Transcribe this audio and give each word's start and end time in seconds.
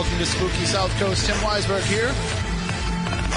Good 0.00 0.06
evening 0.06 0.22
and 0.22 0.30
welcome 0.30 0.48
to 0.48 0.54
Spooky 0.54 0.66
South 0.66 0.98
Coast. 0.98 1.26
Tim 1.26 1.36
Weisberg 1.36 1.82
here, 1.82 2.10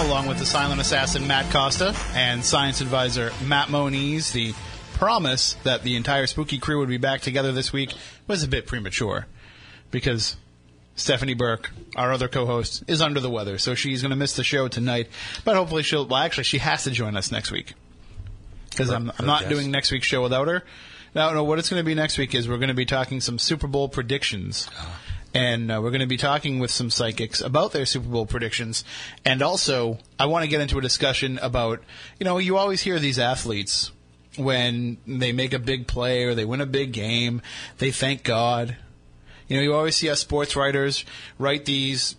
along 0.05 0.27
with 0.27 0.39
the 0.39 0.45
silent 0.45 0.79
assassin 0.79 1.27
Matt 1.27 1.51
Costa 1.51 1.93
and 2.13 2.43
science 2.43 2.79
advisor 2.79 3.31
Matt 3.45 3.69
Moniz. 3.69 4.31
The 4.31 4.53
promise 4.93 5.55
that 5.63 5.83
the 5.83 5.97
entire 5.97 6.25
spooky 6.25 6.59
crew 6.59 6.79
would 6.79 6.87
be 6.87 6.95
back 6.97 7.19
together 7.19 7.51
this 7.51 7.73
week 7.73 7.93
was 8.27 8.43
a 8.43 8.47
bit 8.47 8.65
premature 8.65 9.27
because 9.91 10.37
Stephanie 10.95 11.33
Burke, 11.33 11.71
our 11.97 12.13
other 12.13 12.29
co-host, 12.29 12.85
is 12.87 13.01
under 13.01 13.19
the 13.19 13.29
weather, 13.29 13.57
so 13.57 13.75
she's 13.75 14.01
going 14.01 14.11
to 14.11 14.15
miss 14.15 14.37
the 14.37 14.43
show 14.43 14.69
tonight. 14.69 15.09
But 15.43 15.57
hopefully 15.57 15.83
she'll. 15.83 16.07
Well, 16.07 16.21
actually, 16.21 16.45
she 16.45 16.59
has 16.59 16.85
to 16.85 16.91
join 16.91 17.17
us 17.17 17.29
next 17.29 17.51
week 17.51 17.73
because 18.69 18.89
I'm, 18.89 19.11
I'm 19.19 19.25
not 19.25 19.49
doing 19.49 19.69
next 19.69 19.91
week's 19.91 20.07
show 20.07 20.23
without 20.23 20.47
her. 20.47 20.63
Now, 21.13 21.31
no, 21.33 21.43
what 21.43 21.59
it's 21.59 21.69
going 21.69 21.81
to 21.81 21.85
be 21.85 21.93
next 21.93 22.17
week 22.17 22.33
is 22.33 22.47
we're 22.47 22.57
going 22.57 22.69
to 22.69 22.73
be 22.73 22.85
talking 22.85 23.19
some 23.19 23.37
Super 23.37 23.67
Bowl 23.67 23.89
predictions. 23.89 24.69
Uh-huh. 24.71 25.12
And 25.33 25.71
uh, 25.71 25.79
we're 25.81 25.89
going 25.89 26.01
to 26.01 26.07
be 26.07 26.17
talking 26.17 26.59
with 26.59 26.69
some 26.69 26.89
psychics 26.89 27.41
about 27.41 27.71
their 27.71 27.85
Super 27.85 28.07
Bowl 28.07 28.25
predictions. 28.25 28.85
And 29.25 29.41
also, 29.41 29.97
I 30.19 30.27
want 30.27 30.43
to 30.43 30.49
get 30.49 30.61
into 30.61 30.77
a 30.77 30.81
discussion 30.81 31.39
about, 31.41 31.81
you 32.19 32.23
know, 32.23 32.37
you 32.37 32.57
always 32.57 32.81
hear 32.81 32.99
these 32.99 33.17
athletes 33.17 33.91
when 34.37 34.97
they 35.07 35.31
make 35.31 35.53
a 35.53 35.59
big 35.59 35.87
play 35.87 36.23
or 36.23 36.35
they 36.35 36.45
win 36.45 36.61
a 36.61 36.65
big 36.65 36.91
game, 36.91 37.41
they 37.77 37.91
thank 37.91 38.23
God. 38.23 38.77
You 39.47 39.57
know, 39.57 39.63
you 39.63 39.73
always 39.73 39.95
see 39.95 40.09
us 40.09 40.19
sports 40.19 40.55
writers 40.55 41.05
write 41.37 41.65
these 41.65 42.15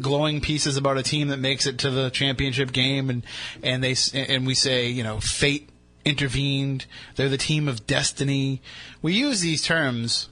glowing 0.00 0.40
pieces 0.40 0.76
about 0.76 0.98
a 0.98 1.02
team 1.02 1.28
that 1.28 1.38
makes 1.38 1.66
it 1.66 1.78
to 1.78 1.90
the 1.90 2.10
championship 2.10 2.72
game, 2.72 3.10
and 3.10 3.24
and 3.62 3.82
they 3.82 3.94
and 4.14 4.46
we 4.46 4.54
say, 4.54 4.88
you 4.88 5.02
know, 5.02 5.20
fate 5.20 5.68
intervened. 6.04 6.86
They're 7.16 7.28
the 7.28 7.38
team 7.38 7.68
of 7.68 7.86
destiny. 7.86 8.60
We 9.02 9.14
use 9.14 9.40
these 9.40 9.62
terms 9.62 10.28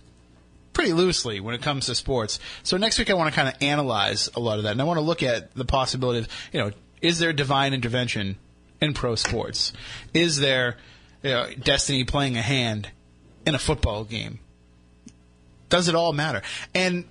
pretty 0.73 0.93
loosely 0.93 1.41
when 1.41 1.55
it 1.55 1.63
comes 1.63 1.87
to 1.87 1.95
sports. 1.95 2.39
So 2.63 2.77
next 2.77 2.99
week 2.99 3.11
I 3.11 3.15
want 3.15 3.33
to 3.33 3.35
kind 3.35 3.49
of 3.49 3.55
analyze 3.61 4.29
a 4.35 4.41
lot 4.41 4.59
of 4.59 4.65
that, 4.65 4.73
and 4.73 4.81
I 4.81 4.85
want 4.85 4.99
to 4.99 5.03
look 5.03 5.23
at 5.23 5.55
the 5.55 5.65
possibility 5.65 6.21
of, 6.21 6.29
you 6.53 6.61
know, 6.61 6.71
is 7.01 7.19
there 7.19 7.33
divine 7.33 7.75
intervention 7.75 8.37
in 8.81 8.95
pro 8.95 9.15
sports? 9.15 9.73
Is 10.15 10.39
there 10.39 10.77
you 11.23 11.31
know, 11.31 11.49
destiny 11.63 12.05
playing 12.05 12.37
a 12.37 12.43
hand 12.43 12.89
in 13.47 13.55
a 13.55 13.59
football 13.59 14.05
game? 14.05 14.39
Does 15.69 15.89
it 15.89 15.95
all 15.95 16.13
matter? 16.13 16.43
And 16.75 17.05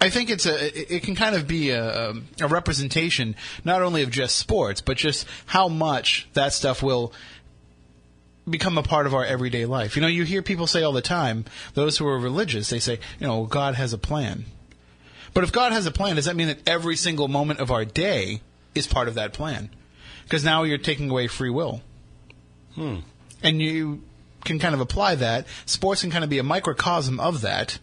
I 0.00 0.08
think 0.08 0.30
it's 0.30 0.46
a 0.46 0.94
it- 0.94 1.02
can 1.02 1.14
kind 1.14 1.36
of 1.36 1.46
be 1.46 1.70
a, 1.70 2.10
um, 2.10 2.26
a 2.40 2.48
representation 2.48 3.36
not 3.64 3.82
only 3.82 4.02
of 4.02 4.10
just 4.10 4.36
sports, 4.36 4.80
but 4.80 4.96
just 4.96 5.26
how 5.46 5.68
much 5.68 6.26
that 6.32 6.52
stuff 6.54 6.82
will 6.82 7.12
become 8.50 8.78
a 8.78 8.82
part 8.82 9.06
of 9.06 9.14
our 9.14 9.24
everyday 9.24 9.66
life. 9.66 9.96
You 9.96 10.02
know, 10.02 10.08
you 10.08 10.24
hear 10.24 10.42
people 10.42 10.66
say 10.66 10.82
all 10.82 10.92
the 10.92 11.02
time, 11.02 11.44
those 11.74 11.98
who 11.98 12.06
are 12.06 12.18
religious, 12.18 12.70
they 12.70 12.80
say, 12.80 12.98
you 13.18 13.26
know, 13.26 13.44
God 13.44 13.74
has 13.74 13.92
a 13.92 13.98
plan. 13.98 14.44
But 15.32 15.44
if 15.44 15.52
God 15.52 15.72
has 15.72 15.86
a 15.86 15.90
plan, 15.90 16.16
does 16.16 16.24
that 16.24 16.36
mean 16.36 16.48
that 16.48 16.68
every 16.68 16.96
single 16.96 17.28
moment 17.28 17.60
of 17.60 17.70
our 17.70 17.84
day 17.84 18.40
is 18.74 18.86
part 18.86 19.08
of 19.08 19.14
that 19.14 19.32
plan? 19.32 19.70
Because 20.24 20.44
now 20.44 20.64
you're 20.64 20.78
taking 20.78 21.10
away 21.10 21.26
free 21.28 21.50
will. 21.50 21.82
Hmm. 22.74 22.98
And 23.42 23.60
you 23.60 24.02
can 24.44 24.58
kind 24.58 24.74
of 24.74 24.80
apply 24.80 25.16
that. 25.16 25.46
Sports 25.66 26.02
can 26.02 26.10
kind 26.10 26.24
of 26.24 26.30
be 26.30 26.38
a 26.38 26.42
microcosm 26.42 27.20
of 27.20 27.42
that. 27.42 27.78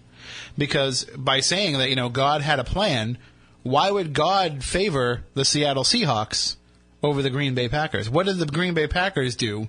Because 0.57 1.06
by 1.16 1.39
saying 1.39 1.77
that, 1.77 1.89
you 1.89 1.95
know, 1.95 2.09
God 2.09 2.41
had 2.41 2.59
a 2.59 2.63
plan, 2.63 3.17
why 3.63 3.91
would 3.91 4.13
God 4.13 4.63
favor 4.63 5.23
the 5.33 5.45
Seattle 5.45 5.83
Seahawks 5.83 6.56
over 7.03 7.22
the 7.22 7.29
Green 7.29 7.53
Bay 7.53 7.69
Packers? 7.69 8.09
What 8.09 8.25
did 8.25 8.38
the 8.38 8.45
Green 8.45 8.73
Bay 8.73 8.88
Packers 8.88 9.35
do 9.35 9.67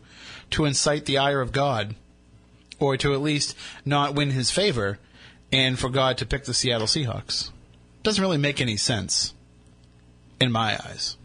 to 0.50 0.64
incite 0.64 1.04
the 1.04 1.19
ire 1.19 1.41
of 1.41 1.53
God? 1.53 1.94
Or 2.81 2.97
to 2.97 3.12
at 3.12 3.20
least 3.20 3.56
not 3.84 4.14
win 4.14 4.31
his 4.31 4.50
favor 4.50 4.98
and 5.50 5.78
for 5.78 5.88
God 5.88 6.19
to 6.19 6.26
pick 6.26 6.44
the 6.44 6.54
Seattle 6.54 6.86
Seahawks? 6.86 7.50
Doesn't 8.03 8.22
really 8.22 8.38
make 8.38 8.60
any 8.60 8.76
sense 8.76 9.34
in 10.41 10.53
my 10.53 10.75
eyes. 10.75 11.16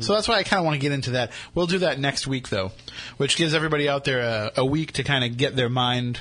So 0.00 0.14
that's 0.14 0.28
why 0.28 0.36
I 0.36 0.42
kind 0.44 0.60
of 0.60 0.64
want 0.64 0.76
to 0.76 0.80
get 0.80 0.92
into 0.92 1.12
that. 1.12 1.32
We'll 1.54 1.66
do 1.66 1.78
that 1.78 1.98
next 1.98 2.26
week, 2.26 2.50
though, 2.50 2.70
which 3.16 3.36
gives 3.36 3.52
everybody 3.52 3.88
out 3.88 4.04
there 4.04 4.20
a, 4.20 4.52
a 4.58 4.64
week 4.64 4.92
to 4.92 5.02
kind 5.02 5.24
of 5.24 5.36
get 5.36 5.56
their 5.56 5.68
mind 5.68 6.20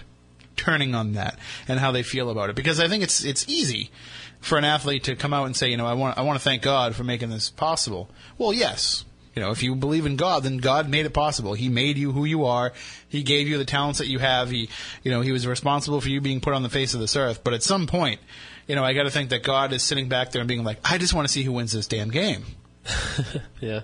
turning 0.56 0.96
on 0.96 1.14
that 1.14 1.38
and 1.68 1.80
how 1.80 1.92
they 1.92 2.02
feel 2.02 2.32
about 2.32 2.50
it. 2.50 2.56
Because 2.56 2.80
I 2.80 2.88
think 2.88 3.04
it's 3.04 3.24
it's 3.24 3.48
easy 3.48 3.92
for 4.40 4.58
an 4.58 4.64
athlete 4.64 5.04
to 5.04 5.16
come 5.16 5.34
out 5.34 5.46
and 5.46 5.56
say, 5.56 5.70
you 5.70 5.78
know, 5.78 5.86
I 5.86 5.94
want 5.94 6.18
I 6.18 6.22
want 6.22 6.40
to 6.40 6.44
thank 6.44 6.64
God 6.64 6.96
for 6.96 7.04
making 7.04 7.30
this 7.30 7.52
possible. 7.52 8.10
Well, 8.40 8.52
yes. 8.52 9.06
You 9.38 9.44
know, 9.44 9.52
if 9.52 9.62
you 9.62 9.76
believe 9.76 10.08
in 10.08 10.16
God, 10.16 10.42
then 10.42 10.58
God 10.58 10.90
made 10.90 11.06
it 11.06 11.14
possible. 11.14 11.54
He 11.54 11.70
made 11.70 12.00
you 12.00 12.12
who 12.12 12.26
you 12.26 12.46
are. 12.46 12.74
He 13.08 13.22
gave 13.22 13.48
you 13.48 13.60
the 13.60 13.66
talents 13.66 14.00
that 14.00 14.08
you 14.08 14.18
have. 14.18 14.50
He, 14.50 14.68
you 15.04 15.12
know, 15.12 15.22
he 15.22 15.32
was 15.32 15.46
responsible 15.46 16.02
for 16.02 16.10
you 16.10 16.22
being 16.22 16.42
put 16.42 16.56
on 16.56 16.64
the 16.64 16.70
face 16.70 16.96
of 16.96 17.00
this 17.00 17.16
earth. 17.16 17.44
But 17.44 17.54
at 17.54 17.62
some 17.62 17.86
point, 17.86 18.20
you 18.68 18.74
know, 18.76 18.84
I 18.84 18.94
got 18.94 19.04
to 19.04 19.12
think 19.12 19.30
that 19.30 19.44
God 19.44 19.74
is 19.74 19.84
sitting 19.84 20.10
back 20.10 20.32
there 20.32 20.42
and 20.42 20.48
being 20.48 20.64
like, 20.64 20.80
I 20.84 20.98
just 20.98 21.14
want 21.14 21.28
to 21.28 21.32
see 21.32 21.44
who 21.44 21.52
wins 21.52 21.72
this 21.72 21.86
damn 21.88 22.10
game. 22.10 22.46
Yeah. 23.62 23.82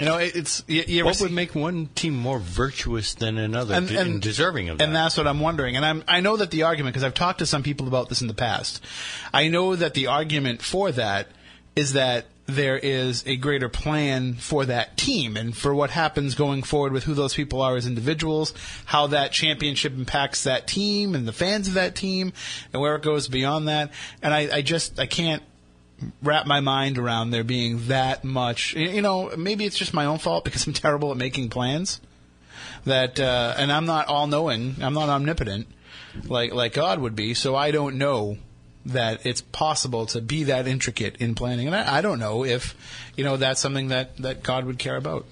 You 0.00 0.06
know, 0.06 0.16
it, 0.18 0.34
it's 0.34 0.64
you, 0.66 0.82
you 0.84 0.98
ever 1.00 1.10
What 1.10 1.20
would 1.20 1.30
make 1.30 1.54
one 1.54 1.86
team 1.94 2.16
more 2.16 2.40
virtuous 2.40 3.14
than 3.14 3.38
another 3.38 3.76
And- 3.76 3.88
and, 3.88 3.98
and- 3.98 4.20
deserving 4.22 4.68
of 4.68 4.78
that? 4.78 4.84
And 4.84 4.96
that's 4.96 5.16
what 5.16 5.28
I'm 5.28 5.38
wondering. 5.38 5.76
And 5.76 5.84
I'm, 5.84 6.02
I 6.08 6.20
know 6.22 6.36
that 6.38 6.50
the 6.50 6.64
argument, 6.64 6.94
because 6.94 7.04
I've 7.04 7.14
talked 7.14 7.38
to 7.38 7.46
some 7.46 7.62
people 7.62 7.86
about 7.86 8.08
this 8.08 8.20
in 8.20 8.26
the 8.26 8.34
past, 8.34 8.82
I 9.32 9.46
know 9.46 9.76
that 9.76 9.94
the 9.94 10.08
argument 10.08 10.60
for 10.60 10.90
that 10.90 11.28
is 11.76 11.92
that 11.92 12.26
there 12.46 12.76
is 12.76 13.24
a 13.26 13.36
greater 13.36 13.68
plan 13.68 14.34
for 14.34 14.64
that 14.66 14.96
team 14.96 15.36
and 15.36 15.56
for 15.56 15.74
what 15.74 15.90
happens 15.90 16.34
going 16.34 16.62
forward 16.62 16.92
with 16.92 17.04
who 17.04 17.14
those 17.14 17.34
people 17.34 17.62
are 17.62 17.76
as 17.76 17.86
individuals, 17.86 18.52
how 18.84 19.06
that 19.08 19.32
championship 19.32 19.92
impacts 19.94 20.44
that 20.44 20.66
team 20.66 21.14
and 21.14 21.26
the 21.26 21.32
fans 21.32 21.68
of 21.68 21.74
that 21.74 21.94
team, 21.94 22.32
and 22.72 22.82
where 22.82 22.96
it 22.96 23.02
goes 23.02 23.28
beyond 23.28 23.68
that. 23.68 23.90
And 24.22 24.34
I, 24.34 24.56
I 24.56 24.62
just, 24.62 24.98
I 24.98 25.06
can't 25.06 25.42
wrap 26.20 26.46
my 26.46 26.60
mind 26.60 26.98
around 26.98 27.30
there 27.30 27.44
being 27.44 27.86
that 27.88 28.24
much. 28.24 28.74
You 28.74 29.02
know, 29.02 29.30
maybe 29.36 29.64
it's 29.64 29.78
just 29.78 29.94
my 29.94 30.06
own 30.06 30.18
fault 30.18 30.44
because 30.44 30.66
I'm 30.66 30.72
terrible 30.72 31.10
at 31.12 31.16
making 31.16 31.50
plans. 31.50 32.00
That 32.84 33.20
uh, 33.20 33.54
and 33.56 33.70
I'm 33.70 33.86
not 33.86 34.08
all 34.08 34.26
knowing. 34.26 34.76
I'm 34.80 34.94
not 34.94 35.08
omnipotent 35.08 35.68
like 36.24 36.52
like 36.52 36.72
God 36.72 36.98
would 37.00 37.16
be. 37.16 37.34
So 37.34 37.54
I 37.54 37.70
don't 37.70 37.96
know 37.96 38.38
that 38.86 39.24
it's 39.24 39.40
possible 39.40 40.06
to 40.06 40.20
be 40.20 40.44
that 40.44 40.66
intricate 40.66 41.16
in 41.16 41.34
planning. 41.34 41.66
And 41.66 41.76
I, 41.76 41.98
I 41.98 42.00
don't 42.00 42.18
know 42.18 42.44
if 42.44 42.74
you 43.16 43.24
know 43.24 43.36
that's 43.36 43.60
something 43.60 43.88
that 43.88 44.16
that 44.18 44.42
God 44.42 44.64
would 44.64 44.78
care 44.78 44.96
about. 44.96 45.26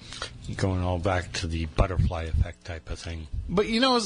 Going 0.55 0.81
all 0.81 0.99
back 0.99 1.31
to 1.33 1.47
the 1.47 1.65
butterfly 1.65 2.23
effect 2.23 2.65
type 2.65 2.89
of 2.89 2.99
thing. 2.99 3.27
But 3.49 3.67
you 3.67 3.79
know, 3.79 3.99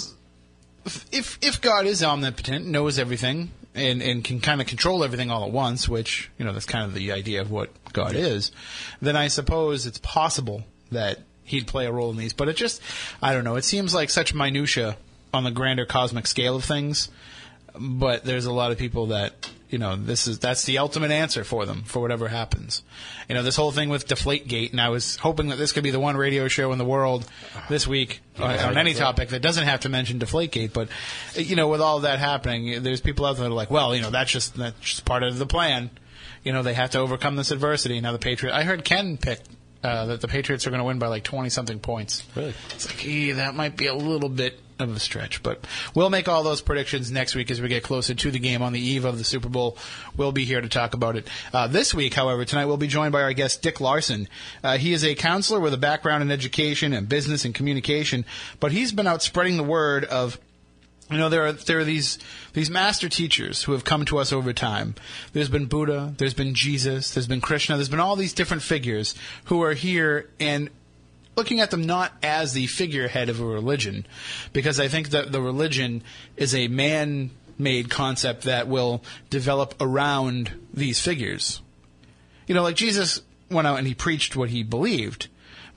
if 1.12 1.38
if 1.42 1.62
God 1.62 1.86
is 1.86 2.04
omnipotent, 2.04 2.66
knows 2.66 3.00
everything, 3.00 3.52
and 3.74 4.02
and 4.02 4.24
can 4.24 4.40
kind 4.40 4.62
of 4.62 4.68
control 4.68 5.04
everything 5.04 5.30
all 5.30 5.46
at 5.46 5.52
once, 5.52 5.88
which 5.88 6.30
you 6.38 6.46
know 6.46 6.54
that's 6.54 6.66
kind 6.66 6.86
of 6.86 6.94
the 6.94 7.12
idea 7.12 7.42
of 7.42 7.52
what 7.52 7.70
God 7.94 8.16
is, 8.16 8.52
then 9.02 9.16
I 9.16 9.28
suppose 9.28 9.86
it's 9.86 10.00
possible 10.00 10.64
that 10.92 11.20
He'd 11.44 11.68
play 11.68 11.86
a 11.86 11.92
role 11.92 12.10
in 12.10 12.18
these. 12.18 12.34
But 12.34 12.50
it 12.50 12.56
just, 12.56 12.82
I 13.22 13.34
don't 13.34 13.44
know. 13.44 13.56
It 13.56 13.64
seems 13.64 13.94
like 13.94 14.10
such 14.10 14.34
minutia 14.34 14.98
on 15.34 15.44
the 15.44 15.52
grander 15.52 15.86
cosmic 15.86 16.26
scale 16.26 16.56
of 16.56 16.64
things. 16.64 17.10
But 17.78 18.24
there's 18.24 18.46
a 18.46 18.54
lot 18.54 18.72
of 18.72 18.78
people 18.78 19.08
that 19.08 19.50
you 19.70 19.80
know 19.80 19.96
this 19.96 20.28
is 20.28 20.40
that's 20.40 20.64
the 20.64 20.78
ultimate 20.78 21.12
answer 21.12 21.44
for 21.44 21.66
them 21.66 21.84
for 21.84 22.00
whatever 22.00 22.28
happens. 22.28 22.84
You 23.28 23.36
know 23.36 23.44
this 23.44 23.56
whole 23.56 23.72
thing 23.72 23.90
with 23.90 24.08
Deflategate, 24.08 24.72
and 24.72 24.80
I 24.80 24.90
was 24.90 25.18
hoping 25.18 25.50
that 25.50 25.58
this 25.58 25.72
could 25.72 25.84
be 25.84 25.92
the 25.92 26.00
one 26.00 26.16
radio 26.16 26.48
show 26.48 26.72
in 26.72 26.78
the 26.78 26.86
world 26.86 27.26
this 27.70 27.88
week 27.88 28.22
on, 28.38 28.58
on 28.58 28.78
any 28.78 28.94
topic 28.94 29.30
that 29.30 29.42
doesn't 29.42 29.66
have 29.66 29.82
to 29.82 29.90
mention 29.90 30.20
Deflategate. 30.20 30.72
But 30.72 30.90
you 31.36 31.56
know, 31.56 31.68
with 31.68 31.82
all 31.82 31.98
of 31.98 32.04
that 32.04 32.20
happening, 32.20 32.84
there's 32.84 33.02
people 33.02 33.26
out 33.26 33.38
there 33.38 33.44
that 33.44 33.52
are 33.52 33.56
like, 33.56 33.72
well, 33.72 33.96
you 33.96 34.02
know, 34.02 34.12
that's 34.12 34.32
just 34.32 34.56
that's 34.56 34.80
just 34.80 35.06
part 35.06 35.24
of 35.24 35.38
the 35.38 35.46
plan. 35.46 35.90
You 36.44 36.54
know, 36.54 36.62
they 36.62 36.76
have 36.76 36.92
to 36.92 37.00
overcome 37.00 37.36
this 37.36 37.52
adversity. 37.52 38.00
Now 38.00 38.12
the 38.12 38.20
Patriot, 38.20 38.54
I 38.54 38.64
heard 38.64 38.86
Ken 38.86 39.18
pick 39.18 39.40
uh, 39.84 40.06
that 40.06 40.22
the 40.22 40.28
Patriots 40.28 40.66
are 40.68 40.70
going 40.70 40.80
to 40.80 40.86
win 40.86 41.00
by 41.00 41.08
like 41.08 41.24
twenty 41.24 41.50
something 41.50 41.80
points. 41.80 42.24
Really? 42.36 42.54
It's 42.70 42.88
like, 42.88 43.36
that 43.36 43.56
might 43.56 43.76
be 43.76 43.88
a 43.88 43.96
little 43.96 44.30
bit 44.30 44.60
of 44.80 44.96
a 44.96 45.00
stretch, 45.00 45.42
but 45.42 45.66
we'll 45.94 46.10
make 46.10 46.28
all 46.28 46.44
those 46.44 46.62
predictions 46.62 47.12
next 47.12 47.36
week 47.36 47.50
as 47.50 47.62
we 47.62 47.70
get 47.70 47.84
closer 47.84 48.14
to 48.14 48.32
the 48.32 48.40
game 48.40 48.62
on 48.62 48.74
the 48.74 48.80
eve 48.80 49.06
of 49.06 49.18
the 49.18 49.24
Super 49.24 49.50
Bowl. 49.50 49.78
We'll 50.18 50.32
be 50.32 50.46
here 50.46 50.62
to 50.62 50.70
talk 50.70 50.94
about 50.94 51.16
it. 51.16 51.28
Uh, 51.54 51.68
this 51.68 51.94
week, 51.94 52.14
however, 52.14 52.46
tonight 52.46 52.66
we'll 52.66 52.78
be 52.78 52.88
joined 52.88 53.12
by 53.12 53.22
our 53.22 53.34
guest, 53.34 53.62
Dick 53.62 53.80
Larson. 53.80 54.28
Uh, 54.64 54.78
he 54.78 54.94
is 54.94 55.04
a 55.04 55.16
counselor 55.16 55.60
with 55.60 55.74
a 55.74 55.78
background 55.78 56.24
in 56.24 56.32
education 56.32 56.94
and 56.94 57.08
business 57.08 57.46
and 57.46 57.56
communication, 57.56 58.26
but 58.60 58.72
he's 58.72 58.92
been 58.92 59.08
out 59.08 59.22
spreading 59.22 59.58
the 59.58 59.64
word 59.64 60.06
of 60.06 60.40
you 61.10 61.18
know, 61.20 61.30
there 61.30 61.46
are 61.46 61.52
there 61.52 61.78
are 61.78 61.84
these 61.84 62.18
these 62.54 62.72
master 62.72 63.08
teachers 63.10 63.62
who 63.62 63.74
have 63.74 63.84
come 63.84 64.06
to 64.06 64.18
us 64.18 64.34
over 64.34 64.54
time. 64.54 64.96
There's 65.34 65.50
been 65.50 65.68
Buddha, 65.68 66.16
there's 66.18 66.34
been 66.34 66.56
Jesus, 66.56 67.14
there's 67.14 67.28
been 67.28 67.42
Krishna, 67.42 67.76
there's 67.76 67.90
been 67.90 68.00
all 68.00 68.16
these 68.16 68.34
different 68.34 68.64
figures 68.64 69.14
who 69.46 69.62
are 69.62 69.74
here 69.74 70.30
and 70.40 70.72
looking 71.36 71.60
at 71.60 71.72
them 71.72 71.84
not 71.84 72.14
as 72.24 72.54
the 72.54 72.68
figurehead 72.68 73.30
of 73.30 73.40
a 73.40 73.46
religion, 73.46 74.06
because 74.54 74.80
I 74.80 74.88
think 74.88 75.10
that 75.10 75.32
the 75.32 75.42
religion 75.42 76.04
is 76.38 76.56
a 76.56 76.68
man 76.68 77.32
made 77.58 77.90
concept 77.90 78.44
that 78.44 78.68
will 78.68 79.04
develop 79.30 79.76
around 79.80 80.52
these 80.74 81.00
figures. 81.00 81.62
You 82.48 82.56
know, 82.56 82.64
like 82.64 82.76
Jesus 82.76 83.22
went 83.50 83.68
out 83.68 83.78
and 83.78 83.88
he 83.88 83.94
preached 83.94 84.36
what 84.36 84.50
he 84.50 84.64
believed, 84.64 85.28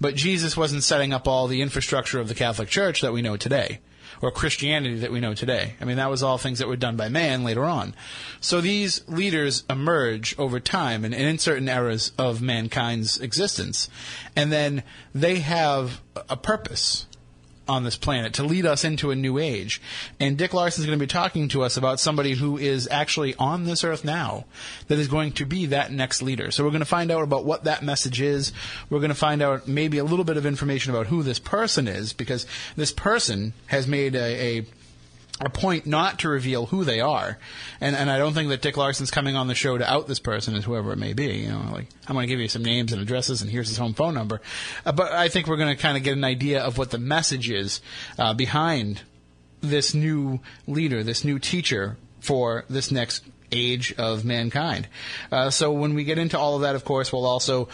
but 0.01 0.15
Jesus 0.15 0.57
wasn't 0.57 0.83
setting 0.83 1.13
up 1.13 1.27
all 1.27 1.47
the 1.47 1.63
infrastructure 1.63 2.21
of 2.21 2.29
the 2.29 2.35
Catholic 2.35 2.69
Church 2.69 3.01
that 3.01 3.13
we 3.13 3.23
know 3.23 3.37
today. 3.37 3.81
Or 4.21 4.31
Christianity 4.31 4.97
that 5.01 5.13
we 5.13 5.21
know 5.21 5.35
today. 5.35 5.75
I 5.81 5.85
mean, 5.85 5.97
that 5.97 6.11
was 6.11 6.23
all 6.23 6.39
things 6.39 6.59
that 6.59 6.69
were 6.69 6.77
done 6.77 6.97
by 6.97 7.09
man 7.09 7.45
later 7.45 7.65
on. 7.65 7.95
So 8.41 8.61
these 8.61 9.07
leaders 9.09 9.65
emerge 9.71 10.39
over 10.39 10.61
time 10.61 11.05
and, 11.05 11.15
and 11.15 11.25
in 11.25 11.39
certain 11.39 11.69
eras 11.69 12.13
of 12.19 12.43
mankind's 12.43 13.19
existence. 13.19 13.89
And 14.35 14.53
then 14.53 14.83
they 15.15 15.41
have 15.41 16.01
a 16.29 16.37
purpose 16.37 17.07
on 17.69 17.85
this 17.85 17.97
planet 17.97 18.35
to 18.35 18.43
lead 18.43 18.67
us 18.67 18.85
into 18.85 19.11
a 19.11 19.17
new 19.17 19.39
age. 19.39 19.81
And 20.19 20.37
Dick 20.37 20.55
Larson 20.55 20.83
is 20.83 20.87
going 20.87 20.99
to 20.99 21.03
be 21.03 21.09
talking 21.09 21.49
to 21.49 21.63
us 21.63 21.77
about 21.77 22.01
somebody 22.01 22.35
who 22.35 22.57
is 22.57 22.89
actually 22.91 23.35
on 23.35 23.65
this 23.65 23.85
earth 23.85 24.05
now 24.05 24.45
that 24.89 24.99
is 24.99 25.09
going 25.09 25.33
to 25.33 25.47
be 25.47 25.67
that 25.67 25.93
next 25.93 26.23
leader. 26.23 26.51
So 26.51 26.65
we're 26.65 26.71
going 26.71 26.81
to 26.81 26.87
find 26.87 27.11
out 27.11 27.23
about 27.23 27.45
what 27.45 27.65
that 27.65 27.83
message 27.83 28.21
is. 28.21 28.53
We're 28.91 29.01
going 29.01 29.11
to 29.11 29.15
find 29.15 29.43
out 29.43 29.69
maybe 29.69 29.99
a 29.99 30.05
little 30.05 30.25
bit 30.25 30.37
of 30.37 30.47
information 30.47 30.93
about 30.93 31.07
who 31.07 31.23
this 31.23 31.39
person 31.39 31.89
is 31.89 32.13
because 32.13 32.47
this 32.77 32.93
person 32.93 33.53
has 33.67 33.87
made 33.87 34.15
a, 34.15 34.59
a 34.59 34.67
a 35.41 35.49
point 35.49 35.87
not 35.87 36.21
to 36.21 36.29
reveal 36.29 36.67
who 36.67 36.85
they 36.85 37.01
are. 37.01 37.39
And 37.81 37.95
and 37.95 38.11
I 38.11 38.19
don't 38.19 38.35
think 38.35 38.49
that 38.49 38.63
Dick 38.63 38.77
Larson's 38.77 39.11
coming 39.11 39.37
on 39.37 39.47
the 39.47 39.55
show 39.55 39.79
to 39.79 39.91
out 39.91 40.07
this 40.07 40.19
person 40.19 40.55
as 40.55 40.65
whoever 40.65 40.93
it 40.93 40.97
may 40.97 41.13
be. 41.13 41.27
You 41.27 41.51
know, 41.51 41.71
like 41.73 41.89
I'm 42.07 42.15
going 42.15 42.27
to 42.27 42.33
give 42.33 42.41
you 42.41 42.49
some 42.49 42.65
names 42.65 42.93
and 42.93 43.01
addresses, 43.01 43.43
and 43.43 43.51
here's 43.51 43.69
his 43.69 43.79
home 43.79 43.95
phone 43.95 44.15
number. 44.15 44.41
Uh, 44.85 44.93
but 44.93 45.13
I 45.13 45.29
think 45.29 45.47
we're 45.47 45.57
going 45.57 45.75
to 45.75 45.81
kind 45.81 45.97
of 45.97 46.03
get 46.03 46.17
an 46.17 46.25
idea 46.25 46.63
of 46.63 46.79
what 46.79 46.91
the 46.91 46.99
message 46.99 47.51
is 47.51 47.81
uh, 48.19 48.35
behind 48.35 49.03
this 49.61 49.95
new 49.95 50.41
leader, 50.67 51.03
this 51.03 51.25
new 51.25 51.39
teacher 51.39 51.97
for 52.21 52.65
this 52.69 52.91
next 52.91 53.25
age 53.53 53.95
of 53.97 54.25
mankind. 54.25 54.89
Uh, 55.33 55.51
so 55.51 55.73
when 55.73 55.95
we 55.95 56.05
get 56.05 56.19
into 56.19 56.39
all 56.39 56.57
of 56.57 56.63
that, 56.63 56.75
of 56.75 56.85
course, 56.85 57.13
we'll 57.13 57.27
also 57.27 57.69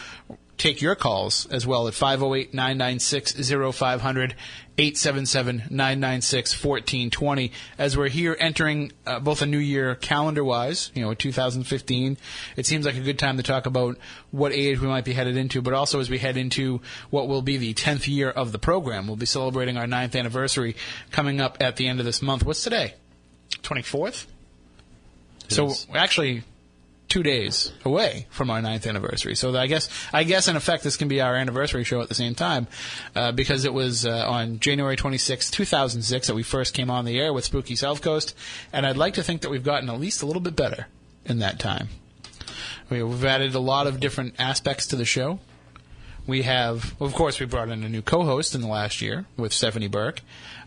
take 0.56 0.80
your 0.80 0.94
calls 0.94 1.46
as 1.46 1.66
well 1.66 1.88
at 1.88 1.94
508 1.94 2.54
996 2.54 3.50
0500 3.76 4.34
877 4.76 5.68
996 5.70 6.64
1420 6.64 7.52
as 7.78 7.96
we're 7.96 8.08
here 8.08 8.36
entering 8.40 8.90
uh, 9.06 9.20
both 9.20 9.40
a 9.40 9.46
new 9.46 9.58
year 9.58 9.94
calendar 9.94 10.42
wise, 10.42 10.90
you 10.94 11.02
know, 11.02 11.14
2015. 11.14 12.16
It 12.56 12.66
seems 12.66 12.84
like 12.84 12.96
a 12.96 13.00
good 13.00 13.18
time 13.18 13.36
to 13.36 13.44
talk 13.44 13.66
about 13.66 13.98
what 14.32 14.52
age 14.52 14.80
we 14.80 14.88
might 14.88 15.04
be 15.04 15.12
headed 15.12 15.36
into, 15.36 15.62
but 15.62 15.74
also 15.74 16.00
as 16.00 16.10
we 16.10 16.18
head 16.18 16.36
into 16.36 16.80
what 17.10 17.28
will 17.28 17.42
be 17.42 17.56
the 17.56 17.72
10th 17.72 18.08
year 18.08 18.30
of 18.30 18.50
the 18.50 18.58
program. 18.58 19.06
We'll 19.06 19.16
be 19.16 19.26
celebrating 19.26 19.76
our 19.76 19.86
ninth 19.86 20.16
anniversary 20.16 20.74
coming 21.12 21.40
up 21.40 21.58
at 21.60 21.76
the 21.76 21.86
end 21.86 22.00
of 22.00 22.06
this 22.06 22.20
month. 22.20 22.44
What's 22.44 22.64
today? 22.64 22.94
24th? 23.62 24.26
So 25.48 25.72
actually, 25.94 26.42
two 27.14 27.22
days 27.22 27.72
away 27.84 28.26
from 28.28 28.50
our 28.50 28.60
ninth 28.60 28.88
anniversary. 28.88 29.36
So 29.36 29.56
I 29.56 29.68
guess 29.68 29.88
I 30.12 30.24
guess 30.24 30.48
in 30.48 30.56
effect 30.56 30.82
this 30.82 30.96
can 30.96 31.06
be 31.06 31.20
our 31.20 31.36
anniversary 31.36 31.84
show 31.84 32.00
at 32.00 32.08
the 32.08 32.14
same 32.16 32.34
time 32.34 32.66
uh, 33.14 33.30
because 33.30 33.64
it 33.64 33.72
was 33.72 34.04
uh, 34.04 34.26
on 34.26 34.58
January 34.58 34.96
26, 34.96 35.52
2006 35.52 36.26
that 36.26 36.34
we 36.34 36.42
first 36.42 36.74
came 36.74 36.90
on 36.90 37.04
the 37.04 37.20
air 37.20 37.32
with 37.32 37.44
Spooky 37.44 37.76
South 37.76 38.02
Coast, 38.02 38.36
and 38.72 38.84
I'd 38.84 38.96
like 38.96 39.14
to 39.14 39.22
think 39.22 39.42
that 39.42 39.50
we've 39.50 39.62
gotten 39.62 39.88
at 39.88 40.00
least 40.00 40.24
a 40.24 40.26
little 40.26 40.42
bit 40.42 40.56
better 40.56 40.88
in 41.24 41.38
that 41.38 41.60
time. 41.60 41.86
We, 42.90 43.00
we've 43.00 43.24
added 43.24 43.54
a 43.54 43.60
lot 43.60 43.86
of 43.86 44.00
different 44.00 44.34
aspects 44.40 44.88
to 44.88 44.96
the 44.96 45.04
show. 45.04 45.38
We 46.26 46.42
have, 46.42 47.00
of 47.00 47.14
course, 47.14 47.38
we 47.38 47.46
brought 47.46 47.68
in 47.68 47.84
a 47.84 47.88
new 47.88 48.02
co-host 48.02 48.56
in 48.56 48.60
the 48.60 48.66
last 48.66 49.00
year 49.00 49.24
with 49.36 49.52
Stephanie 49.52 49.86
Burke, 49.86 50.20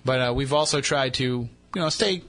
but 0.05 0.21
uh, 0.21 0.33
we've 0.33 0.53
also 0.53 0.79
tried 0.79 1.13
to, 1.15 1.25
you 1.25 1.49
know, 1.75 1.89
stay 1.89 2.23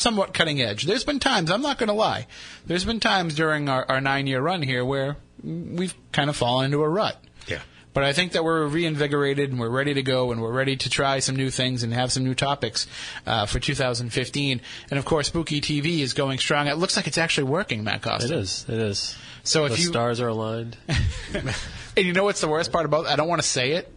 somewhat 0.00 0.34
cutting 0.34 0.60
edge. 0.60 0.84
There's 0.84 1.04
been 1.04 1.20
times, 1.20 1.50
I'm 1.50 1.62
not 1.62 1.78
going 1.78 1.88
to 1.88 1.94
lie, 1.94 2.26
there's 2.66 2.84
been 2.84 3.00
times 3.00 3.34
during 3.34 3.68
our, 3.68 3.84
our 3.88 4.00
nine 4.00 4.26
year 4.26 4.40
run 4.40 4.62
here 4.62 4.84
where 4.84 5.16
we've 5.42 5.94
kind 6.12 6.30
of 6.30 6.36
fallen 6.36 6.66
into 6.66 6.82
a 6.82 6.88
rut. 6.88 7.22
Yeah. 7.46 7.60
But 7.92 8.04
I 8.04 8.12
think 8.12 8.32
that 8.32 8.44
we're 8.44 8.66
reinvigorated 8.66 9.50
and 9.50 9.58
we're 9.58 9.68
ready 9.68 9.94
to 9.94 10.02
go 10.02 10.30
and 10.30 10.40
we're 10.40 10.52
ready 10.52 10.76
to 10.76 10.88
try 10.88 11.18
some 11.18 11.34
new 11.34 11.50
things 11.50 11.82
and 11.82 11.92
have 11.92 12.12
some 12.12 12.22
new 12.22 12.34
topics 12.34 12.86
uh, 13.26 13.46
for 13.46 13.58
2015. 13.58 14.60
And 14.90 14.98
of 14.98 15.04
course, 15.04 15.26
Spooky 15.26 15.60
TV 15.60 15.98
is 15.98 16.12
going 16.12 16.38
strong. 16.38 16.68
It 16.68 16.76
looks 16.76 16.96
like 16.96 17.08
it's 17.08 17.18
actually 17.18 17.44
working, 17.44 17.82
Matt 17.82 18.02
Costa. 18.02 18.32
It 18.32 18.38
is. 18.38 18.64
It 18.68 18.78
is. 18.78 19.16
So 19.42 19.64
if 19.64 19.72
the 19.72 19.78
you 19.78 19.88
stars 19.88 20.20
are 20.20 20.28
aligned. 20.28 20.76
and 21.34 22.06
you 22.06 22.12
know 22.12 22.24
what's 22.24 22.40
the 22.40 22.48
worst 22.48 22.70
part 22.70 22.84
about? 22.84 23.06
I 23.06 23.16
don't 23.16 23.28
want 23.28 23.42
to 23.42 23.48
say 23.48 23.72
it, 23.72 23.92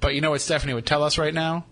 but 0.00 0.14
you 0.14 0.22
know 0.22 0.30
what 0.30 0.40
Stephanie 0.40 0.72
would 0.72 0.86
tell 0.86 1.02
us 1.02 1.18
right 1.18 1.34
now 1.34 1.66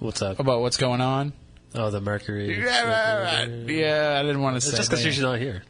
What's 0.00 0.22
up? 0.22 0.40
about 0.40 0.60
what's 0.62 0.76
going 0.76 1.00
on. 1.00 1.32
Oh, 1.74 1.90
the 1.90 2.00
Mercury. 2.00 2.58
Yeah, 2.58 3.44
yeah, 3.44 4.18
I 4.18 4.22
didn't 4.22 4.40
want 4.40 4.54
to 4.54 4.56
It's 4.58 4.70
say. 4.70 4.76
just 4.76 4.90
because 4.90 5.04
she's 5.04 5.20
not 5.20 5.38
here. 5.38 5.62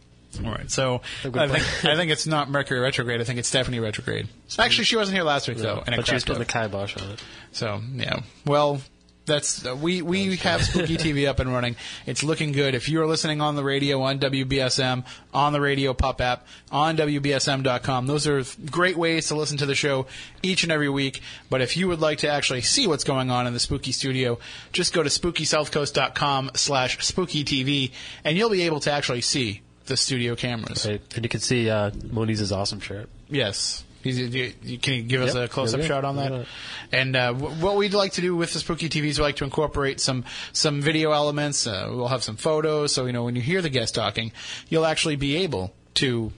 All 0.44 0.50
right, 0.52 0.70
so 0.70 1.00
I 1.24 1.48
think. 1.48 1.84
I 1.84 1.96
think 1.96 2.10
it's 2.12 2.26
not 2.26 2.50
Mercury 2.50 2.80
retrograde. 2.80 3.20
I 3.20 3.24
think 3.24 3.38
it's 3.38 3.48
Stephanie 3.48 3.80
retrograde. 3.80 4.28
Actually, 4.58 4.84
she 4.84 4.96
wasn't 4.96 5.16
here 5.16 5.24
last 5.24 5.48
week 5.48 5.58
though, 5.58 5.82
and 5.86 5.96
but 5.96 6.06
she 6.06 6.14
was 6.14 6.24
putting 6.24 6.40
the 6.40 6.44
kibosh 6.44 6.96
on 6.96 7.10
it. 7.10 7.22
So 7.52 7.80
yeah, 7.94 8.20
well, 8.44 8.80
that's 9.28 9.64
uh, 9.64 9.76
we 9.76 10.02
we 10.02 10.34
have 10.38 10.64
Spooky 10.64 10.96
TV 10.96 11.28
up 11.28 11.38
and 11.38 11.52
running. 11.52 11.76
It's 12.06 12.24
looking 12.24 12.50
good. 12.50 12.74
If 12.74 12.88
you 12.88 13.00
are 13.00 13.06
listening 13.06 13.40
on 13.40 13.54
the 13.54 13.62
radio 13.62 14.02
on 14.02 14.18
WBSM, 14.18 15.04
on 15.32 15.52
the 15.52 15.60
RadioPup 15.60 16.20
app, 16.20 16.46
on 16.72 16.96
WBSM.com, 16.96 18.06
those 18.08 18.26
are 18.26 18.42
great 18.68 18.96
ways 18.96 19.28
to 19.28 19.36
listen 19.36 19.56
to 19.58 19.66
the 19.66 19.76
show 19.76 20.06
each 20.42 20.64
and 20.64 20.72
every 20.72 20.88
week. 20.88 21.22
But 21.48 21.60
if 21.60 21.76
you 21.76 21.86
would 21.86 22.00
like 22.00 22.18
to 22.18 22.28
actually 22.28 22.62
see 22.62 22.88
what's 22.88 23.04
going 23.04 23.30
on 23.30 23.46
in 23.46 23.52
the 23.52 23.60
Spooky 23.60 23.92
Studio, 23.92 24.40
just 24.72 24.92
go 24.92 25.04
to 25.04 25.08
SpookySouthCoast.com 25.08 26.50
slash 26.54 27.04
Spooky 27.06 27.44
TV, 27.44 27.92
and 28.24 28.36
you'll 28.36 28.50
be 28.50 28.62
able 28.62 28.80
to 28.80 28.90
actually 28.90 29.20
see 29.20 29.62
the 29.86 29.96
studio 29.96 30.34
cameras. 30.34 30.86
Right. 30.86 31.00
And 31.14 31.24
you 31.24 31.28
can 31.28 31.40
see 31.40 31.70
uh, 31.70 31.90
Moniz's 32.10 32.52
awesome 32.52 32.80
shirt. 32.80 33.08
Yes. 33.28 33.84
You, 34.16 34.52
you- 34.62 34.78
can 34.78 34.94
you 34.94 35.02
give 35.02 35.22
us 35.22 35.34
a 35.34 35.48
close-up 35.48 35.80
shot 35.82 36.04
on 36.04 36.16
that? 36.16 36.46
And 36.92 37.14
uh, 37.16 37.32
w- 37.32 37.54
what 37.62 37.76
we'd 37.76 37.92
like 37.94 38.12
to 38.12 38.20
do 38.20 38.34
with 38.36 38.52
the 38.52 38.58
Spooky 38.60 38.88
TV 38.88 39.06
is 39.08 39.18
we 39.18 39.24
like 39.24 39.36
to 39.36 39.44
incorporate 39.44 40.00
some 40.00 40.24
some 40.52 40.80
video 40.80 41.12
elements. 41.12 41.66
Uh, 41.66 41.88
we'll 41.90 42.08
have 42.08 42.22
some 42.22 42.36
photos, 42.36 42.92
so 42.94 43.06
you 43.06 43.12
know 43.12 43.24
when 43.24 43.36
you 43.36 43.42
hear 43.42 43.60
the 43.60 43.68
guest 43.70 43.94
talking, 43.94 44.32
you'll 44.68 44.86
actually 44.86 45.16
be 45.16 45.36
able 45.38 45.74
to 45.94 46.32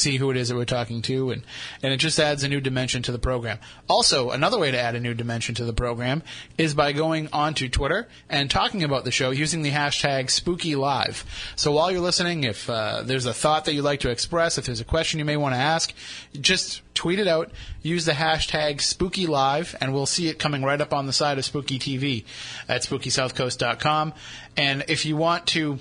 see 0.00 0.16
who 0.16 0.30
it 0.30 0.36
is 0.36 0.48
that 0.48 0.56
we're 0.56 0.64
talking 0.64 1.02
to, 1.02 1.30
and, 1.30 1.42
and 1.82 1.92
it 1.92 1.98
just 1.98 2.18
adds 2.18 2.42
a 2.42 2.48
new 2.48 2.60
dimension 2.60 3.02
to 3.02 3.12
the 3.12 3.18
program. 3.18 3.58
Also, 3.88 4.30
another 4.30 4.58
way 4.58 4.70
to 4.70 4.80
add 4.80 4.94
a 4.94 5.00
new 5.00 5.14
dimension 5.14 5.54
to 5.56 5.64
the 5.64 5.72
program 5.72 6.22
is 6.58 6.74
by 6.74 6.92
going 6.92 7.28
onto 7.32 7.68
Twitter 7.68 8.08
and 8.28 8.50
talking 8.50 8.82
about 8.82 9.04
the 9.04 9.10
show 9.10 9.30
using 9.30 9.62
the 9.62 9.70
hashtag 9.70 10.26
SpookyLive. 10.26 11.24
So 11.56 11.72
while 11.72 11.90
you're 11.90 12.00
listening, 12.00 12.44
if 12.44 12.68
uh, 12.68 13.02
there's 13.02 13.26
a 13.26 13.34
thought 13.34 13.64
that 13.66 13.74
you'd 13.74 13.82
like 13.82 14.00
to 14.00 14.10
express, 14.10 14.58
if 14.58 14.66
there's 14.66 14.80
a 14.80 14.84
question 14.84 15.18
you 15.18 15.24
may 15.24 15.36
want 15.36 15.54
to 15.54 15.60
ask, 15.60 15.92
just 16.40 16.82
tweet 16.94 17.18
it 17.18 17.28
out, 17.28 17.50
use 17.82 18.04
the 18.04 18.12
hashtag 18.12 18.76
SpookyLive, 18.76 19.74
and 19.80 19.94
we'll 19.94 20.06
see 20.06 20.28
it 20.28 20.38
coming 20.38 20.62
right 20.62 20.80
up 20.80 20.92
on 20.92 21.06
the 21.06 21.12
side 21.12 21.38
of 21.38 21.44
Spooky 21.44 21.78
TV 21.78 22.24
at 22.68 22.82
SpookySouthCoast.com. 22.82 24.12
And 24.56 24.84
if 24.88 25.06
you 25.06 25.16
want 25.16 25.46
to 25.48 25.78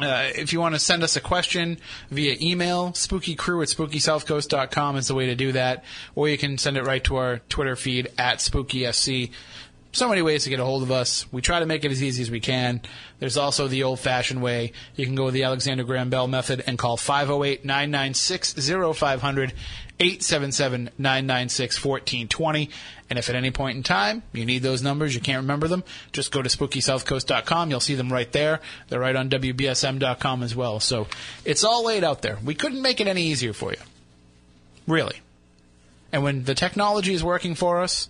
uh, 0.00 0.30
if 0.34 0.52
you 0.52 0.60
want 0.60 0.74
to 0.74 0.78
send 0.78 1.02
us 1.02 1.16
a 1.16 1.20
question 1.20 1.78
via 2.10 2.36
email, 2.40 2.90
spookycrew 2.90 3.62
at 3.62 3.68
spookysouthcoast.com 3.68 4.96
is 4.96 5.08
the 5.08 5.14
way 5.14 5.26
to 5.26 5.34
do 5.34 5.52
that. 5.52 5.84
Or 6.14 6.28
you 6.28 6.38
can 6.38 6.58
send 6.58 6.76
it 6.76 6.84
right 6.84 7.02
to 7.04 7.16
our 7.16 7.38
Twitter 7.48 7.76
feed 7.76 8.08
at 8.16 8.38
spookysc. 8.38 9.30
So 9.92 10.08
many 10.08 10.22
ways 10.22 10.44
to 10.44 10.50
get 10.50 10.60
a 10.60 10.64
hold 10.64 10.82
of 10.82 10.90
us. 10.90 11.30
We 11.32 11.40
try 11.40 11.60
to 11.60 11.66
make 11.66 11.84
it 11.84 11.90
as 11.90 12.02
easy 12.02 12.22
as 12.22 12.30
we 12.30 12.40
can. 12.40 12.82
There's 13.18 13.36
also 13.36 13.68
the 13.68 13.82
old 13.82 13.98
fashioned 13.98 14.42
way. 14.42 14.72
You 14.94 15.06
can 15.06 15.14
go 15.14 15.24
with 15.24 15.34
the 15.34 15.44
Alexander 15.44 15.82
Graham 15.82 16.10
Bell 16.10 16.28
method 16.28 16.62
and 16.66 16.78
call 16.78 16.96
508 16.96 17.64
996 17.64 18.54
0500 18.96 19.54
877 20.00 20.90
996 20.98 21.84
1420. 21.84 22.70
And 23.10 23.18
if 23.18 23.28
at 23.28 23.34
any 23.34 23.50
point 23.50 23.76
in 23.76 23.82
time 23.82 24.22
you 24.32 24.44
need 24.44 24.62
those 24.62 24.82
numbers, 24.82 25.14
you 25.14 25.20
can't 25.20 25.42
remember 25.42 25.66
them, 25.66 25.82
just 26.12 26.30
go 26.30 26.42
to 26.42 26.48
spookysouthcoast.com. 26.48 27.70
You'll 27.70 27.80
see 27.80 27.94
them 27.94 28.12
right 28.12 28.30
there. 28.32 28.60
They're 28.88 29.00
right 29.00 29.16
on 29.16 29.30
WBSM.com 29.30 30.42
as 30.42 30.54
well. 30.54 30.80
So 30.80 31.06
it's 31.44 31.64
all 31.64 31.84
laid 31.84 32.04
out 32.04 32.22
there. 32.22 32.38
We 32.44 32.54
couldn't 32.54 32.82
make 32.82 33.00
it 33.00 33.06
any 33.06 33.24
easier 33.24 33.52
for 33.52 33.72
you. 33.72 33.78
Really. 34.86 35.20
And 36.12 36.22
when 36.22 36.44
the 36.44 36.54
technology 36.54 37.12
is 37.12 37.22
working 37.22 37.54
for 37.54 37.82
us, 37.82 38.08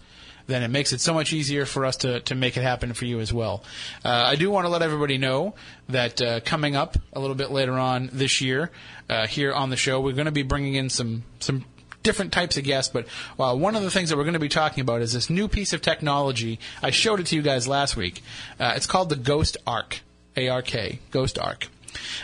then 0.48 0.62
it 0.62 0.68
makes 0.68 0.92
it 0.92 1.00
so 1.00 1.12
much 1.12 1.32
easier 1.32 1.66
for 1.66 1.84
us 1.84 1.98
to, 1.98 2.20
to 2.20 2.34
make 2.34 2.56
it 2.56 2.62
happen 2.62 2.94
for 2.94 3.04
you 3.04 3.20
as 3.20 3.32
well. 3.32 3.62
Uh, 4.04 4.08
I 4.08 4.34
do 4.34 4.50
want 4.50 4.64
to 4.64 4.70
let 4.70 4.82
everybody 4.82 5.18
know 5.18 5.54
that 5.90 6.22
uh, 6.22 6.40
coming 6.40 6.74
up 6.74 6.96
a 7.12 7.20
little 7.20 7.36
bit 7.36 7.50
later 7.50 7.74
on 7.74 8.08
this 8.12 8.40
year, 8.40 8.70
uh, 9.10 9.26
here 9.26 9.52
on 9.52 9.68
the 9.70 9.76
show, 9.76 10.00
we're 10.00 10.14
going 10.14 10.26
to 10.26 10.32
be 10.32 10.42
bringing 10.42 10.74
in 10.74 10.88
some 10.88 11.22
some 11.38 11.64
different 12.08 12.32
types 12.32 12.56
of 12.56 12.64
guests. 12.64 12.90
But 12.90 13.06
uh, 13.38 13.54
one 13.54 13.76
of 13.76 13.82
the 13.82 13.90
things 13.90 14.08
that 14.08 14.16
we're 14.16 14.24
going 14.24 14.32
to 14.32 14.38
be 14.40 14.48
talking 14.48 14.80
about 14.80 15.02
is 15.02 15.12
this 15.12 15.28
new 15.28 15.46
piece 15.46 15.74
of 15.74 15.82
technology. 15.82 16.58
I 16.82 16.90
showed 16.90 17.20
it 17.20 17.26
to 17.26 17.36
you 17.36 17.42
guys 17.42 17.68
last 17.68 17.98
week. 17.98 18.22
Uh, 18.58 18.72
it's 18.76 18.86
called 18.86 19.10
the 19.10 19.16
Ghost 19.16 19.58
Ark, 19.66 20.00
A 20.34 20.48
R 20.48 20.62
K, 20.62 21.00
Ghost 21.10 21.38
Ark. 21.38 21.68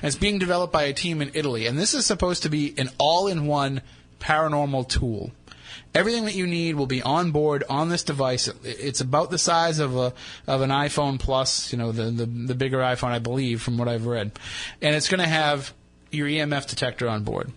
And 0.00 0.08
it's 0.08 0.16
being 0.16 0.38
developed 0.38 0.72
by 0.72 0.84
a 0.84 0.94
team 0.94 1.20
in 1.20 1.30
Italy, 1.34 1.66
and 1.66 1.78
this 1.78 1.92
is 1.92 2.06
supposed 2.06 2.44
to 2.44 2.48
be 2.48 2.74
an 2.78 2.88
all-in-one 2.98 3.82
paranormal 4.20 4.88
tool. 4.88 5.32
Everything 5.94 6.24
that 6.24 6.34
you 6.34 6.46
need 6.46 6.76
will 6.76 6.86
be 6.86 7.02
on 7.02 7.30
board 7.30 7.62
on 7.68 7.88
this 7.88 8.02
device. 8.02 8.48
It's 8.64 9.00
about 9.00 9.30
the 9.30 9.38
size 9.38 9.78
of 9.78 9.96
a 9.96 10.12
of 10.46 10.60
an 10.60 10.70
iPhone 10.70 11.18
Plus, 11.20 11.72
you 11.72 11.78
know, 11.78 11.92
the 11.92 12.04
the, 12.04 12.26
the 12.26 12.54
bigger 12.54 12.78
iPhone, 12.78 13.10
I 13.10 13.18
believe, 13.18 13.60
from 13.60 13.76
what 13.76 13.88
I've 13.88 14.06
read, 14.06 14.32
and 14.80 14.96
it's 14.96 15.08
going 15.08 15.20
to 15.20 15.28
have 15.28 15.74
your 16.10 16.26
EMF 16.26 16.68
detector 16.68 17.08
on 17.08 17.22
board. 17.22 17.52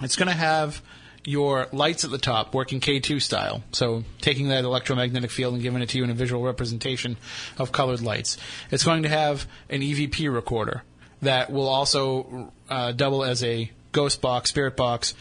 It's 0.00 0.16
going 0.16 0.28
to 0.28 0.34
have 0.34 0.80
your 1.24 1.68
lights 1.72 2.04
at 2.04 2.10
the 2.10 2.18
top 2.18 2.54
working 2.54 2.80
K2 2.80 3.22
style. 3.22 3.62
So 3.72 4.04
taking 4.20 4.48
that 4.48 4.64
electromagnetic 4.64 5.30
field 5.30 5.54
and 5.54 5.62
giving 5.62 5.82
it 5.82 5.88
to 5.90 5.98
you 5.98 6.04
in 6.04 6.10
a 6.10 6.14
visual 6.14 6.42
representation 6.42 7.16
of 7.58 7.72
colored 7.72 8.00
lights. 8.00 8.36
It's 8.70 8.84
going 8.84 9.04
to 9.04 9.08
have 9.08 9.46
an 9.70 9.80
EVP 9.80 10.32
recorder 10.32 10.82
that 11.20 11.52
will 11.52 11.68
also 11.68 12.52
uh, 12.68 12.92
double 12.92 13.24
as 13.24 13.44
a 13.44 13.70
ghost 13.92 14.20
box, 14.20 14.50
spirit 14.50 14.76
box, 14.76 15.14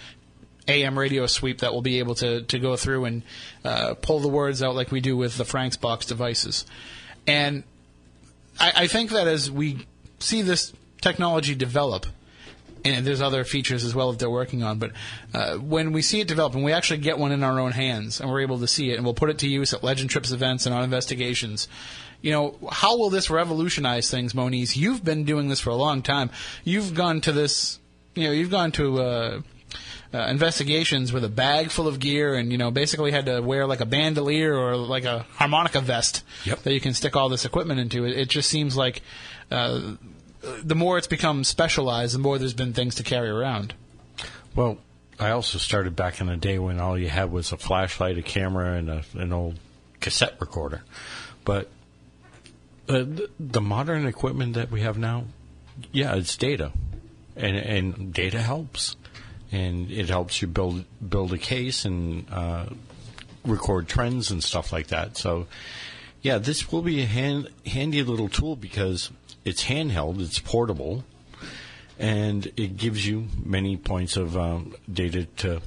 AM 0.68 0.98
radio 0.98 1.28
sweep 1.28 1.60
that 1.60 1.74
will 1.74 1.82
be 1.82 2.00
able 2.00 2.16
to, 2.16 2.42
to 2.44 2.60
go 2.60 2.76
through 2.76 3.06
and 3.06 3.24
uh, 3.64 3.94
pull 3.96 4.20
the 4.20 4.28
words 4.28 4.64
out 4.64 4.76
like 4.76 4.92
we 4.92 5.02
do 5.02 5.16
with 5.18 5.38
the 5.38 5.46
Frank's 5.46 5.78
box 5.78 6.06
devices. 6.06 6.66
And 7.28 7.64
I, 8.60 8.74
I 8.76 8.88
think 8.88 9.12
that 9.12 9.28
as 9.28 9.52
we 9.52 9.86
see 10.20 10.42
this 10.42 10.74
technology 11.02 11.56
develop, 11.56 12.06
and 12.84 13.06
there's 13.06 13.22
other 13.22 13.44
features 13.44 13.84
as 13.84 13.94
well 13.94 14.12
that 14.12 14.20
they're 14.20 14.30
working 14.30 14.64
on. 14.64 14.80
But 14.80 14.92
uh, 15.34 15.56
when 15.58 15.92
we 15.92 16.02
see 16.02 16.20
it 16.20 16.28
develop 16.28 16.56
and 16.56 16.64
we 16.64 16.74
actually 16.74 16.98
get 17.00 17.18
one 17.18 17.32
in 17.32 17.44
our 17.44 17.60
own 17.60 17.72
hands 17.72 18.20
and 18.20 18.30
we're 18.30 18.42
able 18.42 18.60
to 18.60 18.68
see 18.68 18.92
it 18.92 18.96
and 18.96 19.04
we'll 19.04 19.14
put 19.14 19.30
it 19.30 19.40
to 19.40 19.48
use 19.48 19.74
at 19.74 19.84
Legend 19.84 20.10
Trips 20.10 20.32
events 20.32 20.66
and 20.66 20.74
on 20.74 20.84
investigations, 20.84 21.68
you 22.22 22.32
know, 22.32 22.56
how 22.72 22.98
will 22.98 23.10
this 23.10 23.30
revolutionize 23.30 24.10
things, 24.10 24.34
Moniz? 24.34 24.76
You've 24.78 25.04
been 25.04 25.24
doing 25.26 25.50
this 25.50 25.60
for 25.60 25.70
a 25.72 25.76
long 25.76 26.02
time. 26.02 26.30
You've 26.64 26.94
gone 26.94 27.22
to 27.22 27.32
this, 27.32 27.80
you 28.16 28.26
know, 28.26 28.32
you've 28.32 28.52
gone 28.52 28.72
to. 28.74 29.02
Uh, 29.02 29.42
uh, 30.14 30.28
investigations 30.28 31.14
with 31.14 31.24
a 31.24 31.30
bag 31.30 31.72
full 31.72 31.88
of 31.88 31.98
gear 31.98 32.36
and 32.36 32.52
you 32.52 32.58
know 32.58 32.70
basically 32.70 33.12
had 33.12 33.28
to 33.28 33.40
wear 33.40 33.66
like 33.66 33.80
a 33.80 33.86
bandolier 33.86 34.54
or 34.54 34.76
like 34.76 35.06
a 35.06 35.26
harmonica 35.36 35.80
vest 35.80 36.24
Yep. 36.44 36.64
that 36.64 36.74
you 36.74 36.82
can 36.82 36.94
stick 36.94 37.16
all 37.16 37.30
this 37.30 37.46
equipment 37.46 37.80
into 37.80 38.04
it, 38.04 38.18
it 38.18 38.28
just 38.28 38.50
seems 38.50 38.76
like 38.76 39.02
uh, 39.52 39.94
the 40.64 40.76
more 40.76 40.98
it's 40.98 41.08
become 41.08 41.44
specialized 41.44 42.16
the 42.16 42.20
more 42.20 42.38
there's 42.38 42.54
been 42.54 42.74
things 42.74 42.96
to 42.96 43.04
carry 43.04 43.30
around 43.30 43.74
Well, 44.56 44.78
I 45.22 45.30
also 45.32 45.60
started 45.60 45.96
back 45.96 46.20
in 46.20 46.28
the 46.28 46.36
day 46.36 46.58
when 46.58 46.80
all 46.80 46.98
you 46.98 47.08
had 47.08 47.32
was 47.32 47.52
a 47.52 47.58
flashlight, 47.58 48.18
a 48.18 48.24
camera, 48.24 48.74
and 48.74 48.90
a, 48.90 49.04
an 49.14 49.32
old 49.32 49.60
cassette 50.00 50.36
recorder. 50.40 50.84
But 51.46 51.70
uh, 52.90 53.06
the, 53.40 53.62
modern 53.62 54.08
equipment 54.08 54.56
that 54.56 54.72
we 54.72 54.82
have 54.82 54.98
now, 54.98 55.26
yeah, 55.92 56.16
it's 56.16 56.36
data, 56.36 56.72
and 57.36 57.56
and 57.56 58.14
data 58.14 58.42
helps, 58.42 58.96
and 59.52 59.92
it 59.92 60.10
helps 60.10 60.42
you 60.42 60.48
build 60.48 60.86
build 61.08 61.34
a 61.34 61.38
case 61.38 61.86
and 61.86 62.26
uh, 62.32 62.66
record 63.46 63.88
trends 63.88 64.32
and 64.32 64.44
stuff 64.44 64.74
like 64.74 64.88
that. 64.88 65.18
So, 65.18 65.46
yeah, 66.24 66.40
this 66.40 66.72
will 66.72 66.82
be 66.82 67.02
a 67.02 67.06
hand, 67.06 67.48
handy 67.66 68.02
little 68.02 68.30
tool 68.30 68.56
because 68.56 69.12
it's 69.46 69.66
handheld, 69.66 70.22
it's 70.22 70.40
portable, 70.40 71.04
and 72.00 72.52
it 72.58 72.78
gives 72.78 73.06
you 73.06 73.28
many 73.44 73.78
points 73.78 74.18
of 74.18 74.36
um, 74.38 74.76
data 74.92 75.26
to, 75.38 75.62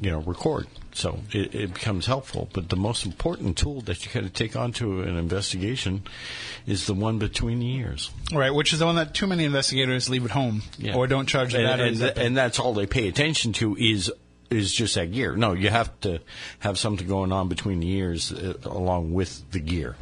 you 0.00 0.10
know, 0.10 0.20
record. 0.20 0.66
So 0.92 1.20
it, 1.32 1.54
it 1.54 1.74
becomes 1.74 2.06
helpful. 2.06 2.48
But 2.52 2.68
the 2.68 2.76
most 2.76 3.04
important 3.06 3.56
tool 3.56 3.80
that 3.82 4.04
you 4.04 4.12
got 4.12 4.22
to 4.26 4.30
take 4.30 4.56
onto 4.56 5.00
an 5.02 5.16
investigation 5.16 6.02
is 6.66 6.86
the 6.86 6.94
one 6.94 7.18
between 7.18 7.58
the 7.60 7.72
ears. 7.76 8.10
right 8.32 8.54
which 8.54 8.72
is 8.72 8.78
the 8.78 8.86
one 8.86 8.96
that 8.96 9.14
too 9.14 9.26
many 9.26 9.44
investigators 9.44 10.08
leave 10.08 10.24
at 10.24 10.30
home 10.30 10.62
Yeah. 10.78 10.94
or 10.94 11.06
don't 11.06 11.26
charge 11.26 11.52
the 11.52 11.58
and, 11.66 11.80
and, 11.80 12.18
and 12.18 12.36
that's 12.36 12.58
all 12.58 12.74
they 12.74 12.86
pay 12.86 13.08
attention 13.08 13.52
to 13.54 13.76
is 13.76 14.12
is 14.50 14.72
just 14.72 14.94
that 14.94 15.10
gear. 15.10 15.34
No, 15.34 15.52
you 15.52 15.68
have 15.70 15.90
to 16.02 16.20
have 16.60 16.78
something 16.78 17.08
going 17.08 17.32
on 17.32 17.48
between 17.48 17.80
the 17.80 17.90
ears 17.90 18.30
uh, 18.32 18.54
along 18.64 19.12
with 19.12 19.50
the 19.50 19.58
gear. 19.58 19.96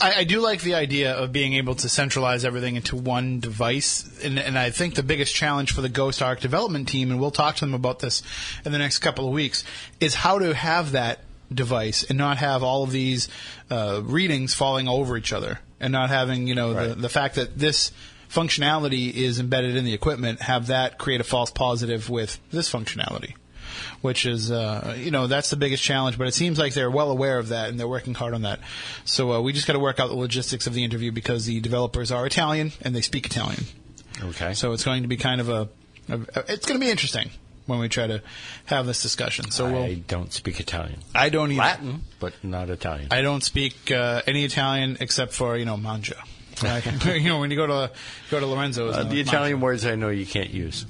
I, 0.00 0.14
I 0.18 0.24
do 0.24 0.40
like 0.40 0.62
the 0.62 0.74
idea 0.74 1.14
of 1.14 1.32
being 1.32 1.54
able 1.54 1.74
to 1.76 1.88
centralize 1.88 2.44
everything 2.44 2.76
into 2.76 2.96
one 2.96 3.40
device, 3.40 4.18
and, 4.22 4.38
and 4.38 4.58
I 4.58 4.70
think 4.70 4.94
the 4.94 5.02
biggest 5.02 5.34
challenge 5.34 5.72
for 5.72 5.80
the 5.80 5.88
Ghost 5.88 6.22
Ark 6.22 6.40
development 6.40 6.88
team, 6.88 7.10
and 7.10 7.20
we'll 7.20 7.30
talk 7.30 7.56
to 7.56 7.64
them 7.64 7.74
about 7.74 7.98
this 7.98 8.22
in 8.64 8.72
the 8.72 8.78
next 8.78 8.98
couple 8.98 9.26
of 9.26 9.32
weeks, 9.32 9.64
is 10.00 10.14
how 10.14 10.38
to 10.38 10.54
have 10.54 10.92
that 10.92 11.20
device 11.52 12.04
and 12.04 12.16
not 12.16 12.38
have 12.38 12.62
all 12.62 12.82
of 12.82 12.90
these 12.90 13.28
uh, 13.70 14.00
readings 14.04 14.54
falling 14.54 14.88
over 14.88 15.16
each 15.16 15.32
other, 15.32 15.60
and 15.80 15.92
not 15.92 16.08
having 16.08 16.46
you 16.46 16.54
know 16.54 16.72
the, 16.72 16.94
the 16.94 17.08
fact 17.08 17.34
that 17.34 17.58
this 17.58 17.92
functionality 18.30 19.12
is 19.12 19.38
embedded 19.38 19.76
in 19.76 19.84
the 19.84 19.92
equipment, 19.92 20.40
have 20.40 20.68
that 20.68 20.98
create 20.98 21.20
a 21.20 21.24
false 21.24 21.50
positive 21.50 22.08
with 22.08 22.40
this 22.50 22.72
functionality 22.72 23.34
which 24.04 24.26
is 24.26 24.50
uh, 24.50 24.94
you 24.98 25.10
know 25.10 25.26
that's 25.26 25.48
the 25.48 25.56
biggest 25.56 25.82
challenge. 25.82 26.18
But 26.18 26.26
it 26.26 26.34
seems 26.34 26.58
like 26.58 26.74
they're 26.74 26.90
well 26.90 27.10
aware 27.10 27.38
of 27.38 27.48
that 27.48 27.70
and 27.70 27.80
they're 27.80 27.88
working 27.88 28.12
hard 28.12 28.34
on 28.34 28.42
that. 28.42 28.60
So 29.06 29.32
uh, 29.32 29.40
we 29.40 29.54
just 29.54 29.66
got 29.66 29.72
to 29.72 29.78
work 29.78 29.98
out 29.98 30.08
the 30.08 30.14
logistics 30.14 30.66
of 30.66 30.74
the 30.74 30.84
interview 30.84 31.10
because 31.10 31.46
the 31.46 31.58
developers 31.60 32.12
are 32.12 32.26
Italian 32.26 32.72
and 32.82 32.94
they 32.94 33.00
speak 33.00 33.24
Italian. 33.24 33.64
Okay. 34.22 34.52
So 34.52 34.72
it's 34.72 34.84
going 34.84 35.02
to 35.02 35.08
be 35.08 35.16
kind 35.16 35.40
of 35.40 35.48
a, 35.48 35.68
a 36.10 36.20
it's 36.52 36.66
going 36.66 36.78
to 36.78 36.84
be 36.84 36.90
interesting 36.90 37.30
when 37.64 37.78
we 37.78 37.88
try 37.88 38.06
to 38.06 38.20
have 38.66 38.84
this 38.84 39.02
discussion. 39.02 39.50
So 39.50 39.66
I 39.66 39.72
we'll. 39.72 39.96
don't 40.06 40.34
speak 40.34 40.60
Italian. 40.60 40.98
I 41.14 41.30
don't 41.30 41.50
either. 41.50 41.62
Latin, 41.62 42.02
but 42.20 42.34
not 42.44 42.68
Italian. 42.68 43.08
I 43.10 43.22
don't 43.22 43.42
speak 43.42 43.90
uh, 43.90 44.20
any 44.26 44.44
Italian 44.44 44.98
except 45.00 45.32
for 45.32 45.56
you 45.56 45.64
know 45.64 45.78
manja. 45.78 46.22
Like, 46.62 47.04
you 47.04 47.28
know 47.28 47.40
when 47.40 47.50
you 47.50 47.56
go 47.56 47.66
to 47.66 47.90
go 48.30 48.40
to 48.40 48.46
Lorenzo's. 48.46 48.94
Uh, 48.96 49.00
uh, 49.00 49.02
the 49.04 49.20
Italian 49.20 49.60
words 49.60 49.84
I 49.84 49.94
know 49.96 50.08
you 50.08 50.26
can't 50.26 50.50
use. 50.50 50.86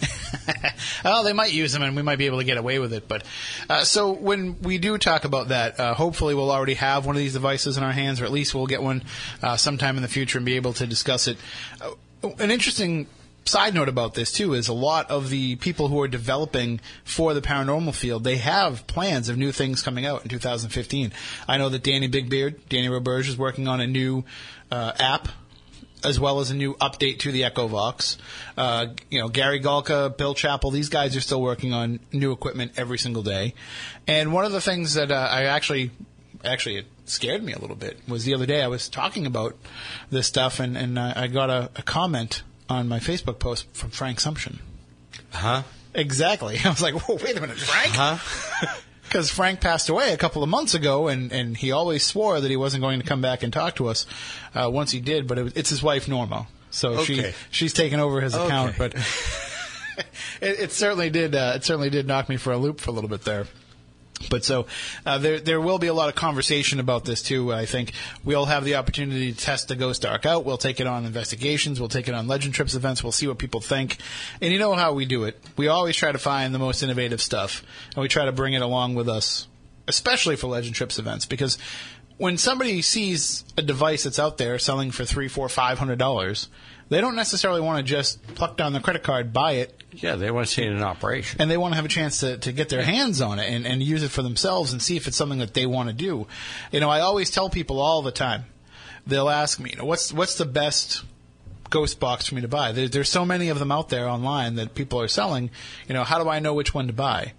oh, 1.05 1.25
they 1.25 1.33
might 1.33 1.53
use 1.53 1.73
them, 1.73 1.83
and 1.83 1.97
we 1.97 2.03
might 2.03 2.19
be 2.19 2.27
able 2.27 2.39
to 2.39 2.45
get 2.45 2.59
away 2.59 2.79
with 2.79 2.93
it. 2.93 3.09
But 3.09 3.25
uh, 3.69 3.85
so 3.85 4.13
when 4.13 4.61
we 4.61 4.79
do 4.79 4.99
talk 4.99 5.25
about 5.25 5.49
that, 5.49 5.79
uh, 5.81 5.95
hopefully 5.95 6.35
we'll 6.35 6.51
already 6.51 6.75
have 6.75 7.07
one 7.07 7.17
of 7.17 7.21
these 7.21 7.33
devices 7.33 7.77
in 7.77 7.85
our 7.85 7.93
hands, 7.93 8.21
or 8.21 8.25
at 8.25 8.33
least 8.33 8.55
we'll 8.55 8.67
get 8.67 8.83
one 8.83 9.03
uh, 9.43 9.57
sometime 9.57 9.97
in 9.97 10.03
the 10.03 10.09
future 10.09 10.39
and 10.39 10.45
be 10.45 10.57
able 10.57 10.73
to 10.75 10.87
discuss 10.87 11.29
it. 11.29 11.39
Uh, 11.81 11.93
an 12.39 12.51
interesting 12.51 13.07
side 13.47 13.75
note 13.75 13.89
about 13.89 14.15
this 14.15 14.33
too 14.33 14.55
is 14.55 14.69
a 14.69 14.73
lot 14.73 15.11
of 15.11 15.29
the 15.29 15.57
people 15.57 15.89
who 15.89 16.01
are 16.01 16.09
developing 16.09 16.81
for 17.05 17.35
the 17.35 17.43
paranormal 17.43 17.95
field 17.95 18.25
they 18.25 18.37
have 18.37 18.87
plans 18.87 19.29
of 19.29 19.37
new 19.37 19.53
things 19.53 19.83
coming 19.83 20.07
out 20.07 20.23
in 20.23 20.31
2015 20.31 21.13
i 21.47 21.59
know 21.59 21.69
that 21.69 21.83
danny 21.83 22.09
bigbeard 22.09 22.59
danny 22.71 22.89
roberge 22.89 23.29
is 23.29 23.37
working 23.37 23.69
on 23.69 23.83
a 23.83 23.87
new 23.87 24.25
uh, 24.71 24.93
app 24.99 25.29
as 26.05 26.21
well 26.21 26.41
as 26.41 26.51
a 26.51 26.55
new 26.55 26.75
update 26.75 27.21
to 27.21 27.33
the 27.33 27.43
EchoVox. 27.43 28.17
Uh, 28.57 28.87
you 29.11 29.21
know, 29.21 29.29
Gary 29.29 29.61
Galka, 29.61 30.17
Bill 30.17 30.35
Chappell, 30.35 30.71
these 30.71 30.89
guys 30.89 31.17
are 31.17 31.21
still 31.21 31.41
working 31.41 31.73
on 31.73 32.01
new 32.13 32.33
equipment 32.33 32.73
every 32.77 32.99
single 32.99 33.23
day. 33.23 33.55
And 34.07 34.33
one 34.33 34.45
of 34.45 34.53
the 34.53 34.61
things 34.61 34.95
that 34.95 35.11
uh, 35.11 35.15
I 35.15 35.45
actually, 35.45 35.91
actually, 36.45 36.77
it 36.77 36.87
scared 37.07 37.43
me 37.43 37.53
a 37.53 37.59
little 37.59 37.77
bit 37.77 37.99
was 38.09 38.25
the 38.25 38.35
other 38.35 38.47
day 38.47 38.63
I 38.63 38.69
was 38.69 38.89
talking 38.89 39.27
about 39.27 39.57
this 40.11 40.27
stuff, 40.27 40.61
and 40.61 40.77
and 40.77 40.99
I 40.99 41.25
I 41.25 41.27
got 41.27 41.51
a, 41.51 41.71
a 41.77 41.83
comment 41.83 42.43
on 42.69 42.89
my 42.89 42.99
Facebook 42.99 43.39
post 43.39 43.67
from 43.73 43.91
Frank 43.91 44.19
Sumption. 44.19 44.59
Huh? 45.31 45.63
Exactly. 45.95 46.59
I 46.65 46.69
was 46.69 46.83
like, 46.83 46.95
whoa, 46.95 47.17
wait 47.23 47.37
a 47.37 47.41
minute, 47.41 47.57
Frank? 47.59 47.95
Huh? 47.95 48.71
because 49.15 49.31
Frank 49.31 49.61
passed 49.61 49.89
away 49.89 50.13
a 50.13 50.17
couple 50.17 50.43
of 50.43 50.49
months 50.49 50.75
ago, 50.75 51.07
and, 51.07 51.31
and 51.31 51.57
he 51.57 51.71
always 51.71 52.05
swore 52.05 52.41
that 52.41 52.51
he 52.51 52.57
wasn't 52.57 52.81
going 52.83 52.99
to 52.99 53.07
come 53.07 53.21
back 53.21 53.45
and 53.45 53.53
talk 53.53 53.77
to 53.77 53.87
us. 53.87 54.07
Uh, 54.53 54.69
once 54.69 54.91
he 54.91 54.99
did, 54.99 55.29
but 55.29 55.39
it, 55.39 55.57
it's 55.57 55.71
his 55.71 55.85
wife 55.85 56.09
Norma, 56.09 56.49
so 56.71 57.05
she 57.05 57.31
she's 57.53 57.73
taken 57.73 58.01
over 58.01 58.21
his 58.21 58.35
account. 58.35 58.71
Okay. 58.71 58.79
But 58.79 58.95
it, 60.41 60.59
it 60.59 60.73
certainly 60.73 61.11
did 61.11 61.37
uh, 61.37 61.53
it 61.55 61.65
certainly 61.65 61.91
did 61.91 62.09
knock 62.09 62.29
me 62.29 62.37
for 62.37 62.53
a 62.53 62.59
loop 62.59 62.81
for 62.81 62.91
a 62.91 62.93
little 62.93 63.09
bit 63.09 63.23
there. 63.23 63.47
But 64.31 64.45
so 64.45 64.67
uh, 65.05 65.19
there 65.19 65.41
there 65.41 65.61
will 65.61 65.79
be 65.79 65.89
a 65.89 65.95
lot 65.95 66.09
of 66.09 66.15
conversation 66.15 66.81
about 66.81 67.05
this 67.05 67.21
too. 67.21 67.53
I 67.53 67.67
think 67.67 67.93
we'll 68.25 68.47
have 68.47 68.65
the 68.65 68.77
opportunity 68.77 69.33
to 69.33 69.39
test 69.39 69.69
the 69.69 69.77
Ghost 69.77 70.07
Ark 70.07 70.25
out. 70.25 70.45
We'll 70.45 70.57
take 70.57 70.81
it 70.81 70.87
on 70.87 71.05
investigations. 71.05 71.81
We'll 71.81 71.89
take 71.89 72.09
it 72.09 72.15
on 72.15 72.27
Legend 72.27 72.55
Trips 72.55 72.75
events. 72.75 73.03
We'll 73.03 73.13
see 73.13 73.27
what 73.27 73.39
people 73.39 73.61
think. 73.61 73.99
And 74.41 74.53
you 74.53 74.59
know 74.59 74.75
how 74.75 74.93
we 74.93 75.05
do 75.05 75.25
it. 75.25 75.43
We 75.57 75.69
always 75.69 75.97
try 75.97 76.13
to 76.13 76.19
find 76.19 76.55
the 76.55 76.59
most 76.59 76.83
innovative 76.83 77.21
stuff, 77.21 77.65
and 77.95 78.03
we 78.03 78.09
try 78.09 78.25
to 78.25 78.33
bring 78.33 78.55
it 78.55 78.63
along 78.63 78.95
with 78.95 79.09
us, 79.09 79.49
especially 79.89 80.37
for 80.37 80.47
Legend 80.47 80.75
Trips 80.75 80.99
events, 80.99 81.27
because 81.27 81.59
when 82.17 82.39
somebody 82.39 82.81
sees 82.83 83.45
a 83.57 83.63
device 83.63 84.05
that's 84.05 84.19
out 84.19 84.39
there 84.39 84.59
selling 84.59 84.91
for 84.91 85.05
three, 85.05 85.29
four, 85.29 85.49
five 85.49 85.79
hundred 85.79 85.99
dollars, 85.99 86.49
they 86.89 87.01
don't 87.01 87.17
necessarily 87.17 87.61
want 87.61 87.79
to 87.79 87.83
just 87.83 88.23
pluck 88.35 88.57
down 88.57 88.73
the 88.73 88.81
credit 88.81 89.03
card, 89.03 89.33
buy 89.33 89.53
it, 89.53 89.83
Yeah, 89.93 90.17
they 90.17 90.31
want 90.31 90.47
to 90.47 90.53
see 90.53 90.63
it 90.63 90.71
in 90.71 90.83
operation. 90.83 91.41
and 91.41 91.51
they 91.51 91.57
want 91.57 91.73
to 91.73 91.77
have 91.77 91.85
a 91.85 91.89
chance 91.89 92.21
to, 92.21 92.37
to 92.39 92.53
get 92.53 92.69
their 92.69 92.83
hands 92.83 93.21
on 93.21 93.39
it 93.39 93.51
and, 93.51 93.67
and 93.67 93.83
use 93.83 94.03
it 94.03 94.11
for 94.11 94.23
themselves 94.23 94.73
and 94.73 94.83
see 94.83 94.97
if 94.97 95.07
it's 95.09 95.17
something 95.17 95.39
that 95.39 95.55
they 95.55 95.67
want 95.67 95.89
to 95.89 95.95
do. 95.95 96.27
You 96.73 96.81
know, 96.81 96.91
I 96.91 97.01
always 97.01 97.31
tell 97.31 97.49
people 97.49 97.81
all 97.81 98.03
the 98.03 98.13
time. 98.13 98.45
They'll 99.07 99.31
ask 99.31 99.59
me, 99.59 99.71
you 99.71 99.77
know, 99.77 99.85
what's 99.85 100.13
what's 100.13 100.37
the 100.37 100.45
best 100.47 101.03
ghost 101.71 101.99
box 102.01 102.27
for 102.29 102.35
me 102.37 102.43
to 102.43 102.49
buy? 102.49 102.73
There, 102.73 102.89
there's 102.89 103.09
so 103.11 103.25
many 103.25 103.49
of 103.49 103.59
them 103.59 103.73
out 103.73 103.89
there 103.89 104.09
online 104.09 104.55
that 104.57 104.75
people 104.75 105.01
are 105.01 105.09
selling. 105.09 105.51
You 105.89 105.95
know, 105.95 106.05
how 106.05 106.23
do 106.23 106.29
I 106.31 106.39
know 106.39 106.55
which 106.55 106.73
one 106.75 106.87
to 106.87 106.93
buy? 106.93 107.33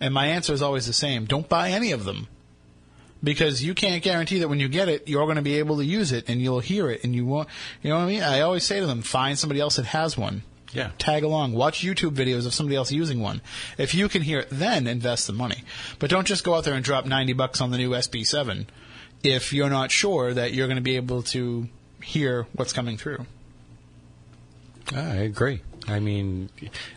And 0.00 0.12
my 0.14 0.26
answer 0.28 0.52
is 0.52 0.62
always 0.62 0.86
the 0.86 0.92
same: 0.92 1.24
don't 1.26 1.48
buy 1.48 1.70
any 1.70 1.90
of 1.92 2.04
them. 2.04 2.28
Because 3.24 3.64
you 3.64 3.72
can't 3.74 4.02
guarantee 4.02 4.40
that 4.40 4.48
when 4.48 4.60
you 4.60 4.68
get 4.68 4.88
it, 4.90 5.08
you're 5.08 5.24
going 5.24 5.36
to 5.36 5.42
be 5.42 5.58
able 5.58 5.78
to 5.78 5.84
use 5.84 6.12
it 6.12 6.28
and 6.28 6.42
you'll 6.42 6.60
hear 6.60 6.90
it 6.90 7.02
and 7.04 7.14
you 7.14 7.24
won't. 7.24 7.48
You 7.82 7.88
know 7.90 7.96
what 7.96 8.04
I 8.04 8.06
mean? 8.08 8.22
I 8.22 8.40
always 8.42 8.64
say 8.64 8.80
to 8.80 8.86
them, 8.86 9.00
find 9.00 9.38
somebody 9.38 9.60
else 9.60 9.76
that 9.76 9.86
has 9.86 10.18
one 10.18 10.42
Yeah. 10.74 10.90
tag 10.98 11.22
along, 11.24 11.54
watch 11.54 11.80
YouTube 11.82 12.14
videos 12.14 12.44
of 12.44 12.52
somebody 12.52 12.76
else 12.76 12.92
using 12.92 13.20
one. 13.20 13.40
If 13.78 13.94
you 13.94 14.08
can 14.10 14.20
hear 14.22 14.40
it, 14.40 14.48
then 14.50 14.86
invest 14.86 15.26
the 15.26 15.32
money. 15.32 15.62
But 15.98 16.10
don't 16.10 16.26
just 16.26 16.44
go 16.44 16.54
out 16.54 16.64
there 16.64 16.74
and 16.74 16.84
drop 16.84 17.06
90 17.06 17.32
bucks 17.32 17.62
on 17.62 17.70
the 17.70 17.78
new 17.78 17.90
SB7 17.90 18.66
if 19.22 19.54
you're 19.54 19.70
not 19.70 19.90
sure 19.90 20.34
that 20.34 20.52
you're 20.52 20.66
going 20.66 20.76
to 20.76 20.82
be 20.82 20.96
able 20.96 21.22
to 21.22 21.66
hear 22.02 22.46
what's 22.52 22.74
coming 22.74 22.98
through. 22.98 23.24
I 24.94 25.14
agree. 25.14 25.62
I 25.88 25.98
mean, 25.98 26.50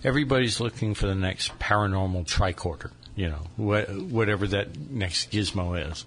everybody's 0.04 0.60
looking 0.60 0.94
for 0.94 1.08
the 1.08 1.16
next 1.16 1.58
paranormal 1.60 2.26
tricorder. 2.28 2.92
You 3.18 3.30
know, 3.30 3.42
wha- 3.58 3.86
whatever 3.86 4.48
that 4.48 4.78
next 4.90 5.32
gizmo 5.32 5.92
is. 5.92 6.06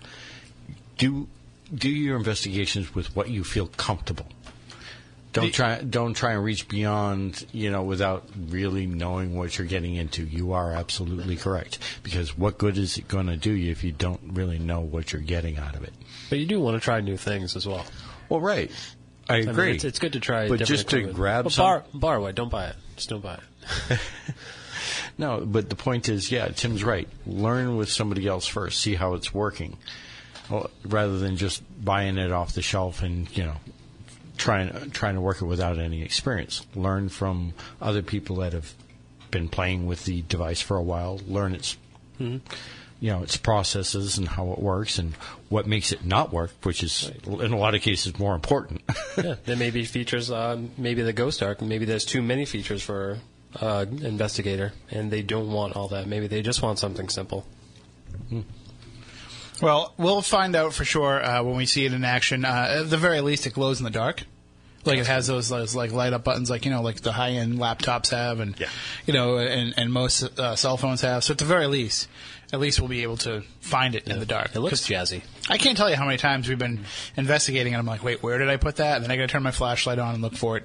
Do 0.96 1.28
do 1.74 1.88
your 1.90 2.16
investigations 2.16 2.94
with 2.94 3.14
what 3.14 3.28
you 3.30 3.44
feel 3.44 3.66
comfortable. 3.66 4.26
Don't 5.32 5.46
The- 5.46 5.50
try 5.52 5.80
don't 5.82 6.14
try 6.14 6.32
and 6.32 6.42
reach 6.44 6.66
beyond, 6.68 7.44
you 7.52 7.70
know, 7.70 7.82
without 7.82 8.28
really 8.48 8.86
knowing 8.86 9.36
what 9.36 9.58
you're 9.58 9.66
getting 9.66 9.94
into. 9.96 10.24
You 10.24 10.52
are 10.52 10.72
absolutely 10.72 11.36
correct. 11.36 11.78
Because 12.02 12.36
what 12.38 12.58
good 12.58 12.78
is 12.78 12.96
it 12.98 13.06
going 13.08 13.26
to 13.26 13.36
do 13.36 13.52
you 13.52 13.70
if 13.70 13.82
you 13.84 13.92
don't 13.92 14.20
really 14.32 14.58
know 14.58 14.80
what 14.80 15.12
you're 15.12 15.22
getting 15.22 15.58
out 15.58 15.74
of 15.76 15.82
it? 15.84 15.92
But 16.30 16.38
you 16.38 16.46
do 16.46 16.58
want 16.60 16.76
to 16.76 16.80
try 16.80 17.00
new 17.00 17.16
things 17.16 17.54
as 17.56 17.66
well. 17.66 17.84
Well, 18.28 18.40
right. 18.40 18.70
I 19.28 19.34
I 19.34 19.40
mean, 19.40 19.48
agree. 19.50 19.74
it's, 19.74 19.84
it's 19.84 19.98
good 20.00 20.12
to 20.14 20.20
try. 20.20 20.48
But 20.48 20.64
just 20.64 20.88
to 20.90 21.02
grab 21.12 21.44
But 21.44 21.52
some- 21.52 21.64
bar, 21.64 21.84
borrow 21.94 22.26
it. 22.26 22.34
Don't 22.34 22.50
buy 22.50 22.66
it. 22.66 22.76
Just 22.96 23.08
don't 23.10 23.22
buy 23.22 23.34
it. 23.90 23.98
No, 25.20 25.44
but 25.44 25.68
the 25.68 25.76
point 25.76 26.08
is, 26.08 26.32
yeah, 26.32 26.48
Tim's 26.48 26.82
right. 26.82 27.06
Learn 27.26 27.76
with 27.76 27.90
somebody 27.90 28.26
else 28.26 28.46
first. 28.46 28.80
See 28.80 28.94
how 28.94 29.12
it's 29.12 29.34
working, 29.34 29.76
Well, 30.48 30.70
rather 30.82 31.18
than 31.18 31.36
just 31.36 31.62
buying 31.84 32.16
it 32.16 32.32
off 32.32 32.54
the 32.54 32.62
shelf 32.62 33.02
and 33.02 33.28
you 33.36 33.44
know 33.44 33.56
trying 34.38 34.90
trying 34.92 35.16
to 35.16 35.20
work 35.20 35.42
it 35.42 35.44
without 35.44 35.78
any 35.78 36.00
experience. 36.00 36.66
Learn 36.74 37.10
from 37.10 37.52
other 37.82 38.00
people 38.00 38.36
that 38.36 38.54
have 38.54 38.72
been 39.30 39.50
playing 39.50 39.84
with 39.84 40.06
the 40.06 40.22
device 40.22 40.62
for 40.62 40.78
a 40.78 40.82
while. 40.82 41.20
Learn 41.28 41.54
its 41.54 41.76
you 42.18 42.40
know 43.02 43.22
its 43.22 43.36
processes 43.36 44.16
and 44.16 44.26
how 44.26 44.52
it 44.52 44.58
works 44.58 44.98
and 44.98 45.14
what 45.50 45.66
makes 45.66 45.92
it 45.92 46.02
not 46.02 46.32
work, 46.32 46.50
which 46.62 46.82
is 46.82 47.10
in 47.26 47.52
a 47.52 47.58
lot 47.58 47.74
of 47.74 47.82
cases 47.82 48.18
more 48.18 48.34
important. 48.34 48.80
yeah, 49.22 49.34
there 49.44 49.56
may 49.56 49.68
be 49.70 49.84
features. 49.84 50.30
Uh, 50.30 50.62
maybe 50.78 51.02
the 51.02 51.12
Ghost 51.12 51.42
Ark. 51.42 51.60
Maybe 51.60 51.84
there's 51.84 52.06
too 52.06 52.22
many 52.22 52.46
features 52.46 52.82
for 52.82 53.18
uh, 53.58 53.86
investigator, 54.02 54.72
and 54.90 55.10
they 55.10 55.22
don't 55.22 55.50
want 55.50 55.76
all 55.76 55.88
that. 55.88 56.06
Maybe 56.06 56.26
they 56.26 56.42
just 56.42 56.62
want 56.62 56.78
something 56.78 57.08
simple. 57.08 57.46
Well, 59.60 59.94
we'll 59.98 60.22
find 60.22 60.56
out 60.56 60.72
for 60.72 60.84
sure 60.84 61.22
uh, 61.22 61.42
when 61.42 61.56
we 61.56 61.66
see 61.66 61.84
it 61.84 61.92
in 61.92 62.04
action. 62.04 62.44
Uh, 62.44 62.80
at 62.80 62.90
the 62.90 62.96
very 62.96 63.20
least, 63.20 63.46
it 63.46 63.54
glows 63.54 63.78
in 63.78 63.84
the 63.84 63.90
dark. 63.90 64.22
Like 64.84 64.98
it 64.98 65.06
has 65.06 65.26
those, 65.26 65.50
those 65.50 65.74
like 65.74 65.92
light 65.92 66.12
up 66.14 66.24
buttons, 66.24 66.48
like 66.48 66.64
you 66.64 66.70
know, 66.70 66.80
like 66.80 67.02
the 67.02 67.12
high 67.12 67.32
end 67.32 67.58
laptops 67.58 68.10
have, 68.10 68.40
and 68.40 68.58
Yeah. 68.58 68.68
you 69.06 69.12
know, 69.12 69.36
and 69.36 69.74
and 69.76 69.92
most 69.92 70.22
uh, 70.38 70.56
cell 70.56 70.76
phones 70.78 71.02
have. 71.02 71.22
So 71.22 71.32
at 71.32 71.38
the 71.38 71.44
very 71.44 71.66
least, 71.66 72.08
at 72.50 72.60
least 72.60 72.80
we'll 72.80 72.88
be 72.88 73.02
able 73.02 73.18
to 73.18 73.42
find 73.60 73.94
it 73.94 74.08
in 74.08 74.18
the 74.18 74.24
dark. 74.26 74.56
It 74.56 74.60
looks 74.60 74.80
jazzy. 74.88 75.22
I 75.50 75.58
can't 75.58 75.76
tell 75.76 75.90
you 75.90 75.96
how 75.96 76.06
many 76.06 76.16
times 76.16 76.48
we've 76.48 76.58
been 76.58 76.84
investigating, 77.16 77.74
and 77.74 77.80
I'm 77.80 77.86
like, 77.86 78.02
wait, 78.02 78.22
where 78.22 78.38
did 78.38 78.48
I 78.48 78.56
put 78.56 78.76
that? 78.76 78.96
And 78.96 79.04
then 79.04 79.10
I 79.10 79.16
got 79.16 79.22
to 79.22 79.28
turn 79.28 79.42
my 79.42 79.50
flashlight 79.50 79.98
on 79.98 80.14
and 80.14 80.22
look 80.22 80.34
for 80.34 80.56
it, 80.56 80.64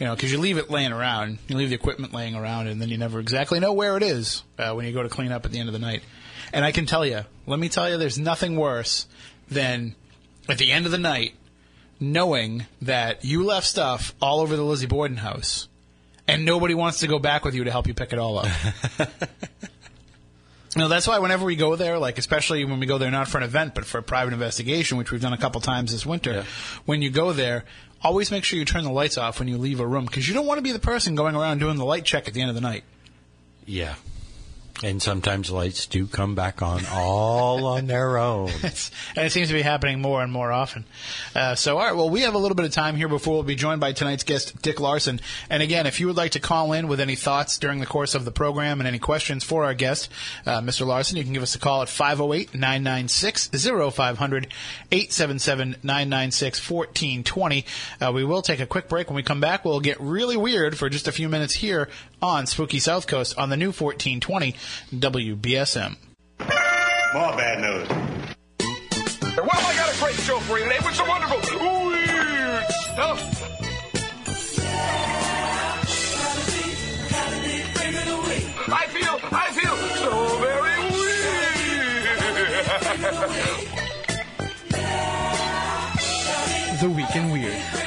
you 0.00 0.06
know, 0.06 0.14
because 0.16 0.32
you 0.32 0.38
leave 0.38 0.58
it 0.58 0.68
laying 0.68 0.92
around, 0.92 1.38
you 1.46 1.56
leave 1.56 1.68
the 1.68 1.74
equipment 1.76 2.12
laying 2.12 2.34
around, 2.34 2.66
and 2.66 2.82
then 2.82 2.88
you 2.88 2.98
never 2.98 3.20
exactly 3.20 3.60
know 3.60 3.72
where 3.72 3.96
it 3.96 4.02
is 4.02 4.42
uh, 4.58 4.72
when 4.74 4.86
you 4.86 4.92
go 4.92 5.02
to 5.04 5.08
clean 5.08 5.30
up 5.30 5.44
at 5.46 5.52
the 5.52 5.58
end 5.60 5.68
of 5.68 5.72
the 5.72 5.78
night. 5.78 6.02
And 6.52 6.64
I 6.64 6.72
can 6.72 6.84
tell 6.86 7.06
you, 7.06 7.20
let 7.46 7.58
me 7.60 7.68
tell 7.68 7.88
you, 7.88 7.96
there's 7.96 8.18
nothing 8.18 8.56
worse 8.56 9.06
than 9.48 9.94
at 10.48 10.58
the 10.58 10.72
end 10.72 10.84
of 10.86 10.92
the 10.92 10.98
night 10.98 11.34
knowing 12.02 12.66
that 12.82 13.24
you 13.24 13.44
left 13.44 13.66
stuff 13.66 14.14
all 14.20 14.40
over 14.40 14.56
the 14.56 14.62
Lizzie 14.62 14.86
Borden 14.86 15.16
house, 15.18 15.68
and 16.28 16.44
nobody 16.44 16.74
wants 16.74 16.98
to 17.00 17.06
go 17.06 17.18
back 17.18 17.44
with 17.44 17.54
you 17.54 17.64
to 17.64 17.70
help 17.70 17.86
you 17.86 17.94
pick 17.94 18.12
it 18.12 18.18
all 18.18 18.38
up. 18.38 18.48
No, 20.74 20.88
that's 20.88 21.06
why 21.06 21.18
whenever 21.18 21.44
we 21.44 21.54
go 21.54 21.76
there, 21.76 21.98
like 21.98 22.16
especially 22.16 22.64
when 22.64 22.80
we 22.80 22.86
go 22.86 22.96
there 22.96 23.10
not 23.10 23.28
for 23.28 23.36
an 23.36 23.44
event 23.44 23.74
but 23.74 23.84
for 23.84 23.98
a 23.98 24.02
private 24.02 24.32
investigation, 24.32 24.96
which 24.96 25.12
we've 25.12 25.20
done 25.20 25.34
a 25.34 25.38
couple 25.38 25.60
times 25.60 25.92
this 25.92 26.06
winter, 26.06 26.32
Yeah. 26.32 26.44
when 26.86 27.02
you 27.02 27.10
go 27.10 27.34
there, 27.34 27.64
always 28.00 28.30
make 28.30 28.42
sure 28.42 28.58
you 28.58 28.64
turn 28.64 28.82
the 28.84 28.90
lights 28.90 29.18
off 29.18 29.38
when 29.38 29.48
you 29.48 29.58
leave 29.58 29.80
a 29.80 29.86
room 29.86 30.06
because 30.06 30.26
you 30.26 30.32
don't 30.32 30.46
want 30.46 30.56
to 30.56 30.62
be 30.62 30.72
the 30.72 30.78
person 30.78 31.14
going 31.14 31.36
around 31.36 31.58
doing 31.58 31.76
the 31.76 31.84
light 31.84 32.06
check 32.06 32.26
at 32.26 32.32
the 32.32 32.40
end 32.40 32.48
of 32.48 32.54
the 32.54 32.62
night. 32.62 32.84
yeah, 33.66 33.96
and 34.82 35.00
sometimes 35.00 35.50
lights 35.50 35.86
do 35.86 36.06
come 36.06 36.34
back 36.34 36.60
on 36.62 36.82
all 36.90 37.66
on 37.76 37.86
their 37.86 38.18
own. 38.18 38.50
It's, 38.62 38.90
and 39.14 39.26
it 39.26 39.30
seems 39.30 39.48
to 39.48 39.54
be 39.54 39.62
happening 39.62 40.00
more 40.00 40.22
and 40.22 40.32
more 40.32 40.50
often. 40.50 40.84
Uh, 41.36 41.54
so, 41.54 41.78
all 41.78 41.84
right, 41.84 41.94
well, 41.94 42.10
we 42.10 42.22
have 42.22 42.34
a 42.34 42.38
little 42.38 42.54
bit 42.54 42.64
of 42.66 42.72
time 42.72 42.96
here 42.96 43.08
before 43.08 43.34
we'll 43.34 43.42
be 43.42 43.54
joined 43.54 43.80
by 43.80 43.92
tonight's 43.92 44.24
guest, 44.24 44.60
Dick 44.62 44.80
Larson. 44.80 45.20
And 45.50 45.62
again, 45.62 45.86
if 45.86 46.00
you 46.00 46.06
would 46.06 46.16
like 46.16 46.32
to 46.32 46.40
call 46.40 46.72
in 46.72 46.88
with 46.88 47.00
any 47.00 47.14
thoughts 47.16 47.58
during 47.58 47.80
the 47.80 47.86
course 47.86 48.14
of 48.14 48.24
the 48.24 48.32
program 48.32 48.80
and 48.80 48.88
any 48.88 48.98
questions 48.98 49.44
for 49.44 49.64
our 49.64 49.74
guest, 49.74 50.08
uh, 50.46 50.60
Mr. 50.60 50.86
Larson, 50.86 51.16
you 51.16 51.24
can 51.24 51.32
give 51.32 51.42
us 51.42 51.54
a 51.54 51.58
call 51.58 51.82
at 51.82 51.88
508 51.88 52.54
996 52.54 53.48
0500 53.48 54.48
877 54.90 55.76
996 55.82 56.70
1420. 56.70 57.64
Uh, 58.00 58.12
We 58.12 58.24
will 58.24 58.42
take 58.42 58.60
a 58.60 58.66
quick 58.66 58.88
break. 58.88 59.08
When 59.08 59.16
we 59.16 59.22
come 59.22 59.40
back, 59.40 59.64
we'll 59.64 59.80
get 59.80 60.00
really 60.00 60.36
weird 60.36 60.76
for 60.76 60.88
just 60.88 61.06
a 61.06 61.12
few 61.12 61.28
minutes 61.28 61.54
here 61.54 61.88
on 62.22 62.46
Spooky 62.46 62.78
South 62.78 63.06
Coast 63.06 63.36
on 63.36 63.50
the 63.50 63.56
new 63.56 63.72
1420 63.72 64.54
WBSM. 64.94 65.96
More 66.38 67.36
bad 67.36 67.60
news. 67.60 67.88
Well, 69.36 69.48
I 69.50 69.74
got 69.74 69.94
a 69.94 69.98
great 69.98 70.14
show 70.14 70.38
for 70.40 70.58
you 70.58 70.64
today 70.64 70.78
with 70.84 70.94
some 70.94 71.08
wonderful 71.08 71.38
weird 71.58 72.64
stuff. 72.68 73.28
I 78.74 78.86
feel, 78.86 79.18
I 79.32 79.50
feel 79.52 79.76
so 79.98 80.38
very 80.38 80.78
weird. 80.92 81.22
The 86.80 86.88
Week 86.88 87.16
in 87.16 87.30
Weird. 87.30 87.81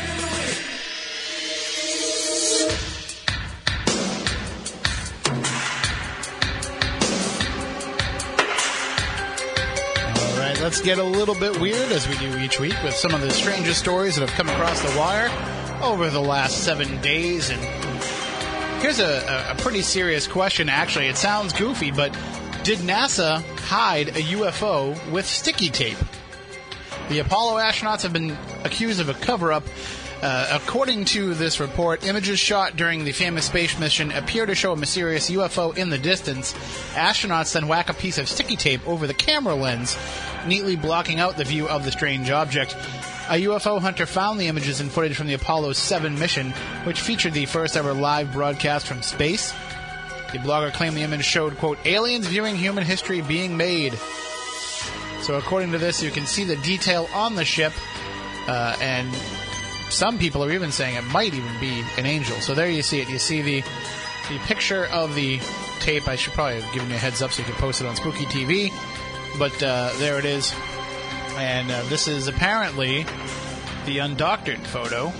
Let's 10.65 10.81
get 10.81 10.97
a 10.97 11.03
little 11.03 11.35
bit 11.35 11.61
weird 11.61 11.91
as 11.91 12.09
we 12.09 12.17
do 12.17 12.39
each 12.39 12.59
week 12.59 12.73
with 12.83 12.95
some 12.95 13.13
of 13.13 13.21
the 13.21 13.29
strangest 13.29 13.79
stories 13.79 14.15
that 14.15 14.27
have 14.27 14.35
come 14.35 14.49
across 14.49 14.81
the 14.81 14.97
wire 14.97 15.29
over 15.83 16.09
the 16.09 16.19
last 16.19 16.63
seven 16.63 16.99
days. 17.01 17.51
And 17.51 17.61
here's 18.81 18.99
a, 18.99 19.51
a, 19.51 19.55
pretty 19.61 19.83
serious 19.83 20.25
question, 20.25 20.67
actually. 20.67 21.05
It 21.05 21.17
sounds 21.17 21.53
goofy, 21.53 21.91
but 21.91 22.13
did 22.63 22.79
NASA 22.79 23.43
hide 23.59 24.07
a 24.07 24.21
UFO 24.33 25.11
with 25.11 25.27
sticky 25.27 25.69
tape? 25.69 25.99
The 27.09 27.19
Apollo 27.19 27.59
astronauts 27.59 28.01
have 28.01 28.13
been 28.13 28.35
accused 28.63 28.99
of 28.99 29.07
a 29.07 29.13
cover 29.13 29.53
up. 29.53 29.65
Uh, 30.21 30.47
according 30.53 31.05
to 31.05 31.33
this 31.33 31.59
report, 31.59 32.05
images 32.05 32.39
shot 32.39 32.75
during 32.75 33.03
the 33.03 33.11
famous 33.11 33.45
space 33.45 33.77
mission 33.79 34.11
appear 34.11 34.45
to 34.45 34.55
show 34.55 34.71
a 34.71 34.77
mysterious 34.77 35.29
UFO 35.29 35.75
in 35.77 35.89
the 35.89 35.97
distance. 35.97 36.53
Astronauts 36.93 37.53
then 37.53 37.67
whack 37.67 37.89
a 37.89 37.93
piece 37.93 38.17
of 38.17 38.29
sticky 38.29 38.55
tape 38.55 38.87
over 38.87 39.07
the 39.07 39.13
camera 39.13 39.55
lens, 39.55 39.97
neatly 40.47 40.75
blocking 40.75 41.19
out 41.19 41.37
the 41.37 41.43
view 41.43 41.67
of 41.67 41.83
the 41.85 41.91
strange 41.91 42.31
object. 42.31 42.75
A 43.27 43.43
UFO 43.43 43.81
hunter 43.81 44.05
found 44.05 44.39
the 44.39 44.47
images 44.47 44.79
and 44.79 44.91
footage 44.91 45.15
from 45.15 45.27
the 45.27 45.33
Apollo 45.33 45.73
7 45.73 46.17
mission, 46.17 46.51
which 46.85 47.01
featured 47.01 47.33
the 47.33 47.45
first 47.45 47.75
ever 47.75 47.93
live 47.93 48.31
broadcast 48.31 48.87
from 48.87 49.01
space. 49.01 49.51
The 50.31 50.37
blogger 50.39 50.71
claimed 50.73 50.95
the 50.95 51.01
image 51.01 51.25
showed, 51.25 51.57
quote, 51.57 51.79
aliens 51.85 52.27
viewing 52.27 52.55
human 52.55 52.83
history 52.83 53.21
being 53.21 53.57
made. 53.57 53.93
So, 55.21 55.35
according 55.37 55.71
to 55.71 55.79
this, 55.79 56.03
you 56.03 56.11
can 56.11 56.27
see 56.27 56.43
the 56.43 56.57
detail 56.57 57.09
on 57.15 57.33
the 57.33 57.45
ship, 57.45 57.73
uh, 58.47 58.75
and 58.79 59.11
some 59.95 60.19
people 60.19 60.43
are 60.43 60.51
even 60.51 60.71
saying 60.71 60.95
it 60.95 61.05
might 61.05 61.33
even 61.33 61.59
be 61.59 61.83
an 61.97 62.05
angel. 62.05 62.35
So 62.41 62.53
there 62.53 62.69
you 62.69 62.83
see 62.83 62.99
it. 62.99 63.09
You 63.09 63.17
see 63.17 63.41
the 63.41 63.61
the 64.29 64.37
picture 64.39 64.87
of 64.87 65.15
the 65.15 65.39
tape. 65.79 66.07
I 66.07 66.15
should 66.15 66.33
probably 66.33 66.59
have 66.59 66.73
given 66.73 66.89
you 66.89 66.95
a 66.95 66.99
heads 66.99 67.21
up 67.21 67.31
so 67.31 67.41
you 67.41 67.45
could 67.45 67.55
post 67.55 67.81
it 67.81 67.87
on 67.87 67.95
Spooky 67.95 68.25
TV, 68.25 68.71
but 69.39 69.61
uh, 69.63 69.93
there 69.97 70.19
it 70.19 70.25
is. 70.25 70.53
And 71.37 71.71
uh, 71.71 71.83
this 71.83 72.07
is 72.07 72.27
apparently 72.27 73.03
the 73.85 73.97
undoctored 73.99 74.65
photo. 74.67 75.13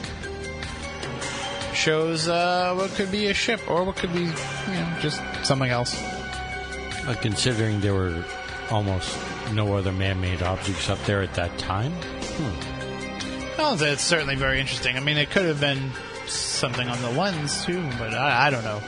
Shows 1.73 2.27
uh, 2.27 2.73
what 2.75 2.91
could 2.91 3.11
be 3.11 3.27
a 3.27 3.33
ship 3.33 3.61
or 3.69 3.83
what 3.83 3.95
could 3.97 4.13
be, 4.13 4.21
you 4.21 4.25
know, 4.27 4.97
just 5.01 5.21
something 5.43 5.69
else. 5.69 6.01
Uh, 6.01 7.15
considering 7.21 7.79
there 7.81 7.93
were 7.93 8.23
almost 8.71 9.15
no 9.53 9.75
other 9.75 9.91
man-made 9.91 10.41
objects 10.41 10.89
up 10.89 10.99
there 11.05 11.21
at 11.21 11.33
that 11.35 11.55
time. 11.57 11.93
Well, 13.57 13.81
it's 13.81 14.03
certainly 14.03 14.35
very 14.35 14.59
interesting. 14.59 14.97
I 14.97 14.99
mean, 14.99 15.17
it 15.17 15.31
could 15.31 15.45
have 15.45 15.61
been 15.61 15.91
something 16.27 16.87
on 16.87 17.01
the 17.01 17.11
lens 17.11 17.63
too, 17.65 17.81
but 17.97 18.13
I, 18.13 18.47
I 18.47 18.49
don't 18.49 18.63
know. 18.63 18.81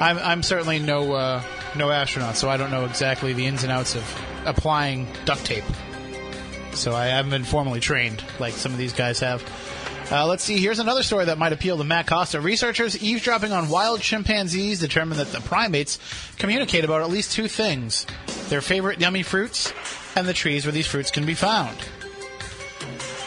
I'm, 0.00 0.18
I'm 0.18 0.42
certainly 0.42 0.78
no 0.78 1.12
uh, 1.12 1.42
no 1.76 1.90
astronaut, 1.90 2.36
so 2.36 2.48
I 2.48 2.56
don't 2.56 2.70
know 2.70 2.86
exactly 2.86 3.32
the 3.32 3.46
ins 3.46 3.62
and 3.62 3.70
outs 3.70 3.94
of 3.94 4.22
applying 4.46 5.06
duct 5.24 5.44
tape. 5.44 5.64
So 6.72 6.94
I 6.94 7.06
haven't 7.06 7.30
been 7.30 7.44
formally 7.44 7.80
trained 7.80 8.24
like 8.38 8.54
some 8.54 8.72
of 8.72 8.78
these 8.78 8.92
guys 8.92 9.20
have. 9.20 9.44
Uh, 10.10 10.26
let's 10.26 10.42
see. 10.42 10.58
Here's 10.58 10.80
another 10.80 11.04
story 11.04 11.26
that 11.26 11.38
might 11.38 11.52
appeal 11.52 11.78
to 11.78 11.84
Matt 11.84 12.08
Costa. 12.08 12.40
Researchers 12.40 13.00
eavesdropping 13.00 13.52
on 13.52 13.68
wild 13.68 14.00
chimpanzees 14.00 14.80
determined 14.80 15.20
that 15.20 15.30
the 15.30 15.40
primates 15.40 16.00
communicate 16.36 16.84
about 16.84 17.02
at 17.02 17.10
least 17.10 17.32
two 17.32 17.46
things: 17.46 18.06
their 18.48 18.60
favorite 18.60 19.00
yummy 19.00 19.22
fruits 19.22 19.72
and 20.16 20.26
the 20.26 20.32
trees 20.32 20.64
where 20.64 20.72
these 20.72 20.86
fruits 20.86 21.12
can 21.12 21.26
be 21.26 21.34
found. 21.34 21.78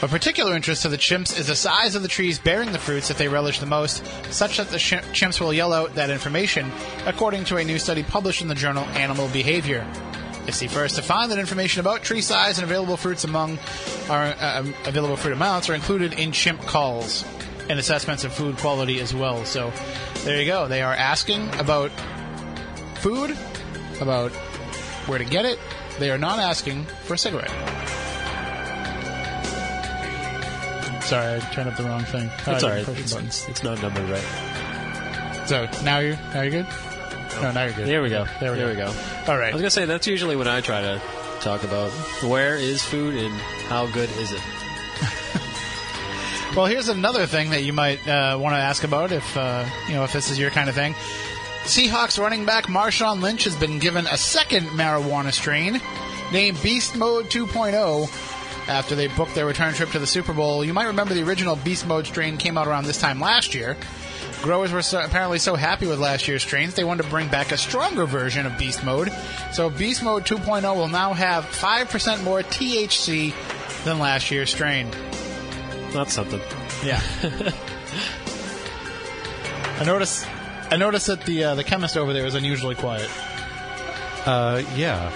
Of 0.04 0.10
particular 0.10 0.54
interest 0.54 0.82
to 0.82 0.90
the 0.90 0.98
chimps 0.98 1.40
is 1.40 1.48
the 1.48 1.56
size 1.56 1.96
of 1.96 2.02
the 2.02 2.10
trees 2.10 2.38
bearing 2.38 2.74
the 2.74 2.78
fruits 2.78 3.08
that 3.08 3.18
they 3.18 3.30
relish 3.30 3.60
the 3.60 3.66
most, 3.66 4.06
such 4.34 4.58
that 4.58 4.68
the 4.68 4.76
chimps 4.76 5.40
will 5.40 5.54
yell 5.54 5.72
out 5.72 5.96
that 5.96 6.10
information, 6.10 6.70
according 7.06 7.46
to 7.46 7.56
a 7.56 7.64
new 7.64 7.80
study 7.80 8.04
published 8.04 8.42
in 8.42 8.50
the 8.50 8.54
journal 8.54 8.84
Animal 8.96 9.30
Behavior. 9.30 9.88
It's 10.46 10.60
the 10.60 10.68
first 10.68 10.98
to 10.98 11.02
find 11.02 11.32
that 11.32 11.40
information 11.40 11.80
about 11.80 12.04
tree 12.04 12.20
size 12.20 12.58
and 12.58 12.66
available 12.66 12.98
fruits 12.98 13.24
among 13.24 13.60
our 14.10 14.26
uh, 14.26 14.66
available 14.86 15.16
fruit 15.16 15.32
amounts 15.32 15.70
are 15.70 15.74
included 15.74 16.20
in 16.20 16.34
chimp 16.34 16.60
calls 16.64 17.24
and 17.70 17.80
assessments 17.80 18.26
of 18.26 18.34
food 18.34 18.58
quality 18.58 19.00
as 19.00 19.16
well. 19.16 19.46
So 19.46 19.72
there 20.26 20.38
you 20.38 20.46
go. 20.46 20.68
They 20.68 20.82
are 20.82 20.94
asking 20.94 21.48
about 21.60 21.92
food, 22.96 23.38
about 24.02 24.34
where 25.08 25.18
to 25.18 25.26
get 25.26 25.46
it. 25.46 25.60
They 25.98 26.12
are 26.12 26.18
not 26.18 26.40
asking 26.40 26.88
for 27.06 27.14
a 27.14 27.18
cigarette. 27.18 28.03
Sorry, 31.14 31.36
I 31.36 31.40
turned 31.54 31.70
up 31.70 31.78
the 31.78 31.84
wrong 31.84 32.04
thing. 32.06 32.28
It's 32.40 32.48
I 32.48 32.54
all 32.56 32.70
right. 32.72 32.88
It's, 32.88 33.16
it's, 33.16 33.48
it's 33.48 33.64
not 33.64 33.80
numbered 33.84 34.10
right. 34.10 35.46
So 35.48 35.70
now 35.84 36.00
you're 36.00 36.16
now 36.34 36.42
you're 36.42 36.64
good. 36.64 36.68
No, 37.40 37.52
now 37.52 37.66
you're 37.66 37.74
good. 37.74 37.88
There 37.88 38.02
we 38.02 38.10
go. 38.10 38.26
There 38.40 38.52
we 38.52 38.58
there 38.58 38.74
go. 38.74 38.88
we 38.88 38.94
go. 38.94 39.32
All 39.32 39.38
I 39.40 39.52
was 39.52 39.62
gonna 39.62 39.70
say 39.70 39.86
that's 39.86 40.08
usually 40.08 40.36
when 40.36 40.48
I 40.48 40.62
try 40.62 40.82
to 40.82 41.00
talk 41.40 41.64
about 41.64 41.92
where 42.24 42.56
is 42.56 42.82
food 42.84 43.14
and 43.14 43.32
how 43.70 43.86
good 43.92 44.10
is 44.18 44.32
it. 44.32 44.42
Well, 46.56 46.68
here's 46.68 46.88
another 46.88 47.26
thing 47.26 47.50
that 47.50 47.64
you 47.64 47.74
might 47.74 48.08
uh, 48.08 48.38
want 48.40 48.54
to 48.54 48.60
ask 48.60 48.84
about 48.84 49.12
if 49.12 49.38
uh, 49.38 49.68
you 49.88 49.94
know 49.94 50.04
if 50.04 50.14
this 50.14 50.32
is 50.32 50.38
your 50.40 50.50
kind 50.50 50.68
of 50.70 50.74
thing. 50.76 50.94
Seahawks 51.64 52.20
running 52.20 52.46
back 52.46 52.66
Marshawn 52.66 53.22
Lynch 53.22 53.44
has 53.44 53.56
been 53.56 53.78
given 53.78 54.06
a 54.08 54.18
second 54.18 54.68
marijuana 54.68 55.32
strain 55.32 55.80
named 56.32 56.62
Beast 56.62 56.96
Mode 56.96 57.26
2.0 57.26 58.33
after 58.68 58.96
they 58.96 59.08
booked 59.08 59.36
their 59.36 59.46
return 59.46 59.74
trip 59.74 59.90
to 59.92 60.00
the 60.00 60.08
Super 60.08 60.34
Bowl. 60.34 60.64
You 60.64 60.74
might 60.74 60.86
remember 60.86 61.14
the 61.14 61.24
original 61.24 61.56
Beast 61.56 61.88
Mode 61.88 62.08
strain 62.08 62.38
came 62.38 62.58
out 62.58 62.68
around 62.68 62.86
this 62.86 63.00
time 63.00 63.20
last 63.20 63.54
year. 63.54 63.78
Growers 64.42 64.72
were 64.72 64.82
so, 64.82 65.02
apparently 65.02 65.40
so 65.40 65.56
happy 65.56 65.88
with 65.88 66.00
last 66.00 66.28
year's 66.28 66.44
strains, 66.44 66.74
they 66.74 66.84
wanted 66.84 67.04
to 67.04 67.10
bring 67.10 67.30
back 67.30 67.52
a 67.52 67.58
stronger 67.58 68.06
version 68.06 68.46
of 68.46 68.58
Beast 68.58 68.84
Mode. 68.84 69.10
So 69.54 69.70
Beast 69.70 70.04
Mode 70.04 70.26
2.0 70.26 70.76
will 70.76 70.90
now 70.90 71.14
have 71.14 71.46
5% 71.46 72.24
more 72.24 72.42
THC 72.42 73.34
than 73.86 74.00
last 74.00 74.32
year's 74.32 74.50
strain. 74.50 74.90
That's 75.92 76.14
something. 76.14 76.42
Yeah. 76.84 77.02
I 79.80 79.84
noticed. 79.86 80.28
I 80.72 80.78
noticed 80.78 81.08
that 81.08 81.26
the 81.26 81.44
uh, 81.44 81.56
the 81.56 81.64
chemist 81.64 81.98
over 81.98 82.14
there 82.14 82.26
is 82.26 82.36
unusually 82.36 82.76
quiet. 82.76 83.10
Uh, 84.26 84.64
yeah. 84.76 85.12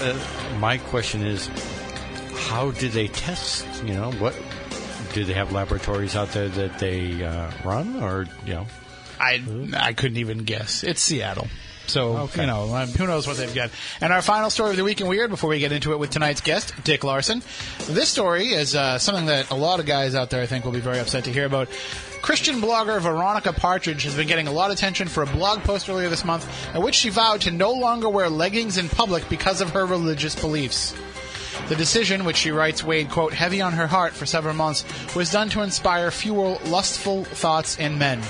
Uh, 0.00 0.56
my 0.58 0.78
question 0.78 1.22
is, 1.22 1.48
how 2.50 2.72
do 2.72 2.88
they 2.88 3.06
test? 3.06 3.64
You 3.84 3.94
know, 3.94 4.10
what 4.12 4.34
do 5.12 5.24
they 5.24 5.34
have 5.34 5.52
laboratories 5.52 6.16
out 6.16 6.32
there 6.32 6.48
that 6.48 6.78
they 6.80 7.22
uh, 7.24 7.50
run, 7.64 8.02
or 8.02 8.26
you 8.44 8.54
know? 8.54 8.66
I 9.20 9.40
I 9.76 9.92
couldn't 9.92 10.18
even 10.18 10.38
guess. 10.38 10.82
It's 10.82 11.00
Seattle. 11.00 11.46
So, 11.86 12.16
Okay. 12.18 12.42
you 12.42 12.46
know, 12.46 12.74
um, 12.74 12.88
who 12.88 13.06
knows 13.06 13.26
what 13.26 13.36
they've 13.36 13.52
got. 13.54 13.70
And 14.00 14.12
our 14.12 14.22
final 14.22 14.48
story 14.48 14.70
of 14.70 14.76
the 14.76 14.84
week 14.84 15.00
in 15.00 15.08
Weird 15.08 15.28
before 15.30 15.50
we 15.50 15.58
get 15.58 15.72
into 15.72 15.92
it 15.92 15.98
with 15.98 16.10
tonight's 16.10 16.40
guest, 16.40 16.72
Dick 16.84 17.02
Larson. 17.02 17.42
This 17.88 18.08
story 18.08 18.48
is 18.52 18.76
uh, 18.76 18.98
something 18.98 19.26
that 19.26 19.50
a 19.50 19.56
lot 19.56 19.80
of 19.80 19.86
guys 19.86 20.14
out 20.14 20.30
there 20.30 20.40
I 20.40 20.46
think 20.46 20.64
will 20.64 20.70
be 20.72 20.78
very 20.80 21.00
upset 21.00 21.24
to 21.24 21.32
hear 21.32 21.46
about. 21.46 21.68
Christian 22.22 22.60
blogger 22.60 23.00
Veronica 23.00 23.52
Partridge 23.52 24.04
has 24.04 24.14
been 24.14 24.28
getting 24.28 24.46
a 24.46 24.52
lot 24.52 24.70
of 24.70 24.76
attention 24.76 25.08
for 25.08 25.22
a 25.24 25.26
blog 25.26 25.60
post 25.64 25.88
earlier 25.88 26.08
this 26.08 26.24
month 26.24 26.46
in 26.76 26.82
which 26.82 26.94
she 26.94 27.08
vowed 27.10 27.40
to 27.42 27.50
no 27.50 27.72
longer 27.72 28.08
wear 28.08 28.28
leggings 28.28 28.78
in 28.78 28.88
public 28.88 29.28
because 29.28 29.60
of 29.60 29.70
her 29.70 29.84
religious 29.84 30.34
beliefs. 30.36 30.94
The 31.68 31.76
decision, 31.76 32.24
which 32.24 32.36
she 32.36 32.50
writes 32.50 32.82
weighed, 32.82 33.10
quote, 33.10 33.32
heavy 33.32 33.60
on 33.60 33.74
her 33.74 33.86
heart 33.86 34.12
for 34.12 34.26
several 34.26 34.54
months, 34.54 34.84
was 35.14 35.30
done 35.30 35.48
to 35.50 35.62
inspire 35.62 36.10
fewer 36.10 36.58
lustful 36.66 37.24
thoughts 37.24 37.78
in 37.78 37.98
men. 37.98 38.22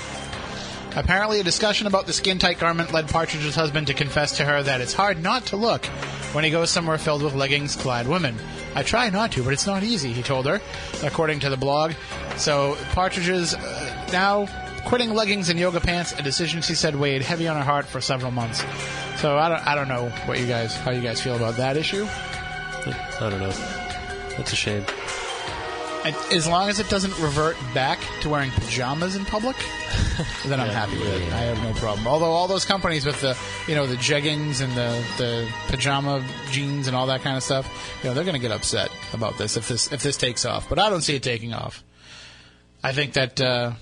Apparently, 0.95 1.39
a 1.39 1.43
discussion 1.43 1.87
about 1.87 2.05
the 2.05 2.13
skin 2.13 2.37
tight 2.37 2.59
garment 2.59 2.91
led 2.91 3.07
Partridge's 3.07 3.55
husband 3.55 3.87
to 3.87 3.93
confess 3.93 4.37
to 4.37 4.45
her 4.45 4.61
that 4.61 4.81
it's 4.81 4.93
hard 4.93 5.23
not 5.23 5.45
to 5.47 5.55
look 5.55 5.85
when 6.33 6.43
he 6.43 6.49
goes 6.49 6.69
somewhere 6.69 6.97
filled 6.97 7.23
with 7.23 7.33
leggings 7.33 7.75
clad 7.75 8.07
women. 8.07 8.35
I 8.75 8.83
try 8.83 9.09
not 9.09 9.31
to, 9.33 9.43
but 9.43 9.53
it's 9.53 9.65
not 9.65 9.83
easy, 9.83 10.11
he 10.11 10.21
told 10.21 10.45
her, 10.45 10.61
according 11.03 11.39
to 11.41 11.49
the 11.49 11.57
blog. 11.57 11.93
So, 12.37 12.77
Partridge's 12.91 13.53
uh, 13.53 14.09
now 14.11 14.47
quitting 14.85 15.13
leggings 15.13 15.49
and 15.49 15.59
yoga 15.59 15.79
pants, 15.79 16.11
a 16.13 16.21
decision 16.21 16.61
she 16.61 16.75
said 16.75 16.95
weighed 16.95 17.21
heavy 17.21 17.47
on 17.47 17.55
her 17.55 17.63
heart 17.63 17.85
for 17.85 18.01
several 18.01 18.31
months. 18.31 18.63
So, 19.17 19.37
I 19.37 19.49
don't, 19.49 19.67
I 19.67 19.75
don't 19.75 19.87
know 19.87 20.09
what 20.25 20.39
you 20.39 20.47
guys, 20.47 20.75
how 20.75 20.91
you 20.91 21.01
guys 21.01 21.21
feel 21.21 21.35
about 21.35 21.55
that 21.55 21.77
issue. 21.77 22.05
I 22.87 23.29
don't 23.29 23.39
know. 23.39 23.51
That's 24.37 24.53
a 24.53 24.55
shame. 24.55 24.85
And 26.03 26.15
As 26.31 26.47
long 26.47 26.67
as 26.67 26.79
it 26.79 26.89
doesn't 26.89 27.17
revert 27.19 27.55
back 27.75 27.99
to 28.21 28.29
wearing 28.29 28.49
pajamas 28.51 29.15
in 29.15 29.23
public, 29.23 29.55
then 30.45 30.59
I'm 30.59 30.69
happy 30.69 30.97
with 30.97 31.21
it. 31.21 31.31
I 31.31 31.41
have 31.41 31.61
no 31.61 31.73
problem. 31.79 32.07
Although 32.07 32.31
all 32.31 32.47
those 32.47 32.65
companies 32.65 33.05
with 33.05 33.21
the, 33.21 33.37
you 33.67 33.75
know, 33.75 33.85
the 33.85 33.97
jeggings 33.97 34.61
and 34.61 34.73
the, 34.73 35.03
the 35.17 35.47
pajama 35.67 36.25
jeans 36.49 36.87
and 36.87 36.95
all 36.95 37.05
that 37.05 37.21
kind 37.21 37.37
of 37.37 37.43
stuff, 37.43 37.69
you 38.01 38.09
know, 38.09 38.15
they're 38.15 38.23
going 38.23 38.33
to 38.33 38.39
get 38.41 38.51
upset 38.51 38.89
about 39.13 39.37
this 39.37 39.57
if 39.57 39.67
this 39.67 39.91
if 39.91 40.01
this 40.01 40.17
takes 40.17 40.43
off. 40.43 40.67
But 40.67 40.79
I 40.79 40.89
don't 40.89 41.01
see 41.01 41.15
it 41.15 41.21
taking 41.21 41.53
off. 41.53 41.83
I 42.83 42.93
think 42.93 43.13
that 43.13 43.39
uh, 43.39 43.73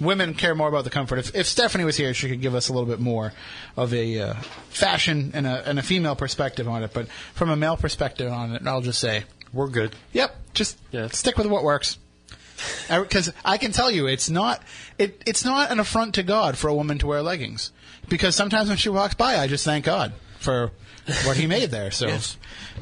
women 0.00 0.34
care 0.34 0.54
more 0.54 0.68
about 0.68 0.84
the 0.84 0.90
comfort. 0.90 1.18
If, 1.18 1.34
if 1.34 1.46
Stephanie 1.46 1.84
was 1.84 1.96
here, 1.96 2.12
she 2.14 2.28
could 2.28 2.40
give 2.40 2.54
us 2.54 2.68
a 2.68 2.72
little 2.72 2.88
bit 2.88 3.00
more 3.00 3.32
of 3.76 3.92
a 3.94 4.20
uh, 4.20 4.34
fashion 4.70 5.30
and 5.34 5.46
a, 5.46 5.68
and 5.68 5.78
a 5.78 5.82
female 5.82 6.16
perspective 6.16 6.68
on 6.68 6.82
it. 6.82 6.92
But 6.92 7.08
from 7.34 7.50
a 7.50 7.56
male 7.56 7.76
perspective 7.76 8.30
on 8.30 8.54
it, 8.54 8.66
I'll 8.66 8.80
just 8.82 9.00
say 9.00 9.24
We're 9.52 9.68
good. 9.68 9.94
Yep, 10.12 10.36
just 10.54 10.78
Yeah. 10.90 11.08
stick 11.08 11.36
with 11.38 11.46
what 11.46 11.64
works. 11.64 11.98
Because 12.88 13.32
I 13.44 13.58
can 13.58 13.72
tell 13.72 13.90
you, 13.90 14.06
it's 14.06 14.30
not 14.30 14.62
it, 14.98 15.22
it's 15.26 15.44
not 15.44 15.70
an 15.70 15.78
affront 15.78 16.14
to 16.14 16.22
God 16.22 16.56
for 16.56 16.68
a 16.68 16.74
woman 16.74 16.98
to 16.98 17.06
wear 17.06 17.20
leggings. 17.22 17.70
Because 18.08 18.34
sometimes 18.34 18.68
when 18.68 18.78
she 18.78 18.88
walks 18.88 19.14
by, 19.14 19.36
I 19.36 19.46
just 19.46 19.64
thank 19.64 19.84
God 19.84 20.12
for 20.38 20.70
what 21.24 21.36
He 21.36 21.46
made 21.46 21.70
there. 21.70 21.90
So 21.90 22.16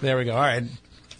there 0.01 0.17
we 0.17 0.25
go. 0.25 0.33
All 0.33 0.41
right. 0.41 0.63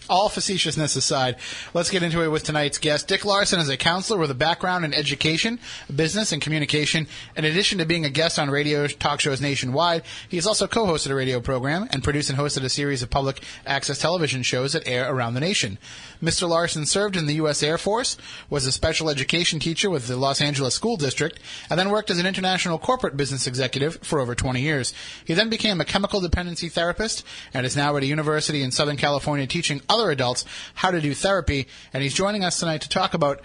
All 0.07 0.29
facetiousness 0.29 0.97
aside, 0.97 1.37
let's 1.73 1.89
get 1.89 2.03
into 2.03 2.23
it 2.23 2.29
with 2.29 2.43
tonight's 2.43 2.77
guest. 2.77 3.09
Dick 3.09 3.25
Larson 3.25 3.59
is 3.59 3.71
a 3.71 3.77
counselor 3.79 4.19
with 4.19 4.31
a 4.31 4.35
background 4.35 4.85
in 4.85 4.93
education, 4.93 5.59
business, 5.95 6.31
and 6.31 6.43
communication. 6.43 7.07
In 7.37 7.47
addition 7.47 7.79
to 7.79 7.87
being 7.87 8.05
a 8.05 8.11
guest 8.11 8.39
on 8.39 8.51
radio 8.51 8.87
talk 8.87 9.21
shows 9.21 9.41
nationwide, 9.41 10.03
he 10.29 10.37
has 10.37 10.47
also 10.47 10.67
co-hosted 10.67 11.11
a 11.11 11.15
radio 11.15 11.41
program 11.41 11.89
and 11.91 12.05
produced 12.05 12.29
and 12.29 12.39
hosted 12.39 12.65
a 12.65 12.69
series 12.69 13.03
of 13.03 13.09
public 13.09 13.43
access 13.65 13.99
television 13.99 14.43
shows 14.43 14.75
that 14.75 14.87
air 14.87 15.11
around 15.11 15.33
the 15.33 15.41
nation. 15.41 15.79
Mr. 16.25 16.49
Larson 16.49 16.87
served 16.87 17.17
in 17.17 17.27
the 17.27 17.35
U.S. 17.35 17.63
Air 17.63 17.77
Force, 17.77 18.17
was 18.49 18.67
a 18.67 18.73
special 18.73 19.11
education 19.11 19.61
teacher 19.61 19.91
with 19.91 20.07
the 20.07 20.17
Los 20.17 20.41
Angeles 20.41 20.75
School 20.75 20.97
District, 20.97 21.39
and 21.69 21.79
then 21.79 21.91
worked 21.91 22.11
as 22.11 22.19
an 22.19 22.27
international 22.27 22.79
corporate 22.79 23.17
business 23.17 23.47
executive 23.47 23.97
for 24.03 24.21
over 24.21 24.35
20 24.35 24.61
years. 24.61 24.95
He 25.25 25.35
then 25.35 25.51
became 25.51 25.81
a 25.81 25.85
chemical 25.85 26.21
dependency 26.21 26.69
therapist 26.69 27.25
and 27.53 27.67
is 27.67 27.77
now 27.77 27.97
at 27.97 28.03
a 28.03 28.07
university 28.07 28.63
in 28.63 28.71
Southern 28.71 28.97
California 28.97 29.47
teaching 29.47 29.83
other 29.89 30.11
adults 30.11 30.45
how 30.75 30.91
to 30.91 31.01
do 31.01 31.15
therapy. 31.15 31.69
And 31.93 32.03
he's 32.03 32.15
joining 32.15 32.43
us 32.43 32.59
tonight 32.59 32.81
to 32.81 32.89
talk 32.89 33.15
about 33.15 33.43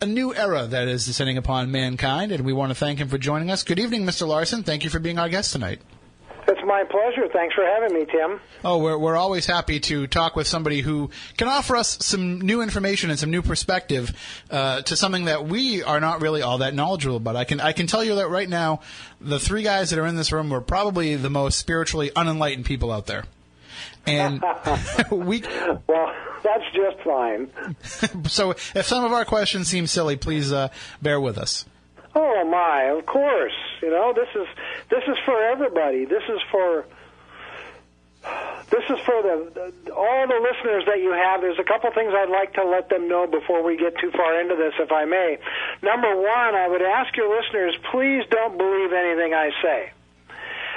a 0.00 0.06
new 0.06 0.34
era 0.34 0.66
that 0.66 0.88
is 0.88 1.06
descending 1.06 1.36
upon 1.36 1.70
mankind, 1.70 2.32
and 2.32 2.44
we 2.44 2.52
want 2.52 2.70
to 2.70 2.74
thank 2.74 2.98
him 2.98 3.08
for 3.08 3.18
joining 3.18 3.50
us. 3.50 3.62
Good 3.62 3.78
evening, 3.78 4.04
Mr. 4.04 4.26
Larson. 4.26 4.62
Thank 4.62 4.84
you 4.84 4.90
for 4.90 4.98
being 4.98 5.18
our 5.18 5.28
guest 5.28 5.52
tonight. 5.52 5.80
It's 6.46 6.60
my 6.66 6.84
pleasure. 6.84 7.28
Thanks 7.32 7.54
for 7.54 7.64
having 7.64 7.94
me, 7.98 8.04
Tim. 8.04 8.40
Oh, 8.64 8.78
we're, 8.78 8.98
we're 8.98 9.16
always 9.16 9.46
happy 9.46 9.80
to 9.80 10.06
talk 10.06 10.36
with 10.36 10.46
somebody 10.46 10.80
who 10.80 11.10
can 11.36 11.48
offer 11.48 11.76
us 11.76 11.98
some 12.04 12.40
new 12.40 12.60
information 12.60 13.10
and 13.10 13.18
some 13.18 13.30
new 13.30 13.42
perspective 13.42 14.12
uh, 14.50 14.82
to 14.82 14.96
something 14.96 15.24
that 15.26 15.46
we 15.46 15.82
are 15.82 16.00
not 16.00 16.20
really 16.20 16.42
all 16.42 16.58
that 16.58 16.74
knowledgeable 16.74 17.16
about. 17.16 17.36
I 17.36 17.44
can 17.44 17.60
I 17.60 17.72
can 17.72 17.86
tell 17.86 18.04
you 18.04 18.16
that 18.16 18.28
right 18.28 18.48
now, 18.48 18.80
the 19.20 19.40
three 19.40 19.62
guys 19.62 19.90
that 19.90 19.98
are 19.98 20.06
in 20.06 20.16
this 20.16 20.32
room 20.32 20.50
were 20.50 20.60
probably 20.60 21.16
the 21.16 21.30
most 21.30 21.58
spiritually 21.58 22.10
unenlightened 22.14 22.66
people 22.66 22.92
out 22.92 23.06
there. 23.06 23.24
And 24.06 24.42
we, 25.10 25.42
Well, 25.88 26.14
that's 26.42 26.64
just 26.74 27.02
fine. 27.04 27.50
so 28.28 28.50
if 28.50 28.84
some 28.86 29.04
of 29.04 29.12
our 29.12 29.24
questions 29.24 29.68
seem 29.68 29.86
silly, 29.86 30.16
please 30.16 30.52
uh, 30.52 30.68
bear 31.00 31.20
with 31.20 31.38
us. 31.38 31.64
Oh 32.14 32.44
my, 32.44 32.84
of 32.96 33.06
course. 33.06 33.52
You 33.82 33.90
know, 33.90 34.12
this 34.14 34.28
is 34.34 34.46
this 34.90 35.02
is 35.08 35.16
for 35.24 35.42
everybody. 35.42 36.04
This 36.04 36.22
is 36.28 36.40
for 36.50 36.84
this 38.70 38.84
is 38.88 38.98
for 39.04 39.20
the, 39.22 39.72
the 39.84 39.92
all 39.92 40.26
the 40.26 40.40
listeners 40.40 40.84
that 40.86 40.98
you 41.00 41.12
have. 41.12 41.40
There's 41.42 41.58
a 41.58 41.64
couple 41.64 41.90
things 41.92 42.12
I'd 42.14 42.30
like 42.30 42.54
to 42.54 42.64
let 42.64 42.88
them 42.88 43.08
know 43.08 43.26
before 43.26 43.62
we 43.62 43.76
get 43.76 43.98
too 43.98 44.10
far 44.12 44.40
into 44.40 44.56
this, 44.56 44.72
if 44.78 44.90
I 44.92 45.04
may. 45.04 45.38
Number 45.82 46.14
one, 46.16 46.54
I 46.54 46.68
would 46.68 46.82
ask 46.82 47.14
your 47.16 47.28
listeners, 47.36 47.76
please 47.92 48.24
don't 48.30 48.56
believe 48.56 48.92
anything 48.92 49.34
I 49.34 49.50
say. 49.62 49.90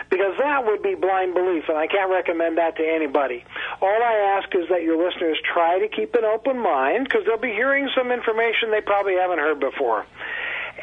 because 0.10 0.38
that 0.39 0.65
would 0.65 0.82
be 0.82 0.95
blind 0.95 1.34
belief, 1.34 1.65
and 1.69 1.78
I 1.78 1.88
can't 1.88 2.10
recommend 2.12 2.58
that 2.58 2.78
to 2.78 2.84
anybody. 2.84 3.43
All 3.82 4.04
I 4.04 4.39
ask 4.39 4.54
is 4.56 4.69
that 4.69 4.84
your 4.84 4.97
listeners 5.04 5.38
try 5.54 5.80
to 5.80 5.88
keep 5.88 6.15
an 6.15 6.23
open 6.26 6.60
mind 6.60 7.04
because 7.06 7.26
they'll 7.26 7.38
be 7.38 7.52
hearing 7.52 7.89
some 7.95 8.12
information 8.12 8.71
they 8.71 8.82
probably 8.82 9.15
haven't 9.15 9.39
heard 9.39 9.60
before, 9.60 10.06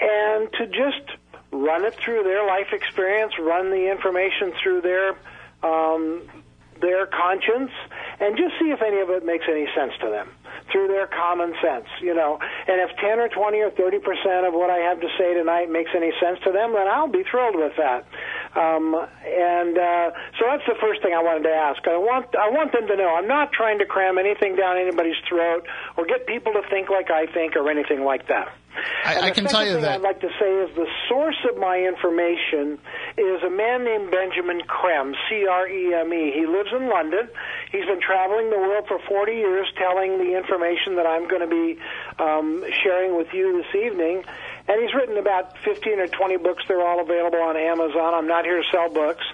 and 0.00 0.52
to 0.52 0.66
just 0.66 1.18
run 1.52 1.84
it 1.84 1.94
through 1.94 2.24
their 2.24 2.46
life 2.46 2.72
experience, 2.72 3.32
run 3.38 3.70
the 3.70 3.90
information 3.90 4.52
through 4.62 4.80
their 4.80 5.16
um, 5.62 6.22
their 6.80 7.06
conscience, 7.06 7.70
and 8.20 8.36
just 8.36 8.52
see 8.58 8.70
if 8.70 8.82
any 8.82 9.00
of 9.00 9.08
it 9.08 9.24
makes 9.24 9.44
any 9.48 9.66
sense 9.74 9.92
to 10.00 10.10
them. 10.10 10.28
Through 10.70 10.88
their 10.88 11.06
common 11.06 11.54
sense, 11.62 11.86
you 12.00 12.14
know. 12.14 12.38
And 12.40 12.80
if 12.80 12.96
10 12.96 13.20
or 13.20 13.28
20 13.28 13.58
or 13.60 13.70
30 13.70 13.98
percent 13.98 14.46
of 14.46 14.54
what 14.54 14.70
I 14.70 14.78
have 14.88 15.00
to 15.00 15.08
say 15.18 15.34
tonight 15.34 15.70
makes 15.70 15.90
any 15.94 16.12
sense 16.20 16.38
to 16.44 16.52
them, 16.52 16.72
then 16.72 16.88
I'll 16.88 17.10
be 17.10 17.24
thrilled 17.30 17.56
with 17.56 17.72
that. 17.76 18.06
Um, 18.54 18.94
and 18.94 19.76
uh, 19.76 20.10
so 20.38 20.46
that's 20.46 20.66
the 20.66 20.78
first 20.80 21.02
thing 21.02 21.12
I 21.12 21.22
wanted 21.22 21.44
to 21.44 21.54
ask. 21.54 21.82
I 21.86 21.98
want 21.98 22.34
I 22.36 22.50
want 22.50 22.72
them 22.72 22.86
to 22.86 22.96
know 22.96 23.14
I'm 23.14 23.28
not 23.28 23.52
trying 23.52 23.78
to 23.78 23.86
cram 23.86 24.18
anything 24.18 24.56
down 24.56 24.78
anybody's 24.78 25.18
throat 25.28 25.66
or 25.96 26.06
get 26.06 26.26
people 26.26 26.52
to 26.52 26.62
think 26.70 26.88
like 26.88 27.10
I 27.10 27.26
think 27.26 27.56
or 27.56 27.70
anything 27.70 28.04
like 28.04 28.28
that. 28.28 28.54
I, 29.04 29.14
And 29.14 29.24
I 29.26 29.30
can 29.30 29.46
tell 29.46 29.64
you 29.64 29.74
thing 29.74 29.82
that. 29.82 30.02
I'd 30.02 30.06
like 30.06 30.20
to 30.20 30.30
say 30.40 30.50
is 30.66 30.74
the 30.74 30.86
source 31.08 31.38
of 31.50 31.58
my 31.58 31.78
information 31.78 32.78
is 33.16 33.42
a 33.42 33.50
man 33.50 33.84
named 33.84 34.10
Benjamin 34.10 34.62
Creme, 34.66 35.14
C-R-E-M-E. 35.28 36.32
He 36.34 36.46
lives 36.46 36.70
in 36.74 36.88
London. 36.88 37.28
He's 37.70 37.86
been 37.86 38.00
traveling 38.00 38.50
the 38.50 38.58
world 38.58 38.86
for 38.88 38.98
40 39.06 39.32
years, 39.32 39.66
telling 39.78 40.18
the 40.18 40.34
information 40.44 40.96
that 40.96 41.06
I'm 41.06 41.26
going 41.26 41.40
to 41.40 41.48
be 41.48 41.80
um, 42.18 42.64
sharing 42.82 43.16
with 43.16 43.32
you 43.32 43.62
this 43.62 43.82
evening. 43.82 44.24
And 44.68 44.82
he's 44.82 44.94
written 44.94 45.16
about 45.16 45.56
15 45.58 46.00
or 46.00 46.06
20 46.06 46.36
books. 46.38 46.64
They're 46.68 46.86
all 46.86 47.00
available 47.00 47.40
on 47.40 47.56
Amazon. 47.56 48.14
I'm 48.14 48.28
not 48.28 48.44
here 48.44 48.58
to 48.58 48.68
sell 48.70 48.90
books. 48.90 49.24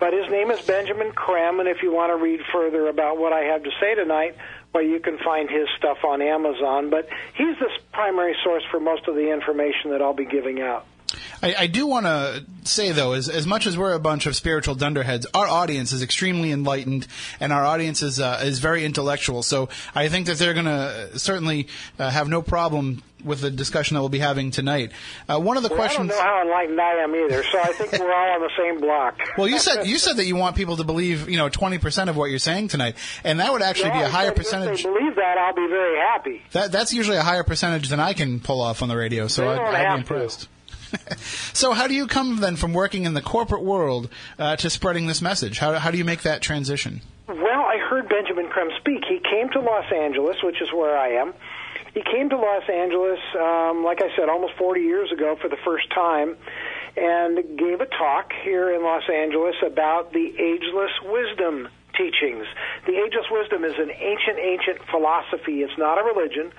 But 0.00 0.12
his 0.12 0.28
name 0.30 0.50
is 0.50 0.60
Benjamin 0.60 1.12
Creme, 1.12 1.60
and 1.60 1.68
if 1.68 1.82
you 1.82 1.92
want 1.92 2.10
to 2.10 2.16
read 2.16 2.40
further 2.52 2.88
about 2.88 3.16
what 3.18 3.32
I 3.32 3.44
have 3.52 3.62
to 3.62 3.70
say 3.80 3.94
tonight, 3.94 4.34
well, 4.72 4.82
you 4.82 4.98
can 4.98 5.18
find 5.18 5.48
his 5.48 5.68
stuff 5.78 5.98
on 6.04 6.20
Amazon. 6.20 6.90
But 6.90 7.08
he's 7.34 7.56
the 7.60 7.70
primary 7.92 8.34
source 8.42 8.64
for 8.70 8.80
most 8.80 9.06
of 9.06 9.14
the 9.14 9.32
information 9.32 9.90
that 9.90 10.02
I'll 10.02 10.12
be 10.12 10.26
giving 10.26 10.60
out. 10.60 10.84
I, 11.44 11.54
I 11.58 11.66
do 11.66 11.86
want 11.86 12.06
to 12.06 12.42
say 12.64 12.92
though, 12.92 13.12
as 13.12 13.28
as 13.28 13.46
much 13.46 13.66
as 13.66 13.76
we're 13.76 13.92
a 13.92 13.98
bunch 13.98 14.24
of 14.24 14.34
spiritual 14.34 14.74
dunderheads, 14.74 15.26
our 15.34 15.46
audience 15.46 15.92
is 15.92 16.02
extremely 16.02 16.50
enlightened, 16.52 17.06
and 17.38 17.52
our 17.52 17.64
audience 17.64 18.02
is 18.02 18.18
uh, 18.18 18.40
is 18.42 18.60
very 18.60 18.82
intellectual. 18.84 19.42
So 19.42 19.68
I 19.94 20.08
think 20.08 20.26
that 20.26 20.38
they're 20.38 20.54
going 20.54 20.64
to 20.64 21.18
certainly 21.18 21.68
uh, 21.98 22.08
have 22.08 22.28
no 22.28 22.40
problem 22.40 23.02
with 23.22 23.40
the 23.42 23.50
discussion 23.50 23.94
that 23.94 24.00
we'll 24.00 24.08
be 24.08 24.18
having 24.18 24.50
tonight. 24.50 24.92
Uh, 25.28 25.38
one 25.38 25.56
of 25.56 25.62
the 25.62 25.70
Well, 25.70 25.78
questions. 25.78 26.12
I 26.12 26.14
don't 26.14 26.24
know 26.24 26.30
how 26.30 26.42
enlightened 26.42 26.80
I 26.80 26.92
am 27.02 27.14
either, 27.14 27.42
so 27.42 27.58
I 27.58 27.72
think 27.72 27.92
we're 27.92 28.12
all 28.12 28.34
on 28.34 28.40
the 28.40 28.50
same 28.56 28.80
block. 28.80 29.18
Well, 29.36 29.48
you 29.48 29.58
said 29.58 29.86
you 29.86 29.98
said 29.98 30.16
that 30.16 30.26
you 30.26 30.36
want 30.36 30.56
people 30.56 30.78
to 30.78 30.84
believe, 30.84 31.28
you 31.28 31.36
know, 31.36 31.50
twenty 31.50 31.76
percent 31.76 32.08
of 32.08 32.16
what 32.16 32.30
you're 32.30 32.38
saying 32.38 32.68
tonight, 32.68 32.96
and 33.22 33.40
that 33.40 33.52
would 33.52 33.62
actually 33.62 33.90
Well, 33.90 34.00
be 34.00 34.04
a 34.06 34.08
higher 34.08 34.32
percentage. 34.32 34.78
If 34.80 34.84
they 34.86 34.90
believe 34.90 35.16
that, 35.16 35.36
I'll 35.36 35.54
be 35.54 35.66
very 35.68 35.98
happy. 35.98 36.42
That 36.52 36.72
that's 36.72 36.94
usually 36.94 37.18
a 37.18 37.22
higher 37.22 37.42
percentage 37.44 37.88
than 37.88 38.00
I 38.00 38.14
can 38.14 38.40
pull 38.40 38.62
off 38.62 38.80
on 38.82 38.88
the 38.88 38.96
radio, 38.96 39.26
so 39.28 39.50
I'd, 39.50 39.58
I'd 39.58 39.98
be 39.98 40.04
to. 40.04 40.46
so, 41.52 41.72
how 41.72 41.86
do 41.86 41.94
you 41.94 42.06
come 42.06 42.40
then 42.40 42.56
from 42.56 42.72
working 42.72 43.04
in 43.04 43.14
the 43.14 43.22
corporate 43.22 43.62
world 43.62 44.08
uh, 44.38 44.56
to 44.56 44.70
spreading 44.70 45.06
this 45.06 45.22
message? 45.22 45.58
How 45.58 45.78
how 45.78 45.90
do 45.90 45.98
you 45.98 46.04
make 46.04 46.22
that 46.22 46.42
transition? 46.42 47.00
Well, 47.28 47.38
I 47.40 47.78
heard 47.78 48.08
Benjamin 48.08 48.48
Creme 48.48 48.70
speak. 48.78 49.04
He 49.08 49.18
came 49.18 49.48
to 49.50 49.60
Los 49.60 49.90
Angeles, 49.92 50.36
which 50.42 50.60
is 50.60 50.68
where 50.72 50.98
I 50.98 51.20
am. 51.20 51.32
He 51.94 52.02
came 52.02 52.28
to 52.28 52.36
Los 52.36 52.68
Angeles, 52.68 53.20
um, 53.38 53.84
like 53.84 54.02
I 54.02 54.14
said, 54.16 54.28
almost 54.28 54.54
40 54.58 54.80
years 54.80 55.12
ago 55.12 55.36
for 55.40 55.48
the 55.48 55.56
first 55.64 55.88
time, 55.94 56.36
and 56.96 57.56
gave 57.56 57.80
a 57.80 57.86
talk 57.86 58.32
here 58.42 58.74
in 58.74 58.82
Los 58.82 59.08
Angeles 59.08 59.54
about 59.64 60.12
the 60.12 60.34
ageless 60.36 60.90
wisdom 61.04 61.68
teachings. 61.96 62.46
The 62.86 62.98
ageless 62.98 63.26
wisdom 63.30 63.64
is 63.64 63.74
an 63.78 63.90
ancient, 63.90 64.38
ancient 64.38 64.78
philosophy. 64.90 65.62
It's 65.62 65.78
not 65.78 65.98
a 65.98 66.02
religion. 66.02 66.52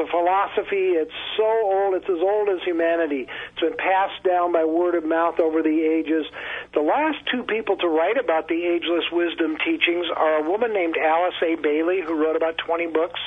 It's 0.00 0.08
a 0.08 0.10
philosophy. 0.10 0.96
It's 0.96 1.12
so 1.36 1.44
old. 1.44 1.94
It's 1.94 2.08
as 2.08 2.20
old 2.20 2.48
as 2.48 2.62
humanity. 2.64 3.26
It's 3.52 3.60
been 3.60 3.76
passed 3.76 4.22
down 4.24 4.52
by 4.52 4.64
word 4.64 4.94
of 4.94 5.04
mouth 5.04 5.38
over 5.40 5.62
the 5.62 5.80
ages. 5.84 6.24
The 6.72 6.80
last 6.80 7.18
two 7.30 7.42
people 7.42 7.76
to 7.76 7.88
write 7.88 8.16
about 8.16 8.48
the 8.48 8.64
ageless 8.64 9.04
wisdom 9.12 9.56
teachings 9.64 10.06
are 10.16 10.40
a 10.40 10.48
woman 10.48 10.72
named 10.72 10.96
Alice 10.96 11.34
A. 11.42 11.56
Bailey, 11.56 12.00
who 12.00 12.14
wrote 12.14 12.36
about 12.36 12.56
20 12.58 12.86
books 12.88 13.20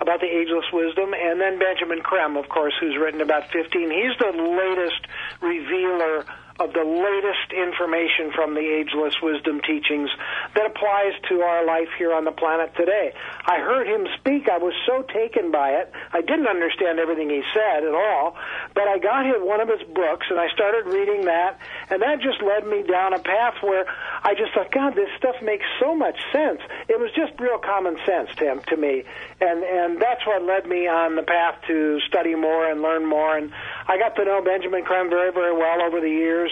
about 0.00 0.20
the 0.20 0.26
ageless 0.26 0.66
wisdom, 0.72 1.14
and 1.14 1.40
then 1.40 1.58
Benjamin 1.58 2.00
Creme, 2.00 2.36
of 2.36 2.48
course, 2.48 2.74
who's 2.80 2.96
written 2.96 3.20
about 3.20 3.50
15. 3.52 3.90
He's 3.90 4.18
the 4.18 4.34
latest 4.34 5.06
revealer 5.40 6.26
of 6.60 6.72
the 6.72 6.84
latest 6.84 7.50
information 7.50 8.30
from 8.34 8.54
the 8.54 8.62
ageless 8.62 9.14
wisdom 9.20 9.60
teachings 9.66 10.08
that 10.54 10.66
applies 10.66 11.12
to 11.28 11.42
our 11.42 11.66
life 11.66 11.88
here 11.98 12.12
on 12.14 12.24
the 12.24 12.30
planet 12.30 12.70
today. 12.76 13.12
I 13.44 13.58
heard 13.58 13.88
him 13.88 14.06
speak. 14.18 14.48
I 14.48 14.58
was 14.58 14.74
so 14.86 15.02
taken 15.02 15.50
by 15.50 15.82
it. 15.82 15.90
I 16.12 16.20
didn't 16.20 16.46
understand 16.46 17.00
everything 17.00 17.28
he 17.28 17.42
said 17.52 17.82
at 17.82 17.94
all, 17.94 18.36
but 18.74 18.86
I 18.86 18.98
got 18.98 19.26
him 19.26 19.44
one 19.44 19.60
of 19.60 19.68
his 19.68 19.82
books 19.94 20.26
and 20.30 20.38
I 20.38 20.48
started 20.54 20.86
reading 20.86 21.26
that, 21.26 21.58
and 21.90 22.02
that 22.02 22.20
just 22.20 22.40
led 22.40 22.66
me 22.66 22.82
down 22.82 23.14
a 23.14 23.18
path 23.18 23.54
where 23.60 23.86
I 24.22 24.34
just 24.34 24.54
thought, 24.54 24.70
God, 24.70 24.94
this 24.94 25.10
stuff 25.18 25.36
makes 25.42 25.66
so 25.80 25.94
much 25.94 26.16
sense. 26.32 26.60
It 26.88 27.00
was 27.00 27.10
just 27.16 27.38
real 27.40 27.58
common 27.58 27.98
sense 28.06 28.30
to 28.36 28.44
him, 28.44 28.60
to 28.68 28.76
me, 28.76 29.04
and 29.40 29.62
and 29.64 30.00
that's 30.00 30.24
what 30.26 30.42
led 30.42 30.66
me 30.66 30.86
on 30.86 31.16
the 31.16 31.22
path 31.22 31.58
to 31.66 32.00
study 32.06 32.34
more 32.34 32.70
and 32.70 32.80
learn 32.80 33.06
more. 33.06 33.36
And 33.36 33.52
I 33.88 33.98
got 33.98 34.14
to 34.16 34.24
know 34.24 34.40
Benjamin 34.42 34.84
Creme 34.84 35.10
very, 35.10 35.32
very 35.32 35.52
well 35.52 35.82
over 35.82 36.00
the 36.00 36.08
years. 36.08 36.43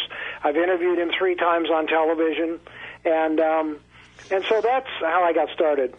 I've 0.42 0.56
interviewed 0.56 0.98
him 0.98 1.10
three 1.18 1.34
times 1.34 1.70
on 1.70 1.86
television, 1.86 2.60
and 3.04 3.40
um, 3.40 3.78
and 4.30 4.44
so 4.48 4.60
that's 4.60 4.88
how 5.00 5.24
I 5.24 5.32
got 5.32 5.48
started. 5.50 5.94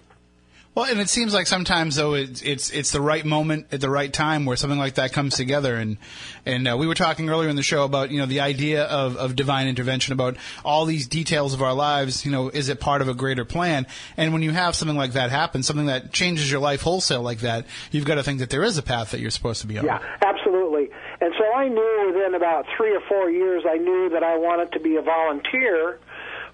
Well, 0.76 0.86
and 0.86 1.00
it 1.00 1.08
seems 1.08 1.36
like 1.36 1.46
sometimes 1.46 1.98
though 1.98 2.16
it's 2.16 2.42
it's 2.42 2.72
it's 2.72 2.92
the 2.92 3.02
right 3.02 3.24
moment 3.24 3.68
at 3.72 3.80
the 3.80 3.92
right 3.92 4.12
time 4.12 4.46
where 4.46 4.58
something 4.58 4.80
like 4.80 4.96
that 4.96 5.14
comes 5.14 5.36
together. 5.36 5.76
And 5.76 5.98
and 6.48 6.68
uh, 6.68 6.76
we 6.78 6.88
were 6.88 6.96
talking 6.96 7.30
earlier 7.30 7.48
in 7.48 7.56
the 7.56 7.62
show 7.64 7.84
about 7.84 8.10
you 8.10 8.18
know 8.18 8.26
the 8.26 8.40
idea 8.40 8.84
of 8.86 9.16
of 9.16 9.36
divine 9.36 9.68
intervention 9.68 10.14
about 10.14 10.36
all 10.66 10.86
these 10.86 11.08
details 11.08 11.54
of 11.54 11.62
our 11.62 11.76
lives. 11.76 12.26
You 12.26 12.32
know, 12.32 12.50
is 12.50 12.70
it 12.70 12.80
part 12.80 13.04
of 13.04 13.08
a 13.08 13.14
greater 13.14 13.46
plan? 13.46 13.86
And 14.18 14.34
when 14.34 14.42
you 14.42 14.50
have 14.50 14.76
something 14.76 14.98
like 14.98 15.14
that 15.14 15.30
happen, 15.30 15.62
something 15.62 15.86
that 15.86 16.12
changes 16.12 16.50
your 16.50 16.60
life 16.60 16.82
wholesale 16.82 17.22
like 17.22 17.42
that, 17.42 17.68
you've 17.92 18.06
got 18.06 18.16
to 18.16 18.24
think 18.24 18.40
that 18.40 18.50
there 18.50 18.64
is 18.64 18.76
a 18.80 18.84
path 18.84 19.12
that 19.12 19.20
you're 19.20 19.30
supposed 19.30 19.62
to 19.62 19.68
be 19.68 19.78
on. 19.78 19.86
Yeah, 19.86 20.00
absolutely. 20.24 20.90
And 21.24 21.34
so 21.40 21.46
I 21.54 21.70
knew 21.70 22.12
within 22.14 22.36
about 22.36 22.66
three 22.76 22.94
or 22.94 23.00
four 23.08 23.30
years, 23.32 23.64
I 23.66 23.78
knew 23.78 24.10
that 24.10 24.24
I 24.24 24.36
wanted 24.36 24.74
to 24.74 24.80
be 24.82 24.98
a 24.98 25.02
volunteer 25.02 26.00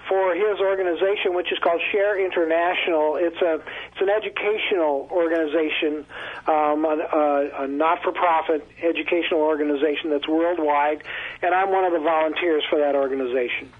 for 0.08 0.36
his 0.36 0.60
organization, 0.60 1.34
which 1.34 1.51
is 1.51 1.58
called 1.60 1.82
Share 1.91 2.23
International. 2.23 3.15
It's 3.15 3.41
a 3.41 3.55
it's 3.91 4.01
an 4.01 4.10
educational 4.10 5.08
organization, 5.12 6.05
um, 6.47 6.86
a, 6.86 6.97
a, 6.97 7.63
a 7.63 7.67
not-for-profit 7.67 8.67
educational 8.84 9.41
organization 9.41 10.12
that's 10.12 10.27
worldwide, 10.27 11.03
and 11.41 11.53
I'm 11.53 11.71
one 11.71 11.86
of 11.86 11.93
the 11.93 11.99
volunteers 11.99 12.63
for 12.69 12.77
that 12.77 12.95
organization. 12.95 13.71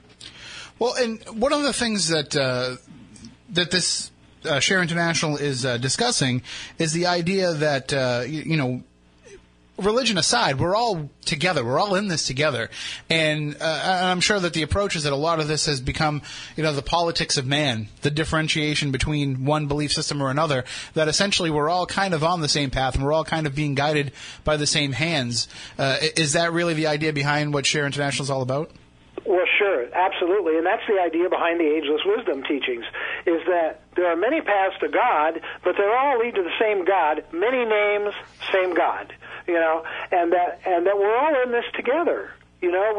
Well, 0.80 0.96
and 0.96 1.24
one 1.40 1.54
of 1.54 1.62
the 1.62 1.74
things 1.74 2.08
that 2.08 2.36
uh, 2.36 2.78
that 3.52 3.70
this 3.70 4.12
uh, 4.44 4.60
Share 4.60 4.82
International 4.82 5.38
is 5.38 5.66
uh, 5.66 5.78
discussing 5.78 6.42
is 6.80 6.94
the 6.94 7.06
idea 7.06 7.54
that 7.54 7.94
uh, 7.94 8.24
you, 8.26 8.42
you 8.42 8.58
know. 8.58 8.82
Religion 9.80 10.18
aside, 10.18 10.60
we're 10.60 10.76
all 10.76 11.10
together. 11.26 11.64
We're 11.64 11.80
all 11.80 11.96
in 11.96 12.08
this 12.08 12.26
together, 12.26 12.70
and, 13.10 13.56
uh, 13.60 13.82
and 13.84 14.08
I'm 14.08 14.20
sure 14.20 14.40
that 14.40 14.54
the 14.54 14.62
approach 14.62 14.96
is 14.96 15.04
that 15.04 15.14
a 15.14 15.18
lot 15.18 15.40
of 15.40 15.48
this 15.48 15.66
has 15.66 15.82
become, 15.82 16.22
you 16.56 16.64
know, 16.64 16.74
the 16.74 16.82
politics 16.82 17.38
of 17.38 17.46
man, 17.46 17.88
the 18.02 18.12
differentiation 18.12 18.92
between 18.92 19.46
one 19.46 19.68
belief 19.68 19.92
system 19.92 20.22
or 20.22 20.30
another. 20.30 20.66
That 20.94 21.08
essentially 21.08 21.50
we're 21.50 21.70
all 21.70 21.86
kind 21.86 22.14
of 22.14 22.24
on 22.24 22.42
the 22.42 22.50
same 22.50 22.70
path, 22.70 22.96
and 22.96 23.04
we're 23.04 23.14
all 23.14 23.24
kind 23.24 23.48
of 23.48 23.56
being 23.56 23.76
guided 23.76 24.12
by 24.44 24.58
the 24.58 24.68
same 24.68 24.92
hands. 24.92 25.48
Uh, 25.78 25.98
is 26.18 26.34
that 26.34 26.52
really 26.54 26.74
the 26.74 26.88
idea 26.88 27.14
behind 27.14 27.54
what 27.54 27.66
Share 27.66 27.86
International 27.86 28.24
is 28.24 28.30
all 28.30 28.42
about? 28.42 28.72
Well, 29.26 29.46
sure, 29.58 29.86
absolutely, 29.94 30.58
and 30.58 30.66
that's 30.66 30.88
the 30.88 31.00
idea 31.00 31.30
behind 31.30 31.60
the 31.60 31.66
ageless 31.66 32.02
wisdom 32.06 32.44
teachings: 32.44 32.86
is 33.26 33.42
that 33.48 33.82
there 33.96 34.08
are 34.08 34.16
many 34.16 34.42
paths 34.42 34.76
to 34.80 34.88
God, 34.88 35.42
but 35.64 35.76
they 35.78 35.84
all 35.84 36.18
lead 36.18 36.36
to 36.36 36.44
the 36.44 36.58
same 36.60 36.86
God. 36.86 37.24
Many 37.32 37.66
names, 37.66 38.14
same 38.52 38.74
God. 38.74 39.14
You 39.50 39.56
know, 39.56 39.84
and 40.12 40.32
that 40.32 40.62
and 40.64 40.86
that 40.86 40.96
we're 40.96 41.18
all 41.18 41.42
in 41.44 41.52
this 41.52 41.66
together. 41.76 42.32
You 42.62 42.72
know, 42.72 42.94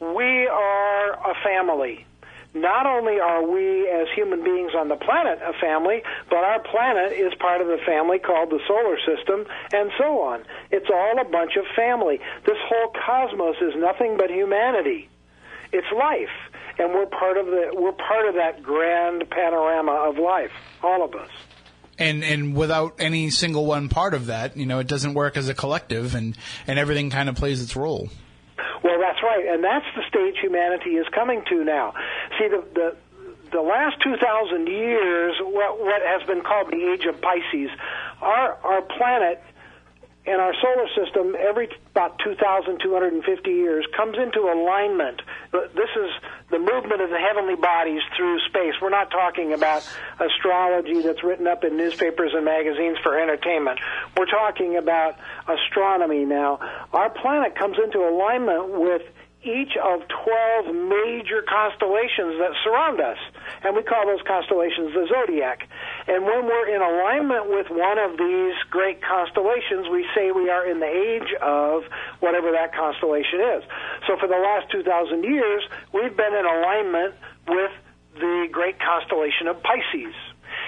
we 0.00 0.06
we 0.14 0.46
are 0.46 1.10
a 1.14 1.34
family. 1.42 2.06
Not 2.54 2.86
only 2.86 3.18
are 3.18 3.44
we 3.44 3.88
as 3.88 4.06
human 4.14 4.44
beings 4.44 4.70
on 4.76 4.88
the 4.88 4.94
planet 4.94 5.40
a 5.42 5.52
family, 5.60 6.02
but 6.28 6.44
our 6.44 6.60
planet 6.60 7.10
is 7.12 7.34
part 7.40 7.60
of 7.60 7.66
the 7.66 7.78
family 7.84 8.20
called 8.20 8.50
the 8.50 8.60
solar 8.68 8.98
system, 8.98 9.46
and 9.72 9.90
so 9.98 10.20
on. 10.20 10.44
It's 10.70 10.90
all 10.92 11.20
a 11.20 11.24
bunch 11.24 11.56
of 11.56 11.64
family. 11.74 12.20
This 12.46 12.58
whole 12.66 12.92
cosmos 13.04 13.56
is 13.60 13.74
nothing 13.76 14.16
but 14.16 14.30
humanity. 14.30 15.08
It's 15.72 15.90
life, 15.90 16.52
and 16.78 16.94
we're 16.94 17.06
part 17.06 17.36
of 17.36 17.46
the 17.46 17.72
we're 17.74 17.98
part 17.98 18.28
of 18.28 18.34
that 18.36 18.62
grand 18.62 19.28
panorama 19.28 19.92
of 19.92 20.18
life, 20.18 20.52
all 20.84 21.02
of 21.02 21.16
us. 21.16 21.30
And 22.00 22.24
and 22.24 22.56
without 22.56 22.94
any 22.98 23.30
single 23.30 23.66
one 23.66 23.88
part 23.88 24.14
of 24.14 24.26
that, 24.26 24.56
you 24.56 24.66
know, 24.66 24.80
it 24.80 24.88
doesn't 24.88 25.14
work 25.14 25.36
as 25.36 25.48
a 25.48 25.54
collective, 25.54 26.14
and 26.14 26.36
and 26.66 26.78
everything 26.78 27.10
kind 27.10 27.28
of 27.28 27.36
plays 27.36 27.62
its 27.62 27.76
role. 27.76 28.08
Well, 28.82 28.98
that's 28.98 29.22
right, 29.22 29.46
and 29.46 29.62
that's 29.62 29.86
the 29.94 30.02
stage 30.08 30.36
humanity 30.42 30.96
is 30.96 31.06
coming 31.14 31.42
to 31.50 31.62
now. 31.62 31.94
See, 32.38 32.48
the 32.48 32.64
the 32.74 32.96
the 33.52 33.60
last 33.60 33.96
two 34.02 34.16
thousand 34.16 34.66
years, 34.66 35.36
what 35.40 35.78
what 35.78 36.02
has 36.02 36.26
been 36.26 36.42
called 36.42 36.68
the 36.72 36.92
age 36.92 37.04
of 37.04 37.20
Pisces, 37.20 37.70
our 38.20 38.56
our 38.64 38.82
planet 38.82 39.42
and 40.26 40.40
our 40.40 40.52
solar 40.60 40.86
system 40.94 41.34
every 41.38 41.68
about 41.90 42.18
2,250 42.24 43.50
years 43.50 43.86
comes 43.96 44.16
into 44.18 44.40
alignment 44.40 45.22
This 45.52 45.90
is 45.96 46.10
the 46.50 46.58
movement 46.58 47.00
of 47.00 47.10
the 47.10 47.18
heavenly 47.18 47.56
bodies 47.56 48.02
through 48.16 48.38
space. 48.48 48.74
We're 48.80 48.90
not 48.90 49.10
talking 49.10 49.52
about 49.52 49.82
astrology 50.20 51.00
that's 51.02 51.24
written 51.24 51.46
up 51.46 51.64
in 51.64 51.76
newspapers 51.76 52.32
and 52.34 52.44
magazines 52.44 52.98
for 53.02 53.18
entertainment. 53.18 53.80
We're 54.16 54.26
talking 54.26 54.76
about 54.76 55.16
astronomy 55.48 56.24
now. 56.24 56.60
Our 56.92 57.10
planet 57.10 57.56
comes 57.56 57.78
into 57.82 57.98
alignment 57.98 58.78
with 58.78 59.02
each 59.42 59.72
of 59.80 60.04
12 60.04 60.74
major 60.74 61.40
constellations 61.48 62.36
that 62.36 62.52
surround 62.62 63.00
us. 63.00 63.16
And 63.64 63.74
we 63.74 63.82
call 63.82 64.04
those 64.04 64.20
constellations 64.28 64.92
the 64.92 65.08
zodiac. 65.08 65.64
And 66.06 66.24
when 66.24 66.44
we're 66.44 66.68
in 66.68 66.82
alignment 66.82 67.48
with 67.48 67.68
one 67.70 67.98
of 67.98 68.18
these 68.20 68.54
great 68.68 69.00
constellations, 69.00 69.88
we 69.88 70.04
say 70.14 70.30
we 70.30 70.50
are 70.50 70.68
in 70.68 70.80
the 70.80 70.92
age 70.92 71.32
of 71.40 71.84
whatever 72.20 72.52
that 72.52 72.74
constellation 72.74 73.40
is. 73.56 73.64
So 74.06 74.20
for 74.20 74.28
the 74.28 74.36
last 74.36 74.70
2,000 74.72 75.24
years, 75.24 75.64
we've 75.92 76.16
been 76.16 76.34
in 76.34 76.44
alignment 76.44 77.14
with 77.48 77.72
the 78.20 78.48
great 78.52 78.76
constellation 78.78 79.48
of 79.48 79.62
Pisces. 79.62 80.14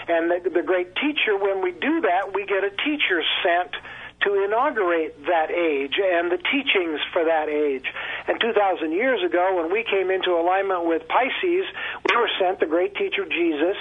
And 0.08 0.30
the, 0.30 0.48
the 0.48 0.62
great 0.62 0.94
teacher, 0.96 1.37
when 1.37 1.61
we 1.61 1.72
do 1.72 2.00
that, 2.02 2.32
we 2.35 2.46
get 2.46 2.64
a 2.64 2.70
teacher 2.70 3.20
sent 3.44 3.76
to 4.24 4.44
inaugurate 4.44 5.26
that 5.26 5.50
age 5.50 5.94
and 5.98 6.30
the 6.30 6.38
teachings 6.38 7.00
for 7.12 7.24
that 7.24 7.48
age. 7.48 7.87
And 8.28 8.40
2,000 8.40 8.92
years 8.92 9.22
ago, 9.22 9.56
when 9.56 9.72
we 9.72 9.85
came 9.85 10.11
into 10.11 10.30
alignment 10.32 10.87
with 10.87 11.06
Pisces, 11.08 11.66
we 12.08 12.16
were 12.16 12.30
sent 12.40 12.61
the 12.61 12.66
great 12.66 12.94
teacher 12.94 13.24
Jesus 13.24 13.76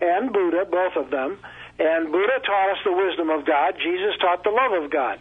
and 0.00 0.32
Buddha, 0.32 0.66
both 0.70 0.96
of 0.96 1.10
them. 1.10 1.38
And 1.78 2.10
Buddha 2.10 2.40
taught 2.44 2.70
us 2.72 2.78
the 2.84 2.92
wisdom 2.92 3.30
of 3.30 3.44
God. 3.44 3.74
Jesus 3.78 4.16
taught 4.20 4.44
the 4.44 4.50
love 4.50 4.82
of 4.82 4.90
God. 4.90 5.18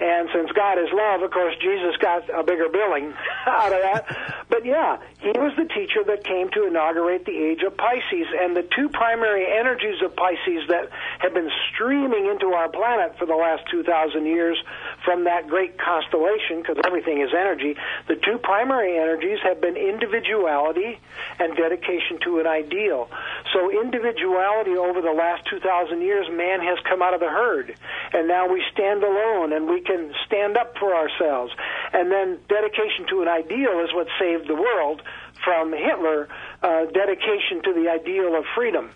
And 0.00 0.28
since 0.34 0.50
God 0.50 0.78
is 0.78 0.88
love, 0.92 1.22
of 1.22 1.30
course, 1.30 1.54
Jesus 1.62 1.96
got 2.00 2.28
a 2.28 2.42
bigger 2.42 2.68
billing 2.68 3.14
out 3.46 3.72
of 3.72 3.80
that. 3.82 4.44
But 4.50 4.66
yeah, 4.66 4.98
he 5.20 5.30
was 5.38 5.52
the 5.56 5.70
teacher 5.70 6.02
that 6.06 6.24
came 6.24 6.50
to 6.50 6.66
inaugurate 6.66 7.24
the 7.24 7.36
age 7.36 7.62
of 7.62 7.76
Pisces. 7.76 8.26
And 8.34 8.56
the 8.56 8.66
two 8.74 8.88
primary 8.88 9.46
energies 9.46 10.02
of 10.02 10.16
Pisces 10.16 10.66
that 10.68 10.90
have 11.20 11.32
been 11.32 11.50
streaming 11.72 12.26
into 12.26 12.46
our 12.54 12.68
planet 12.68 13.16
for 13.18 13.26
the 13.26 13.36
last 13.36 13.70
2,000 13.70 14.26
years 14.26 14.58
from 15.04 15.24
that 15.24 15.46
great 15.46 15.78
constellation, 15.78 16.58
because 16.58 16.78
everything 16.84 17.20
is 17.20 17.30
energy, 17.32 17.76
the 18.08 18.16
two 18.16 18.38
primary 18.38 18.98
energies 18.98 19.38
have 19.44 19.60
been 19.60 19.76
individuality 19.76 20.98
and 21.38 21.56
dedication 21.56 22.18
to 22.24 22.40
an 22.40 22.46
ideal. 22.48 23.08
So 23.52 23.70
individuality 23.70 24.74
over 24.74 25.00
the 25.00 25.14
last 25.14 25.46
2,000 25.50 26.02
years, 26.02 26.26
man 26.30 26.60
has 26.60 26.78
come 26.88 27.00
out 27.00 27.14
of 27.14 27.20
the 27.20 27.30
herd. 27.30 27.76
And 28.12 28.26
now 28.26 28.48
we 28.48 28.62
stand 28.72 29.04
alone 29.04 29.52
and 29.52 29.68
we 29.68 29.83
can 29.84 30.12
stand 30.26 30.56
up 30.56 30.76
for 30.78 30.94
ourselves. 30.94 31.52
And 31.92 32.10
then 32.10 32.38
dedication 32.48 33.06
to 33.10 33.22
an 33.22 33.28
ideal 33.28 33.80
is 33.80 33.92
what 33.92 34.08
saved 34.18 34.48
the 34.48 34.54
world 34.54 35.02
from 35.44 35.72
Hitler, 35.72 36.28
uh, 36.62 36.86
dedication 36.86 37.62
to 37.64 37.72
the 37.72 37.90
ideal 37.90 38.34
of 38.36 38.44
freedom. 38.54 38.90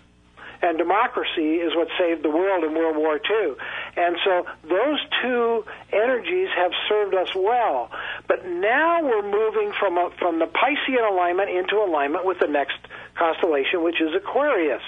And 0.61 0.77
democracy 0.77 1.55
is 1.55 1.73
what 1.75 1.87
saved 1.97 2.21
the 2.21 2.29
world 2.29 2.65
in 2.65 2.73
World 2.73 2.97
War 2.97 3.15
II. 3.15 3.53
And 3.95 4.17
so 4.25 4.45
those 4.67 4.99
two 5.21 5.63
energies 5.93 6.49
have 6.55 6.71
served 6.89 7.15
us 7.15 7.33
well. 7.33 7.89
But 8.27 8.45
now 8.45 9.01
we're 9.01 9.23
moving 9.23 9.71
from, 9.79 9.97
a, 9.97 10.11
from 10.19 10.39
the 10.39 10.47
Piscean 10.47 11.09
alignment 11.09 11.49
into 11.49 11.77
alignment 11.77 12.25
with 12.25 12.39
the 12.39 12.47
next 12.47 12.77
constellation, 13.15 13.83
which 13.83 14.01
is 14.01 14.13
Aquarius. 14.13 14.81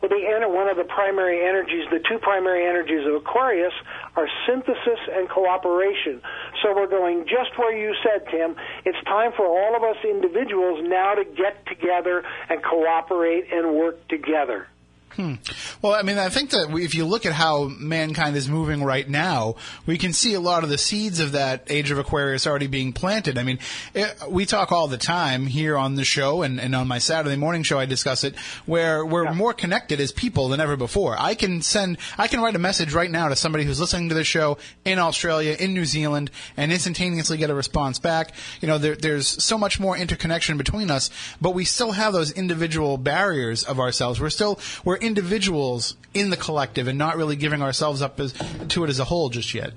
Well, 0.00 0.10
the 0.10 0.48
one 0.48 0.68
of 0.68 0.76
the 0.76 0.84
primary 0.84 1.46
energies, 1.46 1.86
the 1.90 2.00
two 2.08 2.18
primary 2.18 2.66
energies 2.66 3.06
of 3.06 3.14
Aquarius, 3.14 3.72
are 4.16 4.28
synthesis 4.46 5.00
and 5.12 5.28
cooperation. 5.28 6.20
So 6.62 6.74
we're 6.74 6.88
going 6.88 7.24
just 7.24 7.56
where 7.58 7.76
you 7.76 7.94
said, 8.02 8.26
Tim. 8.30 8.56
It's 8.84 9.02
time 9.04 9.32
for 9.36 9.46
all 9.46 9.76
of 9.76 9.82
us 9.82 9.96
individuals 10.04 10.80
now 10.84 11.14
to 11.14 11.24
get 11.24 11.66
together 11.66 12.22
and 12.48 12.62
cooperate 12.62 13.52
and 13.52 13.74
work 13.74 14.06
together. 14.08 14.68
Hmm. 15.16 15.34
Well, 15.80 15.94
I 15.94 16.02
mean, 16.02 16.18
I 16.18 16.28
think 16.28 16.50
that 16.50 16.74
if 16.76 16.94
you 16.94 17.04
look 17.04 17.24
at 17.24 17.32
how 17.32 17.64
mankind 17.64 18.36
is 18.36 18.48
moving 18.48 18.82
right 18.82 19.08
now, 19.08 19.54
we 19.86 19.96
can 19.96 20.12
see 20.12 20.34
a 20.34 20.40
lot 20.40 20.64
of 20.64 20.70
the 20.70 20.78
seeds 20.78 21.20
of 21.20 21.32
that 21.32 21.66
age 21.68 21.92
of 21.92 21.98
Aquarius 21.98 22.46
already 22.46 22.66
being 22.66 22.92
planted. 22.92 23.38
I 23.38 23.44
mean, 23.44 23.60
it, 23.94 24.12
we 24.28 24.44
talk 24.44 24.72
all 24.72 24.88
the 24.88 24.98
time 24.98 25.46
here 25.46 25.76
on 25.76 25.94
the 25.94 26.04
show 26.04 26.42
and, 26.42 26.60
and 26.60 26.74
on 26.74 26.88
my 26.88 26.98
Saturday 26.98 27.36
morning 27.36 27.62
show, 27.62 27.78
I 27.78 27.86
discuss 27.86 28.24
it, 28.24 28.36
where 28.66 29.06
we're 29.06 29.24
yeah. 29.24 29.34
more 29.34 29.52
connected 29.52 30.00
as 30.00 30.10
people 30.10 30.48
than 30.48 30.58
ever 30.58 30.76
before. 30.76 31.16
I 31.16 31.34
can 31.34 31.62
send, 31.62 31.98
I 32.18 32.26
can 32.26 32.40
write 32.40 32.56
a 32.56 32.58
message 32.58 32.92
right 32.92 33.10
now 33.10 33.28
to 33.28 33.36
somebody 33.36 33.64
who's 33.64 33.78
listening 33.78 34.08
to 34.08 34.16
the 34.16 34.24
show 34.24 34.58
in 34.84 34.98
Australia, 34.98 35.56
in 35.58 35.74
New 35.74 35.84
Zealand, 35.84 36.32
and 36.56 36.72
instantaneously 36.72 37.36
get 37.36 37.50
a 37.50 37.54
response 37.54 38.00
back. 38.00 38.32
You 38.60 38.68
know, 38.68 38.78
there, 38.78 38.96
there's 38.96 39.28
so 39.42 39.56
much 39.56 39.78
more 39.78 39.96
interconnection 39.96 40.58
between 40.58 40.90
us, 40.90 41.10
but 41.40 41.52
we 41.54 41.64
still 41.64 41.92
have 41.92 42.12
those 42.12 42.32
individual 42.32 42.98
barriers 42.98 43.62
of 43.62 43.78
ourselves. 43.78 44.20
We're 44.20 44.30
still, 44.30 44.58
we're 44.84 45.03
individuals 45.04 45.96
in 46.12 46.30
the 46.30 46.36
collective 46.36 46.88
and 46.88 46.98
not 46.98 47.16
really 47.16 47.36
giving 47.36 47.62
ourselves 47.62 48.02
up 48.02 48.20
as, 48.20 48.32
to 48.68 48.84
it 48.84 48.90
as 48.90 48.98
a 48.98 49.04
whole 49.04 49.28
just 49.28 49.54
yet. 49.54 49.72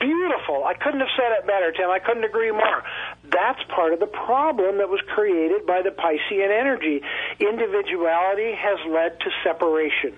Beautiful. 0.00 0.64
I 0.64 0.74
couldn't 0.74 1.00
have 1.00 1.08
said 1.16 1.32
it 1.38 1.46
better, 1.46 1.72
Tim. 1.72 1.90
I 1.90 1.98
couldn't 1.98 2.24
agree 2.24 2.50
more. 2.50 2.82
That's 3.24 3.60
part 3.74 3.92
of 3.92 4.00
the 4.00 4.06
problem 4.06 4.78
that 4.78 4.88
was 4.88 5.00
created 5.14 5.66
by 5.66 5.82
the 5.82 5.90
Piscean 5.90 6.50
energy. 6.50 7.02
Individuality 7.40 8.52
has 8.54 8.78
led 8.88 9.18
to 9.20 9.30
separation. 9.42 10.14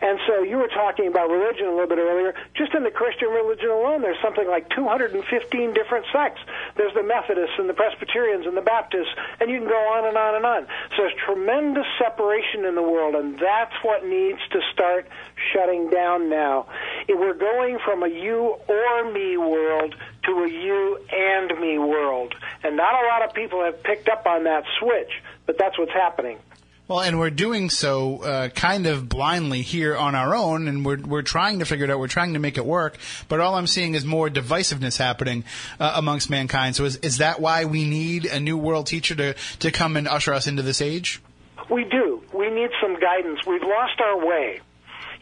And 0.00 0.18
so 0.26 0.42
you 0.42 0.58
were 0.58 0.68
talking 0.68 1.06
about 1.06 1.30
religion 1.30 1.66
a 1.66 1.70
little 1.70 1.88
bit 1.88 1.98
earlier. 1.98 2.34
Just 2.54 2.74
in 2.74 2.82
the 2.82 2.90
Christian 2.90 3.28
religion 3.28 3.70
alone, 3.70 4.02
there's 4.02 4.20
something 4.22 4.46
like 4.46 4.68
215 4.70 5.72
different 5.72 6.06
sects. 6.12 6.40
There's 6.76 6.94
the 6.94 7.02
Methodists 7.02 7.56
and 7.58 7.68
the 7.68 7.74
Presbyterians 7.74 8.46
and 8.46 8.56
the 8.56 8.62
Baptists, 8.62 9.14
and 9.40 9.50
you 9.50 9.58
can 9.58 9.68
go 9.68 9.78
on 9.92 10.06
and 10.06 10.16
on 10.16 10.34
and 10.34 10.46
on. 10.46 10.66
So 10.96 11.02
there's 11.02 11.14
tremendous 11.24 11.86
separation 11.98 12.64
in 12.64 12.74
the 12.74 12.82
world, 12.82 13.14
and 13.14 13.38
that's 13.38 13.74
what 13.82 14.04
needs 14.04 14.40
to 14.52 14.60
start 14.72 15.08
shutting 15.52 15.90
down 15.90 16.28
now. 16.28 16.66
We're 17.08 17.34
going 17.34 17.78
from 17.84 18.02
a 18.02 18.08
you 18.08 18.56
or 18.68 19.12
me 19.12 19.36
world 19.36 19.94
to 20.24 20.32
a 20.44 20.48
you 20.48 20.98
and 21.12 21.60
me 21.60 21.78
world. 21.78 22.34
And 22.62 22.76
not 22.76 22.94
a 23.02 23.06
lot 23.06 23.22
of 23.22 23.34
people 23.34 23.64
have 23.64 23.82
picked 23.82 24.08
up 24.08 24.26
on 24.26 24.44
that 24.44 24.64
switch, 24.78 25.10
but 25.46 25.56
that's 25.58 25.78
what's 25.78 25.92
happening. 25.92 26.38
Well, 26.88 27.00
and 27.00 27.18
we're 27.18 27.30
doing 27.30 27.68
so 27.68 28.18
uh, 28.18 28.48
kind 28.50 28.86
of 28.86 29.08
blindly 29.08 29.62
here 29.62 29.96
on 29.96 30.14
our 30.14 30.36
own, 30.36 30.68
and 30.68 30.86
we're 30.86 31.00
we're 31.00 31.22
trying 31.22 31.58
to 31.58 31.64
figure 31.64 31.84
it 31.84 31.90
out. 31.90 31.98
We're 31.98 32.06
trying 32.06 32.34
to 32.34 32.38
make 32.38 32.56
it 32.56 32.64
work, 32.64 32.96
but 33.28 33.40
all 33.40 33.56
I'm 33.56 33.66
seeing 33.66 33.94
is 33.96 34.04
more 34.04 34.30
divisiveness 34.30 34.96
happening 34.96 35.42
uh, 35.80 35.94
amongst 35.96 36.30
mankind. 36.30 36.76
So, 36.76 36.84
is 36.84 36.94
is 36.98 37.18
that 37.18 37.40
why 37.40 37.64
we 37.64 37.84
need 37.88 38.26
a 38.26 38.38
new 38.38 38.56
world 38.56 38.86
teacher 38.86 39.16
to 39.16 39.34
to 39.58 39.72
come 39.72 39.96
and 39.96 40.06
usher 40.06 40.32
us 40.32 40.46
into 40.46 40.62
this 40.62 40.80
age? 40.80 41.20
We 41.68 41.82
do. 41.82 42.22
We 42.32 42.50
need 42.50 42.70
some 42.80 43.00
guidance. 43.00 43.44
We've 43.44 43.62
lost 43.62 44.00
our 44.00 44.24
way. 44.24 44.60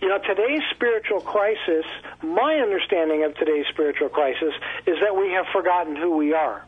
You 0.03 0.09
know, 0.09 0.19
today's 0.19 0.61
spiritual 0.75 1.23
crisis, 1.23 1.87
my 2.23 2.57
understanding 2.57 3.25
of 3.25 3.35
today's 3.37 3.65
spiritual 3.71 4.11
crisis 4.11 4.53
is 4.87 4.97
that 5.01 5.17
we 5.17 5.31
have 5.31 5.47
forgotten 5.51 5.97
who 5.97 6.15
we 6.19 6.35
are 6.35 6.67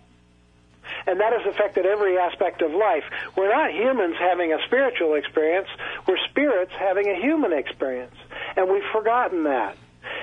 and 1.06 1.20
that 1.20 1.32
has 1.32 1.54
affected 1.54 1.86
every 1.86 2.18
aspect 2.18 2.62
of 2.62 2.72
life. 2.72 3.04
We're 3.36 3.52
not 3.52 3.72
humans 3.72 4.16
having 4.18 4.52
a 4.52 4.58
spiritual 4.66 5.14
experience, 5.14 5.68
we're 6.06 6.18
spirits 6.30 6.72
having 6.78 7.08
a 7.08 7.14
human 7.20 7.52
experience, 7.52 8.16
and 8.56 8.70
we've 8.70 8.86
forgotten 8.92 9.44
that. 9.44 9.76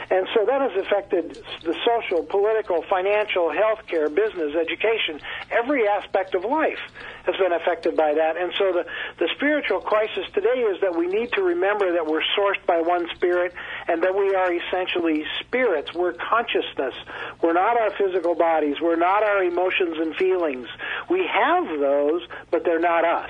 And 0.10 0.28
so 0.34 0.46
that 0.46 0.62
has 0.62 0.86
affected 0.86 1.43
the 1.63 1.76
social, 1.86 2.24
political, 2.24 2.84
financial, 2.89 3.50
healthcare, 3.50 4.13
business, 4.13 4.56
education, 4.56 5.19
every 5.52 5.88
aspect 5.88 6.36
of 6.36 6.43
life 6.46 6.80
has 7.26 7.36
been 7.38 7.54
affected 7.54 7.96
by 7.96 8.13
that. 8.13 8.38
And 8.38 8.54
so 8.58 8.74
the, 8.74 8.86
the 9.17 9.30
spiritual 9.36 9.82
crisis 9.82 10.26
today 10.34 10.60
is 10.60 10.82
that 10.82 10.96
we 10.96 11.08
need 11.08 11.32
to 11.34 11.41
remember 11.41 11.93
that 11.93 12.06
we're 12.06 12.24
sourced 12.38 12.63
by 12.65 12.82
one 12.82 13.08
spirit 13.16 13.53
and 13.88 14.03
that 14.03 14.16
we 14.16 14.36
are 14.36 14.53
essentially 14.53 15.24
spirits. 15.39 15.93
We're 15.93 16.14
consciousness. 16.14 16.93
We're 17.41 17.53
not 17.53 17.80
our 17.80 17.91
physical 17.91 18.36
bodies. 18.36 18.78
We're 18.82 18.97
not 18.97 19.24
our 19.24 19.43
emotions 19.43 19.97
and 19.99 20.16
feelings. 20.16 20.68
We 21.10 21.26
have 21.32 21.80
those, 21.80 22.22
but 22.51 22.64
they're 22.66 22.80
not 22.80 23.05
us. 23.05 23.30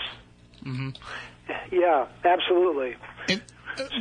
Mm-hmm. 0.65 0.89
Yeah, 1.71 2.07
absolutely. 2.23 2.95
Uh, 3.29 3.35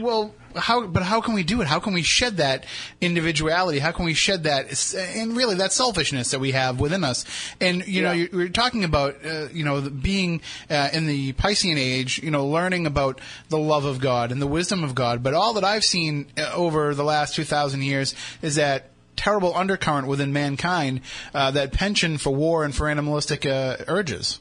well, 0.01 0.35
how? 0.57 0.87
But 0.87 1.03
how 1.03 1.21
can 1.21 1.35
we 1.35 1.43
do 1.43 1.61
it? 1.63 1.67
How 1.67 1.81
can 1.81 1.93
we 1.95 2.03
shed 2.03 2.39
that 2.39 2.65
individuality? 3.01 3.79
How 3.79 3.93
can 3.93 4.05
we 4.05 4.15
shed 4.15 4.45
that 4.45 4.95
and 4.95 5.37
really 5.37 5.57
that 5.57 5.73
selfishness 5.73 6.31
that 6.31 6.41
we 6.41 6.53
have 6.53 6.81
within 6.81 7.05
us? 7.05 7.25
And 7.61 7.87
you 7.87 8.03
yeah. 8.03 8.09
know, 8.09 8.13
you're, 8.13 8.29
you're, 8.33 8.49
talking 8.49 8.85
about 8.85 9.25
uh, 9.25 9.49
you 9.53 9.65
know 9.65 9.81
being 9.81 10.43
uh, 10.71 10.91
in 10.93 11.07
the 11.07 11.33
Piscean 11.35 11.79
age, 11.79 12.23
you 12.23 12.31
know, 12.31 12.47
learning 12.47 12.87
about 12.87 13.21
the 13.49 13.59
love 13.59 13.85
of 13.85 14.01
God 14.01 14.33
and 14.33 14.41
the 14.43 14.47
wisdom 14.47 14.85
of 14.85 14.95
God. 14.95 15.23
But 15.23 15.35
all 15.35 15.55
that 15.55 15.65
I've 15.65 15.85
seen 15.85 16.27
uh, 16.37 16.51
over 16.55 16.95
the 16.95 17.05
last 17.05 17.35
two 17.35 17.45
thousand 17.45 17.83
years 17.83 18.15
is 18.43 18.57
that 18.57 18.91
terrible 19.17 19.55
undercurrent 19.55 20.07
within 20.07 20.33
mankind, 20.33 21.01
uh, 21.35 21.51
that 21.53 21.73
penchant 21.73 22.21
for 22.21 22.35
war 22.35 22.65
and 22.65 22.75
for 22.75 22.89
animalistic 22.89 23.47
uh, 23.47 23.77
urges. 23.87 24.41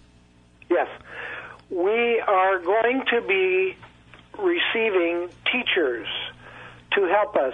Yes, 0.69 0.87
we 1.69 2.21
are 2.27 2.59
going 2.59 3.03
to 3.11 3.21
be 3.21 3.75
receiving 4.39 5.29
teachers 5.51 6.07
to 6.93 7.07
help 7.07 7.35
us. 7.35 7.53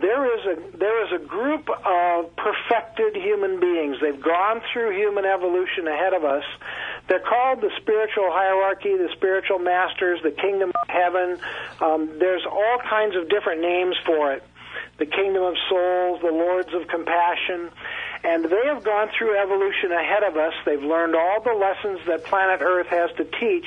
there 0.00 0.24
is 0.36 0.44
a 0.44 0.76
there 0.76 1.04
is 1.06 1.12
a 1.20 1.24
group 1.24 1.68
of 1.70 2.36
perfected 2.36 3.16
human 3.16 3.58
beings. 3.60 3.96
They've 4.02 4.20
gone 4.20 4.60
through 4.72 4.96
human 4.96 5.24
evolution 5.24 5.88
ahead 5.88 6.12
of 6.12 6.24
us. 6.24 6.44
They're 7.08 7.24
called 7.24 7.60
the 7.60 7.70
spiritual 7.80 8.28
hierarchy, 8.30 8.96
the 8.96 9.08
spiritual 9.16 9.58
masters, 9.58 10.20
the 10.22 10.32
kingdom 10.32 10.70
of 10.70 10.88
heaven. 10.88 11.38
Um, 11.80 12.18
there's 12.18 12.44
all 12.44 12.78
kinds 12.88 13.16
of 13.16 13.28
different 13.28 13.60
names 13.62 13.96
for 14.04 14.34
it. 14.34 14.42
The 14.98 15.06
kingdom 15.06 15.42
of 15.42 15.54
souls, 15.68 16.20
the 16.20 16.32
lords 16.32 16.74
of 16.74 16.88
compassion. 16.88 17.70
And 18.26 18.44
they 18.44 18.66
have 18.66 18.82
gone 18.82 19.08
through 19.16 19.38
evolution 19.38 19.92
ahead 19.92 20.24
of 20.24 20.36
us. 20.36 20.52
They've 20.64 20.82
learned 20.82 21.14
all 21.14 21.40
the 21.42 21.54
lessons 21.54 22.00
that 22.08 22.24
planet 22.24 22.60
Earth 22.60 22.88
has 22.88 23.08
to 23.18 23.24
teach, 23.24 23.66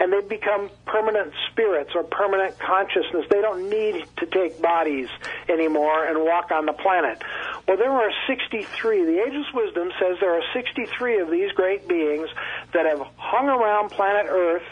and 0.00 0.12
they've 0.12 0.28
become 0.28 0.68
permanent 0.84 1.32
spirits 1.48 1.92
or 1.94 2.02
permanent 2.02 2.58
consciousness. 2.58 3.26
They 3.30 3.40
don't 3.40 3.70
need 3.70 4.04
to 4.18 4.26
take 4.26 4.60
bodies 4.60 5.06
anymore 5.48 6.06
and 6.06 6.24
walk 6.24 6.50
on 6.50 6.66
the 6.66 6.72
planet. 6.72 7.22
Well, 7.68 7.76
there 7.76 7.92
are 7.92 8.10
63. 8.26 9.04
The 9.04 9.22
Ageless 9.22 9.46
Wisdom 9.54 9.92
says 10.00 10.16
there 10.20 10.34
are 10.34 10.42
63 10.54 11.20
of 11.20 11.30
these 11.30 11.52
great 11.52 11.86
beings 11.86 12.28
that 12.72 12.86
have 12.86 13.06
hung 13.16 13.46
around 13.46 13.90
planet 13.92 14.26
Earth 14.28 14.66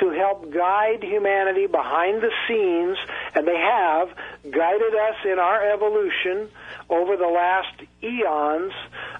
to 0.00 0.10
help 0.10 0.52
guide 0.52 1.02
humanity 1.02 1.66
behind 1.66 2.20
the 2.22 2.30
scenes, 2.46 2.98
and 3.34 3.48
they 3.48 3.56
have 3.56 4.08
guided 4.42 4.94
us 4.94 5.16
in 5.24 5.38
our 5.38 5.72
evolution 5.72 6.50
over 6.90 7.16
the 7.16 7.26
last 7.26 7.72
eons 8.02 8.72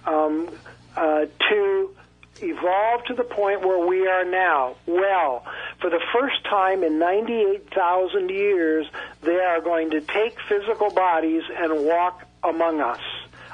um, 0.06 0.48
uh, 0.96 1.26
to 1.50 1.94
evolve 2.42 3.04
to 3.04 3.14
the 3.14 3.24
point 3.24 3.60
where 3.60 3.86
we 3.86 4.06
are 4.06 4.24
now. 4.24 4.76
Well, 4.86 5.44
for 5.80 5.90
the 5.90 6.00
first 6.12 6.44
time 6.44 6.82
in 6.82 6.98
98,000 6.98 8.30
years, 8.30 8.86
they 9.22 9.38
are 9.38 9.60
going 9.60 9.90
to 9.90 10.00
take 10.00 10.36
physical 10.48 10.90
bodies 10.90 11.42
and 11.54 11.84
walk 11.84 12.26
among 12.42 12.80
us. 12.80 13.00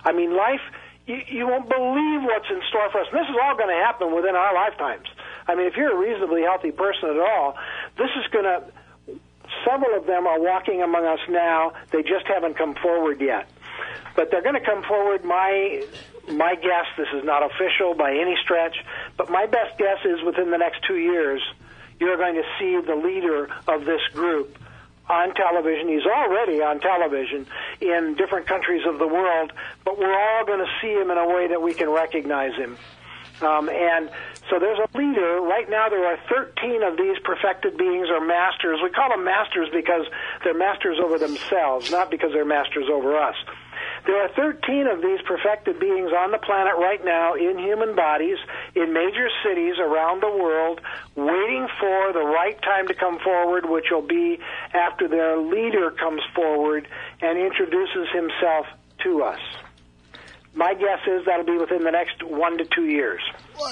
I 0.05 0.13
mean, 0.13 0.35
life, 0.35 0.61
you, 1.07 1.21
you 1.27 1.47
won't 1.47 1.69
believe 1.69 2.23
what's 2.23 2.49
in 2.51 2.61
store 2.69 2.91
for 2.91 3.01
us. 3.01 3.09
And 3.13 3.21
this 3.21 3.29
is 3.29 3.37
all 3.43 3.57
going 3.57 3.69
to 3.69 3.85
happen 3.85 4.15
within 4.15 4.35
our 4.35 4.55
lifetimes. 4.55 5.07
I 5.47 5.55
mean, 5.55 5.67
if 5.67 5.77
you're 5.77 5.93
a 5.93 5.99
reasonably 5.99 6.43
healthy 6.43 6.71
person 6.71 7.11
at 7.11 7.19
all, 7.19 7.57
this 7.97 8.11
is 8.19 8.27
going 8.31 8.45
to, 8.45 8.63
several 9.65 9.99
of 9.99 10.07
them 10.07 10.27
are 10.27 10.41
walking 10.41 10.83
among 10.83 11.05
us 11.05 11.21
now. 11.29 11.73
They 11.91 12.03
just 12.03 12.27
haven't 12.27 12.57
come 12.57 12.75
forward 12.75 13.21
yet. 13.21 13.49
But 14.19 14.33
they're 14.33 14.43
going 14.43 14.59
to 14.59 14.67
come 14.67 14.83
forward. 14.83 15.25
My 15.25 15.81
my 16.27 16.57
guess, 16.57 16.87
this 16.99 17.07
is 17.15 17.23
not 17.23 17.49
official 17.49 17.95
by 17.95 18.11
any 18.11 18.35
stretch, 18.43 18.75
but 19.17 19.31
my 19.31 19.47
best 19.47 19.79
guess 19.79 19.99
is 20.05 20.21
within 20.27 20.51
the 20.51 20.59
next 20.59 20.83
two 20.89 20.97
years, 20.97 21.41
you're 22.01 22.17
going 22.17 22.35
to 22.35 22.43
see 22.59 22.85
the 22.85 22.97
leader 22.97 23.49
of 23.69 23.85
this 23.85 24.01
group 24.13 24.59
on 25.09 25.35
television. 25.35 25.87
He's 25.87 26.05
already 26.05 26.61
on 26.61 26.81
television 26.81 27.47
in 27.81 28.17
different 28.19 28.49
countries 28.49 28.85
of 28.89 28.99
the 28.99 29.07
world, 29.07 29.53
but 29.85 30.01
we're 30.01 30.13
all 30.13 30.45
going 30.45 30.67
to 30.67 30.73
see 30.83 30.93
him 30.93 31.13
in 31.13 31.17
a 31.17 31.29
way 31.29 31.47
that 31.47 31.63
we 31.63 31.73
can 31.73 31.89
recognize 31.89 32.57
him. 32.57 32.77
Um, 33.41 33.69
and 33.69 34.11
so 34.51 34.59
there's 34.59 34.81
a 34.81 34.99
leader. 34.99 35.41
Right 35.43 35.71
now, 35.71 35.89
there 35.89 36.05
are 36.05 36.19
13 36.29 36.83
of 36.83 36.97
these 36.97 37.19
perfected 37.23 37.79
beings 37.79 38.09
or 38.11 38.21
masters. 38.21 38.81
We 38.83 38.91
call 38.91 39.11
them 39.11 39.23
masters 39.23 39.69
because 39.73 40.07
they're 40.43 40.59
masters 40.59 40.99
over 40.99 41.21
themselves, 41.21 41.93
not 41.93 42.11
because 42.11 42.33
they're 42.33 42.45
masters 42.45 42.89
over 42.93 43.17
us. 43.17 43.37
There 44.09 44.23
are 44.25 44.29
13 44.31 44.87
of 44.87 45.03
these 45.03 45.21
perfected 45.27 45.79
beings 45.79 46.13
on 46.17 46.31
the 46.31 46.39
planet 46.39 46.73
right 46.79 47.05
now 47.05 47.35
in 47.35 47.59
human 47.59 47.95
bodies 47.95 48.39
in 48.75 48.95
major 48.95 49.29
cities 49.45 49.75
around 49.79 50.23
the 50.23 50.31
world, 50.31 50.81
waiting 51.15 51.69
for 51.79 52.15
the 52.15 52.25
right 52.25 52.57
time 52.63 52.89
to 52.89 52.95
come 52.95 53.19
forward, 53.19 53.69
which 53.69 53.91
will 53.91 54.01
be 54.01 54.39
after 54.73 55.09
their 55.09 55.37
leader 55.37 55.91
comes 55.91 56.23
forward 56.35 56.89
and 57.21 57.39
introduces 57.39 58.09
himself 58.11 58.65
to 59.05 59.25
us. 59.25 59.41
My 60.55 60.75
guess 60.75 60.99
is 61.07 61.25
that'll 61.27 61.45
be 61.47 61.57
within 61.57 61.85
the 61.85 61.91
next 61.93 62.23
one 62.23 62.59
to 62.59 62.65
two 62.65 62.87
years. 62.87 63.21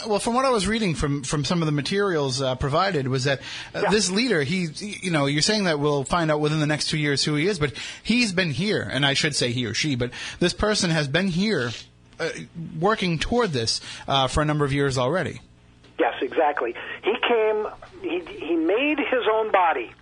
Well, 0.07 0.19
from 0.21 0.35
what 0.35 0.45
I 0.45 0.51
was 0.51 0.69
reading 0.69 0.95
from, 0.95 1.25
from 1.25 1.45
some 1.45 1.61
of 1.63 1.67
the 1.67 1.73
materials 1.73 2.41
uh, 2.41 2.55
provided, 2.55 3.09
was 3.09 3.25
that 3.25 3.41
uh, 3.75 3.81
Yeah. 3.85 3.91
this 3.91 4.11
leader, 4.11 4.43
he, 4.43 4.69
you 5.01 5.11
know, 5.11 5.27
you're 5.27 5.43
saying 5.43 5.65
that 5.65 5.81
we'll 5.81 6.05
find 6.05 6.31
out 6.31 6.39
within 6.41 6.61
the 6.61 6.67
next 6.67 6.89
two 6.89 6.99
years 6.99 7.25
who 7.25 7.35
he 7.35 7.49
is, 7.49 7.59
but 7.59 7.73
he's 8.05 8.33
been 8.33 8.51
here, 8.51 8.83
and 8.83 9.05
I 9.05 9.15
should 9.15 9.35
say 9.35 9.51
he 9.51 9.67
or 9.67 9.75
she, 9.75 9.97
but 9.97 10.11
this 10.39 10.53
person 10.53 10.91
has 10.91 11.09
been 11.09 11.29
here 11.29 11.71
uh, 12.21 12.29
working 12.79 13.19
toward 13.19 13.51
this 13.53 13.81
uh, 14.07 14.29
for 14.29 14.43
a 14.43 14.45
number 14.45 14.65
of 14.65 14.73
years 14.73 14.97
already. 14.97 15.41
Yes, 15.99 16.15
exactly. 16.21 16.75
He 17.03 17.15
came, 17.27 17.67
he, 18.03 18.21
he 18.47 18.55
made 18.55 18.99
his 18.99 19.25
own 19.33 19.51
body. 19.51 19.93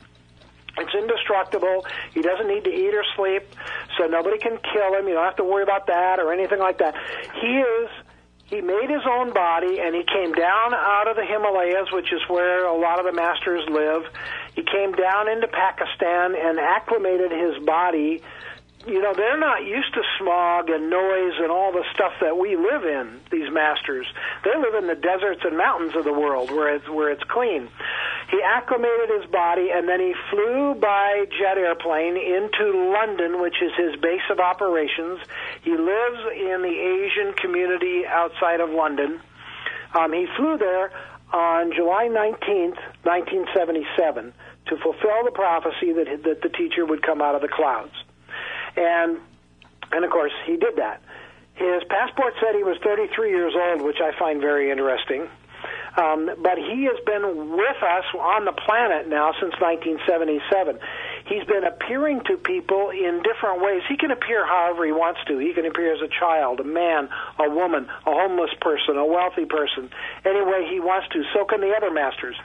It's 0.78 0.94
indestructible. 0.94 1.86
He 2.12 2.22
doesn't 2.22 2.48
need 2.48 2.64
to 2.64 2.70
eat 2.70 2.94
or 2.94 3.04
sleep, 3.16 3.42
so 3.96 4.06
nobody 4.06 4.38
can 4.38 4.58
kill 4.58 4.94
him. 4.94 5.06
You 5.08 5.14
don't 5.14 5.24
have 5.24 5.36
to 5.36 5.44
worry 5.44 5.62
about 5.62 5.86
that 5.86 6.18
or 6.18 6.32
anything 6.32 6.58
like 6.58 6.78
that. 6.78 6.94
He 7.40 7.58
is, 7.60 7.90
he 8.46 8.60
made 8.60 8.90
his 8.90 9.02
own 9.08 9.32
body 9.32 9.80
and 9.80 9.94
he 9.94 10.02
came 10.04 10.32
down 10.32 10.74
out 10.74 11.08
of 11.08 11.16
the 11.16 11.24
Himalayas, 11.24 11.92
which 11.92 12.12
is 12.12 12.20
where 12.28 12.66
a 12.66 12.76
lot 12.76 12.98
of 12.98 13.06
the 13.06 13.12
masters 13.12 13.64
live. 13.70 14.02
He 14.54 14.62
came 14.62 14.92
down 14.92 15.28
into 15.28 15.48
Pakistan 15.48 16.34
and 16.34 16.58
acclimated 16.58 17.30
his 17.30 17.62
body 17.64 18.22
you 18.86 19.00
know 19.00 19.14
they're 19.14 19.38
not 19.38 19.64
used 19.64 19.92
to 19.94 20.02
smog 20.18 20.68
and 20.70 20.90
noise 20.90 21.34
and 21.38 21.50
all 21.50 21.72
the 21.72 21.84
stuff 21.94 22.12
that 22.20 22.36
we 22.36 22.56
live 22.56 22.84
in 22.84 23.20
these 23.30 23.50
masters. 23.50 24.06
They 24.44 24.56
live 24.56 24.74
in 24.74 24.86
the 24.86 24.94
deserts 24.94 25.40
and 25.44 25.56
mountains 25.56 25.96
of 25.96 26.04
the 26.04 26.12
world 26.12 26.50
where 26.50 26.74
it's 26.74 26.88
where 26.88 27.10
it's 27.10 27.22
clean. 27.24 27.68
He 28.30 28.40
acclimated 28.42 29.10
his 29.20 29.30
body 29.30 29.70
and 29.72 29.88
then 29.88 30.00
he 30.00 30.14
flew 30.30 30.74
by 30.74 31.26
jet 31.38 31.58
airplane 31.58 32.16
into 32.16 32.92
london 32.92 33.40
which 33.40 33.56
is 33.62 33.72
his 33.76 33.96
base 34.00 34.26
of 34.30 34.40
operations. 34.40 35.20
He 35.62 35.76
lives 35.76 36.20
in 36.34 36.62
the 36.62 36.76
asian 36.76 37.32
community 37.34 38.06
outside 38.06 38.60
of 38.60 38.70
london. 38.70 39.20
Um, 39.94 40.12
he 40.12 40.26
flew 40.36 40.58
there 40.58 40.90
on 41.32 41.72
July 41.72 42.08
19th, 42.08 42.78
1977, 43.02 44.32
to 44.66 44.76
fulfill 44.76 45.24
the 45.24 45.30
prophecy 45.32 45.92
that, 45.92 46.22
that 46.24 46.42
the 46.42 46.48
teacher 46.48 46.84
would 46.84 47.02
come 47.02 47.20
out 47.20 47.34
of 47.34 47.42
the 47.42 47.48
clouds. 47.48 47.94
And, 48.76 49.18
and 49.92 50.04
of 50.04 50.10
course, 50.10 50.32
he 50.46 50.56
did 50.56 50.76
that. 50.76 51.02
His 51.54 51.82
passport 51.88 52.34
said 52.40 52.56
he 52.56 52.64
was 52.64 52.76
33 52.82 53.30
years 53.30 53.54
old, 53.54 53.82
which 53.82 54.00
I 54.00 54.16
find 54.18 54.40
very 54.40 54.70
interesting. 54.70 55.28
Um, 55.96 56.26
but 56.42 56.58
he 56.58 56.90
has 56.90 56.98
been 57.06 57.54
with 57.54 57.80
us 57.82 58.04
on 58.18 58.44
the 58.44 58.52
planet 58.52 59.06
now 59.06 59.30
since 59.38 59.54
1977. 59.62 60.80
He's 61.26 61.44
been 61.46 61.62
appearing 61.62 62.20
to 62.26 62.36
people 62.36 62.90
in 62.90 63.22
different 63.22 63.62
ways. 63.62 63.82
He 63.88 63.96
can 63.96 64.10
appear 64.10 64.44
however 64.44 64.84
he 64.84 64.92
wants 64.92 65.20
to. 65.28 65.38
He 65.38 65.54
can 65.54 65.64
appear 65.64 65.94
as 65.94 66.02
a 66.02 66.10
child, 66.10 66.58
a 66.60 66.64
man, 66.64 67.08
a 67.38 67.48
woman, 67.48 67.86
a 68.06 68.10
homeless 68.10 68.50
person, 68.60 68.98
a 68.98 69.06
wealthy 69.06 69.46
person, 69.46 69.88
any 70.26 70.42
way 70.42 70.66
he 70.68 70.80
wants 70.80 71.08
to. 71.14 71.22
So 71.32 71.44
can 71.44 71.60
the 71.60 71.72
other 71.72 71.92
masters. 71.92 72.36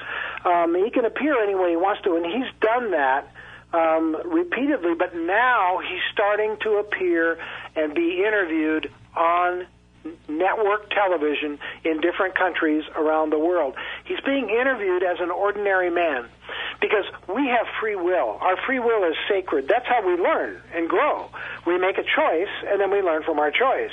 Um, 0.46 0.76
he 0.76 0.92
can 0.92 1.06
appear 1.06 1.42
any 1.42 1.56
way 1.56 1.72
he 1.72 1.76
wants 1.76 2.04
to, 2.04 2.16
and 2.16 2.26
he's 2.26 2.54
done 2.62 2.92
that 2.92 3.28
um, 3.74 4.16
repeatedly. 4.26 4.94
But 4.98 5.16
now 5.16 5.80
he's 5.80 6.02
starting 6.14 6.58
to 6.64 6.78
appear 6.78 7.38
and 7.76 7.94
be 7.94 8.24
interviewed 8.26 8.92
on 9.16 9.68
network 10.28 10.90
television 10.92 11.60
in 11.84 12.00
different 12.00 12.36
countries 12.36 12.84
around 12.96 13.32
the 13.32 13.40
world. 13.40 13.76
He's 14.06 14.20
being 14.26 14.50
interviewed 14.50 15.04
as 15.04 15.18
an 15.20 15.30
ordinary 15.30 15.90
man 15.90 16.30
because 16.82 17.06
we 17.28 17.48
have 17.48 17.68
free 17.82 17.96
will. 17.96 18.38
Our 18.42 18.56
free 18.66 18.80
will 18.80 19.04
is 19.04 19.16
sacred. 19.28 19.68
That's 19.68 19.86
how 19.88 20.06
we 20.06 20.16
learn 20.16 20.62
and 20.74 20.88
grow. 20.88 21.30
We 21.68 21.78
make 21.78 21.98
a 21.98 22.04
choice 22.04 22.54
and 22.68 22.80
then 22.80 22.92
we 22.92 23.02
learn 23.02 23.24
from 23.24 23.40
our 23.40 23.52
choice. 23.52 23.92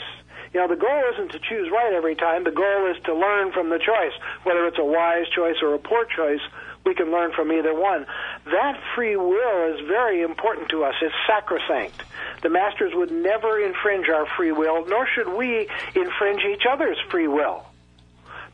You 0.54 0.60
know, 0.60 0.68
the 0.68 0.80
goal 0.80 1.02
isn't 1.12 1.32
to 1.32 1.38
choose 1.38 1.70
right 1.70 1.92
every 1.92 2.14
time. 2.14 2.44
The 2.44 2.50
goal 2.50 2.90
is 2.90 2.96
to 3.04 3.14
learn 3.14 3.52
from 3.52 3.68
the 3.68 3.78
choice. 3.78 4.14
Whether 4.44 4.66
it's 4.66 4.78
a 4.78 4.84
wise 4.84 5.28
choice 5.34 5.56
or 5.60 5.74
a 5.74 5.78
poor 5.78 6.06
choice, 6.06 6.40
we 6.86 6.94
can 6.94 7.10
learn 7.10 7.32
from 7.32 7.52
either 7.52 7.74
one. 7.74 8.06
That 8.46 8.80
free 8.94 9.16
will 9.16 9.74
is 9.74 9.86
very 9.86 10.22
important 10.22 10.68
to 10.70 10.84
us. 10.84 10.94
It's 11.02 11.14
sacrosanct. 11.26 12.02
The 12.42 12.48
masters 12.48 12.92
would 12.94 13.10
never 13.10 13.60
infringe 13.60 14.08
our 14.08 14.26
free 14.36 14.52
will, 14.52 14.86
nor 14.86 15.06
should 15.14 15.28
we 15.28 15.68
infringe 15.94 16.42
each 16.44 16.64
other's 16.70 16.98
free 17.10 17.28
will. 17.28 17.66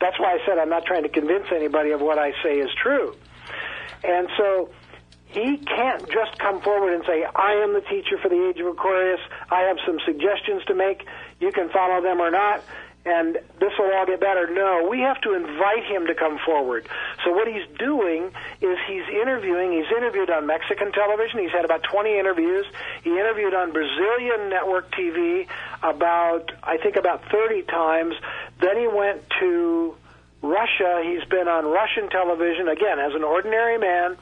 That's 0.01 0.19
why 0.19 0.33
I 0.33 0.45
said 0.45 0.57
I'm 0.57 0.69
not 0.69 0.85
trying 0.85 1.03
to 1.03 1.09
convince 1.09 1.45
anybody 1.55 1.91
of 1.91 2.01
what 2.01 2.17
I 2.17 2.31
say 2.43 2.59
is 2.59 2.69
true. 2.81 3.15
And 4.03 4.27
so 4.37 4.69
he 5.27 5.57
can't 5.57 6.07
just 6.09 6.37
come 6.37 6.61
forward 6.61 6.93
and 6.93 7.03
say, 7.05 7.23
I 7.23 7.63
am 7.63 7.73
the 7.73 7.81
teacher 7.81 8.17
for 8.21 8.29
the 8.29 8.49
age 8.49 8.59
of 8.59 8.67
Aquarius. 8.67 9.19
I 9.49 9.61
have 9.61 9.77
some 9.85 9.99
suggestions 10.05 10.63
to 10.65 10.75
make. 10.75 11.05
You 11.39 11.51
can 11.51 11.69
follow 11.69 12.01
them 12.01 12.19
or 12.19 12.29
not. 12.29 12.63
And 13.05 13.35
this 13.59 13.73
will 13.77 13.91
all 13.93 14.05
get 14.05 14.21
better. 14.21 14.47
No, 14.49 14.87
we 14.89 15.01
have 15.01 15.19
to 15.21 15.33
invite 15.33 15.83
him 15.85 16.07
to 16.07 16.15
come 16.15 16.39
forward. 16.45 16.87
So 17.25 17.31
what 17.31 17.49
he's 17.49 17.67
doing 17.77 18.31
is 18.61 18.77
he's 18.87 19.03
interviewing. 19.09 19.73
He's 19.73 19.91
interviewed 19.91 20.29
on 20.29 20.47
Mexican 20.47 20.93
television. 20.93 21.39
He's 21.39 21.51
had 21.51 21.65
about 21.65 21.83
20 21.83 22.17
interviews. 22.17 22.65
He 23.03 23.09
interviewed 23.09 23.53
on 23.53 23.73
Brazilian 23.73 24.49
network 24.49 24.89
TV 24.91 25.47
about, 25.81 26.53
I 26.63 26.77
think, 26.77 26.95
about 26.95 27.29
30 27.29 27.63
times. 27.63 28.15
Then 28.61 28.77
he 28.77 28.87
went 28.87 29.21
to 29.41 29.95
Russia. 30.41 31.01
He's 31.03 31.27
been 31.29 31.49
on 31.49 31.65
Russian 31.65 32.09
television 32.09 32.69
again 32.69 32.99
as 32.99 33.13
an 33.15 33.23
ordinary 33.23 33.77
man. 33.79 34.15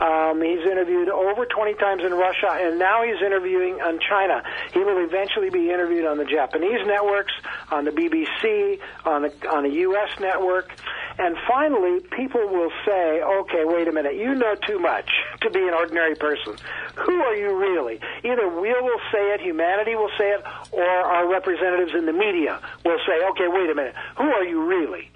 Um, 0.00 0.42
he's 0.42 0.66
interviewed 0.66 1.08
over 1.08 1.46
20 1.46 1.74
times 1.74 2.02
in 2.04 2.12
Russia, 2.12 2.50
and 2.50 2.78
now 2.78 3.04
he's 3.04 3.22
interviewing 3.24 3.80
on 3.80 4.00
China. 4.00 4.42
He 4.72 4.80
will 4.80 5.04
eventually 5.04 5.50
be 5.50 5.70
interviewed 5.70 6.04
on 6.04 6.18
the 6.18 6.24
Japanese 6.24 6.84
networks, 6.86 7.32
on 7.70 7.84
the 7.84 7.92
BBC, 7.92 8.80
on 9.04 9.24
a, 9.24 9.30
on 9.48 9.64
a 9.64 9.68
U.S. 9.68 10.18
network. 10.18 10.74
And 11.16 11.36
finally, 11.48 12.00
people 12.00 12.40
will 12.48 12.72
say, 12.84 13.22
okay, 13.22 13.62
wait 13.64 13.86
a 13.86 13.92
minute, 13.92 14.16
you 14.16 14.34
know 14.34 14.56
too 14.66 14.80
much 14.80 15.08
to 15.42 15.50
be 15.50 15.60
an 15.60 15.72
ordinary 15.72 16.16
person. 16.16 16.56
Who 16.96 17.14
are 17.22 17.36
you 17.36 17.56
really? 17.56 18.00
Either 18.24 18.48
we 18.48 18.72
will 18.72 19.00
say 19.12 19.32
it, 19.32 19.40
humanity 19.40 19.94
will 19.94 20.10
say 20.18 20.30
it, 20.30 20.42
or 20.72 20.82
our 20.84 21.30
representatives 21.30 21.92
in 21.96 22.06
the 22.06 22.12
media 22.12 22.60
will 22.84 22.98
say, 23.06 23.24
okay, 23.30 23.46
wait 23.46 23.70
a 23.70 23.74
minute, 23.74 23.94
who 24.16 24.24
are 24.24 24.44
you 24.44 24.64
really? 24.64 25.10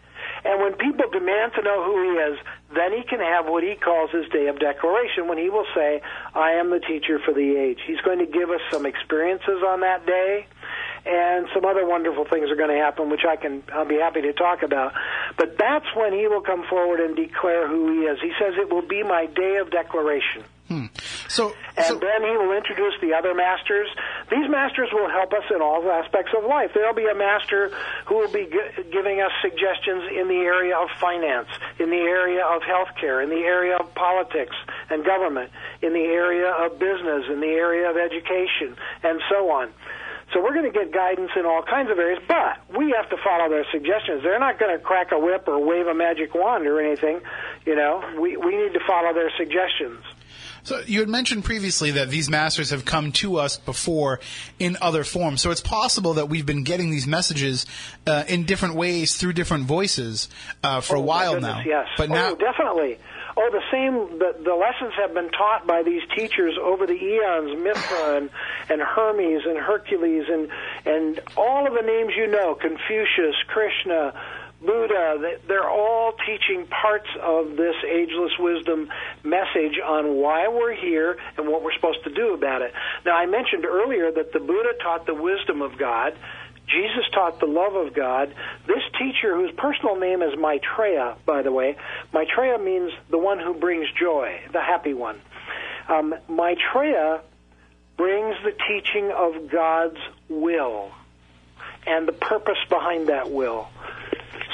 And 0.44 0.60
when 0.60 0.74
people 0.74 1.10
demand 1.10 1.52
to 1.54 1.62
know 1.62 1.84
who 1.84 2.02
he 2.02 2.18
is, 2.18 2.38
then 2.74 2.92
he 2.92 3.02
can 3.02 3.20
have 3.20 3.46
what 3.46 3.62
he 3.62 3.74
calls 3.74 4.10
his 4.10 4.28
day 4.28 4.46
of 4.46 4.58
declaration 4.58 5.28
when 5.28 5.38
he 5.38 5.50
will 5.50 5.66
say, 5.74 6.00
I 6.34 6.52
am 6.52 6.70
the 6.70 6.80
teacher 6.80 7.18
for 7.24 7.32
the 7.32 7.56
age. 7.56 7.78
He's 7.86 8.00
going 8.00 8.18
to 8.18 8.26
give 8.26 8.50
us 8.50 8.60
some 8.70 8.86
experiences 8.86 9.62
on 9.66 9.80
that 9.80 10.06
day 10.06 10.46
and 11.06 11.48
some 11.54 11.64
other 11.64 11.86
wonderful 11.86 12.24
things 12.24 12.50
are 12.50 12.56
going 12.56 12.70
to 12.70 12.82
happen, 12.82 13.08
which 13.10 13.24
I 13.26 13.36
can 13.36 13.62
I'll 13.72 13.86
be 13.88 13.96
happy 13.96 14.20
to 14.22 14.32
talk 14.32 14.62
about. 14.62 14.92
But 15.36 15.56
that's 15.58 15.86
when 15.94 16.12
he 16.12 16.26
will 16.28 16.42
come 16.42 16.64
forward 16.68 17.00
and 17.00 17.16
declare 17.16 17.66
who 17.66 17.92
he 17.92 18.06
is. 18.06 18.18
He 18.20 18.32
says 18.38 18.54
it 18.56 18.70
will 18.70 18.86
be 18.86 19.02
my 19.02 19.26
day 19.26 19.56
of 19.56 19.70
declaration. 19.70 20.44
Hmm. 20.68 20.86
So, 21.28 21.54
And 21.76 21.86
so 21.86 21.94
then 21.98 22.22
he 22.22 22.36
will 22.36 22.52
introduce 22.54 22.92
the 23.00 23.14
other 23.14 23.34
masters. 23.34 23.88
These 24.30 24.50
masters 24.50 24.90
will 24.92 25.08
help 25.08 25.32
us 25.32 25.44
in 25.50 25.62
all 25.62 25.80
aspects 25.90 26.32
of 26.36 26.44
life. 26.44 26.72
There'll 26.74 26.94
be 26.94 27.06
a 27.06 27.14
master 27.14 27.72
who 28.04 28.16
will 28.18 28.30
be 28.30 28.44
gi- 28.44 28.84
giving 28.92 29.22
us 29.22 29.32
suggestions 29.40 30.04
in 30.12 30.28
the 30.28 30.44
area 30.44 30.76
of 30.76 30.90
finance, 31.00 31.48
in 31.78 31.88
the 31.88 31.96
area 32.04 32.44
of 32.44 32.60
healthcare, 32.62 33.22
in 33.24 33.30
the 33.30 33.40
area 33.48 33.76
of 33.76 33.94
politics 33.94 34.54
and 34.90 35.04
government, 35.06 35.50
in 35.80 35.94
the 35.94 36.04
area 36.04 36.50
of 36.52 36.78
business, 36.78 37.24
in 37.32 37.40
the 37.40 37.46
area 37.56 37.88
of 37.88 37.96
education, 37.96 38.76
and 39.02 39.20
so 39.30 39.48
on. 39.50 39.72
So 40.34 40.42
we're 40.42 40.52
going 40.52 40.70
to 40.70 40.78
get 40.78 40.92
guidance 40.92 41.30
in 41.34 41.46
all 41.46 41.62
kinds 41.62 41.90
of 41.90 41.98
areas, 41.98 42.22
but 42.28 42.58
we 42.76 42.90
have 42.94 43.08
to 43.08 43.16
follow 43.24 43.48
their 43.48 43.64
suggestions. 43.72 44.22
They're 44.22 44.38
not 44.38 44.58
going 44.58 44.76
to 44.76 44.84
crack 44.84 45.12
a 45.12 45.18
whip 45.18 45.48
or 45.48 45.58
wave 45.64 45.86
a 45.86 45.94
magic 45.94 46.34
wand 46.34 46.66
or 46.66 46.78
anything. 46.78 47.20
You 47.64 47.74
know, 47.74 48.04
we, 48.20 48.36
we 48.36 48.54
need 48.54 48.74
to 48.74 48.80
follow 48.86 49.14
their 49.14 49.30
suggestions. 49.38 50.04
So 50.68 50.82
you 50.86 51.00
had 51.00 51.08
mentioned 51.08 51.44
previously 51.44 51.92
that 51.92 52.10
these 52.10 52.28
masters 52.28 52.70
have 52.70 52.84
come 52.84 53.12
to 53.12 53.38
us 53.38 53.56
before 53.56 54.20
in 54.58 54.76
other 54.82 55.02
forms. 55.02 55.40
So 55.40 55.50
it's 55.50 55.62
possible 55.62 56.14
that 56.14 56.28
we've 56.28 56.44
been 56.44 56.62
getting 56.62 56.90
these 56.90 57.06
messages 57.06 57.64
uh, 58.06 58.24
in 58.28 58.44
different 58.44 58.74
ways 58.74 59.16
through 59.16 59.32
different 59.32 59.64
voices 59.64 60.28
uh, 60.62 60.82
for 60.82 60.96
a 60.96 60.98
Oh, 60.98 61.02
my 61.02 61.06
while 61.06 61.32
goodness, 61.34 61.54
now. 61.54 61.62
Yes. 61.64 61.86
But 61.96 62.10
oh, 62.10 62.12
now, 62.12 62.34
definitely. 62.34 62.98
Oh, 63.38 63.48
the 63.50 63.62
same. 63.72 64.18
The, 64.18 64.36
the 64.44 64.54
lessons 64.54 64.92
have 64.98 65.14
been 65.14 65.30
taught 65.30 65.66
by 65.66 65.82
these 65.82 66.02
teachers 66.14 66.58
over 66.60 66.86
the 66.86 66.92
eons, 66.92 67.56
Mithra 67.62 68.16
and, 68.16 68.30
and 68.68 68.82
Hermes 68.82 69.46
and 69.46 69.56
Hercules 69.56 70.24
and 70.28 70.50
and 70.84 71.20
all 71.34 71.66
of 71.66 71.72
the 71.72 71.82
names 71.82 72.12
you 72.14 72.26
know, 72.26 72.54
Confucius, 72.56 73.36
Krishna, 73.46 74.12
Buddha. 74.60 75.18
they- 75.20 75.36
They're 75.46 75.68
all 75.68 76.12
teaching 76.26 76.66
parts 76.66 77.08
of 77.20 77.56
this 77.56 77.76
ageless 77.84 78.38
wisdom 78.38 78.90
message 79.22 79.78
on 79.84 80.16
why 80.16 80.48
we're 80.48 80.74
here 80.74 81.16
and 81.36 81.48
what 81.48 81.62
we're 81.62 81.72
supposed 81.72 82.04
to 82.04 82.10
do 82.10 82.34
about 82.34 82.62
it. 82.62 82.72
Now, 83.04 83.16
I 83.16 83.26
mentioned 83.26 83.64
earlier 83.64 84.10
that 84.10 84.32
the 84.32 84.40
Buddha 84.40 84.74
taught 84.82 85.06
the 85.06 85.14
wisdom 85.14 85.62
of 85.62 85.78
God. 85.78 86.14
Jesus 86.66 87.08
taught 87.14 87.40
the 87.40 87.46
love 87.46 87.76
of 87.76 87.94
God. 87.94 88.34
This 88.66 88.82
teacher, 88.98 89.34
whose 89.34 89.52
personal 89.52 89.96
name 89.96 90.22
is 90.22 90.36
Maitreya, 90.36 91.16
by 91.24 91.42
the 91.42 91.52
way, 91.52 91.76
Maitreya 92.12 92.58
means 92.58 92.92
the 93.08 93.18
one 93.18 93.38
who 93.38 93.54
brings 93.54 93.90
joy, 93.92 94.40
the 94.52 94.60
happy 94.60 94.92
one. 94.92 95.20
Um, 95.88 96.14
Maitreya 96.28 97.20
brings 97.96 98.36
the 98.44 98.52
teaching 98.52 99.10
of 99.10 99.50
God's 99.50 99.98
will 100.28 100.90
and 101.86 102.06
the 102.06 102.12
purpose 102.12 102.58
behind 102.68 103.08
that 103.08 103.30
will. 103.30 103.68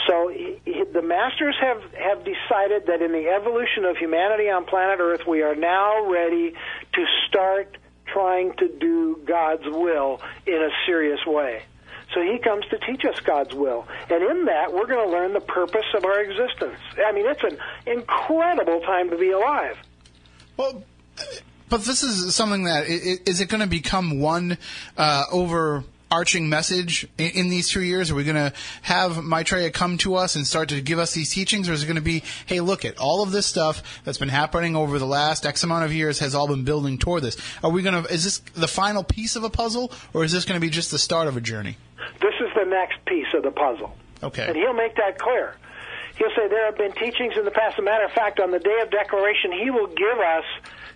So 0.06 0.28
he, 0.28 0.60
he- 0.64 0.84
the 0.92 1.02
masters 1.02 1.56
have, 1.60 1.82
have 1.94 2.24
decided 2.24 2.86
that 2.86 3.00
in 3.02 3.12
the 3.12 3.28
evolution 3.28 3.84
of 3.84 3.96
humanity 3.96 4.50
on 4.50 4.64
planet 4.64 4.98
Earth, 5.00 5.26
we 5.26 5.42
are 5.42 5.54
now 5.54 6.10
ready 6.10 6.52
to 6.94 7.04
start 7.28 7.76
trying 8.06 8.52
to 8.58 8.68
do 8.68 9.20
God's 9.24 9.64
will 9.66 10.20
in 10.46 10.54
a 10.62 10.70
serious 10.86 11.20
way. 11.26 11.62
So 12.12 12.20
he 12.22 12.38
comes 12.38 12.64
to 12.70 12.78
teach 12.78 13.04
us 13.04 13.18
God's 13.20 13.54
will. 13.54 13.88
And 14.10 14.22
in 14.22 14.44
that, 14.44 14.72
we're 14.72 14.86
going 14.86 15.04
to 15.04 15.10
learn 15.12 15.32
the 15.32 15.40
purpose 15.40 15.86
of 15.96 16.04
our 16.04 16.20
existence. 16.20 16.78
I 17.04 17.10
mean, 17.12 17.26
it's 17.26 17.42
an 17.42 17.58
incredible 17.86 18.80
time 18.80 19.10
to 19.10 19.16
be 19.16 19.30
alive. 19.30 19.76
well, 20.56 20.84
but 21.68 21.82
this 21.84 22.02
is 22.04 22.34
something 22.34 22.64
that 22.64 22.86
is 22.86 23.40
it 23.40 23.48
going 23.48 23.62
to 23.62 23.66
become 23.66 24.20
one 24.20 24.58
uh, 24.96 25.24
overarching 26.14 26.48
message 26.48 27.06
in, 27.18 27.30
in 27.30 27.48
these 27.48 27.68
two 27.68 27.82
years? 27.82 28.10
Are 28.10 28.14
we 28.14 28.24
going 28.24 28.36
to 28.36 28.52
have 28.82 29.22
Maitreya 29.22 29.70
come 29.70 29.98
to 29.98 30.14
us 30.14 30.36
and 30.36 30.46
start 30.46 30.68
to 30.68 30.80
give 30.80 30.98
us 30.98 31.12
these 31.12 31.30
teachings, 31.30 31.68
or 31.68 31.72
is 31.72 31.82
it 31.82 31.86
going 31.86 31.96
to 31.96 32.02
be, 32.02 32.22
hey, 32.46 32.60
look 32.60 32.84
at 32.84 32.98
all 32.98 33.22
of 33.22 33.32
this 33.32 33.46
stuff 33.46 33.82
that's 34.04 34.18
been 34.18 34.28
happening 34.28 34.76
over 34.76 34.98
the 34.98 35.06
last 35.06 35.44
X 35.44 35.64
amount 35.64 35.84
of 35.84 35.92
years 35.92 36.20
has 36.20 36.34
all 36.34 36.46
been 36.46 36.64
building 36.64 36.98
toward 36.98 37.22
this? 37.22 37.36
Are 37.62 37.70
we 37.70 37.82
going 37.82 38.04
to? 38.04 38.12
Is 38.12 38.24
this 38.24 38.38
the 38.54 38.68
final 38.68 39.02
piece 39.02 39.36
of 39.36 39.44
a 39.44 39.50
puzzle, 39.50 39.92
or 40.12 40.24
is 40.24 40.32
this 40.32 40.44
going 40.44 40.60
to 40.60 40.64
be 40.64 40.70
just 40.70 40.90
the 40.90 40.98
start 40.98 41.26
of 41.26 41.36
a 41.36 41.40
journey? 41.40 41.76
This 42.20 42.34
is 42.40 42.48
the 42.54 42.64
next 42.64 43.04
piece 43.06 43.26
of 43.34 43.42
the 43.42 43.50
puzzle. 43.50 43.96
Okay. 44.22 44.46
And 44.46 44.56
he'll 44.56 44.74
make 44.74 44.96
that 44.96 45.18
clear. 45.18 45.56
He'll 46.16 46.30
say 46.36 46.46
there 46.48 46.66
have 46.66 46.78
been 46.78 46.92
teachings 46.92 47.34
in 47.36 47.44
the 47.44 47.50
past. 47.50 47.74
As 47.74 47.80
a 47.80 47.82
matter 47.82 48.04
of 48.04 48.12
fact, 48.12 48.38
on 48.38 48.52
the 48.52 48.60
day 48.60 48.78
of 48.82 48.90
declaration, 48.90 49.50
he 49.50 49.70
will 49.70 49.88
give 49.88 50.18
us 50.18 50.44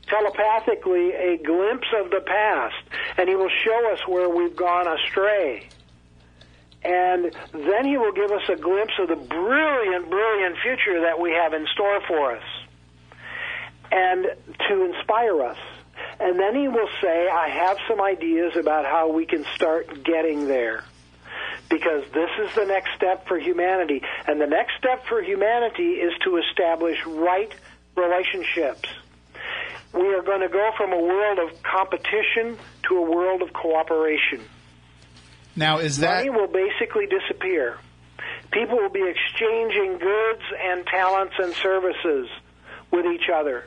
telepathically 0.08 1.12
a 1.12 1.36
glimpse 1.38 1.88
of 2.00 2.10
the 2.10 2.20
past, 2.20 2.76
and 3.16 3.28
he 3.28 3.36
will 3.36 3.50
show 3.64 3.92
us 3.92 4.06
where 4.06 4.28
we've 4.28 4.56
gone 4.56 4.86
astray. 4.88 5.68
And 6.82 7.32
then 7.52 7.84
he 7.84 7.98
will 7.98 8.12
give 8.12 8.30
us 8.30 8.48
a 8.48 8.56
glimpse 8.56 8.94
of 8.98 9.08
the 9.08 9.16
brilliant, 9.16 10.08
brilliant 10.08 10.56
future 10.62 11.00
that 11.02 11.20
we 11.20 11.32
have 11.32 11.52
in 11.52 11.66
store 11.74 12.00
for 12.06 12.36
us, 12.36 12.44
and 13.90 14.26
to 14.68 14.84
inspire 14.84 15.42
us. 15.42 15.58
And 16.20 16.38
then 16.38 16.54
he 16.54 16.68
will 16.68 16.88
say, 17.00 17.28
I 17.28 17.48
have 17.48 17.78
some 17.88 18.00
ideas 18.00 18.56
about 18.56 18.84
how 18.84 19.10
we 19.10 19.26
can 19.26 19.44
start 19.54 20.04
getting 20.04 20.46
there 20.46 20.84
because 21.68 22.04
this 22.12 22.30
is 22.42 22.54
the 22.54 22.64
next 22.64 22.94
step 22.96 23.26
for 23.26 23.38
humanity. 23.38 24.02
And 24.26 24.40
the 24.40 24.46
next 24.46 24.76
step 24.78 25.06
for 25.06 25.22
humanity 25.22 25.94
is 25.94 26.12
to 26.24 26.36
establish 26.36 27.04
right 27.06 27.52
relationships. 27.96 28.88
We 29.92 30.14
are 30.14 30.22
going 30.22 30.40
to 30.42 30.48
go 30.48 30.70
from 30.76 30.92
a 30.92 31.00
world 31.00 31.38
of 31.38 31.62
competition 31.62 32.58
to 32.88 32.96
a 32.96 33.02
world 33.02 33.42
of 33.42 33.52
cooperation. 33.52 34.42
Now, 35.56 35.78
is 35.78 35.98
that 35.98 36.24
Money 36.26 36.30
will 36.30 36.46
basically 36.46 37.06
disappear. 37.06 37.78
People 38.52 38.76
will 38.76 38.90
be 38.90 39.02
exchanging 39.06 39.98
goods 39.98 40.42
and 40.62 40.86
talents 40.86 41.34
and 41.38 41.52
services 41.54 42.28
with 42.90 43.06
each 43.06 43.28
other. 43.34 43.64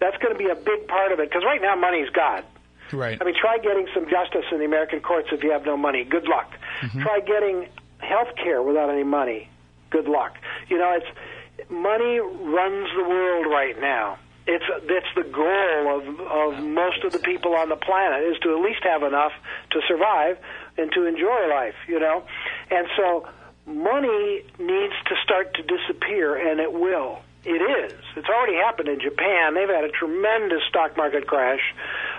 That's 0.00 0.16
going 0.18 0.32
to 0.34 0.38
be 0.38 0.50
a 0.50 0.54
big 0.56 0.88
part 0.88 1.12
of 1.12 1.20
it 1.20 1.28
because 1.30 1.44
right 1.44 1.62
now 1.62 1.76
money's 1.76 2.10
God. 2.10 2.44
right? 2.92 3.18
I 3.20 3.24
mean, 3.24 3.34
try 3.40 3.58
getting 3.58 3.86
some 3.94 4.04
justice 4.10 4.44
in 4.50 4.58
the 4.58 4.64
American 4.64 5.00
courts 5.00 5.28
if 5.32 5.42
you 5.44 5.52
have 5.52 5.64
no 5.64 5.76
money. 5.76 6.04
Good 6.04 6.26
luck. 6.28 6.50
Mm-hmm. 6.80 7.02
Try 7.02 7.20
getting 7.20 7.68
health 7.98 8.34
care 8.42 8.62
without 8.62 8.90
any 8.90 9.04
money. 9.04 9.48
Good 9.90 10.06
luck. 10.08 10.34
You 10.68 10.78
know, 10.78 10.96
it's 10.96 11.70
money 11.70 12.18
runs 12.18 12.88
the 12.96 13.04
world 13.08 13.46
right 13.46 13.80
now. 13.80 14.18
It's 14.46 14.64
it's 14.84 15.06
the 15.14 15.22
goal 15.22 15.98
of 15.98 16.20
of 16.20 16.64
most 16.64 17.04
of 17.04 17.12
the 17.12 17.20
people 17.20 17.54
on 17.54 17.68
the 17.68 17.76
planet 17.76 18.24
is 18.24 18.38
to 18.40 18.56
at 18.56 18.62
least 18.62 18.82
have 18.82 19.02
enough 19.04 19.32
to 19.70 19.80
survive 19.86 20.38
and 20.76 20.90
to 20.92 21.06
enjoy 21.06 21.48
life. 21.48 21.76
You 21.86 22.00
know, 22.00 22.24
and 22.70 22.88
so 22.96 23.28
money 23.66 24.42
needs 24.58 24.94
to 25.06 25.14
start 25.22 25.54
to 25.54 25.62
disappear, 25.62 26.34
and 26.50 26.58
it 26.58 26.72
will. 26.72 27.20
It 27.44 27.58
is. 27.58 27.92
It's 28.16 28.28
already 28.28 28.54
happened 28.54 28.88
in 28.88 29.00
Japan. 29.00 29.54
They've 29.54 29.68
had 29.68 29.84
a 29.84 29.90
tremendous 29.90 30.62
stock 30.68 30.96
market 30.96 31.26
crash. 31.26 31.60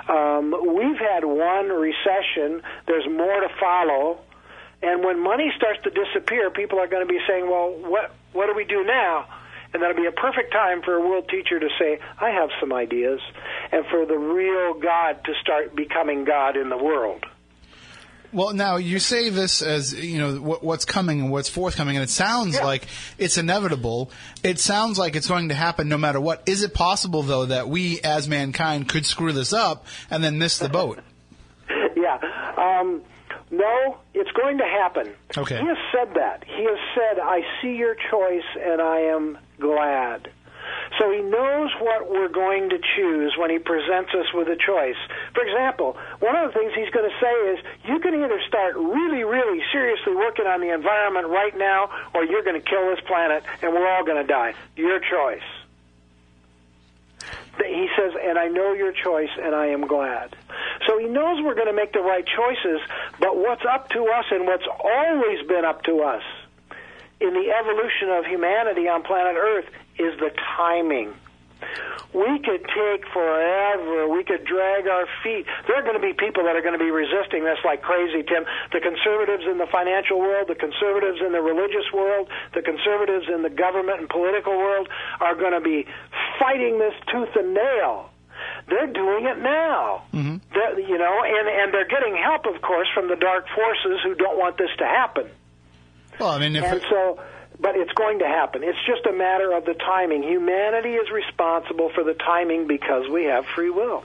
Um, 0.09 0.51
we've 0.75 0.99
had 0.99 1.23
one 1.23 1.69
recession. 1.69 2.61
There's 2.87 3.07
more 3.09 3.39
to 3.39 3.49
follow. 3.59 4.19
And 4.81 5.03
when 5.03 5.23
money 5.23 5.49
starts 5.55 5.79
to 5.83 5.89
disappear, 5.89 6.49
people 6.51 6.77
are 6.79 6.87
going 6.87 7.07
to 7.07 7.11
be 7.11 7.19
saying, 7.27 7.49
"Well, 7.49 7.71
what 7.71 8.13
what 8.33 8.47
do 8.47 8.53
we 8.53 8.65
do 8.65 8.83
now?" 8.83 9.25
And 9.73 9.81
that'll 9.81 9.97
be 9.97 10.05
a 10.05 10.11
perfect 10.11 10.51
time 10.53 10.81
for 10.83 10.93
a 10.95 11.01
world 11.01 11.27
teacher 11.29 11.59
to 11.59 11.69
say, 11.79 11.99
"I 12.19 12.29
have 12.29 12.49
some 12.59 12.71
ideas," 12.71 13.19
and 13.71 13.85
for 13.87 14.05
the 14.05 14.17
real 14.17 14.75
God 14.75 15.23
to 15.25 15.33
start 15.41 15.75
becoming 15.75 16.25
God 16.25 16.55
in 16.57 16.69
the 16.69 16.77
world. 16.77 17.25
Well, 18.31 18.53
now 18.53 18.77
you 18.77 18.97
say 18.97 19.29
this 19.29 19.61
as 19.61 19.93
you 19.93 20.17
know 20.19 20.35
what, 20.41 20.63
what's 20.63 20.85
coming 20.85 21.19
and 21.21 21.31
what's 21.31 21.49
forthcoming, 21.49 21.95
and 21.97 22.03
it 22.03 22.09
sounds 22.09 22.55
Yeah. 22.55 22.65
like 22.65 22.87
it's 23.19 23.37
inevitable. 23.37 24.11
It 24.43 24.59
sounds 24.59 24.97
like 24.97 25.15
it's 25.15 25.27
going 25.27 25.49
to 25.49 25.55
happen 25.55 25.87
no 25.87 25.97
matter 25.99 26.19
what. 26.19 26.41
Is 26.47 26.63
it 26.63 26.73
possible 26.73 27.21
though 27.21 27.45
that 27.45 27.67
we, 27.67 27.99
as 28.01 28.27
mankind, 28.27 28.89
could 28.89 29.05
screw 29.05 29.31
this 29.33 29.53
up 29.53 29.85
and 30.09 30.23
then 30.23 30.39
miss 30.39 30.57
the 30.57 30.69
boat? 30.69 30.99
yeah. 31.95 32.19
Um, 32.57 33.03
no, 33.51 33.97
it's 34.23 34.31
going 34.31 34.57
to 34.57 34.63
happen. 34.63 35.11
Okay. 35.37 35.59
He 35.59 35.67
has 35.67 35.77
said 35.91 36.15
that. 36.15 36.45
He 36.47 36.63
has 36.63 36.79
said, 36.95 37.19
I 37.19 37.41
see 37.61 37.75
your 37.75 37.95
choice 38.09 38.47
and 38.55 38.81
I 38.81 39.11
am 39.11 39.37
glad. 39.59 40.31
So 40.97 41.11
he 41.11 41.19
knows 41.19 41.71
what 41.81 42.09
we're 42.09 42.29
going 42.31 42.69
to 42.69 42.79
choose 42.95 43.35
when 43.37 43.49
he 43.49 43.59
presents 43.59 44.11
us 44.15 44.31
with 44.33 44.47
a 44.47 44.55
choice. 44.55 44.95
For 45.33 45.43
example, 45.43 45.97
one 46.21 46.37
of 46.37 46.53
the 46.53 46.57
things 46.57 46.71
he's 46.73 46.89
going 46.91 47.09
to 47.09 47.17
say 47.19 47.35
is, 47.51 47.59
you 47.83 47.99
can 47.99 48.15
either 48.15 48.39
start 48.47 48.77
really, 48.77 49.25
really 49.25 49.59
seriously 49.73 50.15
working 50.15 50.47
on 50.47 50.61
the 50.61 50.73
environment 50.73 51.27
right 51.27 51.57
now, 51.57 51.89
or 52.15 52.23
you're 52.23 52.43
going 52.43 52.55
to 52.55 52.63
kill 52.63 52.95
this 52.95 53.03
planet 53.05 53.43
and 53.61 53.73
we're 53.73 53.87
all 53.87 54.05
going 54.05 54.21
to 54.21 54.27
die. 54.27 54.53
Your 54.77 54.99
choice. 54.99 55.43
He 57.57 57.87
says, 57.97 58.13
and 58.21 58.37
I 58.37 58.47
know 58.47 58.73
your 58.73 58.91
choice, 58.91 59.29
and 59.39 59.53
I 59.53 59.67
am 59.67 59.87
glad. 59.87 60.35
So 60.87 60.97
he 60.97 61.05
knows 61.05 61.41
we're 61.43 61.55
going 61.55 61.67
to 61.67 61.73
make 61.73 61.93
the 61.93 62.01
right 62.01 62.25
choices, 62.25 62.81
but 63.19 63.37
what's 63.37 63.63
up 63.65 63.89
to 63.89 64.05
us 64.07 64.25
and 64.31 64.45
what's 64.45 64.65
always 64.83 65.45
been 65.47 65.65
up 65.65 65.83
to 65.83 66.01
us 66.01 66.23
in 67.19 67.33
the 67.33 67.51
evolution 67.51 68.09
of 68.09 68.25
humanity 68.25 68.87
on 68.89 69.03
planet 69.03 69.35
Earth 69.37 69.65
is 69.97 70.19
the 70.19 70.31
timing. 70.57 71.13
We 72.13 72.39
could 72.45 72.61
take 72.61 73.09
forever. 73.09 74.07
We 74.07 74.23
could 74.23 74.45
drag 74.45 74.87
our 74.87 75.07
feet. 75.23 75.45
There 75.65 75.75
are 75.75 75.81
going 75.81 75.97
to 75.97 76.03
be 76.03 76.13
people 76.13 76.45
that 76.45 76.55
are 76.55 76.61
going 76.61 76.77
to 76.77 76.83
be 76.83 76.91
resisting 76.91 77.43
this 77.43 77.57
like 77.65 77.81
crazy, 77.81 78.21
Tim. 78.21 78.45
The 78.71 78.79
conservatives 78.79 79.49
in 79.49 79.57
the 79.57 79.65
financial 79.65 80.19
world, 80.19 80.47
the 80.47 80.55
conservatives 80.55 81.19
in 81.25 81.31
the 81.33 81.41
religious 81.41 81.89
world, 81.91 82.29
the 82.53 82.61
conservatives 82.61 83.25
in 83.33 83.41
the 83.41 83.49
government 83.49 83.99
and 83.99 84.09
political 84.09 84.53
world 84.55 84.87
are 85.19 85.33
going 85.33 85.53
to 85.53 85.61
be 85.61 85.87
fighting 86.39 86.77
this 86.77 86.93
tooth 87.11 87.33
and 87.35 87.53
nail. 87.53 88.09
They're 88.69 88.93
doing 88.93 89.25
it 89.25 89.39
now. 89.39 90.03
Mm-hmm. 90.13 90.37
You 90.79 90.97
know, 90.97 91.15
and 91.25 91.47
and 91.49 91.73
they're 91.73 91.87
getting 91.87 92.15
help, 92.15 92.45
of 92.45 92.61
course, 92.61 92.87
from 92.93 93.09
the 93.09 93.15
dark 93.15 93.45
forces 93.55 93.99
who 94.03 94.15
don't 94.15 94.37
want 94.37 94.57
this 94.57 94.69
to 94.77 94.85
happen. 94.85 95.29
Well, 96.19 96.29
I 96.29 96.39
mean, 96.39 96.55
if 96.55 96.63
and 96.63 96.81
so 96.89 97.19
but 97.63 97.75
it's 97.77 97.93
going 97.93 98.19
to 98.19 98.27
happen. 98.27 98.61
It's 98.63 98.77
just 98.85 99.05
a 99.07 99.13
matter 99.13 99.53
of 99.53 99.63
the 99.65 99.73
timing. 99.73 100.21
Humanity 100.21 100.89
is 100.95 101.09
responsible 101.09 101.89
for 101.95 102.03
the 102.03 102.13
timing 102.13 102.67
because 102.67 103.09
we 103.09 103.23
have 103.23 103.45
free 103.55 103.69
will. 103.71 104.03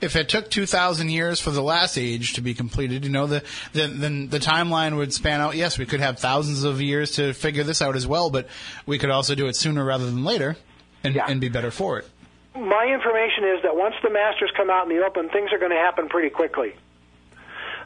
If 0.00 0.16
it 0.16 0.28
took 0.28 0.50
two 0.50 0.66
thousand 0.66 1.08
years 1.10 1.40
for 1.40 1.50
the 1.50 1.62
last 1.62 1.96
age 1.98 2.34
to 2.34 2.40
be 2.40 2.54
completed, 2.54 3.04
you 3.04 3.10
know, 3.10 3.26
the, 3.26 3.42
then 3.72 4.00
then 4.00 4.28
the 4.28 4.38
timeline 4.38 4.96
would 4.96 5.12
span 5.12 5.40
out. 5.40 5.56
Yes, 5.56 5.78
we 5.78 5.86
could 5.86 6.00
have 6.00 6.18
thousands 6.18 6.62
of 6.64 6.80
years 6.80 7.12
to 7.12 7.32
figure 7.32 7.64
this 7.64 7.82
out 7.82 7.96
as 7.96 8.06
well, 8.06 8.30
but 8.30 8.46
we 8.86 8.98
could 8.98 9.10
also 9.10 9.34
do 9.34 9.46
it 9.46 9.56
sooner 9.56 9.84
rather 9.84 10.04
than 10.06 10.24
later, 10.24 10.56
and, 11.02 11.14
Yeah. 11.14 11.26
and 11.28 11.40
be 11.40 11.48
better 11.48 11.70
for 11.70 11.98
it. 11.98 12.08
My 12.54 12.86
information 12.86 13.44
is 13.56 13.62
that 13.62 13.74
once 13.76 13.94
the 14.02 14.10
masters 14.10 14.50
come 14.56 14.70
out 14.70 14.88
in 14.88 14.96
the 14.96 15.02
open, 15.04 15.28
things 15.30 15.52
are 15.52 15.58
going 15.58 15.72
to 15.72 15.76
happen 15.78 16.08
pretty 16.08 16.30
quickly. 16.30 16.74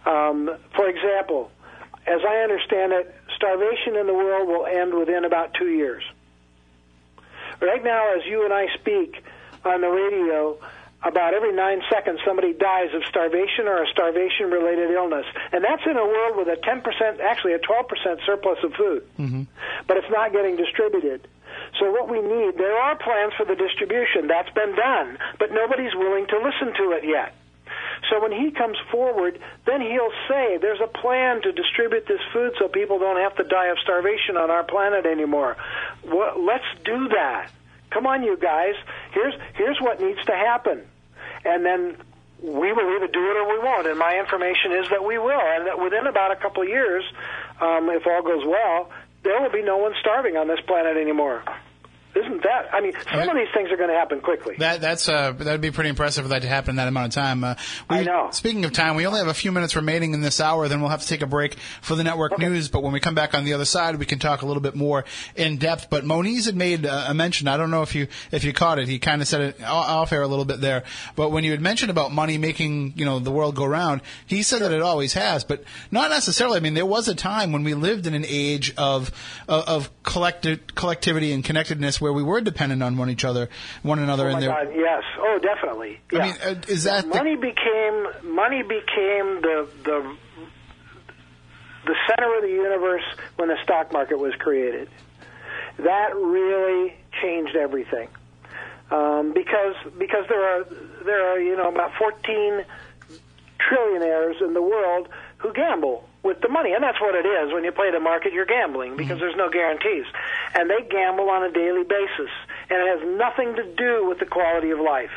Um, 0.04 0.50
for 0.74 0.88
example, 0.88 1.50
as 2.06 2.20
I 2.26 2.36
understand 2.42 2.92
it, 2.92 3.14
starvation 3.36 3.96
in 3.96 4.06
the 4.06 4.14
world 4.14 4.48
will 4.48 4.66
end 4.66 4.94
within 4.94 5.24
about 5.24 5.54
two 5.54 5.68
years. 5.68 6.02
Right 7.60 7.82
now, 7.82 8.14
as 8.14 8.24
you 8.26 8.44
and 8.44 8.52
I 8.52 8.66
speak 8.78 9.22
on 9.64 9.80
the 9.80 9.88
radio, 9.88 10.58
about 11.02 11.32
every 11.34 11.52
nine 11.52 11.80
seconds 11.90 12.20
somebody 12.24 12.52
dies 12.52 12.90
of 12.94 13.04
starvation 13.04 13.66
or 13.66 13.82
a 13.82 13.86
starvation 13.88 14.50
related 14.50 14.90
illness. 14.90 15.26
And 15.52 15.62
that's 15.62 15.82
in 15.86 15.96
a 15.96 16.04
world 16.04 16.36
with 16.36 16.48
a 16.48 16.56
10%, 16.56 17.20
actually 17.20 17.52
a 17.54 17.58
12% 17.58 18.26
surplus 18.26 18.58
of 18.64 18.74
food. 18.74 19.06
Mm-hmm. 19.18 19.42
But 19.86 19.96
it's 19.98 20.10
not 20.10 20.32
getting 20.32 20.56
distributed. 20.56 21.28
So 21.78 21.90
what 21.90 22.08
we 22.08 22.20
need, 22.20 22.58
there 22.58 22.76
are 22.76 22.96
plans 22.96 23.32
for 23.36 23.44
the 23.44 23.54
distribution. 23.54 24.26
That's 24.26 24.50
been 24.50 24.74
done, 24.74 25.18
but 25.38 25.52
nobody's 25.52 25.94
willing 25.94 26.26
to 26.26 26.38
listen 26.38 26.74
to 26.74 26.92
it 26.92 27.04
yet. 27.04 27.34
So 28.10 28.20
when 28.22 28.32
he 28.32 28.50
comes 28.50 28.76
forward, 28.90 29.38
then 29.66 29.80
he'll 29.80 30.12
say, 30.28 30.58
there's 30.58 30.80
a 30.80 30.86
plan 30.86 31.42
to 31.42 31.52
distribute 31.52 32.06
this 32.06 32.20
food 32.32 32.54
so 32.58 32.68
people 32.68 32.98
don't 32.98 33.18
have 33.18 33.36
to 33.36 33.44
die 33.44 33.66
of 33.66 33.78
starvation 33.78 34.36
on 34.36 34.50
our 34.50 34.64
planet 34.64 35.06
anymore. 35.06 35.56
Well, 36.04 36.42
let's 36.44 36.64
do 36.84 37.08
that. 37.08 37.50
Come 37.90 38.06
on, 38.06 38.22
you 38.22 38.36
guys. 38.36 38.74
Here's, 39.12 39.34
here's 39.54 39.80
what 39.80 40.00
needs 40.00 40.24
to 40.26 40.32
happen. 40.32 40.82
And 41.44 41.64
then 41.64 41.96
we 42.42 42.72
will 42.72 42.96
either 42.96 43.08
do 43.08 43.30
it 43.30 43.36
or 43.36 43.48
we 43.48 43.58
won't. 43.58 43.86
And 43.86 43.98
my 43.98 44.18
information 44.18 44.72
is 44.72 44.88
that 44.90 45.04
we 45.04 45.18
will. 45.18 45.40
And 45.40 45.66
that 45.66 45.80
within 45.80 46.06
about 46.06 46.30
a 46.30 46.36
couple 46.36 46.62
of 46.62 46.68
years, 46.68 47.04
um, 47.60 47.88
if 47.90 48.06
all 48.06 48.22
goes 48.22 48.44
well, 48.44 48.90
there 49.24 49.40
will 49.40 49.50
be 49.50 49.62
no 49.62 49.78
one 49.78 49.94
starving 50.00 50.36
on 50.36 50.46
this 50.48 50.60
planet 50.66 50.96
anymore. 50.96 51.42
Isn't 52.14 52.42
that? 52.42 52.70
I 52.72 52.80
mean, 52.80 52.92
some 53.12 53.28
of 53.28 53.36
these 53.36 53.48
things 53.52 53.70
are 53.70 53.76
going 53.76 53.90
to 53.90 53.94
happen 53.94 54.20
quickly. 54.20 54.56
That 54.58 54.80
that's 54.80 55.08
uh, 55.08 55.32
that 55.32 55.52
would 55.52 55.60
be 55.60 55.70
pretty 55.70 55.90
impressive 55.90 56.24
for 56.24 56.30
that 56.30 56.42
to 56.42 56.48
happen 56.48 56.70
in 56.70 56.76
that 56.76 56.88
amount 56.88 57.08
of 57.08 57.14
time. 57.14 57.44
Uh, 57.44 57.54
we, 57.90 57.98
I 57.98 58.02
know. 58.02 58.30
Speaking 58.32 58.64
of 58.64 58.72
time, 58.72 58.96
we 58.96 59.06
only 59.06 59.18
have 59.18 59.28
a 59.28 59.34
few 59.34 59.52
minutes 59.52 59.76
remaining 59.76 60.14
in 60.14 60.20
this 60.20 60.40
hour. 60.40 60.68
Then 60.68 60.80
we'll 60.80 60.90
have 60.90 61.02
to 61.02 61.06
take 61.06 61.22
a 61.22 61.26
break 61.26 61.54
for 61.82 61.94
the 61.94 62.04
network 62.04 62.38
news. 62.38 62.68
But 62.68 62.82
when 62.82 62.92
we 62.92 63.00
come 63.00 63.14
back 63.14 63.34
on 63.34 63.44
the 63.44 63.52
other 63.52 63.66
side, 63.66 63.96
we 63.96 64.06
can 64.06 64.18
talk 64.18 64.42
a 64.42 64.46
little 64.46 64.62
bit 64.62 64.74
more 64.74 65.04
in 65.36 65.58
depth. 65.58 65.90
But 65.90 66.04
Moniz 66.04 66.46
had 66.46 66.56
made 66.56 66.86
uh, 66.86 67.06
a 67.08 67.14
mention. 67.14 67.46
I 67.46 67.56
don't 67.56 67.70
know 67.70 67.82
if 67.82 67.94
you 67.94 68.08
if 68.32 68.42
you 68.42 68.52
caught 68.52 68.78
it. 68.78 68.88
He 68.88 68.98
kind 68.98 69.20
of 69.20 69.28
said 69.28 69.40
it 69.42 69.62
off 69.62 70.12
air 70.12 70.22
a 70.22 70.28
little 70.28 70.46
bit 70.46 70.60
there. 70.60 70.84
But 71.14 71.30
when 71.30 71.44
you 71.44 71.50
had 71.50 71.60
mentioned 71.60 71.90
about 71.90 72.10
money 72.10 72.38
making 72.38 72.94
you 72.96 73.04
know 73.04 73.18
the 73.18 73.30
world 73.30 73.54
go 73.54 73.66
round, 73.66 74.00
he 74.26 74.42
said 74.42 74.62
that 74.62 74.72
it 74.72 74.80
always 74.80 75.12
has, 75.12 75.44
but 75.44 75.62
not 75.90 76.10
necessarily. 76.10 76.56
I 76.56 76.60
mean, 76.60 76.74
there 76.74 76.86
was 76.86 77.06
a 77.06 77.14
time 77.14 77.52
when 77.52 77.64
we 77.64 77.74
lived 77.74 78.06
in 78.06 78.14
an 78.14 78.24
age 78.26 78.74
of 78.76 79.12
of, 79.46 79.68
of 79.68 80.02
collecti- 80.02 80.74
collectivity 80.74 81.32
and 81.32 81.44
connectedness 81.44 81.97
where 82.00 82.12
we 82.12 82.22
were 82.22 82.40
dependent 82.40 82.82
on 82.82 82.96
one 82.96 83.10
each 83.10 83.24
other, 83.24 83.48
one 83.82 83.98
another, 83.98 84.24
Oh 84.30 84.34
and 84.34 84.40
my. 84.40 84.46
God! 84.64 84.68
Yes. 84.74 85.02
Oh, 85.18 85.38
definitely. 85.40 86.00
I 86.12 86.18
mean, 86.18 86.34
uh, 86.44 86.54
is 86.68 86.84
that 86.84 87.02
the- 87.02 87.08
money 87.08 87.36
became 87.36 88.06
money 88.34 88.62
became 88.62 89.40
the 89.42 89.68
the 89.84 90.16
the 91.86 91.94
center 92.08 92.34
of 92.36 92.42
the 92.42 92.48
universe 92.50 93.04
when 93.36 93.48
the 93.48 93.56
stock 93.62 93.92
market 93.92 94.18
was 94.18 94.34
created. 94.38 94.88
That 95.78 96.14
really 96.16 96.94
changed 97.22 97.54
everything 97.56 98.08
um, 98.90 99.32
because 99.32 99.74
because 99.98 100.24
there 100.28 100.42
are 100.44 100.64
there 101.04 101.32
are 101.32 101.40
you 101.40 101.56
know 101.56 101.68
about 101.68 101.92
14 101.98 102.64
trillionaires 103.60 104.40
in 104.42 104.54
the 104.54 104.62
world 104.62 105.08
who 105.38 105.52
gamble 105.52 106.08
with 106.28 106.40
the 106.42 106.48
money, 106.48 106.74
and 106.74 106.84
that's 106.84 107.00
what 107.00 107.14
it 107.14 107.24
is. 107.24 107.52
When 107.52 107.64
you 107.64 107.72
play 107.72 107.90
the 107.90 108.00
market, 108.00 108.34
you're 108.34 108.46
gambling 108.46 108.96
because 108.96 109.18
there's 109.18 109.34
no 109.36 109.48
guarantees, 109.48 110.04
and 110.54 110.68
they 110.68 110.82
gamble 110.88 111.30
on 111.30 111.42
a 111.42 111.50
daily 111.50 111.84
basis, 111.84 112.30
and 112.68 112.76
it 112.78 112.98
has 112.98 113.16
nothing 113.16 113.56
to 113.56 113.64
do 113.64 114.06
with 114.06 114.18
the 114.18 114.26
quality 114.26 114.70
of 114.70 114.78
life. 114.78 115.10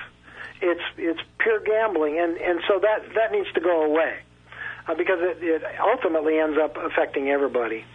It's 0.62 0.82
it's 0.97 1.20
pure 1.38 1.59
gambling, 1.59 2.18
and 2.18 2.38
and 2.38 2.62
so 2.68 2.80
that 2.80 3.14
that 3.14 3.34
needs 3.34 3.51
to 3.53 3.59
go 3.59 3.84
away. 3.84 4.20
Uh, 4.88 4.95
because 4.95 5.20
it, 5.22 5.38
it 5.43 5.62
ultimately 5.80 6.39
ends 6.39 6.57
up 6.57 6.76
affecting 6.76 7.30
everybody. 7.30 7.86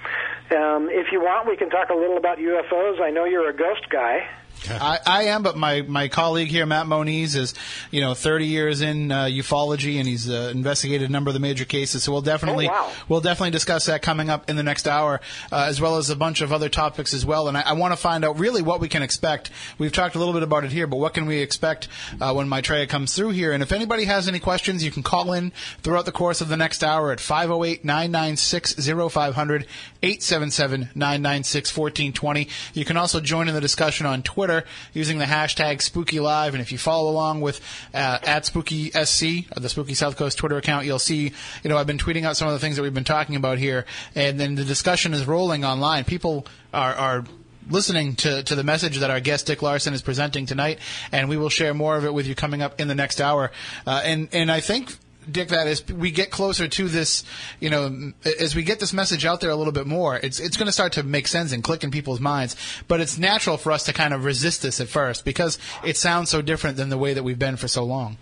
Um, 0.53 0.89
if 0.89 1.11
you 1.11 1.21
want, 1.21 1.49
we 1.49 1.57
can 1.57 1.69
talk 1.69 1.91
a 1.91 1.95
little 1.95 2.17
about 2.17 2.39
UFOs. 2.39 3.01
I 3.01 3.11
know 3.11 3.25
you're 3.25 3.51
a 3.51 3.57
ghost 3.57 3.89
guy. 3.91 4.29
I, 4.71 4.99
I 5.07 5.23
am, 5.25 5.43
but 5.43 5.57
my, 5.57 5.83
my 5.83 6.09
colleague 6.09 6.49
here, 6.49 6.67
Matt 6.67 6.87
Moniz, 6.87 7.37
is 7.37 7.55
you 7.91 8.01
know 8.01 8.15
30 8.15 8.47
years 8.47 8.81
in 8.81 9.13
uh, 9.13 9.25
ufology, 9.27 9.99
and 9.99 10.09
he's 10.09 10.29
uh, 10.29 10.51
investigated 10.53 11.09
a 11.09 11.13
number 11.13 11.31
of 11.31 11.35
the 11.35 11.41
major 11.41 11.65
cases. 11.65 12.03
So 12.03 12.13
we'll 12.13 12.23
definitely 12.23 12.69
Oh, 12.69 12.73
wow. 12.73 12.93
we'll 13.09 13.21
definitely 13.21 13.51
discuss 13.53 13.87
that 13.87 14.03
coming 14.03 14.29
up 14.31 14.51
in 14.51 14.57
the 14.57 14.63
next 14.63 14.89
hour, 14.89 15.21
uh, 15.53 15.67
as 15.69 15.81
well 15.81 15.97
as 15.99 16.11
a 16.11 16.17
bunch 16.17 16.41
of 16.41 16.53
other 16.53 16.69
topics 16.69 17.15
as 17.15 17.25
well. 17.25 17.49
And 17.49 17.57
I, 17.57 17.61
I 17.63 17.73
want 17.75 17.93
to 17.93 17.97
find 17.97 18.25
out 18.25 18.39
really 18.39 18.63
what 18.63 18.81
we 18.81 18.89
can 18.89 19.03
expect. 19.03 19.51
We've 19.79 19.93
talked 19.93 20.15
a 20.17 20.19
little 20.19 20.35
bit 20.35 20.43
about 20.43 20.65
it 20.65 20.73
here, 20.73 20.87
but 20.87 20.97
what 20.99 21.15
can 21.15 21.27
we 21.27 21.39
expect 21.39 21.89
uh, 22.21 22.33
when 22.33 22.49
Maitreya 22.49 22.87
comes 22.87 23.15
through 23.15 23.31
here? 23.31 23.53
And 23.53 23.63
if 23.63 23.73
anybody 23.73 24.05
has 24.05 24.27
any 24.27 24.39
questions, 24.41 24.83
you 24.83 24.91
can 24.91 25.03
call 25.03 25.33
in 25.33 25.53
throughout 25.83 26.07
the 26.07 26.13
course 26.13 26.41
of 26.41 26.49
the 26.49 26.57
next 26.57 26.83
hour 26.83 27.13
at 27.13 27.19
508-996-0500, 27.19 29.67
877-996-1420. 30.03 32.49
You 32.75 32.85
can 32.85 32.97
also 32.97 33.21
join 33.21 33.49
in 33.49 33.55
the 33.55 33.61
discussion 33.61 34.07
on 34.07 34.23
Twitter 34.23 34.46
using 34.93 35.19
the 35.19 35.25
hashtag 35.25 35.83
Spooky 35.83 36.21
Live, 36.21 36.55
and 36.55 36.61
if 36.61 36.73
you 36.73 36.79
follow 36.79 37.11
along 37.11 37.41
with 37.41 37.61
uh, 37.95 38.19
at 38.23 38.47
Spooky 38.47 38.91
SC, 38.91 39.49
the 39.57 39.69
Spooky 39.69 39.95
South 39.95 40.17
Coast 40.17 40.39
Twitter 40.39 40.57
account, 40.57 40.87
you'll 40.87 40.99
see. 40.99 41.33
You 41.63 41.71
know, 41.71 41.77
I've 41.77 41.87
been 41.87 41.99
tweeting 41.99 42.25
out 42.25 42.37
some 42.37 42.49
of 42.49 42.55
the 42.55 42.61
things 42.61 42.77
that 42.77 42.83
we've 42.83 42.95
been 42.95 43.05
talking 43.05 43.37
about 43.37 43.59
here, 43.59 43.87
and 44.15 44.39
then 44.39 44.55
the 44.55 44.65
discussion 44.65 45.15
is 45.15 45.27
rolling 45.27 45.65
online. 45.65 46.05
People 46.05 46.47
are 46.73 46.95
are 46.95 47.25
listening 47.69 48.15
to, 48.17 48.43
to 48.45 48.55
the 48.55 48.65
message 48.65 48.99
that 48.99 49.11
our 49.11 49.21
guest 49.21 49.47
Dick 49.47 49.63
Larson 49.63 49.95
is 49.95 50.03
presenting 50.03 50.47
tonight, 50.47 50.79
and 51.13 51.29
we 51.29 51.37
will 51.37 51.49
share 51.49 51.75
more 51.75 51.97
of 51.97 52.05
it 52.05 52.15
with 52.15 52.27
you 52.27 52.35
coming 52.35 52.63
up 52.63 52.81
in 52.81 52.89
the 52.89 52.95
next 52.95 53.21
hour. 53.21 53.51
Uh, 53.87 54.03
and 54.05 54.29
and 54.33 54.51
I 54.51 54.61
think. 54.61 54.97
Dick, 55.31 55.49
that 55.49 55.67
as 55.67 55.87
we 55.89 56.11
get 56.11 56.31
closer 56.31 56.69
to 56.69 56.89
this, 56.89 57.25
you 57.61 57.71
know, 57.71 58.13
as 58.41 58.55
we 58.55 58.63
get 58.63 58.81
this 58.81 58.93
message 58.93 59.25
out 59.25 59.41
there 59.41 59.51
a 59.51 59.57
little 59.57 59.73
bit 59.73 59.87
more, 59.87 60.17
it's 60.17 60.41
it's 60.41 60.57
going 60.57 60.67
to 60.67 60.73
start 60.73 60.93
to 60.95 61.03
make 61.03 61.27
sense 61.27 61.53
and 61.53 61.63
click 61.63 61.85
in 61.85 61.91
people's 61.91 62.21
minds. 62.21 62.57
But 62.89 63.01
it's 63.01 63.19
natural 63.19 63.57
for 63.57 63.73
us 63.73 63.85
to 63.85 63.93
kind 63.93 64.15
of 64.15 64.25
resist 64.25 64.63
this 64.63 64.81
at 64.81 64.89
first 64.89 65.25
because 65.25 65.59
it 65.85 65.97
sounds 65.97 66.31
so 66.31 66.43
different 66.43 66.77
than 66.77 66.89
the 66.89 66.99
way 66.99 67.15
that 67.15 67.23
we've 67.23 67.39
been 67.39 67.57
for 67.57 67.69
so 67.69 67.85
long. 67.85 68.19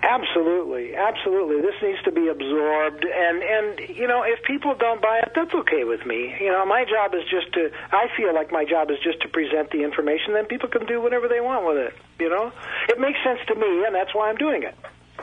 Absolutely, 0.00 0.94
absolutely. 0.94 1.60
This 1.60 1.74
needs 1.82 2.00
to 2.04 2.12
be 2.12 2.28
absorbed, 2.28 3.04
and 3.04 3.42
and 3.42 3.96
you 3.96 4.06
know, 4.06 4.22
if 4.22 4.42
people 4.44 4.76
don't 4.78 5.02
buy 5.02 5.18
it, 5.18 5.32
that's 5.34 5.52
okay 5.52 5.82
with 5.82 6.06
me. 6.06 6.36
You 6.40 6.52
know, 6.52 6.64
my 6.64 6.84
job 6.84 7.14
is 7.14 7.22
just 7.28 7.52
to. 7.54 7.70
I 7.90 8.06
feel 8.16 8.32
like 8.32 8.52
my 8.52 8.64
job 8.64 8.90
is 8.92 8.98
just 9.02 9.20
to 9.22 9.28
present 9.28 9.72
the 9.72 9.82
information. 9.82 10.34
Then 10.34 10.46
people 10.46 10.68
can 10.68 10.86
do 10.86 11.02
whatever 11.02 11.26
they 11.26 11.40
want 11.40 11.66
with 11.66 11.78
it. 11.78 11.94
You 12.20 12.30
know, 12.30 12.52
it 12.88 13.00
makes 13.00 13.18
sense 13.24 13.40
to 13.48 13.56
me, 13.56 13.84
and 13.86 13.94
that's 13.94 14.14
why 14.14 14.30
I'm 14.30 14.36
doing 14.36 14.62
it. 14.62 14.76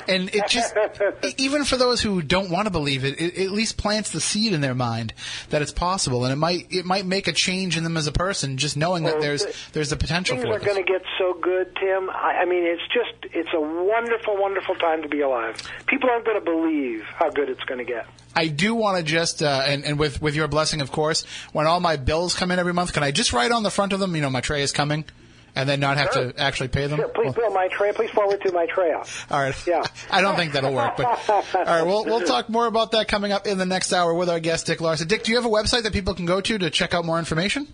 And 0.07 0.29
it 0.35 0.47
just, 0.47 0.75
even 1.37 1.63
for 1.63 1.77
those 1.77 2.01
who 2.01 2.21
don't 2.21 2.49
want 2.51 2.65
to 2.65 2.71
believe 2.71 3.03
it, 3.05 3.19
it, 3.19 3.37
at 3.37 3.51
least 3.51 3.77
plants 3.77 4.11
the 4.11 4.19
seed 4.21 4.53
in 4.53 4.61
their 4.61 4.75
mind 4.75 5.13
that 5.49 5.61
it's 5.61 5.71
possible, 5.71 6.25
and 6.25 6.33
it 6.33 6.35
might 6.35 6.67
it 6.69 6.85
might 6.85 7.05
make 7.05 7.27
a 7.27 7.31
change 7.33 7.77
in 7.77 7.83
them 7.83 7.97
as 7.97 8.05
a 8.05 8.11
person 8.11 8.57
just 8.57 8.77
knowing 8.77 9.03
that 9.05 9.19
there's 9.21 9.43
the- 9.45 9.55
there's 9.73 9.89
the 9.89 9.95
potential 9.97 10.35
Things 10.35 10.47
for 10.47 10.55
are 10.55 10.59
going 10.59 10.83
to 10.83 10.91
get 10.91 11.01
so 11.17 11.33
good, 11.33 11.75
Tim. 11.75 12.09
I, 12.09 12.41
I 12.41 12.45
mean, 12.45 12.63
it's 12.65 12.83
just 12.93 13.33
it's 13.35 13.49
a 13.53 13.59
wonderful, 13.59 14.37
wonderful 14.37 14.75
time 14.75 15.01
to 15.01 15.07
be 15.07 15.21
alive. 15.21 15.55
People 15.87 16.09
aren't 16.09 16.25
going 16.25 16.39
to 16.39 16.45
believe 16.45 17.03
how 17.15 17.29
good 17.29 17.49
it's 17.49 17.63
going 17.63 17.79
to 17.79 17.85
get. 17.85 18.05
I 18.35 18.47
do 18.47 18.75
want 18.75 18.97
to 18.97 19.03
just, 19.03 19.41
uh, 19.41 19.63
and, 19.65 19.85
and 19.85 19.97
with 19.97 20.21
with 20.21 20.35
your 20.35 20.47
blessing, 20.49 20.81
of 20.81 20.91
course, 20.91 21.25
when 21.53 21.67
all 21.67 21.79
my 21.79 21.95
bills 21.95 22.35
come 22.35 22.51
in 22.51 22.59
every 22.59 22.73
month, 22.73 22.91
can 22.93 23.01
I 23.01 23.11
just 23.11 23.31
write 23.33 23.51
on 23.51 23.63
the 23.63 23.71
front 23.71 23.93
of 23.93 23.99
them, 23.99 24.15
you 24.15 24.21
know, 24.21 24.29
my 24.29 24.41
tray 24.41 24.61
is 24.61 24.71
coming, 24.73 25.05
and 25.55 25.67
then 25.69 25.79
not 25.79 25.97
have 25.97 26.11
Sure. 26.13 26.31
to 26.31 26.39
actually 26.41 26.67
pay 26.69 26.87
them? 26.87 26.97
Sure, 26.99 27.07
please 27.09 27.25
Well, 27.25 27.33
fill 27.33 27.51
my 27.51 27.67
tray. 27.69 27.91
Please 27.93 28.09
forward 28.11 28.41
to 28.41 28.51
my 28.51 28.65
tray. 28.65 28.91
all 28.93 29.03
right. 29.31 29.55
Yeah. 29.67 29.83
I 30.11 30.21
don't 30.21 30.35
think 30.35 30.53
that'll 30.53 30.73
work, 30.73 30.97
but 30.97 31.05
all 31.29 31.43
right. 31.65 31.83
We'll 31.85 32.05
we'll 32.05 32.21
talk 32.21 32.49
more 32.49 32.65
about 32.65 32.91
that 32.91 33.07
coming 33.07 33.31
up 33.31 33.47
in 33.47 33.57
the 33.57 33.65
next 33.65 33.93
hour 33.93 34.13
with 34.13 34.29
our 34.29 34.39
guest 34.39 34.65
Dick 34.67 34.81
Larson. 34.81 35.07
Dick, 35.07 35.23
do 35.23 35.31
you 35.31 35.37
have 35.37 35.45
a 35.45 35.49
website 35.49 35.83
that 35.83 35.93
people 35.93 36.13
can 36.13 36.25
go 36.25 36.41
to 36.41 36.57
to 36.57 36.69
check 36.69 36.93
out 36.93 37.05
more 37.05 37.19
information? 37.19 37.67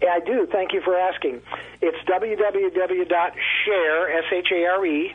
Yeah, 0.00 0.10
I 0.14 0.20
do. 0.20 0.46
Thank 0.50 0.72
you 0.72 0.80
for 0.82 0.96
asking. 0.96 1.42
It's 1.82 1.98
www.share, 2.08 4.18
S-H-A-R-E, 4.18 5.14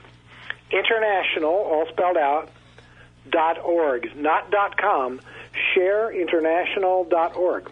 international, 0.72 1.51
all 1.53 1.86
spelled 1.89 2.18
out, 2.18 2.49
dot 3.30 3.59
org, 3.59 4.14
not 4.18 4.51
dot 4.51 4.76
com, 4.78 5.22
shareinternational.org. 5.76 7.70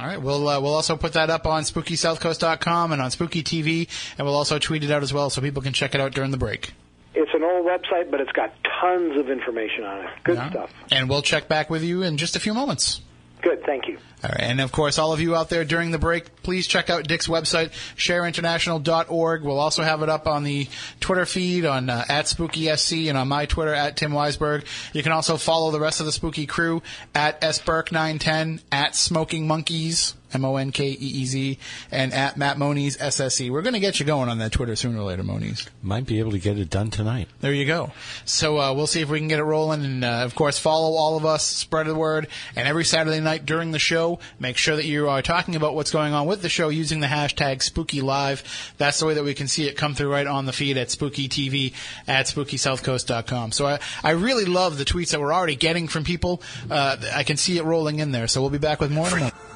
All 0.00 0.06
right, 0.06 0.20
we'll 0.20 0.48
uh, 0.48 0.58
we'll 0.60 0.72
also 0.74 0.96
put 0.96 1.12
that 1.12 1.28
up 1.28 1.46
on 1.46 1.62
SpookySouthCoast.com 1.64 2.92
and 2.92 3.02
on 3.02 3.10
Spooky 3.10 3.42
TV, 3.42 3.86
and 4.16 4.26
we'll 4.26 4.34
also 4.36 4.58
tweet 4.58 4.82
it 4.82 4.90
out 4.90 5.02
as 5.02 5.12
well 5.12 5.28
so 5.28 5.42
people 5.42 5.60
can 5.62 5.74
check 5.74 5.94
it 5.94 6.00
out 6.00 6.12
during 6.14 6.30
the 6.30 6.38
break. 6.38 6.72
It's 7.14 7.30
an 7.34 7.42
old 7.42 7.66
website, 7.66 8.10
but 8.10 8.20
it's 8.20 8.32
got 8.32 8.50
tons 8.80 9.18
of 9.18 9.28
information 9.30 9.84
on 9.84 10.04
it. 10.06 10.10
Good 10.24 10.36
Yeah. 10.36 10.50
stuff. 10.50 10.70
And 10.90 11.08
we'll 11.10 11.20
check 11.22 11.48
back 11.48 11.68
with 11.68 11.82
you 11.82 12.02
in 12.02 12.16
just 12.16 12.34
a 12.34 12.40
few 12.40 12.54
moments. 12.54 13.02
Good, 13.42 13.62
thank 13.66 13.88
you. 13.88 13.98
All 14.22 14.28
right, 14.28 14.40
and 14.42 14.60
of 14.60 14.70
course, 14.70 14.98
all 14.98 15.14
of 15.14 15.20
you 15.20 15.34
out 15.34 15.48
there 15.48 15.64
during 15.64 15.92
the 15.92 15.98
break, 15.98 16.42
please 16.42 16.66
check 16.66 16.90
out 16.90 17.08
Dick's 17.08 17.26
website, 17.26 17.70
shareinternational.org. 17.96 19.42
We'll 19.42 19.58
also 19.58 19.82
have 19.82 20.02
it 20.02 20.10
up 20.10 20.26
on 20.26 20.44
the 20.44 20.68
Twitter 21.00 21.24
feed 21.24 21.64
on 21.64 21.88
uh, 21.88 22.04
at 22.06 22.26
SpookySC 22.26 23.08
and 23.08 23.16
on 23.16 23.28
my 23.28 23.46
Twitter 23.46 23.72
at 23.72 23.96
Tim 23.96 24.12
Weisberg. 24.12 24.64
You 24.92 25.02
can 25.02 25.12
also 25.12 25.38
follow 25.38 25.70
the 25.70 25.80
rest 25.80 26.00
of 26.00 26.06
the 26.06 26.12
Spooky 26.12 26.44
crew 26.44 26.82
at 27.14 27.40
sburk910, 27.40 28.62
at 28.70 28.94
Smoking 28.94 29.48
Monkeez, 29.48 30.14
M-O-N-K-E-E-Z, 30.32 31.58
and 31.90 32.12
at 32.12 32.36
Matt 32.36 32.58
Moniz, 32.58 32.96
SSE. 32.96 33.50
We're 33.50 33.62
going 33.62 33.74
to 33.74 33.80
get 33.80 34.00
you 34.00 34.06
going 34.06 34.28
on 34.28 34.38
that 34.38 34.52
Twitter 34.52 34.76
sooner 34.76 35.00
or 35.00 35.04
later, 35.04 35.22
Moniz. 35.22 35.66
Might 35.82 36.06
be 36.06 36.18
able 36.18 36.32
to 36.32 36.38
get 36.38 36.58
it 36.58 36.70
done 36.70 36.90
tonight. 36.90 37.28
There 37.40 37.52
you 37.52 37.66
go. 37.66 37.92
So 38.24 38.58
uh, 38.58 38.74
we'll 38.74 38.86
see 38.86 39.00
if 39.00 39.08
we 39.08 39.18
can 39.18 39.28
get 39.28 39.38
it 39.38 39.44
rolling, 39.44 39.84
and 39.84 40.04
uh, 40.04 40.22
of 40.24 40.34
course, 40.34 40.58
follow 40.58 40.96
all 40.96 41.16
of 41.16 41.24
us, 41.24 41.44
spread 41.44 41.86
the 41.86 41.94
word, 41.94 42.28
and 42.56 42.68
every 42.68 42.84
Saturday 42.84 43.20
night 43.20 43.46
during 43.46 43.70
the 43.70 43.78
show, 43.78 44.18
make 44.38 44.56
sure 44.56 44.76
that 44.76 44.84
you 44.84 45.08
are 45.08 45.22
talking 45.22 45.56
about 45.56 45.74
what's 45.74 45.90
going 45.90 46.12
on 46.12 46.26
with 46.26 46.42
the 46.42 46.48
show 46.48 46.68
using 46.68 47.00
the 47.00 47.06
hashtag 47.06 47.62
Spooky 47.62 48.00
Live. 48.00 48.72
That's 48.78 49.00
the 49.00 49.06
way 49.06 49.14
that 49.14 49.24
we 49.24 49.34
can 49.34 49.48
see 49.48 49.66
it 49.66 49.76
come 49.76 49.94
through 49.94 50.12
right 50.12 50.26
on 50.26 50.46
the 50.46 50.52
feed 50.52 50.76
at 50.76 50.90
Spooky 50.90 51.28
TV 51.28 51.74
at 52.06 52.26
SpookySouthCoast.com. 52.26 53.52
So 53.52 53.66
I, 53.66 53.78
I 54.02 54.10
really 54.10 54.44
love 54.44 54.78
the 54.78 54.84
tweets 54.84 55.10
that 55.10 55.20
we're 55.20 55.32
already 55.32 55.56
getting 55.56 55.88
from 55.88 56.04
people. 56.04 56.42
Uh, 56.70 56.96
I 57.14 57.24
can 57.24 57.36
see 57.36 57.58
it 57.58 57.64
rolling 57.64 57.98
in 57.98 58.12
there. 58.12 58.28
So 58.28 58.40
we'll 58.40 58.50
be 58.50 58.58
back 58.58 58.80
with 58.80 58.90
more 58.90 59.06
in 59.08 59.12
a 59.12 59.16
moment. 59.16 59.49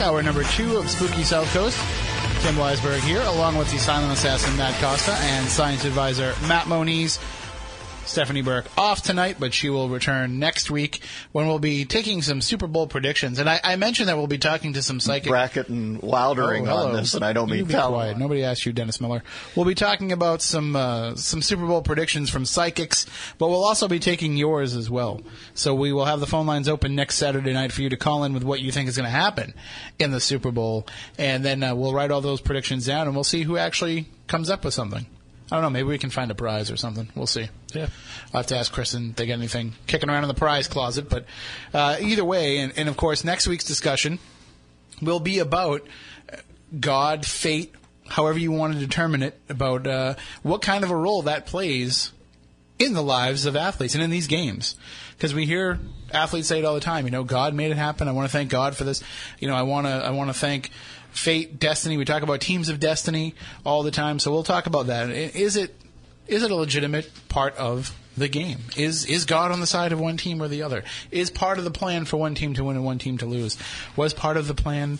Hour 0.00 0.22
number 0.22 0.44
two 0.44 0.78
of 0.78 0.88
Spooky 0.88 1.22
South 1.22 1.52
Coast. 1.52 1.76
Tim 2.42 2.54
Weisberg 2.54 3.00
here, 3.00 3.20
along 3.20 3.58
with 3.58 3.70
the 3.70 3.78
silent 3.78 4.10
assassin 4.12 4.56
Matt 4.56 4.80
Costa 4.80 5.12
and 5.12 5.46
science 5.46 5.84
advisor 5.84 6.34
Matt 6.48 6.66
Moniz. 6.68 7.18
Stephanie 8.10 8.42
Burke 8.42 8.66
off 8.76 9.02
tonight, 9.02 9.36
but 9.38 9.54
she 9.54 9.70
will 9.70 9.88
return 9.88 10.40
next 10.40 10.68
week 10.68 11.00
when 11.30 11.46
we'll 11.46 11.60
be 11.60 11.84
taking 11.84 12.22
some 12.22 12.40
Super 12.40 12.66
Bowl 12.66 12.88
predictions. 12.88 13.38
And 13.38 13.48
I, 13.48 13.60
I 13.62 13.76
mentioned 13.76 14.08
that 14.08 14.16
we'll 14.16 14.26
be 14.26 14.36
talking 14.38 14.72
to 14.72 14.82
some 14.82 14.98
psychic 14.98 15.28
bracket 15.30 15.68
and 15.68 16.02
wildering 16.02 16.68
Oh, 16.68 16.88
on 16.88 16.92
this, 16.96 17.14
and 17.14 17.24
I 17.24 17.32
don't 17.32 17.48
mean 17.48 17.66
quiet. 17.68 18.18
Nobody 18.18 18.42
asked 18.42 18.66
you, 18.66 18.72
Dennis 18.72 19.00
Miller. 19.00 19.22
We'll 19.54 19.64
be 19.64 19.76
talking 19.76 20.10
about 20.10 20.42
some 20.42 20.74
uh, 20.74 21.14
some 21.14 21.40
Super 21.40 21.64
Bowl 21.66 21.82
predictions 21.82 22.30
from 22.30 22.44
psychics, 22.44 23.06
but 23.38 23.48
we'll 23.48 23.64
also 23.64 23.86
be 23.86 24.00
taking 24.00 24.36
yours 24.36 24.74
as 24.74 24.90
well. 24.90 25.20
So 25.54 25.72
we 25.74 25.92
will 25.92 26.04
have 26.06 26.18
the 26.18 26.26
phone 26.26 26.46
lines 26.46 26.68
open 26.68 26.96
next 26.96 27.14
Saturday 27.14 27.52
night 27.52 27.70
for 27.70 27.82
you 27.82 27.90
to 27.90 27.96
call 27.96 28.24
in 28.24 28.32
with 28.34 28.42
what 28.42 28.60
you 28.60 28.72
think 28.72 28.88
is 28.88 28.96
going 28.96 29.04
to 29.06 29.10
happen 29.10 29.54
in 30.00 30.10
the 30.10 30.20
Super 30.20 30.50
Bowl, 30.50 30.84
and 31.16 31.44
then 31.44 31.62
uh, 31.62 31.76
we'll 31.76 31.94
write 31.94 32.10
all 32.10 32.20
those 32.20 32.40
predictions 32.40 32.86
down, 32.86 33.06
and 33.06 33.14
we'll 33.14 33.22
see 33.22 33.42
who 33.44 33.56
actually 33.56 34.06
comes 34.26 34.50
up 34.50 34.64
with 34.64 34.74
something. 34.74 35.06
I 35.50 35.56
don't 35.56 35.62
know. 35.62 35.70
Maybe 35.70 35.88
we 35.88 35.98
can 35.98 36.10
find 36.10 36.30
a 36.30 36.34
prize 36.34 36.70
or 36.70 36.76
something. 36.76 37.08
We'll 37.14 37.26
see. 37.26 37.48
Yeah. 37.74 37.88
I'll 38.32 38.40
have 38.40 38.46
to 38.48 38.56
ask 38.56 38.72
Kristen 38.72 39.10
if 39.10 39.16
they 39.16 39.26
got 39.26 39.34
anything 39.34 39.74
kicking 39.86 40.08
around 40.08 40.24
in 40.24 40.28
the 40.28 40.34
prize 40.34 40.68
closet. 40.68 41.08
But 41.08 41.24
uh, 41.74 41.96
either 42.00 42.24
way, 42.24 42.58
and, 42.58 42.72
and 42.76 42.88
of 42.88 42.96
course, 42.96 43.24
next 43.24 43.48
week's 43.48 43.64
discussion 43.64 44.18
will 45.02 45.20
be 45.20 45.38
about 45.38 45.86
uh, 46.32 46.36
God, 46.78 47.26
fate, 47.26 47.74
however 48.08 48.38
you 48.38 48.52
want 48.52 48.74
to 48.74 48.78
determine 48.78 49.22
it, 49.22 49.40
about 49.48 49.86
uh, 49.86 50.14
what 50.42 50.62
kind 50.62 50.84
of 50.84 50.90
a 50.90 50.96
role 50.96 51.22
that 51.22 51.46
plays 51.46 52.12
in 52.78 52.94
the 52.94 53.02
lives 53.02 53.44
of 53.44 53.56
athletes 53.56 53.94
and 53.94 54.02
in 54.02 54.10
these 54.10 54.26
games. 54.26 54.76
Because 55.16 55.34
we 55.34 55.46
hear 55.46 55.78
athletes 56.12 56.48
say 56.48 56.60
it 56.60 56.64
all 56.64 56.74
the 56.74 56.80
time. 56.80 57.04
You 57.04 57.10
know, 57.10 57.24
God 57.24 57.54
made 57.54 57.70
it 57.70 57.76
happen. 57.76 58.08
I 58.08 58.12
want 58.12 58.28
to 58.28 58.32
thank 58.32 58.50
God 58.50 58.76
for 58.76 58.84
this. 58.84 59.02
You 59.38 59.48
know, 59.48 59.54
I 59.54 59.62
want 59.62 59.86
to 59.86 59.92
I 59.92 60.10
want 60.10 60.30
to 60.30 60.34
thank 60.34 60.70
fate, 61.12 61.58
destiny. 61.58 61.96
We 61.96 62.04
talk 62.04 62.22
about 62.22 62.40
teams 62.40 62.68
of 62.68 62.80
destiny 62.80 63.34
all 63.64 63.82
the 63.82 63.90
time. 63.90 64.18
So 64.18 64.30
we'll 64.30 64.42
talk 64.42 64.66
about 64.66 64.86
that. 64.86 65.10
Is 65.10 65.56
it 65.56 65.74
is 66.26 66.42
it 66.42 66.50
a 66.50 66.54
legitimate 66.54 67.10
part 67.28 67.56
of 67.56 67.96
the 68.16 68.28
game? 68.28 68.58
Is 68.76 69.04
is 69.06 69.24
God 69.24 69.50
on 69.52 69.60
the 69.60 69.66
side 69.66 69.92
of 69.92 70.00
one 70.00 70.16
team 70.16 70.42
or 70.42 70.48
the 70.48 70.62
other? 70.62 70.84
Is 71.10 71.30
part 71.30 71.58
of 71.58 71.64
the 71.64 71.70
plan 71.70 72.04
for 72.04 72.16
one 72.16 72.34
team 72.34 72.54
to 72.54 72.64
win 72.64 72.76
and 72.76 72.84
one 72.84 72.98
team 72.98 73.18
to 73.18 73.26
lose? 73.26 73.58
Was 73.96 74.14
part 74.14 74.36
of 74.36 74.46
the 74.46 74.54
plan 74.54 74.98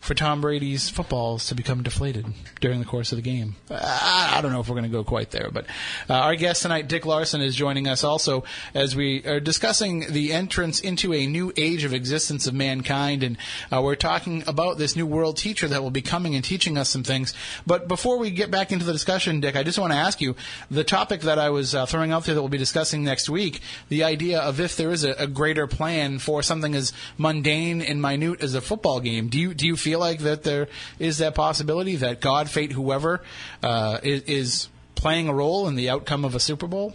for 0.00 0.14
Tom 0.14 0.40
Brady's 0.40 0.88
footballs 0.88 1.46
to 1.46 1.54
become 1.54 1.82
deflated 1.82 2.26
during 2.60 2.80
the 2.80 2.86
course 2.86 3.12
of 3.12 3.16
the 3.16 3.22
game. 3.22 3.54
I, 3.70 4.34
I 4.36 4.40
don't 4.40 4.50
know 4.50 4.60
if 4.60 4.68
we're 4.68 4.74
going 4.74 4.90
to 4.90 4.96
go 4.96 5.04
quite 5.04 5.30
there, 5.30 5.50
but 5.52 5.66
uh, 6.08 6.14
our 6.14 6.36
guest 6.36 6.62
tonight, 6.62 6.88
Dick 6.88 7.04
Larson, 7.04 7.42
is 7.42 7.54
joining 7.54 7.86
us 7.86 8.02
also 8.02 8.44
as 8.74 8.96
we 8.96 9.24
are 9.26 9.40
discussing 9.40 10.12
the 10.12 10.32
entrance 10.32 10.80
into 10.80 11.12
a 11.12 11.26
new 11.26 11.52
age 11.56 11.84
of 11.84 11.92
existence 11.92 12.46
of 12.46 12.54
mankind, 12.54 13.22
and 13.22 13.36
uh, 13.70 13.80
we're 13.82 13.94
talking 13.94 14.42
about 14.46 14.78
this 14.78 14.96
new 14.96 15.06
world 15.06 15.36
teacher 15.36 15.68
that 15.68 15.82
will 15.82 15.90
be 15.90 16.02
coming 16.02 16.34
and 16.34 16.44
teaching 16.44 16.78
us 16.78 16.88
some 16.88 17.02
things. 17.02 17.34
But 17.66 17.86
before 17.86 18.18
we 18.18 18.30
get 18.30 18.50
back 18.50 18.72
into 18.72 18.86
the 18.86 18.92
discussion, 18.92 19.40
Dick, 19.40 19.54
I 19.54 19.62
just 19.62 19.78
want 19.78 19.92
to 19.92 19.98
ask 19.98 20.22
you 20.22 20.34
the 20.70 20.84
topic 20.84 21.20
that 21.22 21.38
I 21.38 21.50
was 21.50 21.74
uh, 21.74 21.84
throwing 21.84 22.10
out 22.10 22.24
there 22.24 22.34
that 22.34 22.40
we'll 22.40 22.48
be 22.48 22.58
discussing 22.58 23.04
next 23.04 23.28
week: 23.28 23.60
the 23.90 24.02
idea 24.04 24.40
of 24.40 24.60
if 24.60 24.76
there 24.76 24.90
is 24.90 25.04
a, 25.04 25.12
a 25.12 25.26
greater 25.26 25.66
plan 25.66 26.18
for 26.18 26.42
something 26.42 26.74
as 26.74 26.94
mundane 27.18 27.82
and 27.82 28.00
minute 28.00 28.42
as 28.42 28.54
a 28.54 28.62
football 28.62 29.00
game. 29.00 29.28
Do 29.28 29.38
you 29.38 29.52
do 29.52 29.66
you 29.66 29.76
feel 29.76 29.89
like 29.98 30.20
that 30.20 30.42
there 30.42 30.68
is 30.98 31.18
that 31.18 31.34
possibility 31.34 31.96
that 31.96 32.20
God, 32.20 32.48
fate, 32.48 32.72
whoever 32.72 33.22
uh, 33.62 33.98
is, 34.02 34.22
is 34.22 34.68
playing 34.94 35.28
a 35.28 35.34
role 35.34 35.66
in 35.66 35.74
the 35.74 35.90
outcome 35.90 36.24
of 36.24 36.34
a 36.34 36.40
Super 36.40 36.66
Bowl? 36.66 36.94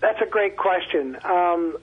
That's 0.00 0.20
a 0.20 0.26
great 0.26 0.56
question. 0.56 1.16
Um, 1.24 1.78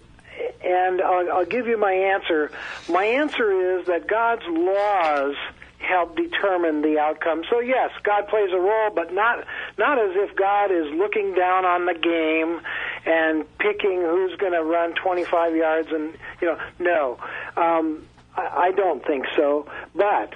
and 0.64 1.02
I'll, 1.02 1.32
I'll 1.32 1.46
give 1.46 1.68
you 1.68 1.78
my 1.78 1.94
answer. 1.94 2.52
My 2.90 3.06
answer 3.06 3.80
is 3.80 3.88
that 3.88 4.08
God's 4.08 4.44
laws 4.48 5.36
help 5.84 6.16
determine 6.16 6.82
the 6.82 6.98
outcome. 6.98 7.44
So 7.50 7.60
yes, 7.60 7.92
God 8.04 8.28
plays 8.28 8.50
a 8.54 8.60
role, 8.60 8.90
but 8.94 9.14
not 9.14 9.46
not 9.78 10.00
as 10.00 10.12
if 10.16 10.36
God 10.36 10.72
is 10.72 10.92
looking 10.94 11.34
down 11.34 11.66
on 11.66 11.86
the 11.86 11.94
game 11.94 12.62
and 13.06 13.46
picking 13.58 14.02
who's 14.02 14.36
going 14.38 14.54
to 14.54 14.64
run 14.64 14.94
25 14.96 15.56
yards 15.56 15.90
and 15.92 16.14
you 16.42 16.48
know 16.48 16.58
no. 16.80 17.18
Um, 17.58 18.06
I, 18.36 18.68
I 18.68 18.72
don't 18.72 19.06
think 19.06 19.26
so. 19.36 19.68
But 19.96 20.34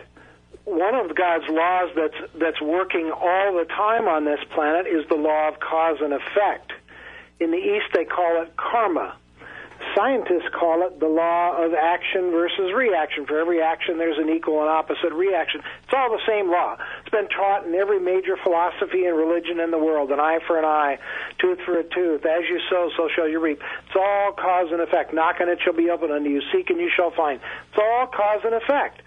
one 0.66 0.96
of 0.96 1.16
God's 1.16 1.46
laws 1.50 1.90
that's 1.96 2.32
that's 2.40 2.62
working 2.62 3.12
all 3.12 3.54
the 3.58 3.66
time 3.66 4.08
on 4.08 4.26
this 4.26 4.40
planet 4.54 4.88
is 4.88 5.08
the 5.08 5.16
law 5.16 5.48
of 5.48 5.60
cause 5.60 5.98
and 6.02 6.14
effect. 6.14 6.74
In 7.40 7.52
the 7.52 7.58
East, 7.58 7.88
they 7.94 8.06
call 8.06 8.42
it 8.42 8.56
karma. 8.58 9.16
Scientists 9.96 10.50
call 10.54 10.86
it 10.86 11.00
the 11.00 11.08
law 11.08 11.58
of 11.58 11.74
action 11.74 12.32
versus 12.32 12.74
reaction. 12.74 13.26
For 13.26 13.40
every 13.40 13.62
action, 13.62 13.98
there's 13.98 14.18
an 14.18 14.30
equal 14.30 14.62
and 14.62 14.70
opposite 14.70 15.14
reaction. 15.14 15.62
It's 15.84 15.94
all 15.94 16.10
the 16.10 16.22
same 16.28 16.50
law. 16.50 16.78
It's 17.02 17.10
been 17.10 17.30
taught 17.30 17.66
in 17.66 17.76
every 17.76 18.00
major 18.00 18.38
philosophy 18.42 19.06
and 19.06 19.18
religion 19.18 19.60
in 19.60 19.72
the 19.72 19.78
world 19.78 20.12
an 20.12 20.20
eye 20.20 20.40
for 20.46 20.58
an 20.58 20.66
eye, 20.66 20.98
tooth 21.40 21.60
for 21.66 21.80
a 21.80 21.84
tooth. 21.84 22.26
As 22.26 22.44
you 22.50 22.60
sow, 22.70 22.90
so 22.98 23.10
shall 23.16 23.28
you 23.28 23.40
reap. 23.40 23.62
It's 23.88 23.96
all 23.96 24.34
cause 24.34 24.68
and 24.72 24.82
effect. 24.82 25.14
Knock 25.14 25.38
and 25.40 25.50
it 25.50 25.60
shall 25.64 25.74
be 25.74 25.90
opened 25.90 26.12
unto 26.12 26.30
you. 26.30 26.42
Seek 26.52 26.70
and 26.70 26.80
you 26.80 26.90
shall 26.96 27.12
find. 27.12 27.40
It's 27.70 27.80
all 27.80 28.08
cause 28.08 28.42
and 28.44 28.56
effect. 28.56 29.02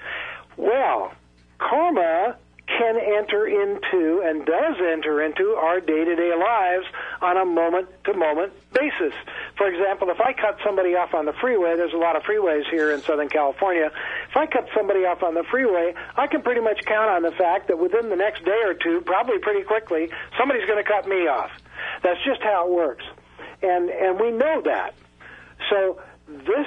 Well, 0.57 1.13
karma 1.59 2.37
can 2.79 2.97
enter 2.97 3.47
into 3.47 4.23
and 4.25 4.47
does 4.47 4.77
enter 4.81 5.23
into 5.23 5.51
our 5.57 5.81
day-to-day 5.81 6.33
lives 6.39 6.87
on 7.21 7.37
a 7.37 7.45
moment-to-moment 7.45 8.53
basis. 8.73 9.13
For 9.57 9.67
example, 9.67 10.11
if 10.11 10.21
I 10.21 10.33
cut 10.33 10.59
somebody 10.65 10.95
off 10.95 11.13
on 11.15 11.27
the 11.27 11.33
freeway, 11.35 11.77
there's 11.77 11.93
a 11.93 11.99
lot 11.99 12.17
of 12.17 12.23
freeways 12.23 12.69
here 12.71 12.93
in 12.93 13.03
Southern 13.03 13.29
California. 13.29 13.91
If 14.31 14.37
I 14.37 14.47
cut 14.47 14.69
somebody 14.75 15.05
off 15.05 15.23
on 15.23 15.35
the 15.35 15.45
freeway, 15.51 15.95
I 16.17 16.27
can 16.27 16.43
pretty 16.43 16.61
much 16.61 16.85
count 16.87 17.11
on 17.11 17.23
the 17.23 17.33
fact 17.33 17.69
that 17.69 17.79
within 17.79 18.09
the 18.09 18.17
next 18.17 18.45
day 18.45 18.63
or 18.65 18.75
two, 18.75 19.03
probably 19.05 19.39
pretty 19.39 19.63
quickly, 19.65 20.11
somebody's 20.39 20.67
going 20.67 20.83
to 20.83 20.89
cut 20.89 21.07
me 21.09 21.27
off. 21.27 21.51
That's 22.03 22.23
just 22.25 22.43
how 22.43 22.67
it 22.67 22.73
works. 22.73 23.05
And 23.63 23.91
and 23.91 24.19
we 24.19 24.31
know 24.31 24.63
that. 24.65 24.95
So 25.69 26.01
this 26.29 26.67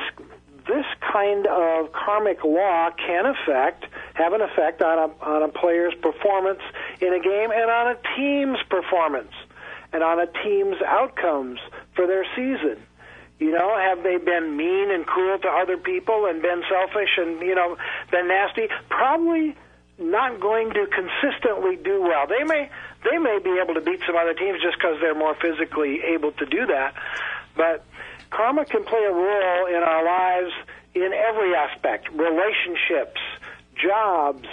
this 0.68 0.86
kind 1.11 1.47
of 1.47 1.91
karmic 1.91 2.43
law 2.43 2.89
can 2.91 3.26
affect 3.26 3.86
have 4.14 4.34
an 4.34 4.41
effect 4.41 4.82
on 4.82 4.97
a 4.97 5.24
on 5.24 5.43
a 5.43 5.47
player's 5.47 5.93
performance 6.01 6.61
in 7.01 7.14
a 7.14 7.20
game 7.20 7.51
and 7.51 7.70
on 7.70 7.95
a 7.95 7.97
team's 8.16 8.59
performance 8.70 9.34
and 9.91 10.03
on 10.03 10.20
a 10.20 10.28
team's 10.43 10.82
outcomes 10.86 11.59
for 11.95 12.07
their 12.07 12.26
season. 12.36 12.82
You 13.39 13.51
know, 13.51 13.78
have 13.78 14.03
they 14.03 14.18
been 14.18 14.55
mean 14.55 14.91
and 14.91 15.05
cruel 15.05 15.38
to 15.39 15.47
other 15.47 15.78
people 15.78 16.28
and 16.28 16.41
been 16.41 16.64
selfish 16.70 17.18
and 17.18 17.41
you 17.41 17.55
know 17.55 17.78
been 18.11 18.28
nasty? 18.28 18.68
Probably 18.89 19.55
not 19.99 20.39
going 20.39 20.72
to 20.72 20.88
consistently 20.88 21.76
do 21.76 22.01
well. 22.01 22.28
They 22.28 22.43
may 22.43 22.70
they 23.09 23.18
may 23.18 23.39
be 23.43 23.59
able 23.61 23.74
to 23.74 23.82
beat 23.82 23.99
some 24.05 24.16
other 24.16 24.34
teams 24.34 24.61
just 24.61 24.78
because 24.78 24.97
they're 25.01 25.16
more 25.16 25.36
physically 25.36 26.01
able 26.14 26.32
to 26.34 26.45
do 26.45 26.66
that, 26.68 26.93
but 27.55 27.86
karma 28.36 28.66
can 28.66 28.84
play 28.84 29.04
a 29.04 29.14
role 29.14 29.68
in 29.68 29.84
our 29.84 30.04
lives 30.04 30.54
in 30.96 31.12
every 31.14 31.56
aspect 31.56 32.10
relationships, 32.12 33.20
jobs, 33.76 34.48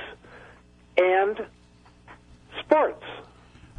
and 0.97 1.47
sports. 2.61 3.05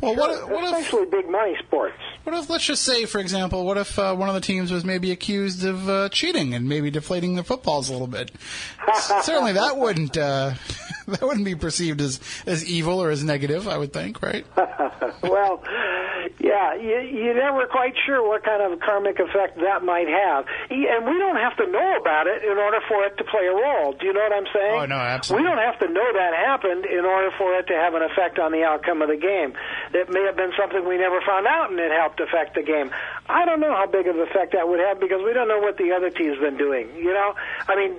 Well, 0.01 0.15
what, 0.15 0.49
what 0.49 0.63
if 0.63 0.71
Especially 0.71 1.05
big 1.05 1.29
money 1.29 1.55
sports. 1.59 1.97
what 2.23 2.35
if 2.35 2.49
let's 2.49 2.65
just 2.65 2.81
say, 2.81 3.05
for 3.05 3.19
example, 3.19 3.65
what 3.65 3.77
if 3.77 3.99
uh, 3.99 4.15
one 4.15 4.29
of 4.29 4.35
the 4.35 4.41
teams 4.41 4.71
was 4.71 4.83
maybe 4.83 5.11
accused 5.11 5.63
of 5.63 5.87
uh, 5.87 6.09
cheating 6.09 6.55
and 6.55 6.67
maybe 6.67 6.89
deflating 6.89 7.35
their 7.35 7.43
footballs 7.43 7.89
a 7.89 7.91
little 7.91 8.07
bit? 8.07 8.31
Certainly, 9.21 9.53
that 9.53 9.77
wouldn't 9.77 10.17
uh, 10.17 10.53
that 11.07 11.21
wouldn't 11.21 11.45
be 11.45 11.53
perceived 11.53 12.01
as 12.01 12.19
as 12.47 12.65
evil 12.65 13.01
or 13.01 13.11
as 13.11 13.23
negative. 13.23 13.67
I 13.67 13.77
would 13.77 13.93
think, 13.93 14.23
right? 14.23 14.43
well, 15.21 15.63
yeah, 16.51 16.75
you, 16.75 16.99
you're 17.15 17.39
never 17.39 17.63
quite 17.65 17.95
sure 18.05 18.19
what 18.27 18.43
kind 18.43 18.59
of 18.59 18.79
karmic 18.81 19.19
effect 19.23 19.55
that 19.63 19.87
might 19.87 20.11
have. 20.11 20.43
And 20.67 21.07
we 21.07 21.15
don't 21.15 21.39
have 21.39 21.55
to 21.63 21.65
know 21.71 21.95
about 21.95 22.27
it 22.27 22.43
in 22.43 22.57
order 22.59 22.83
for 22.91 23.07
it 23.07 23.15
to 23.17 23.23
play 23.23 23.47
a 23.47 23.55
role. 23.55 23.95
Do 23.95 24.05
you 24.05 24.11
know 24.11 24.19
what 24.19 24.35
I'm 24.35 24.51
saying? 24.51 24.75
Oh, 24.83 24.85
no, 24.85 24.99
absolutely. 24.99 25.47
We 25.47 25.47
don't 25.47 25.63
have 25.63 25.79
to 25.79 25.87
know 25.87 26.03
that 26.11 26.35
happened 26.35 26.83
in 26.85 27.05
order 27.07 27.31
for 27.37 27.55
it 27.55 27.67
to 27.67 27.75
have 27.79 27.95
an 27.95 28.03
effect 28.03 28.37
on 28.37 28.51
the 28.51 28.63
outcome 28.67 29.01
of 29.01 29.07
the 29.07 29.15
game. 29.15 29.55
It 29.95 30.11
may 30.11 30.27
have 30.27 30.35
been 30.35 30.51
something 30.59 30.83
we 30.83 30.97
never 30.97 31.23
found 31.23 31.47
out 31.47 31.71
and 31.71 31.79
it 31.79 31.91
helped 31.91 32.19
affect 32.19 32.55
the 32.55 32.63
game. 32.63 32.91
I 33.29 33.45
don't 33.45 33.61
know 33.61 33.71
how 33.71 33.87
big 33.87 34.07
of 34.07 34.19
an 34.19 34.27
effect 34.27 34.51
that 34.51 34.67
would 34.67 34.81
have 34.83 34.99
because 34.99 35.23
we 35.23 35.31
don't 35.31 35.47
know 35.47 35.63
what 35.63 35.77
the 35.77 35.95
other 35.95 36.09
team's 36.09 36.39
been 36.39 36.57
doing. 36.57 36.91
You 36.99 37.15
know? 37.15 37.31
I 37.69 37.79
mean, 37.79 37.95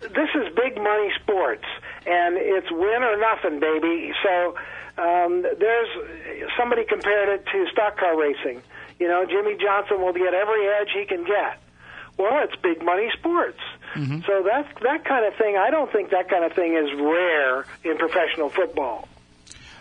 this 0.00 0.30
is 0.36 0.52
big 0.54 0.76
money 0.76 1.10
sports, 1.22 1.64
and 2.06 2.36
it's 2.36 2.70
win 2.70 3.02
or 3.02 3.16
nothing, 3.16 3.58
baby. 3.58 4.12
So 4.22 4.54
um, 4.98 5.42
there's 5.42 5.88
somebody 6.58 6.84
compared 6.84 7.28
it 7.28 7.46
to 7.46 7.66
stock 7.72 7.98
car 7.98 8.18
racing. 8.18 8.62
You 8.98 9.08
know, 9.08 9.24
Jimmie 9.24 9.56
Johnson 9.60 10.00
will 10.00 10.12
get 10.12 10.34
every 10.34 10.66
edge 10.68 10.88
he 10.92 11.04
can 11.06 11.24
get. 11.24 11.60
Well, 12.18 12.42
it's 12.42 12.56
big 12.62 12.84
money 12.84 13.08
sports. 13.16 13.60
So 14.26 14.42
that's 14.44 14.68
that 14.82 15.04
kind 15.04 15.24
of 15.24 15.34
thing. 15.36 15.56
I 15.56 15.70
don't 15.70 15.90
think 15.90 16.10
that 16.10 16.28
kind 16.28 16.44
of 16.44 16.52
thing 16.52 16.74
is 16.74 16.92
rare 17.00 17.64
in 17.84 17.96
professional 17.96 18.48
football. 18.50 19.08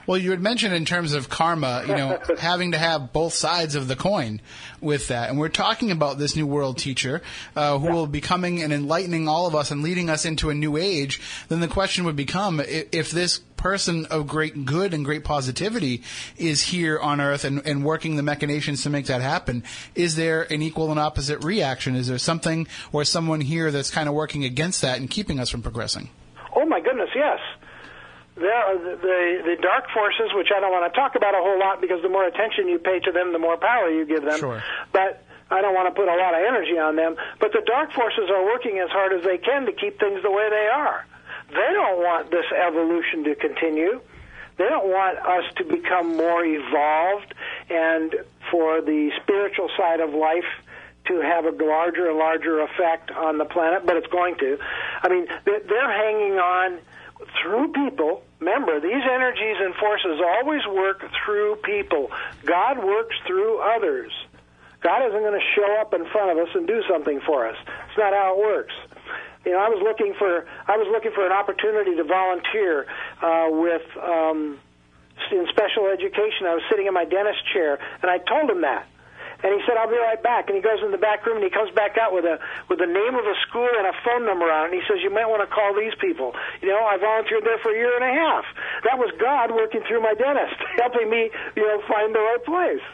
Well, 0.08 0.18
you 0.18 0.32
had 0.32 0.42
mentioned 0.42 0.74
in 0.74 0.86
terms 0.86 1.14
of 1.14 1.28
karma, 1.28 1.84
you 1.86 1.94
know, 1.94 2.18
having 2.40 2.72
to 2.72 2.78
have 2.78 3.12
both 3.12 3.34
sides 3.34 3.76
of 3.76 3.90
the 3.90 3.98
coin 3.98 4.40
with 4.80 5.10
that. 5.10 5.30
And 5.30 5.38
we're 5.38 5.50
talking 5.50 5.92
about 5.92 6.18
this 6.18 6.36
new 6.36 6.48
world 6.48 6.78
teacher 6.78 7.22
uh, 7.58 7.78
who 7.78 7.92
will 7.92 8.08
be 8.08 8.22
coming 8.22 8.64
and 8.64 8.72
enlightening 8.72 9.28
all 9.28 9.48
of 9.48 9.56
us 9.56 9.70
and 9.70 9.84
leading 9.84 10.10
us 10.10 10.24
into 10.24 10.50
a 10.50 10.54
new 10.54 10.78
age. 10.78 11.20
Then 11.50 11.60
the 11.60 11.68
question 11.68 12.06
would 12.06 12.16
become 12.16 12.62
if 12.62 13.12
this 13.12 13.42
person 13.58 14.06
of 14.06 14.28
great 14.28 14.66
good 14.66 14.94
and 14.94 15.04
great 15.04 15.24
positivity 15.24 16.04
is 16.38 16.62
here 16.62 17.00
on 17.00 17.20
earth 17.20 17.44
and, 17.44 17.66
and 17.66 17.84
working 17.84 18.16
the 18.16 18.24
machinations 18.24 18.84
to 18.84 18.90
make 18.90 19.08
that 19.08 19.22
happen, 19.22 19.64
is 19.96 20.16
there 20.16 20.44
an 20.52 20.62
equal 20.62 20.92
and 20.92 21.00
opposite 21.00 21.44
reaction? 21.44 21.96
Is 21.96 22.08
there 22.08 22.18
something 22.18 22.68
or 22.92 23.04
someone 23.04 23.42
here 23.42 23.72
that's 23.72 23.92
kind 23.92 24.08
of 24.08 24.16
working 24.16 24.46
against 24.46 24.82
that 24.82 25.00
and 25.00 25.10
keeping 25.10 25.40
us 25.40 25.50
from 25.50 25.62
progressing? 25.62 26.10
Oh 26.56 26.66
my 26.66 26.80
goodness, 26.80 27.10
yes. 27.16 27.40
There 28.36 28.54
are 28.54 28.78
the, 28.78 28.96
the 29.02 29.56
the 29.56 29.62
dark 29.62 29.90
forces, 29.90 30.30
which 30.36 30.50
I 30.56 30.60
don't 30.60 30.72
want 30.72 30.92
to 30.94 31.00
talk 31.00 31.16
about 31.16 31.34
a 31.34 31.42
whole 31.42 31.58
lot 31.60 31.82
because 31.82 32.04
the 32.04 32.10
more 32.10 32.24
attention 32.24 32.68
you 32.68 32.78
pay 32.78 33.00
to 33.00 33.12
them, 33.12 33.34
the 33.34 33.40
more 33.40 33.58
power 33.58 33.90
you 33.90 34.06
give 34.06 34.24
them. 34.24 34.38
Sure. 34.40 34.64
But 34.94 35.26
I 35.50 35.62
don't 35.62 35.74
want 35.74 35.90
to 35.90 35.96
put 36.00 36.08
a 36.08 36.16
lot 36.16 36.34
of 36.36 36.46
energy 36.46 36.78
on 36.78 36.96
them. 36.96 37.16
But 37.40 37.52
the 37.52 37.62
dark 37.66 37.94
forces 37.94 38.30
are 38.30 38.46
working 38.46 38.78
as 38.80 38.90
hard 38.92 39.14
as 39.14 39.24
they 39.24 39.38
can 39.38 39.66
to 39.66 39.72
keep 39.72 40.00
things 40.00 40.22
the 40.22 40.32
way 40.32 40.50
they 40.50 40.68
are. 40.68 41.06
They 41.50 41.74
don't 41.74 42.00
want 42.00 42.32
this 42.32 42.46
evolution 42.52 43.24
to 43.26 43.36
continue. 43.36 44.02
They 44.58 44.66
don't 44.66 44.88
want 44.88 45.20
us 45.20 45.44
to 45.58 45.64
become 45.64 46.18
more 46.18 46.44
evolved 46.44 47.34
and 47.70 48.16
for 48.52 48.82
the 48.82 49.12
spiritual 49.22 49.70
side 49.78 50.00
of 50.00 50.14
life 50.14 50.48
to 51.08 51.22
have 51.22 51.46
a 51.46 51.52
larger 51.52 52.10
and 52.10 52.18
larger 52.18 52.60
effect 52.62 53.12
on 53.12 53.38
the 53.38 53.46
planet, 53.46 53.86
but 53.86 53.96
it's 53.96 54.08
going 54.08 54.36
to. 54.40 54.58
I 55.02 55.10
mean, 55.10 55.28
they're 55.46 55.62
they're 55.62 55.92
hanging 55.92 56.38
on 56.38 56.80
through 57.42 57.72
people. 57.72 58.24
Remember, 58.40 58.80
these 58.80 59.04
energies 59.10 59.58
and 59.60 59.74
forces 59.76 60.20
always 60.22 60.62
work 60.68 61.04
through 61.24 61.58
people. 61.64 62.12
God 62.46 62.84
works 62.84 63.16
through 63.26 63.60
others. 63.60 64.12
God 64.82 65.08
isn't 65.08 65.20
going 65.20 65.40
to 65.40 65.46
show 65.56 65.78
up 65.82 65.94
in 65.94 66.06
front 66.12 66.32
of 66.32 66.48
us 66.48 66.54
and 66.54 66.68
do 66.68 66.84
something 66.90 67.20
for 67.26 67.48
us. 67.48 67.58
It's 67.90 67.98
not 67.98 68.14
how 68.14 68.34
it 68.34 68.40
works. 68.40 68.74
You 69.46 69.52
know, 69.52 69.60
I 69.60 69.70
was 69.70 69.82
looking 69.82 70.14
for 70.18 70.46
I 70.68 70.78
was 70.78 70.88
looking 70.92 71.12
for 71.12 71.26
an 71.26 71.32
opportunity 71.32 71.96
to 71.96 72.04
volunteer 72.04 72.86
uh, 73.22 73.48
with 73.52 73.86
um, 74.02 74.60
in 75.32 75.48
special 75.50 75.88
education. 75.88 76.48
I 76.48 76.56
was 76.56 76.64
sitting 76.70 76.88
in 76.88 76.94
my 76.94 77.06
dentist 77.06 77.42
chair, 77.54 77.80
and 78.02 78.12
I 78.12 78.18
told 78.20 78.50
him 78.50 78.62
that. 78.62 78.88
And 79.44 79.54
he 79.54 79.62
said, 79.70 79.78
"I'll 79.78 79.90
be 79.90 79.98
right 79.98 80.22
back." 80.22 80.50
And 80.50 80.58
he 80.58 80.62
goes 80.62 80.82
in 80.82 80.92
the 80.92 80.98
back 80.98 81.26
room 81.26 81.38
and 81.38 81.46
he 81.46 81.54
comes 81.54 81.70
back 81.72 81.98
out 81.98 82.14
with 82.14 82.26
a 82.26 82.40
with 82.70 82.80
the 82.80 82.90
name 82.90 83.14
of 83.14 83.26
a 83.26 83.36
school 83.48 83.70
and 83.70 83.86
a 83.86 83.94
phone 84.04 84.26
number 84.26 84.50
on 84.50 84.66
it. 84.66 84.74
And 84.74 84.82
he 84.82 84.84
says, 84.90 84.98
"You 85.06 85.14
might 85.14 85.30
want 85.30 85.46
to 85.48 85.52
call 85.54 85.78
these 85.78 85.94
people." 86.02 86.34
You 86.62 86.70
know, 86.74 86.82
I 86.82 86.98
volunteered 86.98 87.46
there 87.46 87.62
for 87.62 87.70
a 87.70 87.78
year 87.78 87.94
and 87.94 88.04
a 88.04 88.14
half. 88.14 88.46
That 88.84 88.98
was 88.98 89.14
God 89.22 89.54
working 89.54 89.82
through 89.86 90.02
my 90.02 90.14
dentist, 90.18 90.58
helping 90.82 91.10
me, 91.10 91.30
you 91.56 91.64
know, 91.64 91.82
find 91.86 92.16
the 92.16 92.20
right 92.20 92.44
place. 92.44 92.86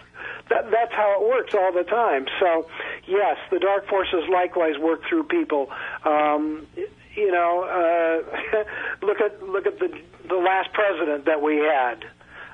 That, 0.50 0.72
that's 0.72 0.94
how 0.94 1.22
it 1.22 1.30
works 1.30 1.54
all 1.54 1.72
the 1.72 1.84
time. 1.84 2.28
So, 2.40 2.68
yes, 3.08 3.38
the 3.52 3.60
dark 3.60 3.88
forces 3.88 4.24
likewise 4.32 4.78
work 4.78 5.02
through 5.08 5.24
people. 5.24 5.72
Um, 6.04 6.68
you 7.16 7.32
know, 7.32 7.64
uh, 7.64 8.64
look 9.06 9.22
at 9.22 9.42
look 9.44 9.66
at 9.68 9.80
the 9.80 9.90
the 10.28 10.36
last 10.36 10.74
president 10.74 11.26
that 11.26 11.42
we 11.42 11.58
had 11.58 12.06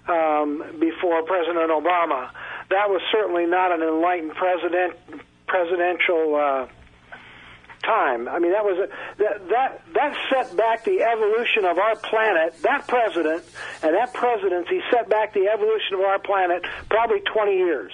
um, 0.07 0.63
before 0.79 1.23
President 1.23 1.69
Obama. 1.71 2.29
That 2.69 2.89
was 2.89 3.01
certainly 3.11 3.45
not 3.45 3.71
an 3.71 3.81
enlightened 3.81 4.35
president 4.35 4.95
presidential 5.47 6.35
uh, 6.35 6.67
time. 7.89 8.27
I 8.27 8.39
mean, 8.39 8.51
that 8.51 8.63
was 8.63 8.77
a, 8.77 8.87
that 9.23 9.49
that 9.49 9.81
that 9.93 10.13
set 10.29 10.55
back 10.55 10.85
the 10.85 11.01
evolution 11.01 11.65
of 11.65 11.77
our 11.77 11.95
planet. 11.95 12.61
That 12.61 12.87
president 12.87 13.43
and 13.81 13.95
that 13.95 14.13
presidency 14.13 14.81
set 14.91 15.09
back 15.09 15.33
the 15.33 15.47
evolution 15.47 15.95
of 15.95 16.01
our 16.01 16.19
planet 16.19 16.63
probably 16.89 17.21
20 17.21 17.57
years. 17.57 17.91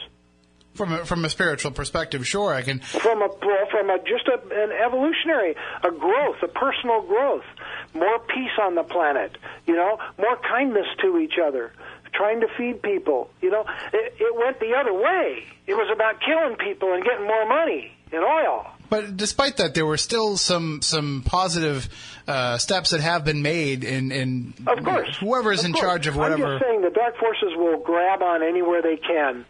From 0.74 0.92
a, 0.92 1.06
from 1.06 1.24
a 1.24 1.30
spiritual 1.30 1.72
perspective, 1.72 2.28
sure, 2.28 2.54
I 2.54 2.62
can 2.62 2.80
from 2.80 3.22
a 3.22 3.30
from 3.72 3.90
a 3.90 3.98
just 4.00 4.28
a, 4.28 4.36
an 4.52 4.72
evolutionary 4.74 5.56
a 5.84 5.92
growth 5.92 6.44
a 6.44 6.50
personal 6.50 7.02
growth 7.02 7.46
more 7.94 8.20
peace 8.20 8.52
on 8.62 8.76
the 8.76 8.84
planet 8.84 9.38
you 9.66 9.76
know 9.76 9.98
more 10.20 10.38
kindness 10.38 10.88
to 11.02 11.18
each 11.18 11.36
other 11.42 11.72
trying 12.12 12.42
to 12.42 12.48
feed 12.58 12.82
people 12.82 13.30
you 13.42 13.50
know 13.50 13.64
it, 13.94 14.16
it 14.20 14.36
went 14.36 14.60
the 14.60 14.74
other 14.76 14.94
way 14.94 15.46
it 15.66 15.76
was 15.76 15.90
about 15.94 16.20
killing 16.20 16.58
people 16.58 16.94
and 16.94 17.06
getting 17.06 17.26
more 17.26 17.48
money 17.48 17.96
and 18.12 18.22
oil 18.22 18.75
But 18.90 19.18
despite 19.18 19.58
that, 19.58 19.74
there 19.74 19.86
were 19.86 19.98
still 19.98 20.38
some 20.38 20.82
some 20.82 21.24
positive 21.26 21.90
uh, 22.28 22.58
steps 22.58 22.92
that 22.92 23.02
have 23.02 23.26
been 23.26 23.42
made, 23.42 23.84
in, 23.84 24.12
in 24.12 24.54
of 24.68 24.84
course 24.84 25.18
whoever's 25.18 25.60
Of 25.60 25.66
in 25.68 25.74
course. 25.74 25.84
charge 25.84 26.08
of 26.08 26.16
whatever. 26.16 26.46
I'm 26.46 26.60
just 26.60 26.66
saying 26.66 26.82
the 26.82 26.90
dark 26.90 27.18
forces 27.18 27.56
will 27.56 27.80
grab 27.80 28.22
on 28.22 28.44
anywhere 28.44 28.82
they 28.82 28.98
can 28.98 29.46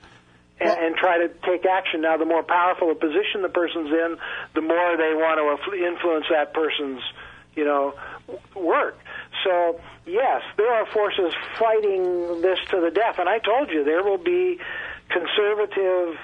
and, 0.60 0.70
and 0.70 0.96
try 0.96 1.18
to 1.20 1.28
take 1.46 1.66
action. 1.66 2.02
Now, 2.02 2.18
the 2.18 2.26
more 2.26 2.44
powerful 2.44 2.92
a 2.92 2.96
position 2.96 3.42
the 3.42 3.50
person's 3.50 3.90
in, 3.92 4.18
the 4.54 4.62
more 4.62 4.98
they 4.98 5.14
want 5.14 5.40
to 5.40 5.74
influence 5.86 6.26
that 6.30 6.54
person's, 6.54 7.02
you 7.56 7.66
know, 7.66 7.94
work. 8.56 8.98
So, 9.44 9.80
yes, 10.06 10.42
there 10.58 10.72
are 10.74 10.86
forces 10.88 11.34
fighting 11.60 12.42
this 12.42 12.60
to 12.72 12.80
the 12.82 12.90
death, 12.90 13.20
and 13.20 13.28
I 13.28 13.40
told 13.40 13.70
you 13.70 13.84
there 13.84 14.04
will 14.04 14.18
be 14.18 14.60
conservative 15.10 16.18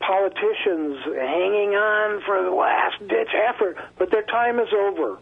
politicians 0.00 0.98
hanging 1.04 1.74
on 1.74 2.22
for 2.22 2.42
the 2.42 2.50
last 2.50 2.98
ditch 3.08 3.34
effort, 3.34 3.76
but 3.98 4.10
their 4.10 4.22
time 4.22 4.58
is 4.58 4.68
over. 4.72 5.18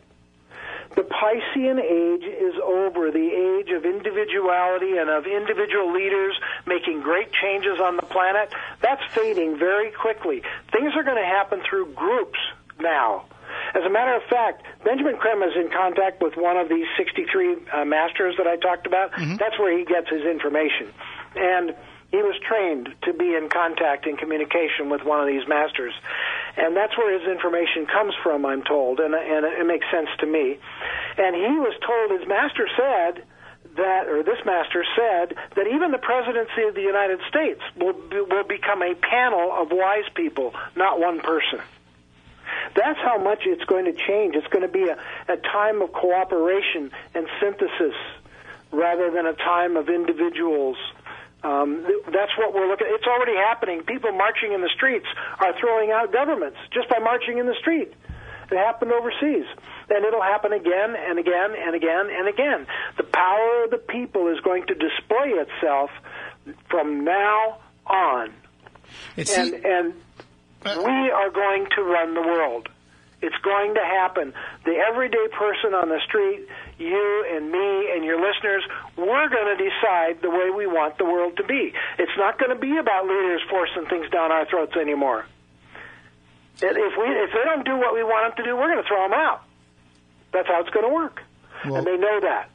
The 0.97 1.03
Piscean 1.03 1.81
age 1.81 2.23
is 2.23 2.55
over, 2.63 3.11
the 3.11 3.31
age 3.59 3.71
of 3.71 3.85
individuality 3.85 4.97
and 4.99 5.11
of 5.11 5.27
individual 5.27 5.93
leaders 5.93 6.39
making 6.67 7.01
great 7.01 7.33
changes 7.33 7.81
on 7.81 7.97
the 7.97 8.03
planet. 8.03 8.53
That's 8.81 9.03
fading 9.13 9.59
very 9.59 9.91
quickly. 9.91 10.43
Things 10.73 10.93
are 10.95 11.03
going 11.03 11.17
to 11.17 11.27
happen 11.27 11.63
through 11.69 11.95
groups 11.95 12.39
now. 12.81 13.25
As 13.75 13.85
a 13.85 13.91
matter 13.91 14.15
of 14.15 14.23
fact, 14.25 14.63
Benjamin 14.85 15.17
Creme 15.17 15.43
is 15.43 15.57
in 15.57 15.71
contact 15.71 16.23
with 16.23 16.37
one 16.37 16.57
of 16.57 16.69
these 16.69 16.87
63 16.97 17.57
uh, 17.73 17.85
masters 17.85 18.37
that 18.39 18.47
I 18.47 18.57
talked 18.57 18.87
about. 18.87 19.11
That's 19.39 19.59
where 19.59 19.77
he 19.77 19.85
gets 19.85 20.09
his 20.09 20.23
information. 20.23 20.93
And 21.35 21.75
he 22.15 22.23
was 22.23 22.39
trained 22.47 22.95
to 23.03 23.13
be 23.13 23.35
in 23.35 23.49
contact 23.49 24.07
and 24.07 24.17
communication 24.17 24.89
with 24.89 25.03
one 25.03 25.21
of 25.21 25.27
these 25.27 25.49
masters. 25.49 25.93
And 26.57 26.77
that's 26.77 26.97
where 26.97 27.19
his 27.19 27.29
information 27.29 27.87
comes 27.87 28.15
from, 28.23 28.47
I'm 28.47 28.63
told, 28.63 29.01
and, 29.01 29.15
and 29.15 29.45
it 29.45 29.67
makes 29.67 29.85
sense 29.91 30.09
to 30.21 30.27
me. 30.27 30.59
And 31.19 31.35
he 31.35 31.59
was 31.59 31.75
told, 31.85 32.21
his 32.21 32.29
master 32.29 32.69
said, 32.77 33.25
that, 33.77 34.07
or 34.07 34.23
this 34.23 34.39
master 34.47 34.85
said, 34.95 35.35
that 35.57 35.67
even 35.67 35.91
the 35.91 35.99
presidency 35.99 36.63
of 36.63 36.77
the 36.77 36.83
United 36.83 37.19
States 37.29 37.61
will, 37.75 37.99
will 38.31 38.45
become 38.47 38.83
a 38.83 38.95
panel 38.95 39.51
of 39.51 39.73
wise 39.73 40.09
people, 40.15 40.55
not 40.77 41.01
one 41.01 41.19
person. 41.21 41.59
That's 42.77 43.01
how 43.01 43.19
much 43.19 43.41
it's 43.45 43.65
going 43.65 43.87
to 43.87 43.93
change. 43.93 44.37
It's 44.37 44.47
going 44.47 44.63
to 44.63 44.73
be 44.73 44.87
a, 44.87 44.97
a 45.27 45.37
time 45.37 45.83
of 45.83 45.93
cooperation 45.93 46.93
and 47.15 47.27
synthesis 47.41 47.97
rather 48.71 49.11
than 49.11 49.27
a 49.27 49.33
time 49.33 49.77
of 49.77 49.89
individuals. 49.89 50.77
Um, 51.45 51.85
th- 51.87 52.05
that's 52.07 52.33
what 52.39 52.55
we're 52.55 52.67
looking. 52.67 52.87
It's 52.89 53.07
already 53.07 53.37
happening. 53.37 53.83
People 53.83 54.13
marching 54.13 54.53
in 54.53 54.63
the 54.63 54.71
streets 54.75 55.07
are 55.39 55.53
throwing 55.61 55.91
out 55.93 56.11
governments 56.13 56.57
just 56.73 56.89
by 56.89 56.99
marching 56.99 57.39
in 57.39 57.47
the 57.47 57.55
street. 57.61 57.93
It 58.51 58.57
happened 58.57 58.93
overseas, 58.93 59.47
and 59.91 60.05
it'll 60.05 60.23
happen 60.23 60.53
again 60.53 60.97
and 60.97 61.19
again 61.19 61.55
and 61.57 61.75
again 61.75 62.09
and 62.11 62.29
again. 62.29 62.67
The 62.97 63.05
power 63.05 63.65
of 63.65 63.71
the 63.71 63.79
people 63.79 64.29
is 64.29 64.41
going 64.41 64.67
to 64.67 64.75
display 64.75 65.31
itself 65.37 65.91
from 66.69 67.05
now 67.05 67.59
on 67.87 68.33
It's 69.17 69.37
and 69.37 69.55
and 69.55 69.95
we 70.65 71.11
are 71.11 71.31
going 71.31 71.67
to 71.77 71.83
run 71.83 72.15
the 72.15 72.23
world. 72.23 72.69
It's 73.23 73.37
going 73.43 73.75
to 73.75 73.81
happen. 73.81 74.35
The 74.65 74.77
everyday 74.77 75.29
person 75.33 75.73
on 75.73 75.89
the 75.89 76.01
street, 76.07 76.47
you 76.79 77.27
and 77.33 77.51
me 77.51 77.91
and 77.95 78.05
your 78.05 78.17
listeners, 78.21 78.63
we're 78.97 79.29
going 79.29 79.57
to 79.57 79.65
decide 79.65 80.21
the 80.23 80.31
way 80.31 80.51
we 80.51 80.67
want 80.67 80.99
the 80.99 81.05
world 81.05 81.37
to 81.37 81.45
be. 81.45 81.73
It's 81.99 82.17
not 82.19 82.39
going 82.39 82.51
to 82.51 82.59
be 82.61 82.77
about 82.79 83.05
leaders 83.07 83.43
forcing 83.51 83.87
things 83.89 84.11
down 84.11 84.33
our 84.33 84.47
throats 84.47 84.75
anymore. 84.77 85.27
If 86.57 86.63
we 86.99 87.05
if 87.09 87.31
they 87.33 87.45
don't 87.45 87.65
do 87.65 87.77
what 87.77 87.95
we 87.95 88.03
want 88.05 88.37
them 88.37 88.45
to 88.45 88.51
do, 88.51 88.57
we're 88.57 88.69
going 88.71 88.83
to 88.83 88.89
throw 88.89 89.03
them 89.03 89.13
out. 89.13 89.43
That's 90.33 90.47
how 90.49 90.61
it's 90.61 90.71
going 90.71 90.87
to 90.87 90.93
work, 90.95 91.23
Well- 91.65 91.77
and 91.77 91.87
they 91.87 91.97
know 91.97 92.21
that. 92.21 92.51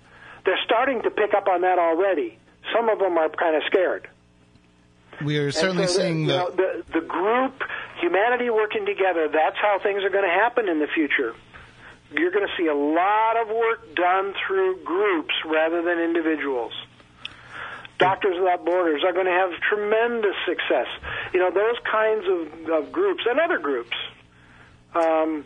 They're 0.46 0.60
starting 0.64 1.02
to 1.04 1.10
pick 1.12 1.34
up 1.34 1.48
on 1.48 1.62
that 1.62 1.80
already. 1.80 2.38
Some 2.74 2.88
of 2.90 3.00
them 3.00 3.18
are 3.18 3.30
kind 3.30 3.56
of 3.58 3.64
scared. 3.68 4.08
we 5.24 5.38
are 5.38 5.52
certainly 5.52 5.86
so 5.88 5.94
the- 5.94 6.00
seeing 6.00 6.20
you 6.22 6.28
the. 6.28 6.38
know, 6.38 6.50
the 6.52 6.84
the 6.94 7.02
group, 7.02 7.62
humanity 8.02 8.50
working 8.50 8.86
together. 8.86 9.28
That's 9.28 9.58
how 9.62 9.80
things 9.84 10.04
are 10.04 10.10
going 10.10 10.24
to 10.24 10.30
happen 10.34 10.70
in 10.70 10.80
the 10.80 10.88
future. 10.88 11.34
You're 12.12 12.32
going 12.32 12.48
to 12.48 12.54
see 12.58 12.68
a 12.68 12.76
lot 12.76 13.38
of 13.38 13.50
work 13.50 13.96
done 13.96 14.34
through 14.46 14.84
groups 14.84 15.34
rather 15.46 15.82
than 15.82 16.00
individuals. 16.00 16.74
Doctors 18.00 18.38
Without 18.40 18.66
Borders 18.66 19.04
are 19.04 19.14
going 19.14 19.26
to 19.26 19.32
have 19.32 19.52
tremendous 19.70 20.36
success. 20.48 20.88
You 21.34 21.42
know, 21.42 21.52
those 21.52 21.76
kinds 21.90 22.26
of, 22.28 22.70
of 22.70 22.92
groups 22.92 23.24
and 23.30 23.40
other 23.40 23.60
groups. 23.60 23.96
Um, 24.96 25.46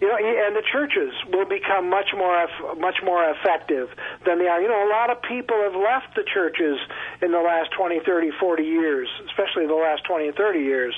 you 0.00 0.08
know, 0.08 0.16
and 0.16 0.56
the 0.56 0.62
churches 0.72 1.12
will 1.30 1.44
become 1.44 1.90
much 1.90 2.08
more 2.16 2.48
much 2.78 2.96
more 3.04 3.28
effective 3.30 3.90
than 4.24 4.38
they 4.38 4.48
are. 4.48 4.60
You 4.60 4.68
know, 4.68 4.88
a 4.88 4.90
lot 4.90 5.10
of 5.10 5.20
people 5.22 5.56
have 5.62 5.74
left 5.74 6.16
the 6.16 6.24
churches 6.24 6.78
in 7.20 7.32
the 7.32 7.40
last 7.40 7.70
20, 7.72 8.00
30, 8.00 8.30
40 8.40 8.62
years, 8.62 9.08
especially 9.26 9.66
the 9.66 9.74
last 9.74 10.04
20 10.04 10.28
and 10.28 10.36
30 10.36 10.60
years, 10.60 10.94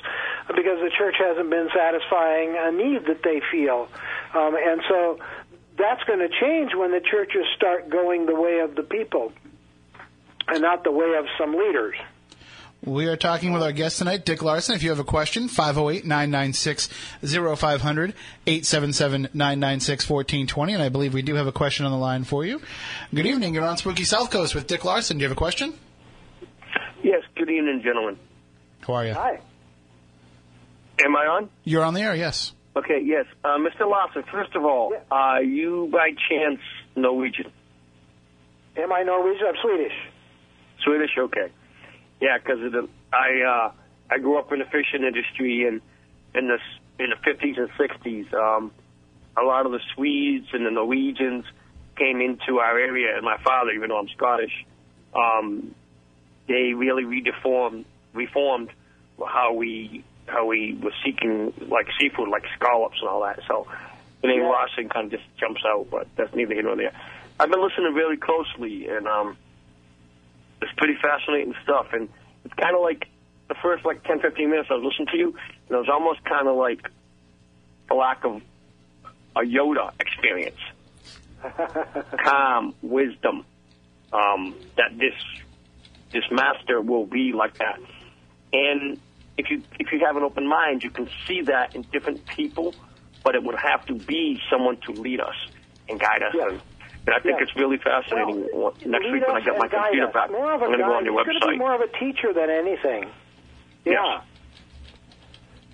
because 0.46 0.78
the 0.80 0.90
church 0.96 1.16
hasn't 1.18 1.50
been 1.50 1.68
satisfying 1.74 2.54
a 2.56 2.70
need 2.70 3.06
that 3.06 3.22
they 3.24 3.42
feel. 3.50 3.88
Um, 4.34 4.54
and 4.56 4.82
so 4.88 5.18
that's 5.76 6.04
going 6.04 6.20
to 6.20 6.28
change 6.28 6.74
when 6.74 6.92
the 6.92 7.00
churches 7.00 7.44
start 7.56 7.90
going 7.90 8.26
the 8.26 8.38
way 8.38 8.60
of 8.60 8.76
the 8.76 8.82
people 8.84 9.32
and 10.46 10.62
not 10.62 10.84
the 10.84 10.92
way 10.92 11.14
of 11.16 11.26
some 11.38 11.54
leaders. 11.54 11.96
We 12.84 13.06
are 13.06 13.16
talking 13.16 13.52
with 13.52 13.62
our 13.62 13.70
guest 13.70 13.98
tonight, 13.98 14.24
Dick 14.24 14.42
Larson. 14.42 14.74
If 14.74 14.82
you 14.82 14.90
have 14.90 14.98
a 14.98 15.04
question, 15.04 15.46
508 15.46 16.04
996 16.04 16.88
0500 17.22 18.12
877 18.44 19.28
996 19.32 20.10
1420. 20.10 20.72
And 20.74 20.82
I 20.82 20.88
believe 20.88 21.14
we 21.14 21.22
do 21.22 21.36
have 21.36 21.46
a 21.46 21.52
question 21.52 21.86
on 21.86 21.92
the 21.92 21.98
line 21.98 22.24
for 22.24 22.44
you. 22.44 22.60
Good 23.14 23.26
evening. 23.26 23.54
You're 23.54 23.64
on 23.64 23.76
Spooky 23.76 24.02
South 24.02 24.32
Coast 24.32 24.56
with 24.56 24.66
Dick 24.66 24.84
Larson. 24.84 25.18
Do 25.18 25.22
you 25.22 25.28
have 25.28 25.36
a 25.36 25.38
question? 25.38 25.74
Yes, 27.04 27.22
good 27.36 27.50
evening, 27.50 27.82
gentlemen. 27.84 28.18
How 28.80 28.94
are 28.94 29.06
you? 29.06 29.14
Hi. 29.14 29.38
Am 31.04 31.16
I 31.16 31.26
on? 31.26 31.50
You're 31.62 31.84
on 31.84 31.94
the 31.94 32.00
air, 32.00 32.16
yes. 32.16 32.52
Okay, 32.74 33.00
yes. 33.04 33.26
Uh, 33.44 33.58
Mr. 33.58 33.88
Larson, 33.88 34.24
first 34.24 34.56
of 34.56 34.64
all, 34.64 34.92
are 35.08 35.42
you 35.42 35.88
by 35.92 36.10
chance 36.28 36.58
Norwegian? 36.96 37.52
Am 38.76 38.92
I 38.92 39.04
Norwegian? 39.04 39.46
I'm 39.46 39.54
Swedish. 39.62 39.92
Swedish? 40.82 41.10
Okay. 41.16 41.48
Yeah, 42.22 42.38
because 42.38 42.60
I 43.12 43.42
uh, 43.42 43.72
I 44.08 44.18
grew 44.18 44.38
up 44.38 44.52
in 44.52 44.60
the 44.60 44.64
fishing 44.66 45.02
industry 45.04 45.66
and 45.66 45.80
in 46.36 46.46
the 46.46 46.58
in 47.02 47.10
the 47.10 47.16
50s 47.16 47.58
and 47.58 47.68
60s. 47.72 48.32
Um, 48.32 48.70
a 49.36 49.42
lot 49.42 49.66
of 49.66 49.72
the 49.72 49.80
Swedes 49.94 50.46
and 50.52 50.64
the 50.64 50.70
Norwegians 50.70 51.44
came 51.96 52.20
into 52.20 52.60
our 52.60 52.78
area, 52.78 53.16
and 53.16 53.24
my 53.24 53.38
father, 53.42 53.72
even 53.72 53.88
though 53.88 53.98
I'm 53.98 54.08
Scottish, 54.10 54.52
um, 55.16 55.74
they 56.46 56.74
really 56.74 57.02
redeformed, 57.02 57.86
reformed 58.14 58.70
how 59.18 59.54
we 59.54 60.04
how 60.26 60.46
we 60.46 60.78
were 60.80 60.94
seeking 61.04 61.52
like 61.68 61.88
seafood, 62.00 62.28
like 62.28 62.44
scallops 62.56 62.98
and 63.00 63.08
all 63.08 63.22
that. 63.22 63.40
So 63.48 63.66
the 64.20 64.28
name 64.28 64.42
Yeah. 64.42 64.48
Larson 64.48 64.88
kind 64.88 65.06
of 65.06 65.18
just 65.18 65.24
jumps 65.40 65.62
out, 65.66 65.88
but 65.90 66.06
that's 66.16 66.32
neither 66.36 66.54
here 66.54 66.62
nor 66.62 66.76
there. 66.76 66.92
I've 67.40 67.50
been 67.50 67.60
listening 67.62 67.94
really 67.94 68.16
closely, 68.16 68.86
and 68.86 69.08
um, 69.08 69.36
it's 70.62 70.72
pretty 70.76 70.96
fascinating 71.00 71.54
stuff. 71.62 71.88
And 71.92 72.08
it's 72.44 72.54
kind 72.54 72.74
of 72.74 72.82
like 72.82 73.08
the 73.48 73.54
first 73.62 73.84
like 73.84 74.02
10, 74.04 74.20
15 74.20 74.50
minutes 74.50 74.68
I 74.70 74.74
was 74.74 74.84
listening 74.84 75.08
to 75.08 75.16
you, 75.16 75.28
and 75.28 75.70
it 75.70 75.76
was 75.76 75.88
almost 75.88 76.24
kind 76.24 76.48
of 76.48 76.56
like 76.56 76.88
the 77.88 77.94
lack 77.94 78.24
of 78.24 78.40
a 79.36 79.40
Yoda 79.40 79.92
experience. 80.00 80.60
Calm, 82.24 82.74
wisdom, 82.82 83.44
um, 84.12 84.54
that 84.76 84.96
this 84.96 85.14
this 86.12 86.24
master 86.30 86.80
will 86.80 87.06
be 87.06 87.32
like 87.32 87.58
that. 87.58 87.80
And 88.52 89.00
if 89.36 89.50
you 89.50 89.62
if 89.80 89.90
you 89.92 90.00
have 90.06 90.16
an 90.16 90.22
open 90.22 90.46
mind, 90.46 90.84
you 90.84 90.90
can 90.90 91.08
see 91.26 91.42
that 91.42 91.74
in 91.74 91.82
different 91.92 92.24
people, 92.26 92.74
but 93.24 93.34
it 93.34 93.42
would 93.42 93.56
have 93.56 93.84
to 93.86 93.94
be 93.94 94.40
someone 94.50 94.76
to 94.86 94.92
lead 94.92 95.20
us 95.20 95.34
and 95.88 95.98
guide 95.98 96.22
us. 96.22 96.34
Yeah. 96.34 96.48
And, 96.50 96.60
and 97.06 97.14
I 97.14 97.18
think 97.20 97.38
Yeah. 97.38 97.42
it's 97.44 97.56
really 97.56 97.78
fascinating. 97.78 98.48
Well, 98.52 98.74
Next 98.84 99.10
week 99.10 99.26
when 99.26 99.36
I 99.36 99.40
get 99.40 99.58
my 99.58 99.68
computer 99.68 100.06
back, 100.08 100.26
I'm 100.28 100.32
More 100.32 100.52
of 100.52 100.62
a 100.62 100.66
going 100.66 100.78
to 100.78 100.84
go 100.84 100.94
on 100.94 101.04
your 101.04 101.14
He's 101.18 101.26
going 101.26 101.40
to 101.40 101.46
be 101.48 101.54
website. 101.54 101.58
more 101.58 101.74
of 101.74 101.80
a 101.80 101.88
teacher 101.98 102.32
than 102.32 102.48
anything. 102.50 103.10
Yeah. 103.84 103.92
Yes. 103.94 104.22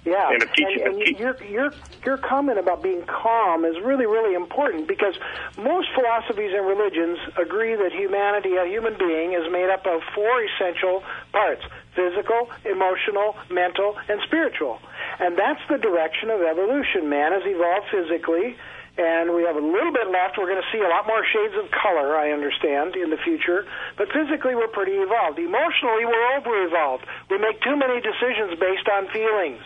Yeah, 0.04 0.30
And 0.30 0.40
teacher- 0.54 0.84
and, 0.86 1.02
and 1.02 1.18
your 1.18 1.36
your 1.44 1.72
your 2.06 2.16
comment 2.16 2.58
about 2.58 2.82
being 2.82 3.02
calm 3.02 3.64
is 3.66 3.78
really 3.80 4.06
really 4.06 4.34
important 4.34 4.86
because 4.86 5.14
most 5.58 5.88
philosophies 5.94 6.52
and 6.54 6.64
religions 6.66 7.18
agree 7.36 7.74
that 7.74 7.92
humanity, 7.92 8.56
a 8.56 8.64
human 8.64 8.94
being, 8.96 9.34
is 9.34 9.50
made 9.52 9.68
up 9.68 9.84
of 9.86 10.00
four 10.14 10.42
essential 10.44 11.02
parts: 11.32 11.62
physical, 11.94 12.48
emotional, 12.64 13.36
mental, 13.50 13.98
and 14.08 14.20
spiritual. 14.22 14.78
And 15.18 15.36
that's 15.36 15.60
the 15.68 15.76
direction 15.78 16.30
of 16.30 16.40
evolution. 16.40 17.10
Man 17.10 17.32
has 17.32 17.42
evolved 17.44 17.88
physically, 17.90 18.56
and 18.98 19.34
we 19.34 19.46
have 19.46 19.54
a 19.54 19.62
little 19.62 19.94
bit 19.94 20.10
left. 20.10 20.36
We're 20.36 20.50
going 20.50 20.60
to 20.60 20.70
see 20.74 20.82
a 20.82 20.90
lot 20.90 21.06
more 21.06 21.22
shades 21.22 21.54
of 21.54 21.70
color, 21.70 22.18
I 22.18 22.34
understand, 22.34 22.96
in 22.98 23.10
the 23.10 23.16
future. 23.22 23.64
But 23.96 24.10
physically, 24.10 24.58
we're 24.58 24.74
pretty 24.74 24.98
evolved. 24.98 25.38
Emotionally, 25.38 26.04
we're 26.04 26.36
over 26.36 26.66
evolved. 26.66 27.06
We 27.30 27.38
make 27.38 27.62
too 27.62 27.78
many 27.78 28.02
decisions 28.02 28.58
based 28.58 28.90
on 28.90 29.06
feelings 29.14 29.62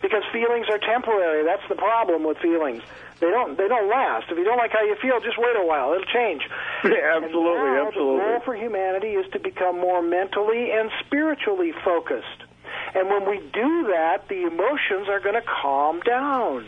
because 0.00 0.22
feelings 0.32 0.66
are 0.70 0.78
temporary. 0.78 1.44
That's 1.44 1.66
the 1.68 1.74
problem 1.74 2.24
with 2.24 2.38
feelings. 2.38 2.82
They 3.20 3.28
don't 3.28 3.58
they 3.58 3.68
don't 3.68 3.88
last. 3.90 4.30
If 4.30 4.38
you 4.38 4.44
don't 4.44 4.56
like 4.56 4.72
how 4.72 4.82
you 4.82 4.96
feel, 5.02 5.20
just 5.20 5.36
wait 5.36 5.56
a 5.56 5.66
while. 5.66 5.92
It'll 5.92 6.08
change. 6.08 6.42
Yeah, 6.84 7.18
absolutely, 7.20 7.74
now 7.74 7.88
absolutely. 7.88 8.24
The 8.24 8.30
goal 8.30 8.40
for 8.44 8.54
humanity 8.54 9.18
is 9.18 9.26
to 9.32 9.40
become 9.40 9.78
more 9.78 10.00
mentally 10.00 10.70
and 10.72 10.90
spiritually 11.04 11.72
focused. 11.84 12.48
And 12.94 13.08
when 13.08 13.28
we 13.28 13.38
do 13.52 13.90
that, 13.92 14.28
the 14.28 14.46
emotions 14.46 15.08
are 15.08 15.20
going 15.20 15.34
to 15.34 15.42
calm 15.42 16.00
down. 16.00 16.66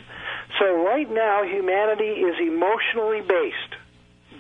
So 0.59 0.85
right 0.85 1.11
now, 1.11 1.43
humanity 1.45 2.21
is 2.21 2.37
emotionally 2.41 3.21
based. 3.21 3.77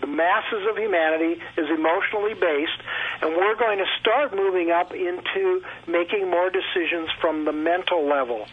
The 0.00 0.06
masses 0.06 0.66
of 0.68 0.76
humanity 0.76 1.40
is 1.56 1.70
emotionally 1.70 2.34
based, 2.34 2.80
and 3.22 3.36
we're 3.36 3.54
going 3.54 3.78
to 3.78 3.86
start 4.00 4.34
moving 4.34 4.70
up 4.70 4.92
into 4.92 5.62
making 5.86 6.28
more 6.28 6.50
decisions 6.50 7.08
from 7.20 7.44
the 7.44 7.52
mental 7.52 8.06
level 8.06 8.46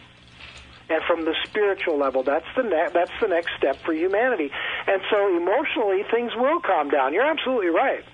and 0.88 1.02
from 1.04 1.24
the 1.24 1.34
spiritual 1.44 1.98
level. 1.98 2.22
That's 2.22 2.46
the 2.56 2.62
ne- 2.62 2.90
that's 2.94 3.10
the 3.20 3.28
next 3.28 3.50
step 3.58 3.76
for 3.84 3.92
humanity. 3.92 4.50
And 4.86 5.02
so 5.10 5.36
emotionally, 5.36 6.04
things 6.10 6.32
will 6.36 6.60
calm 6.60 6.88
down. 6.88 7.12
You're 7.12 7.26
absolutely 7.26 7.70
right. 7.70 8.04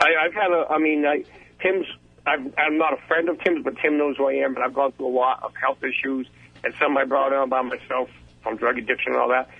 I, 0.00 0.26
I've 0.26 0.34
had 0.34 0.50
a, 0.50 0.66
I 0.68 0.78
mean, 0.78 1.06
I, 1.06 1.24
Tim's, 1.62 1.86
I'm, 2.26 2.52
I'm 2.58 2.76
not 2.76 2.92
a 2.92 2.98
friend 3.06 3.28
of 3.28 3.38
Tim's, 3.42 3.64
but 3.64 3.76
Tim 3.78 3.98
knows 3.98 4.16
who 4.16 4.28
I 4.28 4.34
am, 4.34 4.54
but 4.54 4.62
I've 4.62 4.74
gone 4.74 4.92
through 4.92 5.06
a 5.06 5.16
lot 5.16 5.42
of 5.42 5.52
health 5.60 5.78
issues, 5.82 6.28
and 6.64 6.74
some 6.78 6.96
I 6.98 7.04
brought 7.04 7.32
on 7.32 7.48
by 7.48 7.62
myself 7.62 8.10
from 8.46 8.56
drug 8.56 8.78
addiction 8.78 9.12
and 9.12 9.20
all 9.20 9.28
that. 9.28 9.50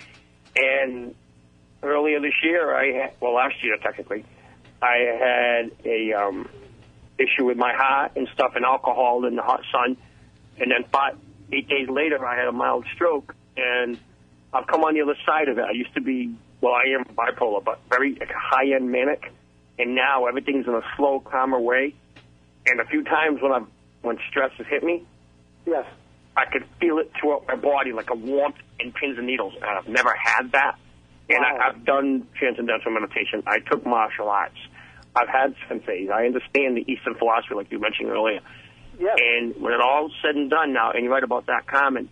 And 0.55 1.15
earlier 1.83 2.21
this 2.21 2.35
year, 2.45 2.75
I 2.75 2.93
had, 2.93 3.15
well, 3.21 3.35
last 3.35 3.57
year 3.65 3.77
technically, 3.83 4.25
I 4.81 4.97
had 5.19 5.71
a 5.85 6.13
um, 6.13 6.49
issue 7.19 7.45
with 7.45 7.57
my 7.57 7.73
heart 7.75 8.13
and 8.15 8.29
stuff, 8.33 8.53
and 8.55 8.65
alcohol 8.65 9.25
in 9.27 9.35
the 9.35 9.43
hot 9.43 9.63
sun, 9.73 9.97
and 10.59 10.71
then 10.71 10.85
five, 10.93 11.19
eight 11.53 11.69
days 11.69 11.89
later, 11.89 12.25
I 12.25 12.37
had 12.37 12.47
a 12.47 12.53
mild 12.53 12.87
stroke, 12.95 13.35
and 13.57 13.99
I've 14.53 14.69
come 14.69 14.85
on 14.85 14.95
the 14.95 15.03
other 15.03 15.17
side 15.27 15.49
of 15.49 15.59
it. 15.59 15.65
I 15.65 15.73
used 15.73 15.95
to 15.95 16.01
be, 16.01 16.35
well, 16.61 16.75
I 16.75 16.85
am 16.97 17.05
bipolar, 17.17 17.65
but 17.65 17.81
very 17.91 18.15
like, 18.15 18.31
high-end 18.31 18.91
manic, 18.91 19.33
and 19.79 19.97
now 19.97 20.27
everything's 20.27 20.67
in 20.69 20.75
a 20.75 20.83
slow, 20.97 21.21
calmer 21.21 21.59
way. 21.59 21.95
And 22.67 22.81
a 22.81 22.85
few 22.85 23.03
times 23.03 23.43
when 23.43 23.53
I've 23.53 23.67
when 24.03 24.19
stress 24.31 24.53
has 24.59 24.67
hit 24.69 24.85
me, 24.85 25.05
Yes. 25.67 25.85
I 26.37 26.45
could 26.47 26.65
feel 26.81 26.99
it 26.99 27.11
throughout 27.19 27.47
my 27.49 27.57
body 27.57 27.93
like 27.93 28.11
a 28.11 28.15
warmth 28.15 28.57
in 28.79 28.93
pins 28.93 29.17
and 29.19 29.27
needles. 29.27 29.55
And 29.55 29.65
I've 29.65 29.89
never 29.89 30.15
had 30.15 30.53
that. 30.53 30.79
And 31.29 31.39
Wow. 31.41 31.59
I, 31.61 31.69
I've 31.69 31.85
done 31.85 32.27
transcendental 32.39 32.93
meditation. 32.93 33.43
I 33.47 33.59
took 33.61 33.85
martial 33.87 34.29
arts. 34.29 34.59
I've 35.15 35.29
had 35.29 35.55
senseis. 35.69 36.11
I 36.11 36.27
understand 36.27 36.77
the 36.77 36.85
Eastern 36.93 37.15
philosophy, 37.15 37.55
like 37.55 37.73
you 37.73 37.81
mentioned 37.81 38.11
earlier. 38.11 38.41
Yes. 39.01 39.17
And 39.19 39.61
when 39.61 39.73
it 39.73 39.81
all 39.81 40.11
said 40.23 40.37
and 40.37 40.51
done 40.51 40.73
now, 40.73 40.91
and 40.93 41.03
you're 41.05 41.13
right 41.13 41.25
about 41.25 41.47
that 41.47 41.67
comment, 41.67 42.11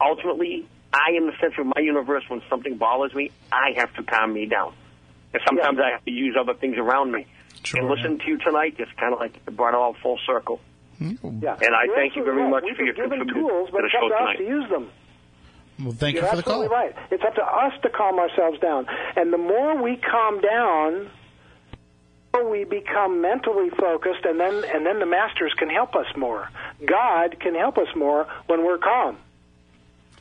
ultimately, 0.00 0.66
I 0.92 1.16
am 1.16 1.26
the 1.26 1.32
center 1.40 1.60
of 1.60 1.66
my 1.68 1.80
universe. 1.82 2.24
When 2.28 2.42
something 2.48 2.76
bothers 2.76 3.14
me, 3.14 3.30
I 3.52 3.72
have 3.76 3.94
to 3.94 4.02
calm 4.02 4.32
me 4.32 4.46
down. 4.46 4.72
And 5.32 5.42
sometimes 5.46 5.78
I 5.78 5.92
have 5.92 6.04
to 6.04 6.10
use 6.10 6.34
other 6.40 6.54
things 6.54 6.76
around 6.78 7.12
me. 7.12 7.26
Sure, 7.62 7.80
and 7.80 7.90
listen 7.90 8.18
to 8.18 8.26
you 8.26 8.38
tonight, 8.38 8.76
it's 8.78 8.90
kind 8.98 9.12
of 9.12 9.20
like 9.20 9.36
it 9.36 9.54
brought 9.56 9.70
it 9.70 9.74
all 9.76 9.94
full 10.02 10.18
circle. 10.26 10.60
Mm-hmm. 11.00 11.42
Yeah. 11.42 11.56
And 11.60 11.74
I 11.74 11.84
You're 11.84 11.94
thank 11.96 12.16
you 12.16 12.24
very 12.24 12.42
absolutely 12.42 12.50
much 12.50 12.62
right. 12.64 12.76
for 12.76 12.84
your 12.84 12.94
We've 12.94 13.10
been 13.10 13.18
given 13.18 13.18
contribution 13.18 13.48
tools, 13.48 13.66
to 13.68 13.72
but 13.72 13.80
the 13.80 13.86
it's 13.86 13.94
up 13.94 14.00
show 14.02 14.08
to 14.08 14.14
us 14.14 14.20
tonight. 14.20 14.36
to 14.38 14.44
use 14.44 14.68
them. 14.70 14.90
Well, 15.80 15.92
thank 15.96 16.14
You're 16.14 16.24
you 16.24 16.30
for 16.30 16.36
the 16.36 16.40
absolutely 16.42 16.68
call. 16.68 16.76
right. 16.76 16.94
It's 17.10 17.24
up 17.24 17.34
to 17.36 17.42
us 17.44 17.72
to 17.82 17.88
calm 17.88 18.18
ourselves 18.18 18.58
down. 18.60 18.86
And 19.16 19.32
the 19.32 19.38
more 19.38 19.82
we 19.82 19.96
calm 19.96 20.40
down, 20.42 21.08
the 22.32 22.38
more 22.38 22.50
we 22.50 22.64
become 22.64 23.22
mentally 23.22 23.70
focused, 23.70 24.24
and 24.24 24.38
then 24.38 24.62
and 24.74 24.84
then 24.84 24.98
the 25.00 25.06
masters 25.06 25.54
can 25.56 25.70
help 25.70 25.94
us 25.96 26.06
more. 26.16 26.50
God 26.84 27.40
can 27.40 27.54
help 27.54 27.78
us 27.78 27.88
more 27.96 28.26
when 28.46 28.62
we're 28.64 28.78
calm. 28.78 29.16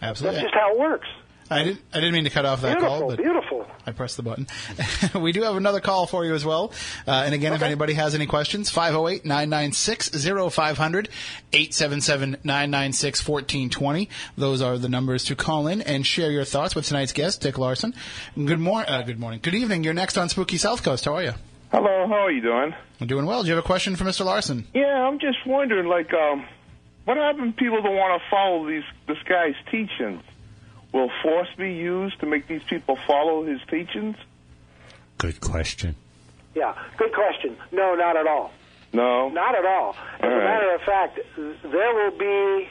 Absolutely. 0.02 0.40
That's 0.42 0.52
just 0.52 0.56
how 0.56 0.74
it 0.74 0.80
works. 0.80 1.08
I 1.50 1.64
didn't. 1.64 1.82
I 1.94 2.00
didn't 2.00 2.14
mean 2.14 2.24
to 2.26 2.30
cut 2.30 2.46
off 2.46 2.62
that 2.62 2.78
Beautiful, 2.78 3.00
call, 3.00 3.10
but 3.10 3.18
beautiful. 3.18 3.68
I 3.86 3.92
pressed 3.92 4.18
the 4.18 4.24
button. 4.24 4.48
we 5.20 5.32
do 5.32 5.42
have 5.44 5.56
another 5.56 5.80
call 5.80 6.06
for 6.06 6.24
you 6.24 6.36
as 6.36 6.46
well. 6.46 6.72
Uh, 7.08 7.24
and 7.26 7.34
again, 7.34 7.54
if 7.54 7.62
anybody 7.64 7.94
has 7.94 8.14
any 8.14 8.28
questions, 8.28 8.70
508 8.70 9.26
996 9.26 10.10
0500 10.54 11.10
877 11.54 12.38
996 12.44 13.28
1420. 13.28 14.10
Those 14.38 14.62
are 14.62 14.78
the 14.78 14.90
numbers 14.90 15.26
to 15.26 15.36
call 15.36 15.68
in 15.68 15.82
and 15.82 16.06
share 16.06 16.30
your 16.32 16.44
thoughts 16.46 16.76
with 16.76 16.86
tonight's 16.86 17.14
guest, 17.14 17.42
Dick 17.42 17.58
Larson. 17.58 17.96
Good, 18.36 18.60
mor- 18.60 18.88
uh, 18.88 19.02
good 19.02 19.20
morning. 19.20 19.40
Good 19.42 19.56
evening. 19.56 19.84
You're 19.84 19.94
next 19.94 20.18
on 20.18 20.30
Spooky 20.30 20.58
South 20.58 20.84
Coast. 20.84 21.06
How 21.06 21.16
are 21.16 21.24
you? 21.24 21.34
Hello, 21.72 22.08
how 22.08 22.26
are 22.26 22.32
you 22.32 22.42
doing? 22.42 22.74
I'm 23.00 23.08
doing 23.08 23.26
well. 23.26 23.44
Do 23.44 23.50
you 23.50 23.56
have 23.56 23.64
a 23.64 23.68
question 23.68 23.96
for 23.96 24.04
Mr. 24.04 24.26
Larson? 24.26 24.68
Yeah, 24.74 25.08
I'm 25.08 25.20
just 25.20 25.38
wondering, 25.46 25.88
like, 25.88 26.14
um, 26.14 26.46
what 27.06 27.18
happens 27.18 27.56
to 27.56 27.60
people 27.60 27.82
that 27.82 27.90
want 27.92 28.22
to 28.22 28.30
follow 28.30 28.68
these 28.68 28.84
this 29.08 29.18
guy's 29.28 29.56
teachings? 29.72 30.22
Will 30.92 31.12
force 31.22 31.50
be 31.58 31.74
used 31.74 32.20
to 32.22 32.26
make 32.26 32.48
these 32.48 32.64
people 32.64 32.98
follow 33.08 33.44
his 33.44 33.60
teachings? 33.70 34.16
Good 35.18 35.40
question. 35.42 35.96
Yeah, 36.56 36.74
good 36.98 37.14
question. 37.14 37.58
No, 37.72 37.94
not 37.96 38.18
at 38.18 38.26
all. 38.26 38.52
No. 38.92 39.30
Not 39.30 39.56
at 39.56 39.66
all. 39.66 39.96
As 40.20 40.24
All 40.24 40.30
a 40.32 40.36
right. 40.36 40.44
matter 40.46 40.76
of 40.76 40.82
fact, 40.82 41.20
there 41.38 41.94
will 41.94 42.18
be 42.18 42.70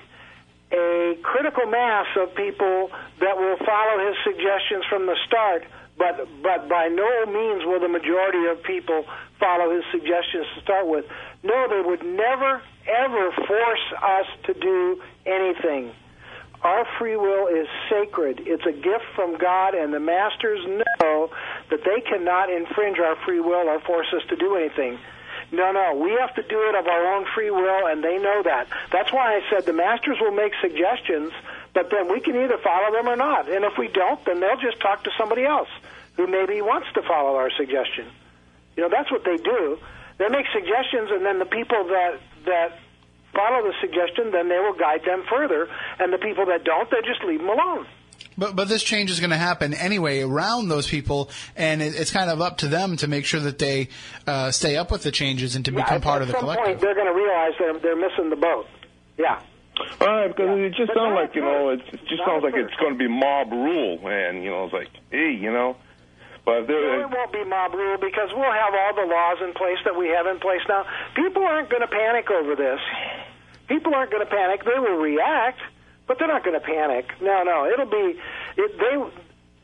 a 0.73 1.17
critical 1.23 1.67
mass 1.67 2.07
of 2.17 2.35
people 2.35 2.91
that 3.21 3.37
will 3.39 3.57
follow 3.65 4.07
his 4.07 4.17
suggestions 4.25 4.85
from 4.91 5.07
the 5.07 5.17
start, 5.27 5.65
but 5.97 6.29
but 6.43 6.69
by 6.69 6.89
no 6.89 7.27
means 7.27 7.65
will 7.65 7.81
the 7.81 7.89
majority 7.89 8.47
of 8.51 8.63
people 8.65 9.05
follow 9.39 9.75
his 9.75 9.85
suggestions 9.93 10.47
to 10.57 10.61
start 10.63 10.87
with. 10.89 11.05
No, 11.45 11.69
they 11.71 11.81
would 11.89 12.05
never 12.05 12.61
ever 12.87 13.33
force 13.47 13.93
us 14.03 14.27
to 14.45 14.55
do 14.55 15.01
anything. 15.25 15.93
Our 16.63 16.87
free 16.99 17.17
will 17.17 17.47
is 17.47 17.69
sacred. 17.89 18.43
It's 18.47 18.67
a 18.67 18.73
gift 18.73 19.05
from 19.15 19.39
God, 19.39 19.75
and 19.75 19.95
the 19.95 20.01
masters 20.01 20.59
know 20.67 21.31
that 21.71 21.85
they 21.85 22.01
cannot 22.01 22.51
infringe 22.51 22.99
our 22.99 23.17
free 23.25 23.41
will 23.41 23.69
or 23.69 23.81
force 23.81 24.09
us 24.13 24.23
to 24.29 24.37
do 24.37 24.57
anything. 24.57 24.99
No, 25.53 25.73
no, 25.73 25.95
we 25.95 26.11
have 26.21 26.35
to 26.35 26.43
do 26.43 26.61
it 26.69 26.75
of 26.75 26.87
our 26.87 27.15
own 27.15 27.27
free 27.35 27.51
will, 27.51 27.87
and 27.87 28.03
they 28.03 28.19
know 28.19 28.43
that. 28.43 28.67
That's 28.93 29.13
why 29.13 29.37
I 29.37 29.41
said 29.49 29.65
the 29.67 29.73
masters 29.73 30.19
will 30.21 30.33
make 30.33 30.53
suggestions, 30.61 31.33
but 31.75 31.91
then 31.91 32.13
we 32.13 32.21
can 32.21 32.37
either 32.37 32.59
follow 32.59 32.93
them 32.93 33.09
or 33.09 33.17
not. 33.17 33.49
And 33.49 33.65
if 33.65 33.79
we 33.79 33.89
don't, 33.89 34.23
then 34.27 34.41
they'll 34.41 34.61
just 34.61 34.81
talk 34.81 35.05
to 35.05 35.11
somebody 35.17 35.45
else 35.45 35.69
who 36.17 36.27
maybe 36.27 36.61
wants 36.61 36.89
to 36.95 37.03
follow 37.03 37.37
our 37.37 37.51
suggestion. 37.57 38.07
You 38.77 38.83
know, 38.83 38.89
that's 38.91 39.11
what 39.11 39.25
they 39.25 39.37
do. 39.37 39.79
They 40.19 40.29
make 40.29 40.47
suggestions, 40.53 41.11
and 41.13 41.25
then 41.25 41.39
the 41.39 41.47
people 41.47 41.85
that 41.85 42.19
that 42.45 42.79
follow 43.35 43.63
the 43.67 43.75
suggestion, 43.81 44.31
then 44.33 44.49
they 44.49 44.59
will 44.59 44.75
guide 44.75 45.03
them 45.05 45.25
further. 45.29 45.69
And 45.99 46.13
the 46.13 46.19
people 46.19 46.47
that 46.47 46.65
don't, 46.65 46.91
they 46.91 46.99
just 47.07 47.23
leave 47.25 47.41
them 47.41 47.49
alone. 47.49 47.87
But 48.37 48.55
but 48.57 48.69
this 48.69 48.83
change 48.85 49.11
is 49.11 49.19
going 49.21 49.31
to 49.31 49.37
happen 49.37 49.75
anyway 49.75 50.21
around 50.23 50.69
those 50.69 50.87
people, 50.87 51.31
and 51.57 51.83
it, 51.83 51.95
it's 51.99 52.11
kind 52.13 52.31
of 52.31 52.41
up 52.41 52.59
to 52.59 52.69
them 52.69 52.97
to 52.99 53.09
make 53.09 53.25
sure 53.25 53.41
that 53.41 53.59
they 53.59 53.89
uh, 54.27 54.51
stay 54.53 54.77
up 54.77 54.91
with 54.93 55.03
the 55.03 55.11
changes 55.11 55.57
and 55.57 55.65
to 55.65 55.73
become 55.73 56.01
part 56.01 56.23
of 56.23 56.29
the 56.29 56.33
some 56.35 56.41
collective. 56.43 56.65
point, 56.67 56.81
they're 56.81 56.95
going 56.95 57.07
to 57.07 57.15
realize 57.15 57.53
they're 57.59 57.79
they're 57.81 57.97
missing 57.97 58.31
the 58.31 58.37
boat. 58.37 58.67
Yeah. 59.19 59.41
All 60.01 60.07
right, 60.09 60.29
because 60.29 60.59
it 60.59 60.71
just 60.75 60.89
But 60.89 60.97
sounds 60.97 61.15
like 61.15 61.35
you 61.37 61.41
know, 61.43 61.77
first. 61.77 61.95
it 61.95 62.01
just 62.09 62.19
Not 62.19 62.27
sounds 62.27 62.45
like 62.45 62.55
it's 62.57 62.75
going 62.81 62.93
to 62.95 62.99
be 62.99 63.09
mob 63.09 63.51
rule, 63.53 63.99
and 64.09 64.43
you 64.43 64.51
know, 64.51 64.65
it's 64.65 64.73
like, 64.73 64.89
hey, 65.11 65.33
you 65.33 65.53
know, 65.53 65.77
No, 67.01 67.01
it 67.07 67.11
won't 67.11 67.33
be 67.33 67.45
mob 67.45 67.75
rule 67.75 67.99
because 67.99 68.31
we'll 68.33 68.53
have 68.53 68.75
all 68.75 68.95
the 68.95 69.07
laws 69.07 69.39
in 69.43 69.53
place 69.55 69.79
that 69.85 69.97
we 69.97 70.09
have 70.09 70.27
in 70.27 70.41
place 70.41 70.63
now. 70.69 70.87
People 71.15 71.45
aren't 71.45 71.71
going 71.71 71.83
to 71.83 71.89
panic 71.89 72.31
over 72.31 72.57
this. 72.57 72.81
People 73.69 73.95
aren't 73.95 74.11
going 74.11 74.25
to 74.25 74.31
panic. 74.31 74.65
They 74.65 74.79
will 74.79 74.97
react, 74.97 75.61
but 76.07 76.19
they're 76.19 76.29
not 76.29 76.45
going 76.45 76.59
to 76.59 76.65
panic. 76.65 77.13
No, 77.21 77.43
no, 77.45 77.67
it'll 77.67 77.87
be 77.87 78.19
it, 78.57 78.79
they. 78.79 78.97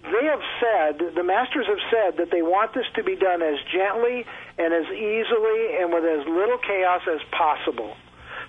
They 0.04 0.26
have 0.26 0.42
said 0.60 1.14
the 1.14 1.22
masters 1.22 1.64
have 1.66 1.80
said 1.90 2.18
that 2.18 2.30
they 2.30 2.42
want 2.42 2.74
this 2.74 2.84
to 2.96 3.02
be 3.02 3.16
done 3.16 3.40
as 3.40 3.56
gently 3.72 4.26
and 4.58 4.74
as 4.74 4.84
easily 4.92 5.80
and 5.80 5.94
with 5.94 6.04
as 6.04 6.28
little 6.28 6.58
chaos 6.58 7.00
as 7.08 7.20
possible. 7.32 7.96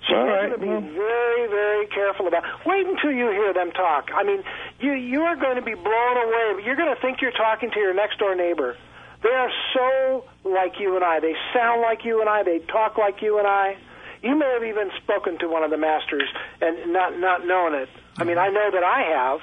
So 0.10 0.16
All 0.16 0.28
right, 0.28 0.50
to 0.52 0.58
be 0.58 0.68
well. 0.68 0.82
very, 0.82 1.48
very 1.48 1.88
careful 1.88 2.28
about. 2.28 2.44
Wait 2.66 2.86
until 2.86 3.12
you 3.12 3.30
hear 3.32 3.54
them 3.54 3.72
talk. 3.72 4.10
I 4.14 4.24
mean, 4.24 4.44
you 4.80 4.94
you 4.94 5.22
are 5.24 5.36
going 5.36 5.56
to 5.56 5.62
be 5.64 5.74
blown 5.74 6.18
away. 6.18 6.64
You're 6.64 6.76
going 6.76 6.94
to 6.94 7.02
think 7.02 7.22
you're 7.22 7.32
talking 7.32 7.72
to 7.72 7.80
your 7.80 7.94
next 7.94 8.20
door 8.20 8.36
neighbor. 8.36 8.78
They 9.24 9.30
are 9.30 9.50
so 9.74 10.26
like 10.44 10.80
you 10.80 10.96
and 10.96 11.04
I. 11.04 11.20
They 11.20 11.34
sound 11.54 11.82
like 11.82 12.06
you 12.06 12.22
and 12.22 12.30
I. 12.30 12.44
They 12.44 12.60
talk 12.60 12.98
like 12.98 13.22
you 13.24 13.40
and 13.40 13.48
I. 13.48 13.78
You 14.22 14.36
may 14.36 14.46
have 14.54 14.64
even 14.64 14.92
spoken 15.04 15.40
to 15.40 15.48
one 15.48 15.64
of 15.64 15.72
the 15.72 15.78
masters 15.78 16.30
and 16.62 16.94
not 16.94 17.18
not 17.18 17.46
known 17.48 17.74
it. 17.74 17.90
I 18.18 18.24
mean, 18.24 18.38
I 18.38 18.50
know 18.50 18.70
that 18.72 18.84
I 18.84 19.02
have 19.02 19.42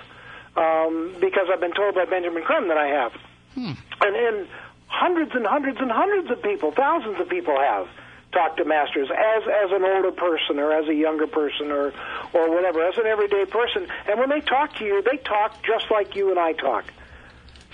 um, 0.56 1.14
because 1.20 1.48
I've 1.52 1.60
been 1.60 1.74
told 1.74 1.94
by 1.96 2.04
Benjamin 2.04 2.42
Creme 2.44 2.68
that 2.68 2.78
I 2.78 2.86
have, 2.86 3.12
and 3.56 3.76
and 4.16 4.48
hundreds 4.86 5.32
and 5.34 5.44
hundreds 5.46 5.78
and 5.80 5.90
hundreds 5.90 6.30
of 6.30 6.40
people, 6.42 6.70
thousands 6.70 7.20
of 7.20 7.28
people 7.28 7.58
have 7.58 7.88
talked 8.32 8.56
to 8.56 8.64
masters 8.64 9.08
as 9.10 9.42
as 9.42 9.70
an 9.72 9.84
older 9.84 10.10
person 10.10 10.58
or 10.58 10.72
as 10.72 10.88
a 10.88 10.94
younger 10.94 11.26
person 11.26 11.70
or 11.70 11.92
or 12.32 12.50
whatever, 12.50 12.82
as 12.86 12.96
an 12.98 13.06
everyday 13.06 13.44
person. 13.44 13.86
And 14.08 14.18
when 14.18 14.30
they 14.30 14.40
talk 14.40 14.76
to 14.76 14.84
you, 14.84 15.02
they 15.02 15.18
talk 15.18 15.62
just 15.64 15.90
like 15.90 16.16
you 16.16 16.30
and 16.30 16.38
I 16.38 16.52
talk. 16.52 16.84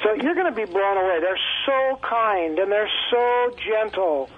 So 0.02 0.12
you're 0.14 0.34
going 0.34 0.52
to 0.52 0.52
be 0.52 0.64
blown 0.64 0.96
away. 0.96 1.18
They're 1.20 1.38
so 1.66 1.98
kind 2.02 2.58
and 2.58 2.70
they're 2.70 2.90
so 3.10 3.56
gentle. 3.56 4.30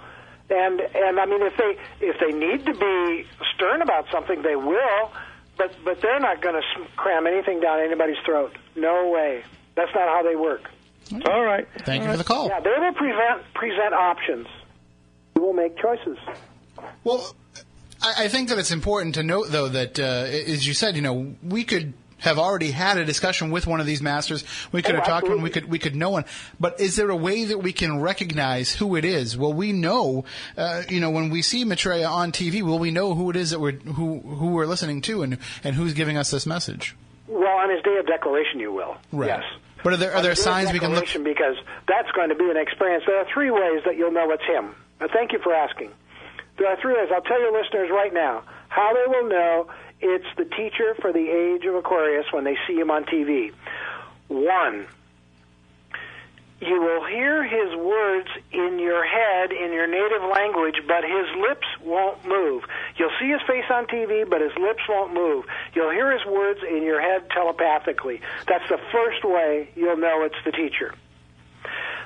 And 0.48 0.80
and 0.80 1.20
I 1.20 1.26
mean 1.26 1.42
if 1.42 1.56
they 1.56 1.78
if 2.00 2.16
they 2.20 2.32
need 2.32 2.66
to 2.66 2.74
be 2.74 3.26
stern 3.54 3.82
about 3.82 4.06
something 4.10 4.42
they 4.42 4.56
will, 4.56 5.12
but 5.56 5.74
but 5.84 6.00
they're 6.00 6.20
not 6.20 6.40
going 6.42 6.60
to 6.60 6.86
cram 6.96 7.26
anything 7.26 7.60
down 7.60 7.80
anybody's 7.80 8.18
throat. 8.24 8.56
No 8.76 9.10
way. 9.10 9.44
That's 9.74 9.94
not 9.94 10.08
how 10.08 10.22
they 10.22 10.36
work. 10.36 10.68
all 11.26 11.42
right, 11.42 11.66
Thank 11.80 12.04
you 12.04 12.10
for 12.10 12.16
the 12.16 12.24
call. 12.24 12.48
Yeah, 12.48 12.60
they 12.60 12.70
will 12.78 12.92
present 12.92 13.42
present 13.54 13.94
options. 13.94 14.46
You 15.40 15.46
will 15.46 15.52
make 15.54 15.78
choices. 15.78 16.18
Well, 17.02 17.34
I, 18.02 18.28
think 18.28 18.50
that 18.50 18.58
it's 18.58 18.72
important 18.72 19.14
to 19.14 19.22
note, 19.22 19.46
though, 19.48 19.68
that 19.68 19.98
uh, 19.98 20.02
as 20.02 20.66
you 20.66 20.74
said, 20.74 20.96
you 20.96 21.00
know, 21.02 21.34
we 21.42 21.64
could 21.64 21.94
have 22.18 22.38
already 22.38 22.70
had 22.72 22.98
a 22.98 23.06
discussion 23.06 23.50
with 23.50 23.66
one 23.66 23.80
of 23.80 23.86
these 23.86 24.02
masters. 24.02 24.44
We 24.70 24.82
could 24.82 24.96
Oh, 24.96 24.98
have 24.98 25.06
talked 25.06 25.26
to 25.28 25.32
one. 25.32 25.40
We 25.40 25.48
could 25.48 25.70
we 25.70 25.78
could 25.78 25.96
know 25.96 26.10
one. 26.10 26.26
But 26.60 26.78
is 26.78 26.96
there 26.96 27.08
a 27.08 27.16
way 27.16 27.46
that 27.46 27.56
we 27.60 27.72
can 27.72 28.02
recognize 28.02 28.74
who 28.74 28.96
it 28.96 29.06
is? 29.06 29.38
Will 29.38 29.54
we 29.54 29.72
know? 29.72 30.26
Uh, 30.58 30.82
you 30.90 31.00
know, 31.00 31.08
when 31.08 31.30
we 31.30 31.40
see 31.40 31.64
Maitreya 31.64 32.06
on 32.06 32.32
TV, 32.32 32.60
will 32.60 32.78
we 32.78 32.90
know 32.90 33.14
who 33.14 33.30
it 33.30 33.36
is 33.36 33.48
that 33.48 33.60
we're 33.60 33.72
who 33.72 34.20
who 34.20 34.48
we're 34.50 34.66
listening 34.66 35.00
to 35.02 35.22
and 35.22 35.38
and 35.64 35.74
who's 35.74 35.94
giving 35.94 36.18
us 36.18 36.30
this 36.30 36.44
message? 36.44 36.94
Well, 37.28 37.48
on 37.48 37.70
his 37.70 37.82
day 37.82 37.96
of 37.96 38.06
declaration, 38.06 38.60
you 38.60 38.74
will. 38.74 38.98
Right. 39.10 39.28
Yes. 39.28 39.44
But 39.82 39.94
are 39.94 39.96
there 39.96 40.14
are 40.14 40.20
there 40.20 40.32
his 40.32 40.44
day 40.44 40.50
of 40.50 40.54
signs 40.54 40.72
we 40.74 40.80
can 40.80 40.92
look? 40.92 41.06
Because 41.24 41.56
that's 41.88 42.10
going 42.10 42.28
to 42.28 42.34
be 42.34 42.50
an 42.50 42.58
experience. 42.58 43.04
There 43.06 43.16
are 43.16 43.26
three 43.32 43.50
ways 43.50 43.80
that 43.86 43.96
you'll 43.96 44.12
know 44.12 44.30
it's 44.32 44.44
him. 44.44 44.74
Now, 45.00 45.08
thank 45.12 45.32
you 45.32 45.38
for 45.38 45.54
asking. 45.54 45.90
There 46.58 46.68
are 46.68 46.76
three 46.80 46.94
ways. 46.94 47.08
I'll 47.12 47.22
tell 47.22 47.40
your 47.40 47.52
listeners 47.52 47.90
right 47.90 48.12
now 48.12 48.42
how 48.68 48.92
they 48.92 49.06
will 49.06 49.28
know 49.28 49.68
it's 50.00 50.26
the 50.36 50.44
teacher 50.44 50.94
for 51.00 51.12
the 51.12 51.28
age 51.28 51.64
of 51.64 51.74
Aquarius 51.74 52.26
when 52.32 52.44
they 52.44 52.56
see 52.66 52.74
him 52.74 52.90
on 52.90 53.04
TV. 53.04 53.52
One, 54.28 54.86
you 56.60 56.80
will 56.80 57.04
hear 57.06 57.42
his 57.42 57.74
words 57.74 58.28
in 58.52 58.78
your 58.78 59.04
head 59.04 59.52
in 59.52 59.72
your 59.72 59.86
native 59.86 60.22
language, 60.30 60.76
but 60.86 61.04
his 61.04 61.26
lips 61.40 61.66
won't 61.82 62.24
move. 62.26 62.64
You'll 62.96 63.16
see 63.18 63.28
his 63.28 63.40
face 63.46 63.64
on 63.70 63.86
TV, 63.86 64.28
but 64.28 64.42
his 64.42 64.52
lips 64.60 64.82
won't 64.86 65.14
move. 65.14 65.46
You'll 65.74 65.90
hear 65.90 66.12
his 66.12 66.24
words 66.26 66.60
in 66.62 66.82
your 66.82 67.00
head 67.00 67.30
telepathically. 67.30 68.20
That's 68.46 68.68
the 68.68 68.78
first 68.92 69.24
way 69.24 69.70
you'll 69.74 69.96
know 69.96 70.24
it's 70.24 70.36
the 70.44 70.52
teacher. 70.52 70.94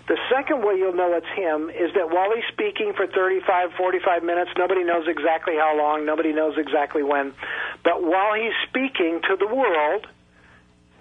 The 0.06 0.18
second 0.30 0.62
way 0.62 0.76
you'll 0.76 0.92
know 0.92 1.14
it's 1.14 1.26
him 1.34 1.70
is 1.70 1.94
that 1.94 2.10
while 2.10 2.30
he's 2.34 2.44
speaking 2.52 2.92
for 2.94 3.06
35, 3.06 3.72
45 3.72 4.22
minutes, 4.22 4.50
nobody 4.58 4.84
knows 4.84 5.08
exactly 5.08 5.54
how 5.56 5.76
long, 5.78 6.04
nobody 6.04 6.32
knows 6.32 6.58
exactly 6.58 7.02
when, 7.02 7.32
but 7.82 8.02
while 8.02 8.34
he's 8.34 8.52
speaking 8.68 9.20
to 9.28 9.36
the 9.36 9.46
world, 9.46 10.06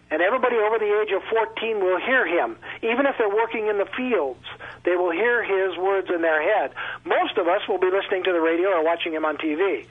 and 0.09 0.21
everybody 0.21 0.55
over 0.57 0.77
the 0.77 1.01
age 1.01 1.11
of 1.11 1.23
14 1.23 1.79
will 1.79 1.99
hear 1.99 2.27
him. 2.27 2.55
Even 2.83 3.07
if 3.07 3.15
they're 3.17 3.33
working 3.33 3.67
in 3.67 3.79
the 3.79 3.89
fields, 3.97 4.45
they 4.85 4.95
will 4.95 5.11
hear 5.11 5.43
his 5.43 5.75
words 5.75 6.07
in 6.13 6.21
their 6.21 6.39
head. 6.39 6.71
Most 7.03 7.37
of 7.37 7.47
us 7.47 7.67
will 7.67 7.79
be 7.79 7.89
listening 7.89 8.23
to 8.25 8.31
the 8.31 8.39
radio 8.39 8.69
or 8.69 8.85
watching 8.85 9.11
him 9.11 9.25
on 9.25 9.37
TV. 9.37 9.87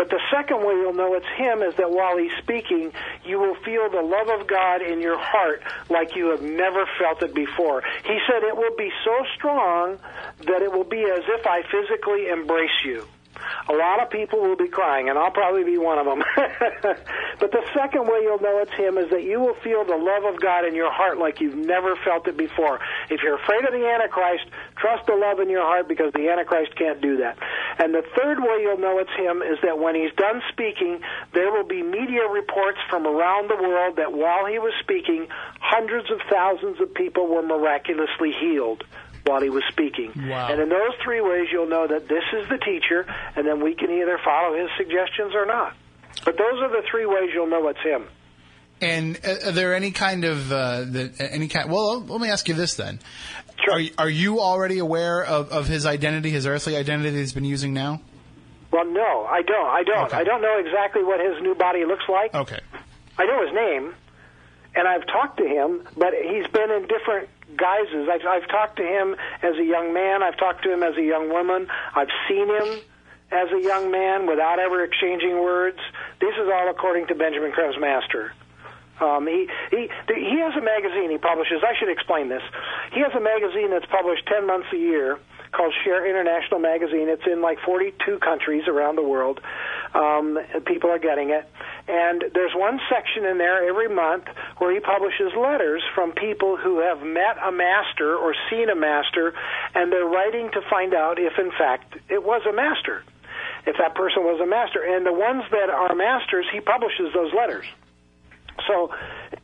But 0.00 0.08
the 0.08 0.20
second 0.32 0.64
way 0.64 0.72
you'll 0.76 0.94
know 0.94 1.12
it's 1.12 1.28
him 1.36 1.60
is 1.60 1.74
that 1.74 1.90
while 1.90 2.16
he's 2.16 2.32
speaking, 2.38 2.90
you 3.22 3.38
will 3.38 3.54
feel 3.56 3.90
the 3.90 4.00
love 4.00 4.30
of 4.30 4.46
God 4.46 4.80
in 4.80 4.98
your 5.02 5.18
heart 5.18 5.62
like 5.90 6.16
you 6.16 6.30
have 6.30 6.40
never 6.40 6.86
felt 6.98 7.22
it 7.22 7.34
before. 7.34 7.82
He 8.06 8.18
said 8.26 8.42
it 8.42 8.56
will 8.56 8.74
be 8.78 8.90
so 9.04 9.26
strong 9.36 9.98
that 10.46 10.62
it 10.62 10.72
will 10.72 10.88
be 10.88 11.02
as 11.02 11.22
if 11.28 11.46
I 11.46 11.60
physically 11.70 12.30
embrace 12.30 12.70
you. 12.82 13.06
A 13.68 13.72
lot 13.72 14.02
of 14.02 14.10
people 14.10 14.40
will 14.40 14.56
be 14.56 14.68
crying, 14.68 15.08
and 15.08 15.18
I'll 15.18 15.30
probably 15.30 15.64
be 15.64 15.78
one 15.78 15.98
of 15.98 16.06
them. 16.06 16.22
but 17.38 17.52
the 17.52 17.64
second 17.74 18.06
way 18.06 18.20
you'll 18.22 18.40
know 18.40 18.58
it's 18.58 18.72
Him 18.72 18.98
is 18.98 19.10
that 19.10 19.22
you 19.24 19.40
will 19.40 19.54
feel 19.62 19.84
the 19.84 19.96
love 19.96 20.24
of 20.24 20.40
God 20.40 20.64
in 20.64 20.74
your 20.74 20.90
heart 20.90 21.18
like 21.18 21.40
you've 21.40 21.56
never 21.56 21.96
felt 21.96 22.26
it 22.28 22.36
before. 22.36 22.80
If 23.10 23.22
you're 23.22 23.36
afraid 23.36 23.64
of 23.64 23.72
the 23.72 23.86
Antichrist, 23.86 24.46
trust 24.76 25.06
the 25.06 25.14
love 25.14 25.40
in 25.40 25.48
your 25.48 25.62
heart 25.62 25.88
because 25.88 26.12
the 26.12 26.28
Antichrist 26.28 26.76
can't 26.76 27.00
do 27.00 27.18
that. 27.18 27.38
And 27.78 27.94
the 27.94 28.04
third 28.16 28.40
way 28.40 28.62
you'll 28.62 28.78
know 28.78 28.98
it's 28.98 29.14
Him 29.16 29.42
is 29.42 29.58
that 29.62 29.78
when 29.78 29.94
He's 29.94 30.12
done 30.16 30.42
speaking, 30.50 31.00
there 31.32 31.50
will 31.52 31.66
be 31.66 31.82
media 31.82 32.26
reports 32.28 32.78
from 32.88 33.06
around 33.06 33.48
the 33.48 33.56
world 33.56 33.96
that 33.96 34.12
while 34.12 34.46
He 34.46 34.58
was 34.58 34.72
speaking, 34.80 35.28
hundreds 35.60 36.10
of 36.10 36.20
thousands 36.28 36.80
of 36.80 36.92
people 36.94 37.26
were 37.26 37.42
miraculously 37.42 38.32
healed 38.32 38.84
while 39.26 39.40
he 39.42 39.50
was 39.50 39.62
speaking. 39.70 40.12
Wow. 40.28 40.48
And 40.50 40.60
in 40.60 40.68
those 40.68 40.92
three 41.04 41.20
ways, 41.20 41.48
you'll 41.52 41.68
know 41.68 41.86
that 41.86 42.08
this 42.08 42.24
is 42.32 42.48
the 42.48 42.58
teacher, 42.58 43.06
and 43.36 43.46
then 43.46 43.62
we 43.62 43.74
can 43.74 43.90
either 43.90 44.18
follow 44.24 44.56
his 44.58 44.68
suggestions 44.76 45.34
or 45.34 45.46
not. 45.46 45.74
But 46.24 46.36
those 46.36 46.60
are 46.60 46.68
the 46.70 46.82
three 46.90 47.06
ways 47.06 47.30
you'll 47.34 47.46
know 47.48 47.68
it's 47.68 47.80
him. 47.82 48.06
And 48.82 49.18
uh, 49.24 49.48
are 49.48 49.52
there 49.52 49.74
any 49.74 49.90
kind 49.90 50.24
of 50.24 50.50
uh, 50.50 50.80
the, 50.84 51.12
any 51.32 51.48
kind? 51.48 51.70
Well, 51.70 52.00
let 52.00 52.20
me 52.20 52.30
ask 52.30 52.48
you 52.48 52.54
this 52.54 52.74
then: 52.76 52.98
Sure. 53.64 53.74
Are 53.74 53.80
you- 53.80 53.90
are 53.98 54.08
you 54.08 54.40
already 54.40 54.78
aware 54.78 55.22
of, 55.22 55.50
of 55.50 55.66
his 55.66 55.84
identity, 55.84 56.30
his 56.30 56.46
earthly 56.46 56.76
identity 56.76 57.10
that 57.10 57.18
he's 57.18 57.32
been 57.34 57.44
using 57.44 57.74
now? 57.74 58.00
Well, 58.72 58.86
no, 58.86 59.26
I 59.28 59.42
don't. 59.42 59.66
I 59.66 59.82
don't. 59.82 60.06
Okay. 60.06 60.16
I 60.16 60.24
don't 60.24 60.40
know 60.40 60.58
exactly 60.58 61.02
what 61.04 61.20
his 61.20 61.42
new 61.42 61.54
body 61.54 61.84
looks 61.84 62.04
like. 62.08 62.34
Okay. 62.34 62.60
I 63.18 63.26
know 63.26 63.44
his 63.44 63.54
name, 63.54 63.94
and 64.74 64.88
I've 64.88 65.06
talked 65.06 65.36
to 65.38 65.44
him, 65.46 65.86
but 65.96 66.14
he's 66.14 66.46
been 66.50 66.70
in 66.70 66.86
different 66.88 67.28
guises. 67.56 68.08
I've, 68.10 68.26
I've 68.26 68.48
talked 68.48 68.76
to 68.76 68.84
him 68.84 69.16
as 69.42 69.56
a 69.56 69.64
young 69.64 69.92
man. 69.92 70.22
I've 70.22 70.38
talked 70.38 70.64
to 70.64 70.72
him 70.72 70.82
as 70.82 70.96
a 70.96 71.02
young 71.02 71.28
woman. 71.30 71.68
I've 71.94 72.12
seen 72.28 72.48
him 72.48 72.80
as 73.32 73.48
a 73.52 73.62
young 73.62 73.90
man 73.90 74.26
without 74.26 74.58
ever 74.58 74.82
exchanging 74.82 75.40
words. 75.40 75.78
This 76.20 76.34
is 76.34 76.48
all 76.52 76.68
according 76.70 77.06
to 77.08 77.14
Benjamin 77.14 77.52
Creme's 77.52 77.78
Master. 77.78 78.32
Um, 79.00 79.26
he 79.26 79.48
he 79.70 79.88
he 80.08 80.36
has 80.44 80.52
a 80.56 80.60
magazine 80.60 81.10
he 81.10 81.16
publishes. 81.16 81.64
I 81.64 81.72
should 81.78 81.88
explain 81.88 82.28
this. 82.28 82.42
He 82.92 83.00
has 83.00 83.12
a 83.16 83.20
magazine 83.20 83.70
that's 83.70 83.86
published 83.86 84.26
ten 84.26 84.46
months 84.46 84.68
a 84.74 84.76
year 84.76 85.18
called 85.52 85.72
Share 85.84 86.06
International 86.06 86.60
Magazine. 86.60 87.08
It's 87.08 87.26
in 87.26 87.42
like 87.42 87.58
42 87.64 88.18
countries 88.18 88.68
around 88.68 88.96
the 88.96 89.02
world. 89.02 89.40
Um, 89.94 90.38
people 90.66 90.90
are 90.90 90.98
getting 90.98 91.30
it. 91.30 91.48
And 91.88 92.24
there's 92.34 92.52
one 92.54 92.78
section 92.88 93.24
in 93.24 93.38
there 93.38 93.68
every 93.68 93.88
month 93.88 94.24
where 94.58 94.72
he 94.72 94.80
publishes 94.80 95.32
letters 95.36 95.82
from 95.94 96.12
people 96.12 96.56
who 96.56 96.78
have 96.78 97.02
met 97.02 97.36
a 97.42 97.50
master 97.50 98.16
or 98.16 98.34
seen 98.48 98.68
a 98.70 98.76
master, 98.76 99.34
and 99.74 99.92
they're 99.92 100.06
writing 100.06 100.50
to 100.52 100.60
find 100.70 100.94
out 100.94 101.18
if, 101.18 101.38
in 101.38 101.50
fact, 101.50 101.96
it 102.08 102.22
was 102.22 102.42
a 102.48 102.52
master, 102.52 103.02
if 103.66 103.76
that 103.78 103.94
person 103.94 104.22
was 104.22 104.40
a 104.40 104.46
master. 104.46 104.82
And 104.82 105.04
the 105.04 105.12
ones 105.12 105.42
that 105.50 105.70
are 105.70 105.94
masters, 105.94 106.46
he 106.52 106.60
publishes 106.60 107.12
those 107.12 107.32
letters. 107.34 107.66
So, 108.66 108.90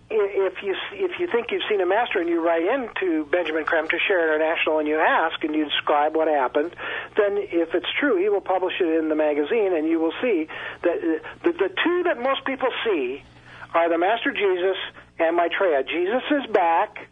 if 0.08 0.62
you 0.62 0.74
if 0.92 1.18
you 1.18 1.26
think 1.26 1.50
you've 1.50 1.66
seen 1.68 1.80
a 1.80 1.86
master 1.86 2.20
and 2.20 2.28
you 2.28 2.40
write 2.40 2.62
into 2.62 3.26
Benjamin 3.26 3.64
Creme 3.64 3.88
to 3.88 3.98
Share 4.06 4.22
International 4.22 4.78
and 4.78 4.86
you 4.86 4.98
ask 4.98 5.42
and 5.42 5.54
you 5.54 5.64
describe 5.64 6.14
what 6.14 6.28
happened, 6.28 6.74
then 7.16 7.38
if 7.38 7.74
it's 7.74 7.88
true, 7.98 8.20
he 8.20 8.28
will 8.28 8.40
publish 8.40 8.74
it 8.80 8.98
in 8.98 9.08
the 9.08 9.14
magazine, 9.14 9.74
and 9.74 9.88
you 9.88 9.98
will 9.98 10.14
see 10.22 10.48
that 10.82 10.96
uh, 10.98 11.28
the, 11.42 11.52
the 11.52 11.70
two 11.82 12.02
that 12.04 12.18
most 12.18 12.44
people 12.44 12.68
see 12.84 13.22
are 13.74 13.88
the 13.88 13.98
Master 13.98 14.32
Jesus 14.32 14.76
and 15.18 15.36
Maitreya. 15.36 15.82
Jesus 15.82 16.22
is 16.30 16.46
back. 16.52 17.08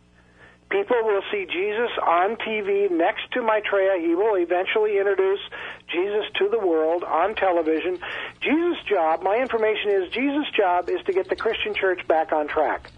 People 0.74 1.05
will 1.05 1.22
see 1.30 1.46
Jesus 1.46 1.90
on 2.02 2.34
TV 2.34 2.90
next 2.90 3.30
to 3.30 3.42
Maitreya. 3.42 4.05
He 4.05 4.16
will 4.16 4.34
eventually 4.34 4.98
introduce 4.98 5.38
Jesus 5.86 6.24
to 6.40 6.48
the 6.48 6.59
world 6.59 7.05
on 7.05 7.36
television. 7.36 8.01
Jesus' 8.40 8.82
job, 8.88 9.22
my 9.22 9.36
information 9.36 9.90
is, 9.90 10.10
Jesus' 10.10 10.51
job 10.51 10.88
is 10.88 11.01
to 11.06 11.12
get 11.12 11.28
the 11.28 11.36
Christian 11.36 11.74
church 11.74 12.05
back 12.09 12.32
on 12.32 12.48
track. 12.48 12.90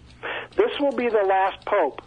This 0.55 0.71
will 0.79 0.95
be 0.95 1.07
the 1.07 1.21
last 1.21 1.63
pope. 1.67 2.01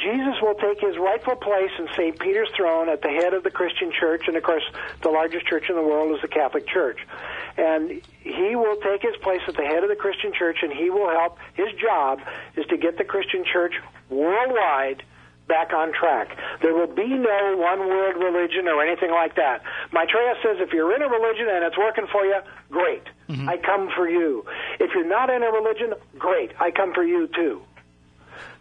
Jesus 0.00 0.34
will 0.42 0.56
take 0.56 0.80
his 0.80 0.98
rightful 0.98 1.36
place 1.36 1.70
in 1.78 1.86
St. 1.94 2.18
Peter's 2.18 2.50
throne 2.56 2.88
at 2.88 3.00
the 3.00 3.10
head 3.10 3.32
of 3.32 3.44
the 3.44 3.52
Christian 3.52 3.92
church, 3.92 4.24
and 4.26 4.36
of 4.36 4.42
course, 4.42 4.64
the 5.02 5.08
largest 5.08 5.46
church 5.46 5.70
in 5.70 5.76
the 5.76 5.82
world 5.82 6.16
is 6.16 6.20
the 6.20 6.26
Catholic 6.26 6.66
Church. 6.66 6.98
And 7.56 8.02
he 8.20 8.56
will 8.56 8.76
take 8.76 9.02
his 9.02 9.16
place 9.22 9.42
at 9.46 9.56
the 9.56 9.64
head 9.64 9.82
of 9.82 9.88
the 9.88 9.96
Christian 9.96 10.32
church, 10.32 10.58
and 10.62 10.72
he 10.72 10.90
will 10.90 11.10
help. 11.10 11.38
His 11.54 11.68
job 11.80 12.20
is 12.56 12.66
to 12.66 12.76
get 12.76 12.98
the 12.98 13.04
Christian 13.04 13.44
church 13.44 13.74
worldwide 14.10 15.02
back 15.46 15.72
on 15.72 15.92
track. 15.92 16.36
There 16.62 16.74
will 16.74 16.92
be 16.92 17.06
no 17.06 17.56
one 17.56 17.80
world 17.80 18.16
religion 18.16 18.66
or 18.66 18.84
anything 18.84 19.10
like 19.10 19.36
that. 19.36 19.62
Maitreya 19.92 20.34
says 20.42 20.56
if 20.60 20.72
you're 20.72 20.94
in 20.94 21.02
a 21.02 21.08
religion 21.08 21.48
and 21.48 21.64
it's 21.64 21.76
working 21.76 22.06
for 22.10 22.24
you, 22.24 22.40
great. 22.70 23.04
Mm-hmm. 23.28 23.48
I 23.48 23.58
come 23.58 23.90
for 23.94 24.08
you. 24.08 24.44
If 24.80 24.92
you're 24.94 25.06
not 25.06 25.30
in 25.30 25.42
a 25.42 25.50
religion, 25.50 25.94
great. 26.18 26.52
I 26.58 26.70
come 26.70 26.94
for 26.94 27.04
you 27.04 27.28
too. 27.28 27.62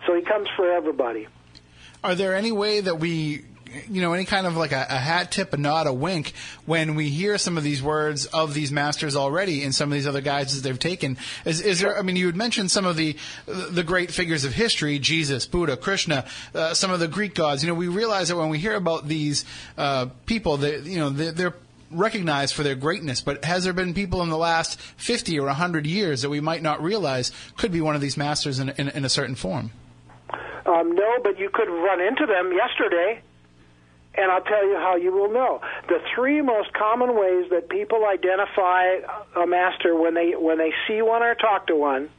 So 0.06 0.14
he 0.14 0.22
comes 0.22 0.50
for 0.56 0.72
everybody. 0.72 1.28
Are 2.04 2.16
there 2.16 2.36
any 2.36 2.52
way 2.52 2.82
that 2.82 3.00
we, 3.00 3.46
you 3.90 4.02
know, 4.02 4.14
any 4.14 4.26
kind 4.26 4.48
of 4.48 4.56
like 4.56 4.72
a, 4.72 4.86
a 4.90 4.98
hat 4.98 5.32
tip, 5.32 5.54
a 5.54 5.58
nod, 5.58 5.88
a 5.88 5.94
wink, 5.94 6.34
when 6.66 6.96
we 6.96 7.10
hear 7.10 7.38
some 7.38 7.58
of 7.58 7.64
these 7.64 7.82
words 7.82 8.26
of 8.28 8.54
these 8.54 8.72
masters 8.72 9.16
already 9.16 9.64
in 9.64 9.72
some 9.72 9.92
of 9.92 9.94
these 9.94 10.08
other 10.08 10.22
guises 10.22 10.62
they've 10.62 10.80
taken? 10.80 11.18
Is, 11.46 11.62
is 11.62 11.80
there? 11.80 11.98
I 11.98 12.02
mean, 12.02 12.16
you 12.16 12.26
had 12.26 12.36
mentioned 12.36 12.72
some 12.72 12.86
of 12.86 12.96
the 12.96 13.16
the 13.46 13.84
great 13.84 14.12
figures 14.12 14.46
of 14.46 14.54
history: 14.54 15.00
Jesus, 15.00 15.46
Buddha, 15.46 15.78
Krishna, 15.78 16.26
uh, 16.54 16.74
some 16.74 16.92
of 16.92 17.00
the 17.00 17.08
Greek 17.08 17.36
gods. 17.36 17.64
You 17.64 17.70
know, 17.70 17.76
we 17.76 17.88
realize 17.88 18.30
that 18.30 18.38
when 18.38 18.50
we 18.50 18.60
hear 18.60 18.76
about 18.76 19.08
these 19.08 19.46
uh, 19.78 20.08
people, 20.26 20.58
that 20.58 20.84
you 20.86 21.00
know, 21.00 21.10
they're, 21.10 21.32
they're 21.32 21.56
recognized 21.92 22.56
for 22.56 22.64
their 22.64 22.76
greatness, 22.76 23.22
but 23.22 23.44
has 23.46 23.64
there 23.64 23.74
been 23.74 23.94
people 23.94 24.22
in 24.22 24.30
the 24.30 24.38
last 24.38 24.80
50 24.80 25.40
or 25.40 25.46
100 25.48 25.86
years 25.86 26.22
that 26.24 26.30
we 26.30 26.40
might 26.40 26.62
not 26.62 26.82
realize 26.82 27.32
could 27.58 27.72
be 27.72 27.82
one 27.82 27.96
of 27.96 28.02
these 28.02 28.18
masters 28.18 28.60
in, 28.60 28.70
in, 28.70 28.90
in 28.90 29.06
a 29.06 29.10
certain 29.10 29.36
form? 29.36 29.72
Um, 30.66 30.96
no, 30.96 31.18
but 31.24 31.38
you 31.40 31.50
could 31.54 31.68
run 31.68 32.02
into 32.02 32.26
them 32.26 32.52
yesterday, 32.54 33.22
and 34.16 34.32
I'll 34.32 34.44
tell 34.44 34.68
you 34.68 34.76
how 34.76 34.96
you 34.96 35.12
will 35.12 35.32
know. 35.32 35.62
The 35.88 36.00
three 36.14 36.42
most 36.42 36.74
common 36.74 37.18
ways 37.18 37.50
that 37.50 37.70
people 37.70 38.06
identify 38.06 38.98
a 39.36 39.48
master 39.48 39.96
when 39.96 40.14
they 40.14 40.34
when 40.36 40.58
they 40.58 40.72
see 40.88 41.02
one 41.02 41.24
or 41.24 41.36
talk 41.36 41.68
to 41.68 41.76
one, 41.76 42.10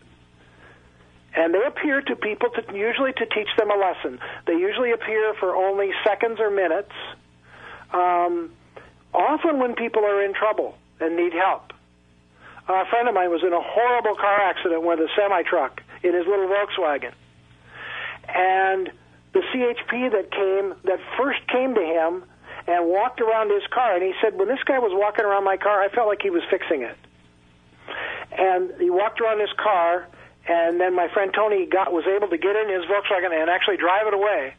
and 1.34 1.54
they 1.54 1.62
appear 1.64 2.00
to 2.02 2.16
people 2.16 2.50
to 2.50 2.76
usually 2.76 3.12
to 3.12 3.26
teach 3.26 3.48
them 3.56 3.70
a 3.70 3.76
lesson. 3.76 4.18
They 4.46 4.54
usually 4.54 4.92
appear 4.92 5.34
for 5.38 5.54
only 5.54 5.90
seconds 6.04 6.40
or 6.40 6.50
minutes. 6.50 6.92
Um, 7.92 8.50
often 9.12 9.60
when 9.60 9.76
people 9.76 10.04
are 10.04 10.24
in 10.24 10.34
trouble 10.34 10.76
and 11.00 11.16
need 11.16 11.32
help. 11.32 11.72
A 12.66 12.86
friend 12.86 13.08
of 13.08 13.14
mine 13.14 13.30
was 13.30 13.42
in 13.44 13.52
a 13.52 13.60
horrible 13.60 14.16
car 14.16 14.40
accident 14.40 14.82
with 14.82 14.98
a 14.98 15.08
semi 15.14 15.42
truck 15.42 15.80
in 16.02 16.14
his 16.14 16.26
little 16.26 16.48
Volkswagen, 16.48 17.12
and 18.28 18.90
the 19.34 19.40
CHP 19.40 20.12
that 20.12 20.30
came 20.30 20.74
that 20.84 21.00
first 21.18 21.46
came 21.48 21.74
to 21.74 21.82
him 21.82 22.24
and 22.66 22.86
walked 22.86 23.20
around 23.20 23.50
his 23.50 23.66
car, 23.70 23.94
and 23.94 24.02
he 24.02 24.14
said, 24.22 24.38
when 24.38 24.48
this 24.48 24.62
guy 24.64 24.78
was 24.78 24.92
walking 24.94 25.24
around 25.24 25.44
my 25.44 25.58
car, 25.58 25.82
I 25.82 25.88
felt 25.90 26.08
like 26.08 26.22
he 26.22 26.30
was 26.30 26.42
fixing 26.48 26.82
it. 26.82 26.96
And 28.32 28.72
he 28.80 28.88
walked 28.88 29.20
around 29.20 29.40
his 29.40 29.52
car, 29.58 30.08
and 30.48 30.80
then 30.80 30.94
my 30.94 31.08
friend 31.08 31.32
Tony 31.34 31.66
got 31.66 31.92
was 31.92 32.06
able 32.06 32.28
to 32.28 32.38
get 32.38 32.56
in 32.56 32.70
his 32.70 32.84
Volkswagen 32.86 33.38
and 33.38 33.50
actually 33.50 33.76
drive 33.76 34.06
it 34.06 34.14
away. 34.14 34.54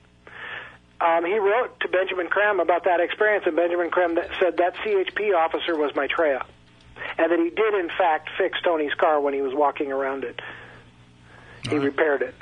Um, 1.02 1.26
he 1.26 1.38
wrote 1.40 1.80
to 1.82 1.88
Benjamin 1.88 2.28
Creme 2.28 2.60
about 2.60 2.84
that 2.86 3.00
experience, 3.00 3.46
and 3.48 3.56
Benjamin 3.56 3.90
that 4.16 4.30
said 4.40 4.58
that 4.58 4.76
CHP 4.76 5.36
officer 5.36 5.76
was 5.76 5.96
Maitreya, 5.96 6.46
and 7.18 7.32
that 7.32 7.40
he 7.40 7.50
did 7.50 7.74
in 7.74 7.90
fact 7.90 8.30
fix 8.38 8.60
Tony's 8.62 8.94
car 8.94 9.20
when 9.20 9.34
he 9.34 9.42
was 9.42 9.54
walking 9.54 9.92
around 9.92 10.24
it. 10.24 10.40
He 11.68 11.78
repaired 11.78 12.22
it. 12.22 12.36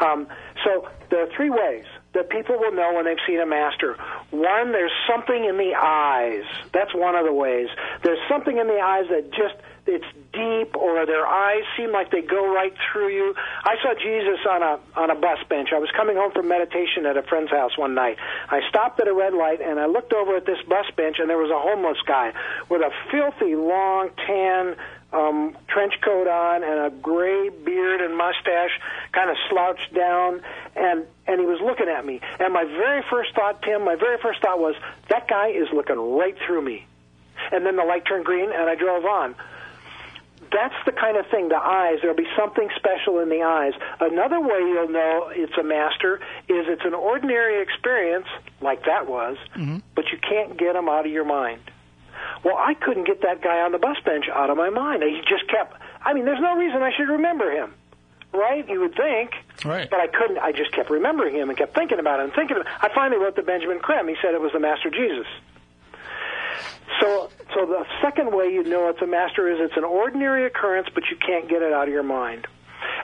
Um, 0.00 0.26
so 0.64 0.88
there 1.10 1.22
are 1.22 1.36
three 1.36 1.50
ways 1.50 1.84
that 2.14 2.28
people 2.28 2.58
will 2.58 2.72
know 2.72 2.92
when 2.94 3.04
they've 3.04 3.24
seen 3.26 3.40
a 3.40 3.46
master. 3.46 3.96
One, 4.30 4.72
there's 4.72 4.92
something 5.08 5.44
in 5.44 5.56
the 5.56 5.74
eyes. 5.74 6.44
That's 6.72 6.94
one 6.94 7.14
of 7.14 7.24
the 7.24 7.32
ways. 7.32 7.68
There's 8.02 8.20
something 8.28 8.56
in 8.56 8.66
the 8.66 8.80
eyes 8.80 9.06
that 9.08 9.30
just 9.30 9.54
it's 9.84 10.04
deep, 10.32 10.76
or 10.76 11.04
their 11.06 11.26
eyes 11.26 11.64
seem 11.76 11.90
like 11.90 12.12
they 12.12 12.22
go 12.22 12.54
right 12.54 12.72
through 12.92 13.08
you. 13.08 13.34
I 13.64 13.74
saw 13.82 13.94
Jesus 13.94 14.38
on 14.48 14.62
a 14.62 14.78
on 14.94 15.10
a 15.10 15.16
bus 15.16 15.38
bench. 15.48 15.70
I 15.74 15.78
was 15.78 15.90
coming 15.96 16.16
home 16.16 16.30
from 16.30 16.46
meditation 16.46 17.04
at 17.04 17.16
a 17.16 17.22
friend's 17.22 17.50
house 17.50 17.76
one 17.76 17.94
night. 17.94 18.16
I 18.48 18.60
stopped 18.68 19.00
at 19.00 19.08
a 19.08 19.14
red 19.14 19.34
light 19.34 19.60
and 19.60 19.80
I 19.80 19.86
looked 19.86 20.12
over 20.12 20.36
at 20.36 20.46
this 20.46 20.62
bus 20.68 20.86
bench, 20.96 21.16
and 21.18 21.28
there 21.28 21.38
was 21.38 21.50
a 21.50 21.58
homeless 21.58 21.98
guy 22.06 22.32
with 22.68 22.80
a 22.80 22.90
filthy 23.10 23.56
long 23.56 24.10
tan 24.24 24.76
um, 25.12 25.56
trench 25.68 25.94
coat 26.02 26.26
on 26.26 26.64
and 26.64 26.86
a 26.86 26.90
gray 26.90 27.48
beard 27.50 28.00
and 28.00 28.16
mustache, 28.16 28.78
kind 29.12 29.30
of 29.30 29.36
slouched 29.50 29.92
down, 29.94 30.40
and 30.74 31.04
and 31.26 31.40
he 31.40 31.46
was 31.46 31.60
looking 31.60 31.88
at 31.88 32.04
me. 32.04 32.20
And 32.40 32.52
my 32.52 32.64
very 32.64 33.02
first 33.10 33.34
thought, 33.34 33.62
Tim, 33.62 33.84
my 33.84 33.96
very 33.96 34.18
first 34.18 34.40
thought 34.42 34.58
was 34.58 34.74
that 35.08 35.28
guy 35.28 35.48
is 35.48 35.68
looking 35.72 35.96
right 35.96 36.36
through 36.46 36.62
me. 36.62 36.86
And 37.50 37.64
then 37.66 37.76
the 37.76 37.84
light 37.84 38.04
turned 38.06 38.24
green, 38.24 38.50
and 38.50 38.68
I 38.68 38.74
drove 38.74 39.04
on. 39.04 39.34
That's 40.52 40.74
the 40.84 40.92
kind 40.92 41.16
of 41.16 41.26
thing. 41.28 41.48
The 41.48 41.56
eyes. 41.56 41.98
There'll 42.02 42.16
be 42.16 42.28
something 42.36 42.68
special 42.76 43.20
in 43.20 43.30
the 43.30 43.42
eyes. 43.42 43.72
Another 44.00 44.38
way 44.40 44.58
you'll 44.58 44.88
know 44.90 45.30
it's 45.34 45.56
a 45.58 45.62
master 45.62 46.16
is 46.48 46.66
it's 46.68 46.84
an 46.84 46.94
ordinary 46.94 47.62
experience, 47.62 48.26
like 48.60 48.84
that 48.84 49.08
was, 49.08 49.38
but 49.94 50.04
you 50.12 50.18
can't 50.18 50.58
get 50.58 50.74
them 50.74 50.88
out 50.88 51.06
of 51.06 51.12
your 51.12 51.24
mind. 51.24 51.60
Well, 52.44 52.56
I 52.56 52.74
couldn't 52.74 53.06
get 53.06 53.22
that 53.22 53.40
guy 53.42 53.60
on 53.60 53.72
the 53.72 53.78
bus 53.78 53.96
bench 54.04 54.26
out 54.32 54.50
of 54.50 54.56
my 54.56 54.70
mind. 54.70 55.02
He 55.02 55.20
just 55.28 55.48
kept. 55.48 55.76
I 56.04 56.12
mean, 56.12 56.24
there's 56.24 56.40
no 56.40 56.56
reason 56.56 56.82
I 56.82 56.90
should 56.96 57.08
remember 57.08 57.50
him, 57.50 57.72
right? 58.32 58.68
You 58.68 58.80
would 58.80 58.94
think, 58.96 59.32
Right. 59.64 59.88
but 59.88 60.00
I 60.00 60.08
couldn't. 60.08 60.38
I 60.38 60.52
just 60.52 60.72
kept 60.72 60.90
remembering 60.90 61.34
him 61.34 61.48
and 61.48 61.56
kept 61.58 61.74
thinking 61.74 61.98
about 61.98 62.18
him, 62.20 62.26
and 62.26 62.34
thinking. 62.34 62.56
Of, 62.56 62.66
I 62.80 62.88
finally 62.94 63.20
wrote 63.20 63.36
to 63.36 63.42
Benjamin 63.42 63.78
Creme. 63.78 64.08
He 64.08 64.16
said 64.20 64.34
it 64.34 64.40
was 64.40 64.52
the 64.52 64.60
Master 64.60 64.90
Jesus. 64.90 65.26
So, 67.00 67.30
so 67.54 67.66
the 67.66 67.84
second 68.02 68.32
way 68.34 68.46
you 68.52 68.62
know 68.64 68.88
it's 68.88 69.00
a 69.02 69.06
master 69.06 69.48
is 69.50 69.58
it's 69.60 69.76
an 69.76 69.84
ordinary 69.84 70.46
occurrence, 70.46 70.88
but 70.94 71.04
you 71.10 71.16
can't 71.16 71.48
get 71.48 71.62
it 71.62 71.72
out 71.72 71.88
of 71.88 71.94
your 71.94 72.02
mind. 72.02 72.46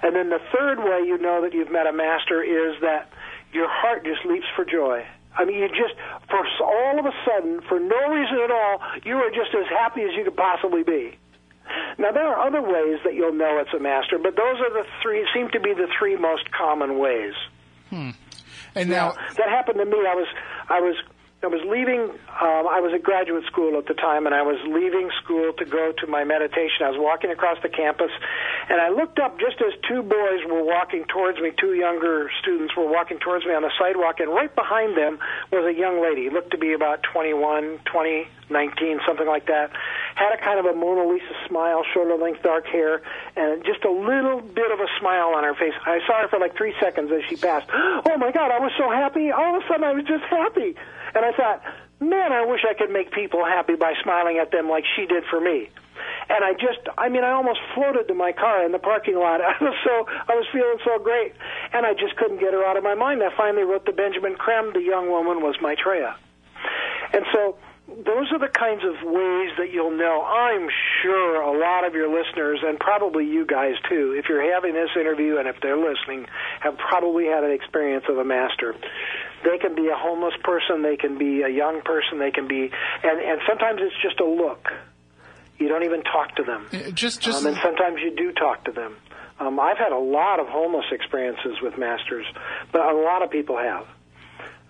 And 0.03 0.15
then 0.15 0.29
the 0.31 0.41
third 0.57 0.79
way 0.79 1.07
you 1.07 1.19
know 1.19 1.43
that 1.43 1.53
you've 1.55 1.71
met 1.71 1.87
a 1.87 1.93
master 1.93 2.43
is 2.43 2.81
that 2.83 3.11
your 3.53 3.67
heart 3.69 4.05
just 4.05 4.25
leaps 4.25 4.47
for 4.55 4.65
joy. 4.65 5.05
I 5.37 5.45
mean, 5.45 5.57
you 5.57 5.69
just, 5.69 5.95
for 6.29 6.45
all 6.65 6.99
of 6.99 7.07
a 7.07 7.13
sudden, 7.25 7.61
for 7.69 7.79
no 7.79 8.09
reason 8.11 8.39
at 8.43 8.51
all, 8.51 8.81
you 9.05 9.17
are 9.17 9.31
just 9.31 9.55
as 9.55 9.67
happy 9.69 10.03
as 10.03 10.11
you 10.17 10.25
could 10.25 10.37
possibly 10.37 10.83
be. 10.83 11.17
Now, 11.99 12.13
there 12.13 12.27
are 12.27 12.47
other 12.47 12.63
ways 12.63 12.99
that 13.05 13.15
you'll 13.15 13.35
know 13.35 13.59
it's 13.59 13.75
a 13.75 13.79
master, 13.79 14.19
but 14.19 14.37
those 14.37 14.57
are 14.61 14.73
the 14.73 14.85
three, 15.03 15.27
seem 15.35 15.51
to 15.51 15.61
be 15.61 15.75
the 15.75 15.89
three 15.99 16.17
most 16.17 16.51
common 16.51 16.99
ways. 16.99 17.35
Hmm. 17.91 18.11
And 18.75 18.89
now, 18.89 19.15
Yeah, 19.17 19.35
that 19.37 19.49
happened 19.49 19.79
to 19.79 19.85
me. 19.85 19.99
I 20.07 20.15
was 20.15 20.29
I 20.69 20.81
was 20.81 20.97
I 21.41 21.47
was 21.47 21.63
leaving. 21.71 22.11
Um, 22.11 22.67
I 22.67 22.83
was 22.83 22.91
at 22.93 23.05
graduate 23.07 23.47
school 23.47 23.79
at 23.79 23.87
the 23.87 23.95
time, 23.95 24.27
and 24.27 24.35
I 24.35 24.43
was 24.43 24.59
leaving 24.67 25.09
school 25.23 25.53
to 25.55 25.65
go 25.65 25.95
to 26.03 26.07
my 26.11 26.25
meditation. 26.25 26.83
I 26.83 26.91
was 26.91 26.99
walking 26.99 27.31
across 27.31 27.63
the 27.63 27.69
campus, 27.69 28.11
and 28.69 28.81
I 28.81 28.91
looked 28.91 29.21
up 29.21 29.39
just 29.39 29.55
as 29.63 29.71
two 29.87 30.03
boys 30.03 30.43
were 30.51 30.67
walking 30.67 31.05
towards 31.07 31.39
me. 31.39 31.53
Two 31.55 31.75
younger 31.75 32.29
students 32.43 32.75
were 32.75 32.91
walking 32.91 33.21
towards 33.23 33.47
me 33.47 33.55
on 33.55 33.63
the 33.63 33.71
sidewalk, 33.79 34.19
and 34.19 34.35
right 34.35 34.53
behind 34.53 34.99
them 34.99 35.21
was 35.53 35.63
a 35.63 35.79
young 35.79 36.03
lady. 36.03 36.29
Looked 36.29 36.51
to 36.51 36.59
be 36.59 36.73
about 36.73 37.05
21, 37.05 37.87
20, 37.87 38.27
19, 38.51 39.01
something 39.07 39.27
like 39.29 39.47
that. 39.47 39.71
Had 40.19 40.35
a 40.35 40.43
kind 40.43 40.59
of 40.59 40.67
a 40.67 40.75
Mona 40.75 41.07
Lisa 41.07 41.39
smile, 41.47 41.87
shoulder 41.95 42.19
length 42.19 42.43
dark 42.43 42.67
hair, 42.67 43.01
and 43.37 43.63
just 43.65 43.85
a 43.85 43.93
little 43.93 44.41
bit 44.43 44.73
of 44.75 44.81
a 44.81 44.91
smile 44.99 45.39
on 45.39 45.45
her 45.45 45.55
face. 45.55 45.75
I 45.87 46.01
saw 46.03 46.23
her 46.23 46.27
for 46.27 46.41
like 46.41 46.57
three 46.57 46.75
seconds 46.83 47.13
as 47.15 47.23
she 47.31 47.37
passed. 47.37 47.71
Oh 48.11 48.17
my 48.17 48.33
God, 48.33 48.51
I 48.51 48.59
was 48.59 48.73
so 48.77 48.91
happy. 48.91 49.31
All 49.31 49.55
of 49.55 49.63
a 49.63 49.69
sudden, 49.69 49.85
I 49.85 49.93
was 49.93 50.05
just 50.05 50.25
happy. 50.25 50.75
And 51.15 51.25
I 51.25 51.33
thought, 51.33 51.63
man, 52.01 52.33
I 52.33 52.45
wish 52.45 52.61
I 52.69 52.75
could 52.75 52.91
make 52.91 53.13
people 53.13 53.45
happy 53.45 53.75
by 53.75 53.95
smiling 54.03 54.39
at 54.39 54.51
them 54.51 54.69
like 54.69 54.85
she 54.97 55.07
did 55.07 55.25
for 55.31 55.41
me. 55.41 55.69
And 56.29 56.45
I 56.45 56.53
just, 56.53 56.81
I 56.97 57.09
mean, 57.09 57.25
I 57.25 57.31
almost 57.31 57.61
floated 57.75 58.07
to 58.09 58.15
my 58.15 58.33
car 58.33 58.65
in 58.65 58.73
the 58.73 58.79
parking 58.79 59.17
lot. 59.17 59.41
I 59.45 59.57
was 59.61 59.75
so, 59.85 60.07
I 60.29 60.35
was 60.35 60.47
feeling 60.53 60.79
so 60.85 60.99
great. 61.03 61.33
And 61.73 61.87
I 61.87 61.95
just 61.95 62.17
couldn't 62.17 62.39
get 62.39 62.53
her 62.53 62.65
out 62.65 62.77
of 62.77 62.85
my 62.85 62.95
mind. 62.95 63.23
I 63.23 63.35
finally 63.37 63.65
wrote 63.65 63.87
to 63.87 63.93
Benjamin 63.93 64.37
Creme, 64.37 64.73
the 64.73 64.83
young 64.83 65.11
woman 65.11 65.43
was 65.43 65.57
Maitreya. 65.61 66.17
And 67.13 67.25
so 67.33 67.57
those 67.89 68.31
are 68.33 68.39
the 68.39 68.53
kinds 68.53 68.85
of 68.85 68.95
ways 69.03 69.51
that 69.57 69.71
you'll 69.73 69.97
know. 69.97 70.23
I'm 70.23 70.69
sure 71.03 71.41
a 71.41 71.59
lot 71.59 71.87
of 71.87 71.95
your 71.95 72.09
listeners, 72.09 72.61
and 72.63 72.79
probably 72.79 73.25
you 73.25 73.47
guys 73.47 73.75
too, 73.89 74.15
if 74.19 74.29
you're 74.29 74.53
having 74.53 74.75
this 74.75 74.91
interview 74.95 75.39
and 75.39 75.49
if 75.49 75.57
they're 75.63 75.79
listening, 75.79 76.27
have 76.61 76.77
probably 76.77 77.25
had 77.25 77.45
an 77.45 77.51
experience 77.51 78.05
of 78.09 78.19
a 78.19 78.25
master. 78.25 78.75
They 79.43 79.57
can 79.57 79.75
be 79.75 79.89
a 79.89 79.97
homeless 79.97 80.35
person, 80.45 80.83
they 80.83 80.97
can 80.97 81.17
be 81.17 81.43
a 81.43 81.49
young 81.49 81.81
person, 81.81 82.19
they 82.19 82.31
can 82.31 82.47
be, 82.47 82.71
and, 83.03 83.21
and 83.21 83.41
sometimes 83.49 83.81
it's 83.83 83.97
just 84.03 84.21
a 84.21 84.27
look. 84.27 84.69
You 85.59 85.69
don't 85.69 85.85
even 85.85 86.03
talk 86.03 86.37
to 86.37 86.45
them. 86.45 86.69
uh, 86.73 86.91
just 86.91 87.21
just 87.23 87.41
Um, 87.41 87.47
and 87.47 87.57
sometimes 87.63 88.01
you 88.01 88.15
do 88.15 88.33
talk 88.33 88.65
to 88.67 88.73
them. 88.73 88.97
Um, 89.41 89.59
I've 89.59 89.79
had 89.79 89.93
a 89.93 89.99
lot 89.99 90.41
of 90.41 90.47
homeless 90.49 90.87
experiences 90.93 91.61
with 91.63 91.79
masters, 91.79 92.27
but 92.71 92.83
a 92.83 92.95
lot 92.95 93.23
of 93.23 93.31
people 93.31 93.57
have. 93.57 93.87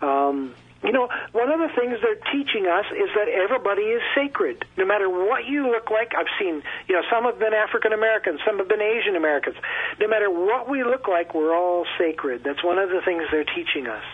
Um, 0.01 0.55
you 0.83 0.93
know, 0.93 1.09
one 1.33 1.51
of 1.51 1.59
the 1.59 1.69
things 1.75 1.99
they're 2.01 2.23
teaching 2.31 2.67
us 2.67 2.87
is 2.93 3.11
that 3.17 3.29
everybody 3.29 3.83
is 3.83 4.03
sacred. 4.15 4.65
No 4.77 4.87
matter 4.87 5.09
what 5.11 5.45
you 5.45 5.71
look 5.71 5.91
like, 5.91 6.13
I've 6.17 6.31
seen, 6.39 6.63
you 6.89 6.95
know, 6.95 7.03
some 7.11 7.25
have 7.25 7.39
been 7.39 7.53
African 7.53 7.93
Americans, 7.93 8.41
some 8.47 8.59
have 8.59 8.69
been 8.69 8.81
Asian 8.81 9.17
Americans. 9.17 9.57
No 9.99 10.07
matter 10.07 10.31
what 10.31 10.69
we 10.69 10.85
look 10.85 11.09
like, 11.09 11.35
we're 11.35 11.55
all 11.57 11.85
sacred. 11.99 12.45
That's 12.45 12.63
one 12.63 12.79
of 12.79 12.91
the 12.91 13.01
things 13.05 13.25
they're 13.33 13.45
teaching 13.45 13.89
us. 13.89 14.05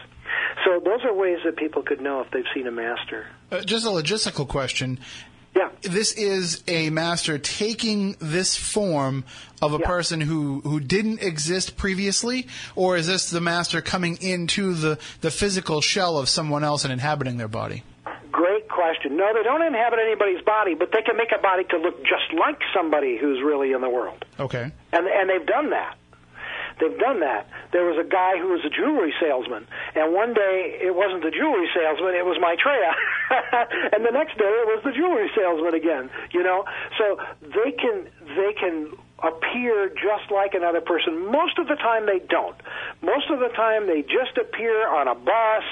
So 0.65 0.81
those 0.83 1.05
are 1.05 1.13
ways 1.13 1.39
that 1.45 1.57
people 1.57 1.83
could 1.83 2.01
know 2.01 2.23
if 2.23 2.31
they've 2.31 2.45
seen 2.55 2.67
a 2.67 2.73
master. 2.73 3.27
uh, 3.53 3.61
just 3.61 3.85
a 3.85 3.91
logistical 3.91 4.49
question. 4.49 4.99
Yeah. 5.55 5.69
This 5.83 6.13
is 6.13 6.65
a 6.67 6.91
master 6.91 7.39
taking 7.39 8.17
this 8.19 8.57
form 8.57 9.25
of 9.65 9.75
a 9.75 9.79
Yeah. 9.79 9.87
person 9.87 10.21
who, 10.21 10.61
who 10.65 10.81
didn't 10.81 11.23
exist 11.23 11.77
previously, 11.77 12.47
or 12.77 12.97
is 12.97 13.07
this 13.07 13.31
the 13.31 13.41
master 13.41 13.81
coming 13.81 14.17
into 14.21 14.75
the, 14.75 14.99
the 15.21 15.31
physical 15.31 15.81
shell 15.81 16.19
of 16.19 16.29
someone 16.29 16.63
else 16.65 16.85
and 16.85 16.93
inhabiting 16.93 17.37
their 17.37 17.49
body? 17.49 17.83
Great 18.31 18.69
question. 18.69 19.17
No, 19.17 19.33
they 19.33 19.43
don't 19.43 19.63
inhabit 19.63 19.99
anybody's 20.05 20.43
body, 20.45 20.75
but 20.75 20.91
they 20.93 21.03
can 21.03 21.17
make 21.17 21.31
a 21.37 21.41
body 21.41 21.65
to 21.71 21.79
look 21.79 22.03
just 22.03 22.33
like 22.39 22.59
somebody 22.75 23.17
who's 23.17 23.41
really 23.43 23.73
in 23.73 23.81
the 23.81 23.89
world. 23.89 24.25
Okay. 24.39 24.73
And 24.93 25.07
and 25.07 25.31
they've 25.31 25.47
done 25.47 25.71
that. 25.71 25.97
They've 26.81 26.99
done 26.99 27.21
that. 27.21 27.47
There 27.73 27.85
was 27.85 28.05
a 28.05 28.09
guy 28.09 28.37
who 28.37 28.49
was 28.49 28.65
a 28.67 28.69
jewelry 28.71 29.15
salesman, 29.21 29.65
and 29.95 30.13
one 30.13 30.35
day 30.35 30.77
it 30.83 30.93
wasn't 30.93 31.23
the 31.23 31.31
jewelry 31.31 31.69
salesman, 31.73 32.15
it 32.19 32.27
was 32.27 32.37
Maitreya. 32.43 32.93
and 33.95 34.05
the 34.05 34.11
next 34.11 34.37
day 34.37 34.51
it 34.51 34.67
was 34.67 34.83
the 34.83 34.91
jewelry 34.91 35.31
salesman 35.39 35.75
again, 35.75 36.11
you 36.33 36.43
know? 36.43 36.65
So 36.99 37.19
they 37.43 37.71
can 37.71 38.11
they 38.35 38.53
can 38.59 38.91
appear 39.27 39.89
just 39.89 40.31
like 40.31 40.55
another 40.55 40.81
person. 40.81 41.31
Most 41.31 41.59
of 41.59 41.67
the 41.69 41.77
time 41.77 42.07
they 42.07 42.19
don't. 42.29 42.57
Most 43.03 43.31
of 43.31 43.39
the 43.39 43.49
time 43.49 43.87
they 43.87 44.03
just 44.03 44.37
appear 44.41 44.87
on 44.89 45.09
a 45.09 45.15
bus, 45.15 45.65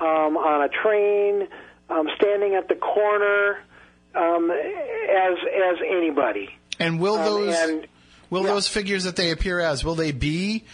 um, 0.00 0.36
on 0.36 0.62
a 0.64 0.68
train, 0.68 1.48
um, 1.88 2.08
standing 2.16 2.54
at 2.54 2.68
the 2.68 2.74
corner, 2.74 3.58
um, 4.14 4.50
as 4.50 5.38
as 5.38 5.78
anybody. 5.86 6.50
And 6.78 7.00
will 7.00 7.16
Um, 7.16 7.24
those 7.24 7.54
and- 7.58 7.86
will 8.30 8.42
yeah. 8.42 8.48
those 8.48 8.68
figures 8.68 9.04
that 9.04 9.16
they 9.16 9.30
appear 9.30 9.60
as 9.60 9.84
will 9.84 9.94
they 9.94 10.12
be, 10.12 10.64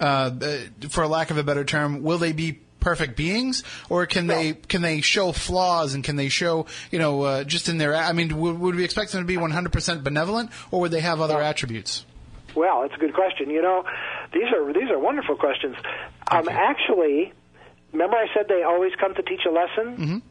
uh, 0.00 0.30
uh, 0.42 0.56
for 0.90 1.06
lack 1.06 1.30
of 1.30 1.38
a 1.38 1.42
better 1.42 1.64
term, 1.64 2.02
will 2.02 2.18
they 2.18 2.32
be 2.32 2.58
perfect 2.88 3.16
beings, 3.16 3.64
or 3.90 4.06
can 4.06 4.26
they 4.26 4.54
can 4.54 4.80
they 4.80 5.02
show 5.02 5.30
flaws 5.30 5.92
and 5.92 6.02
can 6.02 6.16
they 6.16 6.30
show 6.30 6.64
you 6.90 6.98
know 6.98 7.22
uh, 7.22 7.44
just 7.44 7.68
in 7.68 7.76
their 7.76 7.94
I 7.94 8.12
mean 8.14 8.34
would, 8.40 8.58
would 8.58 8.74
we 8.74 8.84
expect 8.84 9.12
them 9.12 9.20
to 9.20 9.26
be 9.26 9.36
100% 9.36 10.02
benevolent, 10.02 10.50
or 10.70 10.80
would 10.80 10.90
they 10.90 11.00
have 11.00 11.20
other 11.20 11.42
attributes? 11.42 12.06
Well, 12.54 12.80
that's 12.82 12.94
a 12.94 12.98
good 12.98 13.12
question. 13.12 13.50
You 13.50 13.60
know, 13.60 13.84
these 14.32 14.50
are 14.56 14.72
these 14.72 14.90
are 14.90 14.98
wonderful 14.98 15.36
questions. 15.36 15.76
Um, 16.30 16.48
actually, 16.48 17.34
remember 17.92 18.16
I 18.16 18.26
said 18.34 18.46
they 18.48 18.62
always 18.62 18.92
come 18.98 19.14
to 19.14 19.22
teach 19.22 19.44
a 19.46 19.50
lesson. 19.50 20.22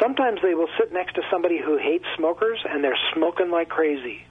Sometimes 0.00 0.38
they 0.42 0.54
will 0.54 0.68
sit 0.78 0.92
next 0.92 1.14
to 1.14 1.22
somebody 1.32 1.58
who 1.58 1.78
hates 1.78 2.04
smokers 2.16 2.58
and 2.68 2.84
they're 2.84 2.98
smoking 3.14 3.50
like 3.50 3.70
crazy. 3.70 4.24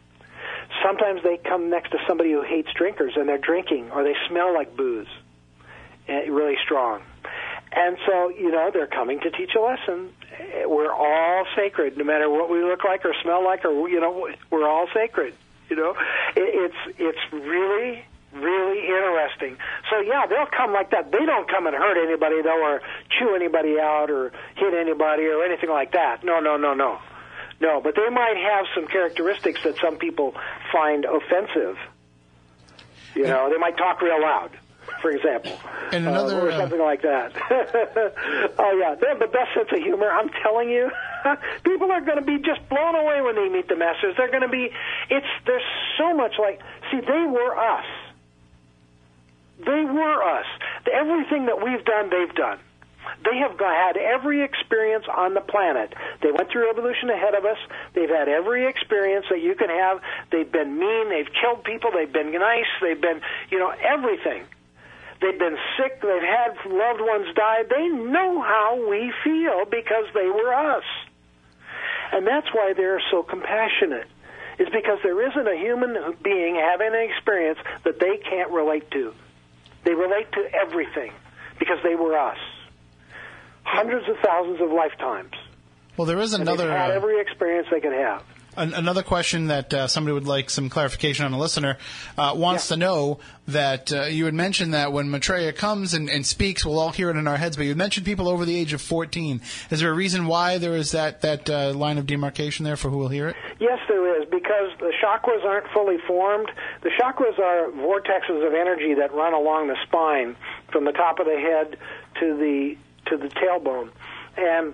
Sometimes 0.86 1.22
they 1.24 1.38
come 1.38 1.70
next 1.70 1.90
to 1.92 1.98
somebody 2.08 2.32
who 2.32 2.44
hates 2.44 2.70
drinkers 2.78 3.14
and 3.18 3.28
they're 3.28 3.40
drinking 3.40 3.92
or 3.92 4.04
they 4.04 4.16
smell 4.30 4.54
like 4.54 4.78
booze, 4.78 5.08
eh, 6.08 6.30
really 6.30 6.56
strong. 6.64 7.02
And 7.72 7.98
so, 8.06 8.30
you 8.30 8.52
know, 8.52 8.72
they're 8.72 8.88
coming 8.88 9.20
to 9.20 9.30
teach 9.32 9.52
a 9.56 9.62
lesson. 9.62 10.14
We're 10.66 10.92
all 10.92 11.46
sacred, 11.56 11.98
no 11.98 12.04
matter 12.04 12.30
what 12.30 12.50
we 12.50 12.64
look 12.64 12.84
like 12.84 13.06
or 13.06 13.14
smell 13.22 13.44
like, 13.44 13.66
or 13.66 13.90
you 13.90 14.00
know, 14.00 14.30
we're 14.50 14.68
all 14.68 14.88
sacred. 14.94 15.34
You 15.70 15.76
know, 15.76 15.96
it, 16.36 16.72
it's 16.72 16.98
it's 16.98 17.34
really 17.34 18.06
really 18.34 18.88
interesting. 18.88 19.58
So 19.90 20.00
yeah, 20.02 20.26
they'll 20.28 20.46
come 20.46 20.74
like 20.74 20.92
that. 20.92 21.12
They 21.12 21.26
don't 21.26 21.50
come 21.50 21.68
and 21.68 21.76
hurt 21.76 21.98
anybody 22.04 22.42
though, 22.42 22.62
or 22.64 22.82
chew 23.18 23.36
anybody 23.36 23.80
out, 23.80 24.10
or 24.10 24.32
hit 24.56 24.74
anybody, 24.74 25.26
or 25.26 25.44
anything 25.44 25.70
like 25.70 25.92
that. 25.94 26.24
No, 26.24 26.40
no, 26.40 26.58
no, 26.58 26.74
no, 26.74 27.00
no. 27.60 27.82
But 27.82 27.96
they 27.96 28.10
might 28.10 28.38
have 28.38 28.66
some 28.76 28.88
characteristics 28.88 29.62
that 29.64 29.78
some 29.78 29.98
people 29.98 30.36
find 30.72 31.06
offensive. 31.06 31.78
You 33.16 33.24
know, 33.24 33.50
they 33.50 33.58
might 33.58 33.78
talk 33.78 34.02
real 34.02 34.22
loud, 34.22 34.52
for 35.02 35.12
example, 35.12 35.58
And 35.92 36.08
uh, 36.08 36.12
another, 36.12 36.40
or 36.40 36.52
uh, 36.52 36.58
something 36.58 36.80
like 36.80 37.02
that. 37.02 37.32
oh 38.60 38.80
yeah, 38.80 38.96
they 38.96 39.08
have 39.08 39.20
the 39.20 39.28
best 39.28 39.54
sense 39.56 39.70
of 39.72 39.80
humor. 39.80 40.10
I'm 40.10 40.30
telling 40.44 40.70
you, 40.70 40.90
people 41.64 41.92
are 41.92 42.02
going 42.02 42.18
to 42.18 42.26
be 42.26 42.38
just 42.40 42.68
blown 42.70 42.96
away 42.96 43.22
when 43.22 43.36
they 43.36 43.50
meet 43.50 43.68
the 43.68 43.76
masters. 43.76 44.16
They're 44.18 44.32
going 44.32 44.44
to 44.44 44.50
be. 44.50 44.70
It's 45.10 45.28
there's 45.46 45.64
so 45.98 46.14
much 46.14 46.34
like. 46.40 46.60
See, 46.92 47.00
they 47.00 47.26
were 47.28 47.58
us. 47.58 47.86
They 49.60 49.84
were 49.84 50.24
us. 50.24 50.46
Everything 50.92 51.48
that 51.48 51.64
we've 51.64 51.84
done, 51.84 52.10
they've 52.10 52.36
done. 52.36 52.60
They 53.24 53.38
have 53.38 53.58
got, 53.58 53.74
had 53.76 53.98
every 53.98 54.44
experience 54.44 55.06
on 55.14 55.34
the 55.34 55.42
planet. 55.42 55.94
They 56.22 56.32
went 56.32 56.52
through 56.52 56.70
evolution 56.70 57.10
ahead 57.10 57.36
of 57.36 57.46
us. 57.46 57.58
They've 57.94 58.10
had 58.10 58.28
every 58.28 58.68
experience 58.68 59.26
that 59.30 59.42
you 59.42 59.56
can 59.56 59.70
have. 59.70 60.02
They've 60.32 60.52
been 60.52 60.78
mean. 60.78 61.10
They've 61.10 61.32
killed 61.42 61.64
people. 61.64 61.92
They've 61.92 62.12
been 62.12 62.32
nice. 62.34 62.70
They've 62.82 63.00
been, 63.00 63.22
you 63.50 63.60
know, 63.60 63.72
everything. 63.72 64.44
They've 65.22 65.38
been 65.40 65.58
sick. 65.78 66.02
They've 66.02 66.22
had 66.22 66.54
loved 66.70 67.02
ones 67.02 67.28
die. 67.36 67.64
They 67.70 67.88
know 67.88 68.42
how 68.42 68.88
we 68.90 69.12
feel 69.24 69.66
because 69.66 70.06
they 70.14 70.28
were 70.28 70.54
us. 70.54 70.84
And 72.12 72.26
that's 72.26 72.48
why 72.54 72.74
they're 72.76 73.02
so 73.12 73.24
compassionate. 73.24 74.08
Is 74.60 74.68
because 74.74 75.00
there 75.04 75.28
isn't 75.30 75.48
a 75.48 75.56
human 75.56 75.96
being 76.24 76.56
having 76.56 76.88
an 76.88 77.10
experience 77.12 77.60
that 77.84 78.00
they 78.00 78.18
can't 78.18 78.50
relate 78.52 78.90
to. 78.92 79.14
They 79.84 79.94
relate 79.94 80.32
to 80.34 80.50
everything 80.54 81.12
because 81.60 81.78
they 81.84 81.96
were 81.96 82.18
us. 82.18 82.38
Hundreds 83.64 84.08
of 84.10 84.16
thousands 84.24 84.62
of 84.62 84.72
lifetimes. 84.72 85.34
Well, 85.96 86.06
there 86.08 86.20
is 86.20 86.34
And 86.34 86.44
another. 86.44 86.64
they've 86.68 86.76
had 86.78 86.92
uh, 86.92 86.96
every 86.96 87.20
experience 87.22 87.68
they 87.72 87.82
could 87.82 87.94
have. 87.94 88.24
An- 88.58 88.74
another 88.74 89.04
question 89.04 89.48
that 89.48 89.74
uh, 89.74 89.88
somebody 89.88 90.14
would 90.14 90.28
like 90.28 90.50
some 90.50 90.70
clarification 90.70 91.26
on 91.26 91.34
a 91.34 91.40
listener 91.40 91.78
uh, 92.18 92.34
wants 92.36 92.68
to 92.70 92.78
know 92.78 93.20
that 93.48 93.94
uh, 93.94 94.04
you 94.04 94.26
had 94.26 94.34
mentioned 94.34 94.74
that 94.74 94.92
when 94.92 95.10
Maitreya 95.10 95.54
comes 95.54 95.94
and, 95.94 96.10
and 96.10 96.26
speaks, 96.26 96.66
we'll 96.66 96.80
all 96.80 96.92
hear 96.92 97.10
it 97.10 97.16
in 97.16 97.28
our 97.28 97.38
heads. 97.38 97.56
But 97.56 97.68
you 97.68 97.76
mentioned 97.76 98.06
people 98.06 98.28
over 98.28 98.46
the 98.46 98.56
age 98.56 98.74
of 98.74 98.82
14. 98.82 99.42
Is 99.70 99.80
there 99.80 99.92
a 99.92 99.94
reason 99.94 100.28
why 100.28 100.58
there 100.58 100.76
is 100.76 100.92
that 100.92 101.22
that 101.22 101.50
uh, 101.50 101.74
line 101.74 101.98
of 101.98 102.06
demarcation 102.06 102.66
there 102.66 102.76
for 102.76 102.90
who 102.90 102.98
will 102.98 103.08
hear 103.08 103.30
it? 103.30 103.36
Yes, 103.60 103.80
there 103.88 104.22
is, 104.22 104.28
because 104.30 104.72
the 104.80 104.92
chakras 105.02 105.46
aren't 105.46 105.68
fully 105.70 105.98
formed. 106.08 106.50
The 106.82 106.90
chakras 106.90 107.40
are 107.40 107.72
vortexes 107.72 108.46
of 108.46 108.54
energy 108.54 108.96
that 108.96 109.14
run 109.14 109.34
along 109.34 109.68
the 109.68 109.78
spine 109.84 110.36
from 110.72 110.86
the 110.86 110.92
top 110.92 111.20
of 111.20 111.26
the 111.26 111.40
head 111.40 111.78
to 112.20 112.36
the 112.36 112.78
to 113.10 113.18
the 113.18 113.30
tailbone. 113.30 113.92
And 114.36 114.74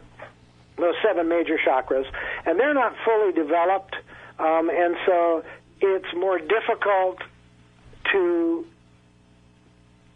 those 0.78 0.96
seven 1.04 1.28
major 1.28 1.58
chakras, 1.58 2.06
and 2.46 2.60
they're 2.60 2.74
not 2.74 2.96
fully 3.06 3.32
developed, 3.34 3.96
um, 4.40 4.70
and 4.70 4.96
so 5.06 5.44
it's 5.82 6.14
more 6.16 6.40
difficult 6.40 7.20
to 8.12 8.66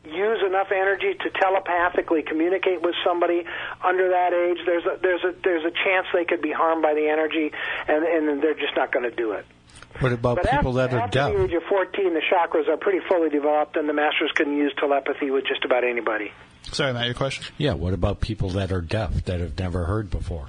use 0.06 0.40
enough 0.46 0.72
energy 0.72 1.14
to 1.14 1.30
telepathically 1.30 2.24
communicate 2.24 2.82
with 2.82 2.96
somebody 3.06 3.44
under 3.84 4.10
that 4.10 4.34
age. 4.34 4.58
There's 4.66 4.86
a 4.86 4.98
there's 5.02 5.24
a 5.24 5.34
there's 5.44 5.66
a 5.66 5.72
chance 5.72 6.08
they 6.14 6.26
could 6.26 6.42
be 6.42 6.52
harmed 6.52 6.82
by 6.82 6.94
the 6.94 7.10
energy, 7.10 7.52
and 7.88 8.04
and 8.06 8.42
they're 8.42 8.54
just 8.54 8.76
not 8.76 8.92
going 8.92 9.10
to 9.10 9.16
do 9.16 9.34
it. 9.34 9.46
What 10.00 10.12
about 10.12 10.36
But 10.38 10.52
people 10.52 10.80
after, 10.80 10.96
that 10.96 10.98
are 10.98 11.04
after 11.06 11.20
deaf? 11.20 11.34
the 11.34 11.44
age 11.46 11.54
of 11.54 11.64
14, 11.64 12.14
the 12.14 12.22
chakras 12.22 12.68
are 12.68 12.78
pretty 12.78 13.00
fully 13.08 13.30
developed, 13.30 13.76
and 13.78 13.88
the 13.90 13.94
masters 13.94 14.32
can 14.36 14.56
use 14.56 14.74
telepathy 14.80 15.32
with 15.32 15.46
just 15.46 15.66
about 15.66 15.84
anybody. 15.84 16.32
Sorry, 16.72 16.94
Matt, 16.94 17.06
your 17.06 17.16
question. 17.16 17.46
Yeah, 17.58 17.74
what 17.74 17.94
about 17.94 18.22
people 18.22 18.50
that 18.52 18.72
are 18.72 18.82
deaf 18.82 19.26
that 19.26 19.40
have 19.40 19.58
never 19.58 19.86
heard 19.86 20.10
before? 20.10 20.48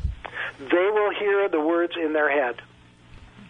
They 0.59 0.91
will 0.93 1.11
hear 1.19 1.49
the 1.49 1.61
words 1.61 1.93
in 2.03 2.13
their 2.13 2.31
head. 2.31 2.57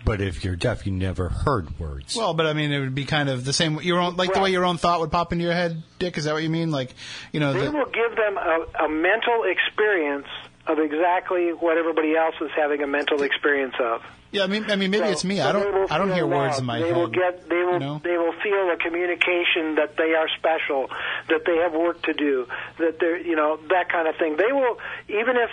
But 0.05 0.21
if 0.21 0.45
you're 0.45 0.57
deaf, 0.57 0.87
you 0.87 0.93
never 0.93 1.29
heard 1.29 1.79
words. 1.79 2.15
Well, 2.17 2.33
but 2.33 2.47
I 2.47 2.53
mean, 2.53 2.73
it 2.73 2.79
would 2.81 2.95
be 2.95 3.05
kind 3.05 3.29
of 3.29 3.45
the 3.45 3.53
same. 3.53 3.81
Your 3.83 3.99
own, 3.99 4.17
like 4.17 4.33
the 4.33 4.41
way 4.41 4.51
your 4.51 4.65
own 4.65 4.79
thought 4.79 5.01
would 5.01 5.11
pop 5.11 5.33
into 5.33 5.45
your 5.45 5.53
head, 5.53 5.83
Dick. 5.99 6.17
Is 6.17 6.25
that 6.25 6.33
what 6.35 6.43
you 6.43 6.49
mean? 6.51 6.71
Like, 6.71 6.95
you 7.33 7.41
know, 7.41 7.53
They 7.53 7.67
the, 7.67 7.73
will 7.73 7.87
give 7.87 8.17
them 8.17 8.39
a, 8.39 8.85
a 8.85 8.89
mental 8.89 9.45
experience 9.45 10.29
of 10.67 10.79
exactly 10.79 11.51
what 11.51 11.79
everybody 11.79 12.15
else 12.15 12.37
is 12.41 12.51
having 12.57 12.83
a 12.83 12.87
mental 12.87 13.23
experience 13.23 13.75
of. 13.81 14.03
Yeah. 14.31 14.45
I 14.45 14.47
mean, 14.47 14.71
I 14.71 14.77
mean, 14.77 14.91
maybe 14.91 15.05
So- 15.05 15.11
it's 15.11 15.25
me. 15.25 15.37
so 15.37 15.49
I 15.49 15.53
don't. 15.53 15.93
I 15.93 15.99
don't 15.99 16.13
hear 16.13 16.27
words 16.27 16.59
in 16.59 16.65
my 16.65 16.79
they 16.79 16.87
head. 16.87 16.95
They 16.95 16.99
will 17.01 17.07
get, 17.09 17.49
they 17.49 17.63
will 17.63 17.73
you 17.75 17.79
know? 17.79 18.01
they 18.03 18.17
will 18.19 18.35
feel 18.43 18.71
a 18.71 18.77
communication 18.77 19.77
that 19.77 19.97
they 19.97 20.15
are 20.15 20.29
special, 20.39 20.89
that 21.29 21.45
they 21.47 21.57
have 21.57 21.73
work 21.73 22.03
to 22.03 22.13
do, 22.13 22.47
that 22.79 22.99
they're 23.01 23.19
you 23.19 23.37
know 23.37 23.59
that 23.69 23.91
kind 23.91 24.09
of 24.09 24.17
thing. 24.17 24.37
They 24.37 24.53
will 24.53 24.79
even 25.09 25.37
if 25.37 25.51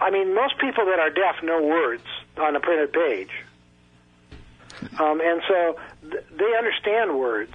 I 0.00 0.10
mean 0.10 0.34
most 0.34 0.58
people 0.58 0.84
that 0.86 0.98
are 0.98 1.10
deaf 1.10 1.42
know 1.42 1.62
words 1.62 2.04
on 2.36 2.56
a 2.56 2.60
printed 2.60 2.92
page, 2.92 3.30
um, 4.98 5.20
and 5.20 5.42
so 5.48 5.76
th- 6.10 6.24
they 6.36 6.56
understand 6.58 7.18
words. 7.18 7.52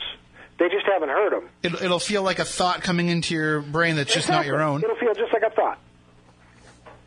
They 0.57 0.67
just 0.67 0.85
haven't 0.91 1.07
heard 1.07 1.31
them. 1.31 1.47
It'll, 1.63 1.81
it'll 1.83 1.99
feel 1.99 2.21
like 2.21 2.39
a 2.39 2.43
thought 2.45 2.81
coming 2.81 3.07
into 3.07 3.33
your 3.33 3.61
brain 3.61 3.95
that's 3.95 4.13
just 4.13 4.27
not 4.27 4.45
your 4.45 4.61
own. 4.61 4.83
It'll 4.83 4.97
feel 4.97 5.13
just 5.13 5.31
like 5.31 5.43
a 5.43 5.55
thought. 5.55 5.79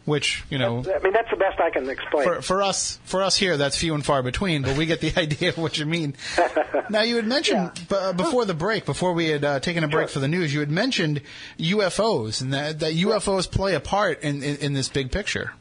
Which 0.04 0.44
you 0.50 0.58
know, 0.58 0.78
I 0.78 0.98
mean, 0.98 1.12
that's 1.12 1.30
the 1.30 1.36
best 1.36 1.60
I 1.60 1.70
can 1.70 1.88
explain. 1.88 2.24
for, 2.24 2.42
for 2.42 2.62
us 2.62 2.98
for 3.04 3.22
us 3.22 3.36
here, 3.36 3.56
that's 3.56 3.76
few 3.76 3.94
and 3.94 4.04
far 4.04 4.22
between. 4.22 4.62
But 4.62 4.76
we 4.76 4.86
get 4.86 5.00
the 5.00 5.12
idea 5.20 5.50
of 5.50 5.58
what 5.58 5.78
you 5.78 5.86
mean. 5.86 6.14
now, 6.90 7.02
you 7.02 7.16
had 7.16 7.26
mentioned 7.26 7.72
b- 7.88 7.94
uh, 7.94 8.12
before 8.12 8.44
the 8.44 8.54
break, 8.54 8.84
before 8.84 9.12
we 9.12 9.28
had 9.28 9.44
uh, 9.44 9.60
taken 9.60 9.84
a 9.84 9.88
break 9.88 10.08
for 10.08 10.18
the 10.18 10.26
news, 10.26 10.52
you 10.52 10.60
had 10.60 10.70
mentioned 10.70 11.20
UFOs 11.58 12.42
and 12.42 12.52
that, 12.52 12.80
that 12.80 12.94
UFOs 12.94 13.50
play 13.50 13.74
a 13.74 13.80
part 13.80 14.22
in, 14.22 14.42
in, 14.42 14.56
in 14.56 14.72
this 14.72 14.88
big 14.88 15.12
picture. 15.12 15.52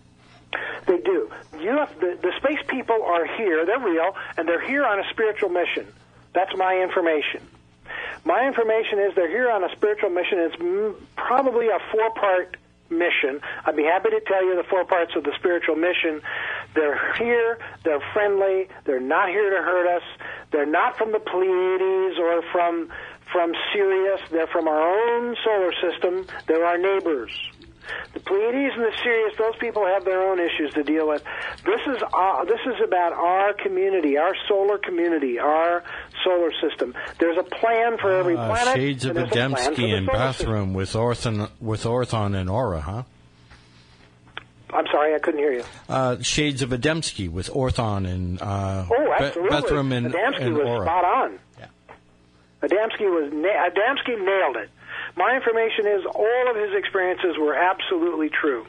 They 0.87 0.97
do. 0.97 1.31
UF, 1.53 1.99
the, 1.99 2.17
the 2.21 2.33
space 2.37 2.59
people 2.67 3.03
are 3.03 3.25
here. 3.25 3.65
They're 3.65 3.79
real, 3.79 4.15
and 4.37 4.47
they're 4.47 4.65
here 4.65 4.85
on 4.85 4.99
a 4.99 5.07
spiritual 5.11 5.49
mission. 5.49 5.87
That's 6.33 6.55
my 6.57 6.81
information. 6.81 7.41
My 8.23 8.47
information 8.47 8.99
is 8.99 9.15
they're 9.15 9.29
here 9.29 9.49
on 9.51 9.63
a 9.63 9.69
spiritual 9.75 10.09
mission. 10.09 10.39
It's 10.39 10.97
probably 11.15 11.67
a 11.67 11.79
four-part 11.91 12.57
mission. 12.91 13.41
I'd 13.65 13.75
be 13.75 13.83
happy 13.83 14.09
to 14.09 14.19
tell 14.21 14.43
you 14.43 14.55
the 14.55 14.67
four 14.69 14.85
parts 14.85 15.13
of 15.15 15.23
the 15.23 15.31
spiritual 15.39 15.75
mission. 15.75 16.21
They're 16.75 17.13
here. 17.15 17.57
They're 17.83 18.03
friendly. 18.13 18.67
They're 18.85 18.99
not 18.99 19.29
here 19.29 19.49
to 19.49 19.63
hurt 19.63 19.87
us. 19.87 20.03
They're 20.51 20.65
not 20.65 20.97
from 20.97 21.11
the 21.11 21.19
Pleiades 21.19 22.19
or 22.19 22.41
from 22.51 22.89
from 23.31 23.53
Sirius. 23.73 24.19
They're 24.29 24.47
from 24.47 24.67
our 24.67 24.81
own 24.81 25.37
solar 25.43 25.71
system. 25.73 26.27
They're 26.47 26.65
our 26.65 26.77
neighbors. 26.77 27.31
The 28.13 28.19
Pleiades 28.19 28.73
and 28.75 28.83
the 28.83 28.93
Sirius, 29.03 29.37
those 29.37 29.55
people 29.57 29.85
have 29.85 30.03
their 30.05 30.21
own 30.29 30.39
issues 30.39 30.73
to 30.73 30.83
deal 30.83 31.07
with. 31.07 31.23
This 31.65 31.79
is 31.87 32.01
uh, 32.13 32.43
this 32.45 32.59
is 32.65 32.81
about 32.83 33.13
our 33.13 33.53
community, 33.53 34.17
our 34.17 34.33
solar 34.47 34.77
community, 34.77 35.39
our 35.39 35.83
solar 36.23 36.51
system. 36.61 36.93
There's 37.19 37.37
a 37.37 37.43
plan 37.43 37.97
for 37.97 38.11
every 38.11 38.35
Uh, 38.35 38.47
planet. 38.47 38.75
shades 38.75 39.05
of 39.05 39.15
and 39.15 39.19
there's 39.19 39.29
a 39.29 39.33
plan 39.33 39.51
for 39.51 39.57
Adamski 39.71 39.97
and 39.97 40.07
system. 40.07 40.47
Bethurum 40.47 40.73
with 40.73 40.93
orthon 40.93 41.49
with 41.61 41.83
orthon 41.83 42.35
and 42.39 42.49
aura, 42.49 42.81
huh? 42.81 43.03
I'm 44.73 44.85
sorry, 44.87 45.13
I 45.15 45.19
couldn't 45.19 45.39
hear 45.41 45.51
you. 45.51 45.63
Uh, 45.89 46.21
shades 46.21 46.61
of 46.61 46.69
Adamski 46.69 47.29
with 47.29 47.49
orthon 47.49 48.07
and 48.09 48.41
uh, 48.41 48.85
Oh, 48.89 49.15
Be- 49.19 49.23
absolutely. 49.25 49.57
Bethurum 49.57 49.91
and, 49.97 50.13
Adamski 50.13 50.41
and 50.41 50.53
was 50.57 50.67
aura. 50.67 50.85
spot 50.85 51.03
on. 51.05 51.39
Yeah. 51.59 51.65
Adamski 52.63 53.01
was 53.01 53.33
na- 53.33 53.69
Adamski 53.69 54.23
nailed 54.23 54.55
it. 54.57 54.69
My 55.15 55.35
information 55.35 55.87
is 55.87 56.05
all 56.05 56.49
of 56.49 56.55
his 56.55 56.73
experiences 56.77 57.37
were 57.39 57.53
absolutely 57.53 58.29
true. 58.29 58.65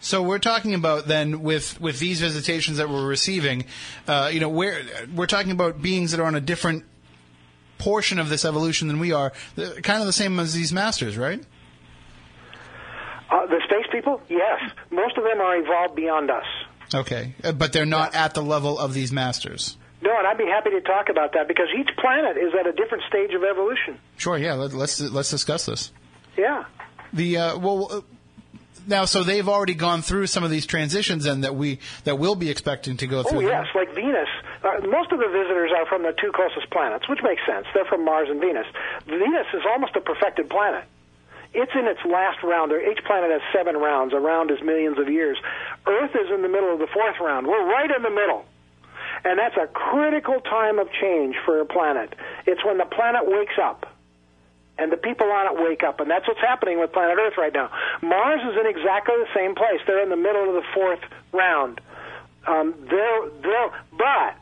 So 0.00 0.22
we're 0.22 0.38
talking 0.38 0.74
about 0.74 1.06
then 1.08 1.42
with 1.42 1.80
with 1.80 1.98
these 1.98 2.20
visitations 2.20 2.78
that 2.78 2.88
we're 2.88 3.06
receiving, 3.06 3.64
uh, 4.06 4.30
you 4.32 4.38
know, 4.38 4.48
where 4.48 4.82
we're 5.14 5.26
talking 5.26 5.50
about 5.50 5.82
beings 5.82 6.12
that 6.12 6.20
are 6.20 6.26
on 6.26 6.36
a 6.36 6.40
different 6.40 6.84
portion 7.78 8.18
of 8.18 8.28
this 8.28 8.44
evolution 8.44 8.88
than 8.88 8.98
we 9.00 9.12
are, 9.12 9.32
kind 9.56 10.00
of 10.00 10.06
the 10.06 10.12
same 10.12 10.38
as 10.38 10.54
these 10.54 10.72
masters, 10.72 11.16
right? 11.16 11.42
Uh, 13.30 13.46
the 13.46 13.60
space 13.64 13.86
people, 13.92 14.20
yes, 14.28 14.60
most 14.90 15.16
of 15.18 15.24
them 15.24 15.40
are 15.40 15.56
evolved 15.56 15.94
beyond 15.94 16.30
us. 16.30 16.46
Okay, 16.94 17.34
Uh, 17.44 17.52
but 17.52 17.72
they're 17.72 17.84
not 17.84 18.14
at 18.14 18.34
the 18.34 18.42
level 18.42 18.78
of 18.78 18.94
these 18.94 19.12
masters. 19.12 19.76
No, 20.08 20.16
and 20.18 20.26
I'd 20.26 20.38
be 20.38 20.46
happy 20.46 20.70
to 20.70 20.80
talk 20.80 21.10
about 21.10 21.34
that 21.34 21.48
because 21.48 21.68
each 21.78 21.90
planet 21.98 22.36
is 22.38 22.52
at 22.58 22.66
a 22.66 22.72
different 22.72 23.04
stage 23.08 23.34
of 23.34 23.44
evolution. 23.44 23.98
Sure, 24.16 24.38
yeah. 24.38 24.54
Let, 24.54 24.72
let's 24.72 24.98
let's 25.00 25.30
discuss 25.30 25.66
this. 25.66 25.92
Yeah. 26.36 26.64
The 27.12 27.36
uh, 27.36 27.58
well, 27.58 27.88
uh, 27.92 28.00
Now, 28.86 29.04
so 29.04 29.22
they've 29.22 29.48
already 29.48 29.74
gone 29.74 30.00
through 30.02 30.26
some 30.28 30.44
of 30.44 30.50
these 30.50 30.64
transitions, 30.64 31.26
and 31.26 31.44
that 31.44 31.54
we 31.54 31.78
that 32.04 32.16
we'll 32.18 32.36
be 32.36 32.48
expecting 32.48 32.96
to 32.98 33.06
go 33.06 33.20
Oh 33.20 33.22
through. 33.24 33.46
yes, 33.48 33.66
like 33.74 33.94
Venus. 33.94 34.28
Uh, 34.64 34.80
most 34.88 35.12
of 35.12 35.18
the 35.20 35.28
visitors 35.28 35.70
are 35.76 35.86
from 35.86 36.02
the 36.02 36.12
two 36.20 36.32
closest 36.32 36.70
planets, 36.70 37.06
which 37.08 37.20
makes 37.22 37.42
sense. 37.46 37.66
They're 37.74 37.84
from 37.84 38.04
Mars 38.04 38.28
and 38.30 38.40
Venus. 38.40 38.66
Venus 39.06 39.46
is 39.52 39.62
almost 39.70 39.94
a 39.94 40.00
perfected 40.00 40.48
planet. 40.50 40.84
It's 41.54 41.72
in 41.74 41.86
its 41.86 42.00
last 42.04 42.42
round. 42.42 42.72
Each 42.72 43.02
planet 43.04 43.30
has 43.30 43.40
seven 43.52 43.76
rounds. 43.76 44.12
A 44.14 44.18
round 44.20 44.50
is 44.50 44.58
millions 44.62 44.98
of 44.98 45.08
years. 45.08 45.38
Earth 45.86 46.10
is 46.14 46.30
in 46.34 46.42
the 46.42 46.48
middle 46.48 46.72
of 46.72 46.78
the 46.78 46.88
fourth 46.92 47.16
round. 47.20 47.46
We're 47.46 47.66
right 47.66 47.90
in 47.90 48.02
the 48.02 48.10
middle. 48.10 48.44
And 49.24 49.38
that's 49.38 49.56
a 49.56 49.66
critical 49.66 50.40
time 50.40 50.78
of 50.78 50.88
change 50.92 51.36
for 51.44 51.60
a 51.60 51.66
planet. 51.66 52.14
It's 52.46 52.64
when 52.64 52.78
the 52.78 52.84
planet 52.84 53.22
wakes 53.26 53.58
up. 53.60 53.86
And 54.78 54.92
the 54.92 54.96
people 54.96 55.26
on 55.26 55.46
it 55.52 55.60
wake 55.60 55.82
up. 55.82 55.98
And 55.98 56.08
that's 56.08 56.28
what's 56.28 56.40
happening 56.40 56.78
with 56.78 56.92
planet 56.92 57.18
Earth 57.18 57.34
right 57.36 57.52
now. 57.52 57.68
Mars 58.00 58.40
is 58.42 58.56
in 58.60 58.66
exactly 58.66 59.16
the 59.18 59.26
same 59.34 59.56
place. 59.56 59.80
They're 59.86 60.02
in 60.02 60.08
the 60.08 60.16
middle 60.16 60.48
of 60.48 60.54
the 60.54 60.68
fourth 60.72 61.00
round. 61.32 61.80
Um, 62.46 62.74
they're, 62.88 63.28
they're, 63.42 63.70
but 63.90 64.36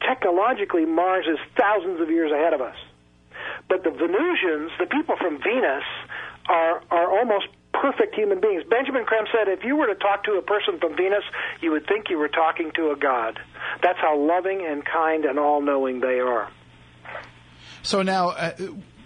technologically, 0.00 0.86
Mars 0.86 1.26
is 1.28 1.38
thousands 1.56 2.00
of 2.00 2.10
years 2.10 2.32
ahead 2.32 2.54
of 2.54 2.62
us. 2.62 2.76
But 3.68 3.84
the 3.84 3.90
Venusians, 3.90 4.72
the 4.78 4.86
people 4.86 5.16
from 5.16 5.42
Venus, 5.42 5.84
are 6.48 6.82
are 6.90 7.18
almost 7.18 7.48
perfect 7.84 8.14
human 8.14 8.40
beings. 8.40 8.64
Benjamin 8.70 9.04
Creme 9.04 9.26
said, 9.30 9.46
if 9.48 9.62
you 9.62 9.76
were 9.76 9.86
to 9.86 9.94
talk 9.94 10.24
to 10.24 10.32
a 10.38 10.42
person 10.42 10.78
from 10.80 10.96
Venus, 10.96 11.22
you 11.60 11.70
would 11.72 11.86
think 11.86 12.08
you 12.08 12.16
were 12.16 12.28
talking 12.28 12.70
to 12.76 12.92
a 12.92 12.96
god. 12.96 13.38
That's 13.82 13.98
how 13.98 14.18
loving 14.18 14.64
and 14.64 14.82
kind 14.82 15.26
and 15.26 15.38
all-knowing 15.38 16.00
they 16.00 16.18
are. 16.20 16.48
So 17.82 18.00
now 18.00 18.30
uh, 18.30 18.52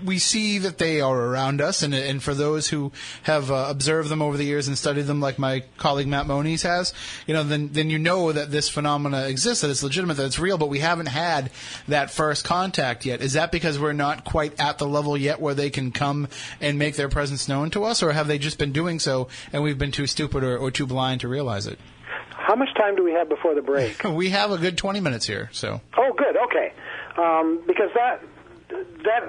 we 0.04 0.18
see 0.18 0.58
that 0.58 0.78
they 0.78 1.00
are 1.00 1.18
around 1.18 1.60
us, 1.60 1.82
and, 1.82 1.94
and 1.94 2.22
for 2.22 2.34
those 2.34 2.68
who 2.68 2.92
have 3.24 3.50
uh, 3.50 3.66
observed 3.68 4.08
them 4.08 4.22
over 4.22 4.36
the 4.36 4.44
years 4.44 4.68
and 4.68 4.78
studied 4.78 5.02
them, 5.02 5.20
like 5.20 5.38
my 5.38 5.64
colleague 5.76 6.06
Matt 6.06 6.26
Moniz 6.26 6.62
has, 6.62 6.94
you 7.26 7.34
know, 7.34 7.42
then 7.42 7.70
then 7.72 7.90
you 7.90 7.98
know 7.98 8.32
that 8.32 8.50
this 8.50 8.68
phenomena 8.68 9.26
exists, 9.26 9.62
that 9.62 9.70
it's 9.70 9.82
legitimate, 9.82 10.16
that 10.16 10.26
it's 10.26 10.38
real. 10.38 10.58
But 10.58 10.68
we 10.68 10.78
haven't 10.78 11.06
had 11.06 11.50
that 11.88 12.10
first 12.10 12.44
contact 12.44 13.04
yet. 13.04 13.20
Is 13.20 13.34
that 13.34 13.52
because 13.52 13.78
we're 13.78 13.92
not 13.92 14.24
quite 14.24 14.58
at 14.60 14.78
the 14.78 14.86
level 14.86 15.16
yet 15.16 15.40
where 15.40 15.54
they 15.54 15.70
can 15.70 15.92
come 15.92 16.28
and 16.60 16.78
make 16.78 16.96
their 16.96 17.08
presence 17.08 17.48
known 17.48 17.70
to 17.70 17.84
us, 17.84 18.02
or 18.02 18.12
have 18.12 18.28
they 18.28 18.38
just 18.38 18.58
been 18.58 18.72
doing 18.72 18.98
so 18.98 19.28
and 19.52 19.62
we've 19.62 19.78
been 19.78 19.92
too 19.92 20.06
stupid 20.06 20.44
or, 20.44 20.56
or 20.56 20.70
too 20.70 20.86
blind 20.86 21.20
to 21.22 21.28
realize 21.28 21.66
it? 21.66 21.78
How 22.30 22.54
much 22.54 22.72
time 22.76 22.96
do 22.96 23.04
we 23.04 23.12
have 23.12 23.28
before 23.28 23.54
the 23.54 23.62
break? 23.62 24.02
We 24.04 24.30
have 24.30 24.50
a 24.50 24.58
good 24.58 24.78
twenty 24.78 25.00
minutes 25.00 25.26
here, 25.26 25.50
so. 25.52 25.80
Oh, 25.96 26.12
good. 26.16 26.36
Okay, 26.36 26.72
um, 27.16 27.62
because 27.66 27.90
that 27.94 28.22
that 29.04 29.28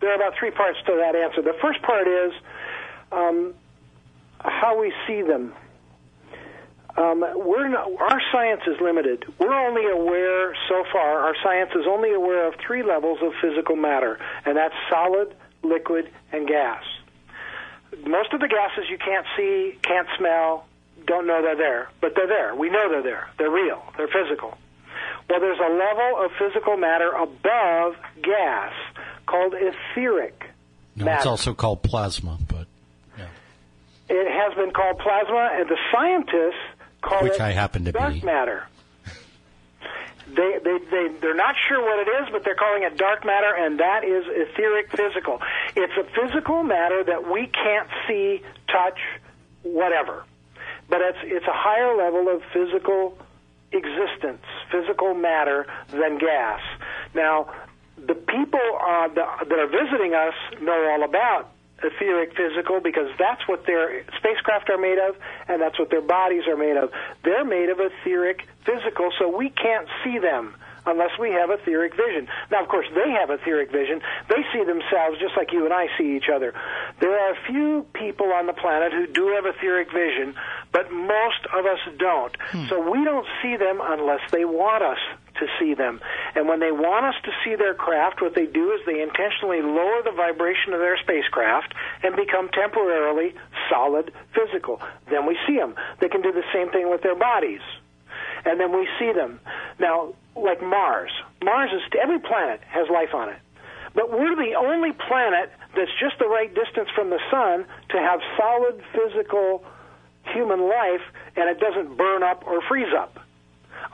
there 0.00 0.10
are 0.12 0.16
about 0.16 0.34
three 0.38 0.50
parts 0.50 0.78
to 0.86 0.96
that 0.96 1.14
answer. 1.14 1.42
The 1.42 1.56
first 1.60 1.82
part 1.82 2.06
is 2.08 2.32
um, 3.12 3.54
how 4.38 4.80
we 4.80 4.92
see 5.06 5.22
them. 5.22 5.52
Um, 6.96 7.20
we're 7.36 7.68
not, 7.68 7.88
our 8.00 8.20
science 8.32 8.62
is 8.66 8.76
limited. 8.80 9.24
We're 9.38 9.54
only 9.54 9.86
aware 9.86 10.54
so 10.68 10.84
far. 10.92 11.20
Our 11.20 11.34
science 11.42 11.70
is 11.74 11.86
only 11.88 12.12
aware 12.12 12.48
of 12.48 12.54
three 12.66 12.82
levels 12.82 13.18
of 13.22 13.32
physical 13.40 13.76
matter, 13.76 14.18
and 14.44 14.56
that's 14.56 14.74
solid, 14.90 15.34
liquid, 15.62 16.10
and 16.32 16.48
gas. 16.48 16.82
Most 18.06 18.32
of 18.32 18.40
the 18.40 18.48
gases 18.48 18.90
you 18.90 18.98
can't 18.98 19.26
see, 19.36 19.78
can't 19.82 20.08
smell, 20.18 20.66
don't 21.06 21.26
know 21.26 21.42
they're 21.42 21.56
there, 21.56 21.90
but 22.00 22.14
they're 22.14 22.26
there. 22.26 22.54
We 22.54 22.70
know 22.70 22.88
they're 22.90 23.02
there. 23.02 23.30
They're 23.38 23.50
real. 23.50 23.82
They're 23.96 24.08
physical. 24.08 24.58
Well, 25.28 25.40
there's 25.40 25.58
a 25.58 25.72
level 25.72 26.24
of 26.24 26.32
physical 26.38 26.76
matter 26.76 27.12
above 27.12 27.94
gas 28.22 28.72
called 29.30 29.54
etheric 29.54 30.44
No, 30.96 31.04
matter. 31.04 31.16
it's 31.18 31.26
also 31.26 31.54
called 31.54 31.82
plasma, 31.82 32.38
but 32.48 32.66
It 34.12 34.26
has 34.28 34.54
been 34.56 34.72
called 34.72 34.98
plasma, 34.98 35.50
and 35.52 35.68
the 35.68 35.78
scientists 35.92 36.58
call 37.00 37.22
Which 37.22 37.34
it 37.34 37.40
I 37.40 37.52
happen 37.52 37.84
to 37.84 37.92
dark 37.92 38.14
be. 38.14 38.22
matter. 38.22 38.64
They, 40.26 40.58
they, 40.62 40.78
they, 40.90 41.08
they're 41.20 41.34
not 41.34 41.56
sure 41.68 41.80
what 41.82 42.06
it 42.06 42.10
is, 42.22 42.28
but 42.32 42.44
they're 42.44 42.54
calling 42.54 42.84
it 42.84 42.96
dark 42.96 43.24
matter, 43.24 43.52
and 43.56 43.80
that 43.80 44.04
is 44.04 44.24
etheric 44.28 44.90
physical. 44.90 45.40
It's 45.74 45.92
a 45.96 46.04
physical 46.14 46.62
matter 46.62 47.02
that 47.04 47.28
we 47.32 47.46
can't 47.48 47.88
see, 48.06 48.42
touch, 48.68 48.98
whatever. 49.62 50.22
But 50.88 51.00
it's, 51.02 51.18
it's 51.22 51.46
a 51.46 51.52
higher 51.52 51.96
level 51.96 52.28
of 52.28 52.42
physical 52.52 53.18
existence, 53.72 54.44
physical 54.70 55.14
matter 55.14 55.66
than 55.88 56.18
gas. 56.18 56.60
Now, 57.14 57.52
the 58.06 58.14
people 58.14 58.60
uh, 58.80 59.08
that, 59.08 59.48
that 59.48 59.58
are 59.58 59.68
visiting 59.68 60.14
us 60.14 60.34
know 60.60 60.90
all 60.90 61.04
about 61.04 61.52
etheric 61.82 62.36
physical 62.36 62.80
because 62.80 63.08
that's 63.18 63.46
what 63.48 63.64
their 63.66 64.04
spacecraft 64.18 64.68
are 64.68 64.78
made 64.78 64.98
of 64.98 65.16
and 65.48 65.62
that's 65.62 65.78
what 65.78 65.90
their 65.90 66.02
bodies 66.02 66.42
are 66.46 66.56
made 66.56 66.76
of. 66.76 66.90
They're 67.24 67.44
made 67.44 67.70
of 67.70 67.78
etheric 67.80 68.46
physical, 68.64 69.10
so 69.18 69.34
we 69.34 69.50
can't 69.50 69.88
see 70.04 70.18
them 70.18 70.54
unless 70.86 71.10
we 71.18 71.30
have 71.30 71.50
a 71.50 71.54
etheric 71.54 71.94
vision. 71.96 72.28
Now, 72.50 72.62
of 72.62 72.68
course, 72.68 72.86
they 72.94 73.10
have 73.12 73.30
a 73.30 73.34
etheric 73.34 73.70
vision. 73.70 74.00
They 74.28 74.42
see 74.52 74.64
themselves 74.64 75.18
just 75.20 75.36
like 75.36 75.52
you 75.52 75.64
and 75.64 75.74
I 75.74 75.88
see 75.98 76.16
each 76.16 76.28
other. 76.32 76.54
There 77.00 77.12
are 77.12 77.32
a 77.32 77.38
few 77.46 77.86
people 77.92 78.32
on 78.32 78.46
the 78.46 78.52
planet 78.52 78.92
who 78.92 79.06
do 79.06 79.28
have 79.34 79.44
a 79.44 79.50
etheric 79.50 79.92
vision, 79.92 80.34
but 80.72 80.90
most 80.92 81.46
of 81.52 81.66
us 81.66 81.80
don't. 81.98 82.36
Hmm. 82.50 82.66
So 82.68 82.90
we 82.90 83.04
don't 83.04 83.26
see 83.42 83.56
them 83.56 83.80
unless 83.82 84.20
they 84.30 84.44
want 84.44 84.82
us 84.82 84.98
to 85.38 85.46
see 85.58 85.74
them. 85.74 86.00
And 86.34 86.48
when 86.48 86.60
they 86.60 86.72
want 86.72 87.06
us 87.06 87.14
to 87.24 87.30
see 87.44 87.56
their 87.56 87.74
craft, 87.74 88.20
what 88.20 88.34
they 88.34 88.46
do 88.46 88.72
is 88.72 88.80
they 88.86 89.00
intentionally 89.00 89.62
lower 89.62 90.02
the 90.04 90.12
vibration 90.12 90.72
of 90.72 90.80
their 90.80 90.98
spacecraft 90.98 91.74
and 92.02 92.14
become 92.16 92.48
temporarily 92.48 93.34
solid 93.68 94.12
physical. 94.34 94.80
Then 95.08 95.26
we 95.26 95.38
see 95.46 95.56
them. 95.56 95.74
They 96.00 96.08
can 96.08 96.22
do 96.22 96.32
the 96.32 96.44
same 96.52 96.70
thing 96.70 96.90
with 96.90 97.02
their 97.02 97.16
bodies 97.16 97.60
and 98.44 98.60
then 98.60 98.72
we 98.72 98.88
see 98.98 99.12
them. 99.12 99.40
Now, 99.78 100.14
like 100.36 100.62
Mars, 100.62 101.10
Mars 101.42 101.70
is 101.72 101.82
every 102.00 102.18
planet 102.18 102.60
has 102.68 102.88
life 102.88 103.14
on 103.14 103.28
it, 103.28 103.38
but 103.94 104.10
we're 104.10 104.36
the 104.36 104.54
only 104.54 104.92
planet 104.92 105.50
that's 105.76 105.90
just 106.00 106.18
the 106.18 106.28
right 106.28 106.52
distance 106.54 106.88
from 106.94 107.10
the 107.10 107.20
sun 107.30 107.64
to 107.90 107.98
have 107.98 108.20
solid 108.36 108.82
physical 108.92 109.64
human 110.32 110.68
life, 110.68 111.02
and 111.36 111.48
it 111.48 111.60
doesn't 111.60 111.96
burn 111.96 112.22
up 112.22 112.46
or 112.46 112.60
freeze 112.68 112.92
up. 112.96 113.18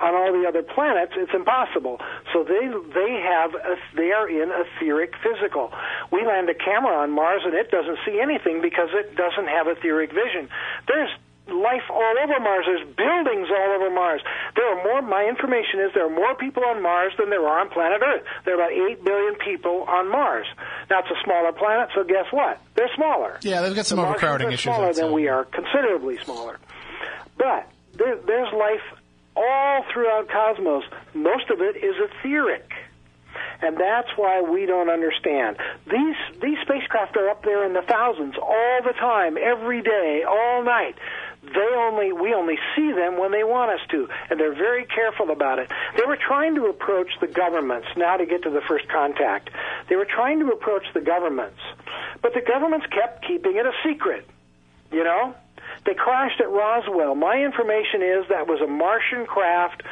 On 0.00 0.14
all 0.14 0.32
the 0.32 0.46
other 0.46 0.62
planets, 0.62 1.12
it's 1.16 1.32
impossible. 1.32 1.98
So 2.32 2.44
they 2.44 2.68
they 2.92 3.12
have 3.22 3.54
a, 3.54 3.76
they 3.96 4.12
are 4.12 4.28
in 4.28 4.50
etheric 4.52 5.14
physical. 5.22 5.72
We 6.12 6.26
land 6.26 6.50
a 6.50 6.54
camera 6.54 6.92
on 6.96 7.12
Mars 7.12 7.42
and 7.46 7.54
it 7.54 7.70
doesn't 7.70 7.98
see 8.04 8.20
anything 8.20 8.60
because 8.60 8.90
it 8.92 9.16
doesn't 9.16 9.46
have 9.46 9.68
etheric 9.68 10.12
vision. 10.12 10.50
There's 10.86 11.08
life 11.48 11.86
all 11.90 12.14
over 12.22 12.40
Mars. 12.40 12.64
There's 12.66 12.86
buildings 12.96 13.48
all 13.50 13.70
over 13.76 13.90
Mars. 13.90 14.20
There 14.56 14.66
are 14.66 14.82
more. 14.82 15.02
My 15.02 15.24
information 15.24 15.80
is 15.80 15.92
there 15.94 16.06
are 16.06 16.10
more 16.14 16.34
people 16.34 16.64
on 16.64 16.82
Mars 16.82 17.12
than 17.18 17.30
there 17.30 17.46
are 17.46 17.60
on 17.60 17.70
planet 17.70 18.02
Earth. 18.02 18.22
There 18.44 18.54
are 18.54 18.60
about 18.60 18.72
eight 18.72 19.04
billion 19.04 19.34
people 19.36 19.84
on 19.88 20.10
Mars. 20.10 20.46
Now 20.90 21.00
it's 21.00 21.10
a 21.10 21.20
smaller 21.24 21.52
planet, 21.52 21.90
so 21.94 22.04
guess 22.04 22.26
what? 22.30 22.60
They're 22.74 22.90
smaller. 22.94 23.38
Yeah, 23.42 23.62
they've 23.62 23.74
got 23.76 23.86
some 23.86 23.98
The 23.98 24.06
overcrowding 24.06 24.48
issues. 24.48 24.62
smaller 24.62 24.92
than 24.92 25.12
we 25.12 25.28
are, 25.28 25.44
considerably 25.44 26.18
smaller. 26.24 26.58
But 27.38 27.70
there, 27.94 28.16
there's 28.26 28.52
life 28.52 28.82
all 29.36 29.84
throughout 29.92 30.28
cosmos. 30.28 30.84
Most 31.14 31.50
of 31.50 31.60
it 31.60 31.76
is 31.76 31.94
etheric. 31.98 32.70
And 33.60 33.76
that's 33.78 34.08
why 34.16 34.40
we 34.42 34.64
don't 34.66 34.88
understand. 34.88 35.56
These 35.90 36.16
these 36.40 36.56
spacecraft 36.62 37.16
are 37.16 37.28
up 37.28 37.42
there 37.42 37.64
in 37.64 37.74
the 37.74 37.82
thousands 37.82 38.34
all 38.40 38.80
the 38.84 38.92
time, 38.92 39.36
every 39.36 39.82
day, 39.82 40.22
all 40.26 40.62
night. 40.64 40.94
They 41.54 41.74
only 41.76 42.12
we 42.12 42.34
only 42.34 42.58
see 42.74 42.92
them 42.92 43.18
when 43.18 43.30
they 43.30 43.44
want 43.44 43.70
us 43.70 43.80
to, 43.90 44.08
and 44.30 44.38
they're 44.38 44.54
very 44.54 44.84
careful 44.84 45.30
about 45.30 45.58
it. 45.58 45.70
They 45.96 46.04
were 46.06 46.16
trying 46.16 46.54
to 46.56 46.66
approach 46.66 47.10
the 47.20 47.26
governments 47.26 47.88
now 47.96 48.16
to 48.16 48.26
get 48.26 48.42
to 48.42 48.50
the 48.50 48.62
first 48.62 48.88
contact. 48.88 49.50
They 49.88 49.96
were 49.96 50.06
trying 50.06 50.40
to 50.40 50.48
approach 50.48 50.84
the 50.94 51.00
governments, 51.00 51.60
but 52.22 52.34
the 52.34 52.42
governments 52.42 52.86
kept 52.86 53.26
keeping 53.26 53.56
it 53.56 53.66
a 53.66 53.72
secret. 53.84 54.28
You 54.90 55.04
know, 55.04 55.34
they 55.84 55.94
crashed 55.94 56.40
at 56.40 56.50
Roswell. 56.50 57.14
My 57.14 57.42
information 57.42 58.02
is 58.02 58.28
that 58.28 58.46
was 58.46 58.60
a 58.60 58.66
Martian 58.66 59.26
craft, 59.26 59.82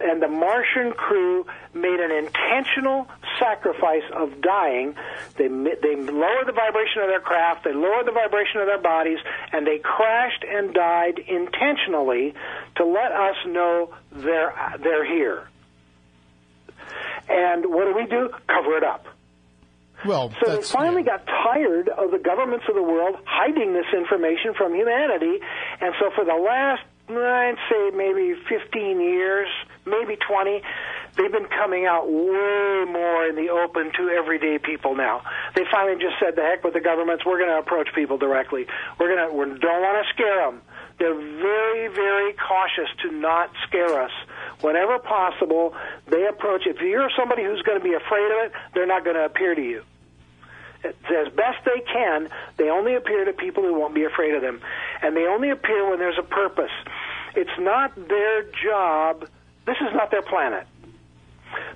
and 0.00 0.22
the 0.22 0.28
Martian 0.28 0.92
crew 0.92 1.46
made 1.74 2.00
an 2.00 2.10
intentional 2.10 3.06
sacrifice 3.38 4.02
of 4.14 4.40
dying. 4.40 4.94
They 5.36 5.48
they 5.48 5.96
lowered 5.96 6.46
the 6.46 6.52
vibration 6.52 7.02
of 7.02 7.08
their 7.08 7.20
craft, 7.20 7.64
they 7.64 7.72
lowered 7.72 8.06
the 8.06 8.12
vibration 8.12 8.60
of 8.60 8.66
their 8.66 8.80
bodies, 8.80 9.18
and 9.52 9.66
they 9.66 9.78
crashed 9.78 10.44
and 10.48 10.74
died 10.74 11.18
intentionally 11.18 12.34
to 12.76 12.84
let 12.84 13.12
us 13.12 13.36
know 13.46 13.94
they're 14.12 14.54
they're 14.82 15.04
here. 15.04 15.46
And 17.28 17.66
what 17.66 17.84
do 17.84 17.94
we 17.94 18.06
do? 18.06 18.30
Cover 18.48 18.76
it 18.76 18.84
up. 18.84 19.06
Well, 20.04 20.32
So 20.42 20.56
they 20.56 20.62
finally 20.62 21.02
got 21.02 21.26
tired 21.26 21.88
of 21.88 22.10
the 22.10 22.18
governments 22.18 22.64
of 22.68 22.74
the 22.74 22.82
world 22.82 23.16
hiding 23.24 23.74
this 23.74 23.86
information 23.94 24.54
from 24.54 24.74
humanity, 24.74 25.40
and 25.80 25.94
so 26.00 26.10
for 26.14 26.24
the 26.24 26.34
last, 26.34 26.82
I'd 27.08 27.56
say 27.68 27.90
maybe 27.94 28.34
15 28.48 29.00
years, 29.00 29.48
maybe 29.90 30.16
20, 30.16 30.62
they've 31.16 31.32
been 31.32 31.46
coming 31.46 31.86
out 31.86 32.08
way 32.08 32.84
more 32.86 33.26
in 33.26 33.36
the 33.36 33.50
open 33.50 33.92
to 33.98 34.08
everyday 34.08 34.58
people 34.58 34.94
now. 34.94 35.22
They 35.54 35.64
finally 35.70 36.00
just 36.00 36.18
said, 36.18 36.36
"The 36.36 36.42
heck 36.42 36.64
with 36.64 36.74
the 36.74 36.80
governments. 36.80 37.24
We're 37.26 37.38
going 37.38 37.50
to 37.50 37.58
approach 37.58 37.88
people 37.94 38.18
directly. 38.18 38.66
We're 38.98 39.14
going 39.14 39.28
to. 39.28 39.34
We 39.34 39.58
don't 39.58 39.82
want 39.82 40.06
to 40.06 40.12
scare 40.14 40.46
them. 40.46 40.62
They're 40.98 41.14
very, 41.14 41.88
very 41.88 42.34
cautious 42.34 42.88
to 43.02 43.10
not 43.10 43.50
scare 43.66 44.02
us. 44.02 44.12
Whenever 44.60 44.98
possible, 44.98 45.74
they 46.06 46.26
approach. 46.26 46.66
If 46.66 46.80
you're 46.80 47.10
somebody 47.16 47.42
who's 47.42 47.62
going 47.62 47.78
to 47.78 47.84
be 47.84 47.94
afraid 47.94 48.26
of 48.26 48.46
it, 48.46 48.52
they're 48.74 48.86
not 48.86 49.04
going 49.04 49.16
to 49.16 49.24
appear 49.24 49.54
to 49.54 49.62
you 49.62 49.82
as 50.84 51.32
best 51.34 51.64
they 51.64 51.80
can, 51.92 52.28
they 52.56 52.70
only 52.70 52.94
appear 52.94 53.24
to 53.24 53.32
people 53.32 53.62
who 53.62 53.74
won't 53.74 53.94
be 53.94 54.04
afraid 54.04 54.34
of 54.34 54.42
them. 54.42 54.60
And 55.02 55.16
they 55.16 55.26
only 55.26 55.50
appear 55.50 55.88
when 55.88 55.98
there's 55.98 56.18
a 56.18 56.22
purpose. 56.22 56.70
It's 57.34 57.58
not 57.58 57.94
their 58.08 58.42
job. 58.42 59.28
This 59.66 59.76
is 59.80 59.94
not 59.94 60.10
their 60.10 60.22
planet. 60.22 60.66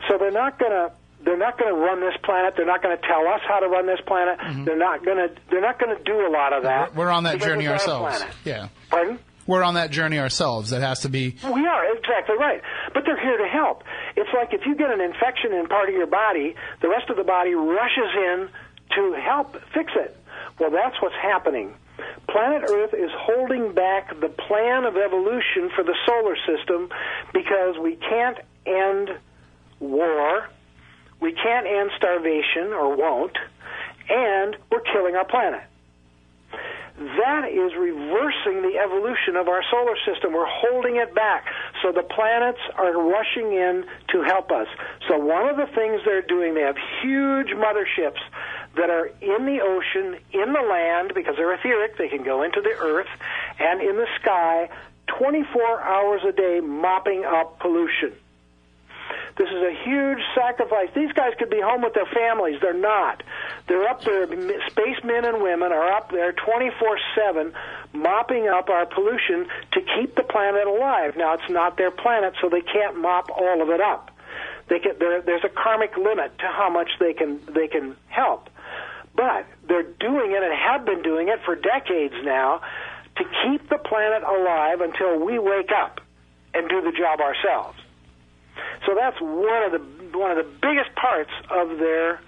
So 0.08 0.18
they're 0.18 0.30
not 0.30 0.58
going 0.58 0.72
to 0.72 0.92
they're 1.24 1.38
not 1.38 1.58
going 1.58 1.74
to 1.74 1.80
run 1.80 2.00
this 2.00 2.14
planet. 2.22 2.54
They're 2.56 2.66
not 2.66 2.82
going 2.82 2.96
to 2.96 3.02
tell 3.06 3.26
us 3.26 3.40
how 3.48 3.60
to 3.60 3.68
run 3.68 3.86
this 3.86 4.00
planet. 4.06 4.38
They're 4.64 4.76
not 4.76 5.04
going 5.04 5.16
to 5.16 5.34
they're 5.50 5.60
not 5.60 5.78
going 5.78 5.96
to 5.96 6.02
do 6.02 6.26
a 6.26 6.30
lot 6.30 6.52
of 6.52 6.64
that. 6.64 6.90
Mm-hmm. 6.90 6.98
We're 6.98 7.10
on 7.10 7.24
that 7.24 7.40
journey 7.40 7.64
it's 7.64 7.86
our 7.86 8.04
ourselves. 8.04 8.24
Yeah. 8.44 8.68
Pardon? 8.90 9.18
We're 9.46 9.62
on 9.62 9.74
that 9.74 9.90
journey 9.90 10.18
ourselves. 10.18 10.70
That 10.70 10.80
has 10.80 11.00
to 11.00 11.08
be. 11.08 11.36
We 11.44 11.66
are 11.66 11.96
exactly 11.96 12.36
right, 12.38 12.62
but 12.94 13.04
they're 13.04 13.20
here 13.20 13.36
to 13.36 13.48
help. 13.48 13.84
It's 14.16 14.30
like 14.34 14.54
if 14.54 14.64
you 14.66 14.74
get 14.74 14.90
an 14.90 15.00
infection 15.00 15.52
in 15.52 15.66
part 15.66 15.88
of 15.88 15.94
your 15.94 16.06
body, 16.06 16.54
the 16.80 16.88
rest 16.88 17.10
of 17.10 17.16
the 17.16 17.24
body 17.24 17.54
rushes 17.54 18.10
in 18.16 18.48
to 18.96 19.20
help 19.20 19.52
fix 19.74 19.92
it. 19.96 20.16
Well, 20.58 20.70
that's 20.70 21.00
what's 21.02 21.16
happening. 21.20 21.74
Planet 22.28 22.62
Earth 22.68 22.94
is 22.94 23.10
holding 23.14 23.72
back 23.72 24.18
the 24.20 24.28
plan 24.28 24.84
of 24.84 24.96
evolution 24.96 25.70
for 25.74 25.84
the 25.84 25.94
solar 26.06 26.36
system 26.46 26.88
because 27.32 27.76
we 27.78 27.96
can't 27.96 28.38
end 28.66 29.10
war, 29.78 30.48
we 31.20 31.32
can't 31.32 31.66
end 31.66 31.90
starvation 31.96 32.72
or 32.72 32.96
won't, 32.96 33.36
and 34.08 34.56
we're 34.70 34.80
killing 34.80 35.14
our 35.16 35.24
planet 35.24 35.62
that 36.96 37.50
is 37.50 37.74
reversing 37.74 38.62
the 38.62 38.78
evolution 38.78 39.34
of 39.34 39.48
our 39.48 39.62
solar 39.70 39.96
system. 40.06 40.32
We're 40.32 40.46
holding 40.46 40.96
it 40.96 41.14
back. 41.14 41.46
So 41.82 41.90
the 41.90 42.04
planets 42.04 42.60
are 42.76 42.92
rushing 42.92 43.52
in 43.52 43.84
to 44.12 44.22
help 44.22 44.52
us. 44.52 44.68
So 45.08 45.18
one 45.18 45.48
of 45.48 45.56
the 45.56 45.66
things 45.74 46.02
they're 46.04 46.22
doing, 46.22 46.54
they 46.54 46.62
have 46.62 46.76
huge 47.02 47.48
motherships 47.48 48.22
that 48.76 48.90
are 48.90 49.06
in 49.20 49.46
the 49.46 49.60
ocean, 49.62 50.18
in 50.32 50.52
the 50.52 50.60
land, 50.60 51.12
because 51.14 51.36
they're 51.36 51.54
etheric, 51.54 51.96
they 51.96 52.08
can 52.08 52.24
go 52.24 52.42
into 52.42 52.60
the 52.60 52.74
earth, 52.78 53.08
and 53.58 53.80
in 53.80 53.96
the 53.96 54.06
sky 54.20 54.68
24 55.06 55.80
hours 55.80 56.22
a 56.26 56.32
day 56.32 56.60
mopping 56.60 57.24
up 57.24 57.58
pollution. 57.60 58.12
This 59.36 59.48
is 59.48 59.62
a 59.62 59.74
huge 59.84 60.20
sacrifice. 60.34 60.88
These 60.94 61.12
guys 61.12 61.32
could 61.38 61.50
be 61.50 61.60
home 61.60 61.82
with 61.82 61.94
their 61.94 62.06
families. 62.06 62.60
They're 62.60 62.72
not. 62.72 63.22
They're 63.66 63.88
up 63.88 64.02
there. 64.04 64.26
Spacemen 64.70 65.24
and 65.24 65.42
women 65.42 65.72
are 65.72 65.90
up 65.92 66.10
there 66.12 66.32
24 66.32 66.98
7 67.16 67.52
mopping 67.92 68.48
up 68.48 68.68
our 68.68 68.86
pollution 68.86 69.46
to 69.72 69.80
keep 69.80 70.14
the 70.14 70.22
planet 70.22 70.66
alive. 70.66 71.16
Now, 71.16 71.34
it's 71.34 71.50
not 71.50 71.76
their 71.76 71.90
planet, 71.90 72.34
so 72.40 72.48
they 72.48 72.60
can't 72.60 73.00
mop 73.00 73.30
all 73.30 73.60
of 73.60 73.70
it 73.70 73.80
up. 73.80 74.10
Can, 74.68 74.98
there, 74.98 75.20
there's 75.20 75.44
a 75.44 75.48
karmic 75.48 75.96
limit 75.96 76.38
to 76.38 76.46
how 76.46 76.70
much 76.70 76.90
they 76.98 77.12
can, 77.12 77.40
they 77.52 77.68
can 77.68 77.96
help. 78.08 78.48
But 79.14 79.46
they're 79.68 79.82
doing 79.82 80.32
it 80.32 80.42
and 80.42 80.52
have 80.52 80.84
been 80.84 81.02
doing 81.02 81.28
it 81.28 81.40
for 81.44 81.54
decades 81.54 82.14
now 82.22 82.60
to 83.16 83.24
keep 83.44 83.68
the 83.68 83.78
planet 83.78 84.22
alive 84.22 84.80
until 84.80 85.24
we 85.24 85.38
wake 85.38 85.70
up 85.70 86.00
and 86.52 86.68
do 86.68 86.80
the 86.80 86.92
job 86.92 87.20
ourselves. 87.20 87.78
So 88.86 88.94
that's 88.94 89.20
one 89.20 89.62
of 89.62 89.72
the 89.72 90.18
one 90.18 90.30
of 90.30 90.36
the 90.36 90.50
biggest 90.62 90.94
parts 90.94 91.30
of 91.50 91.78
their 91.78 92.20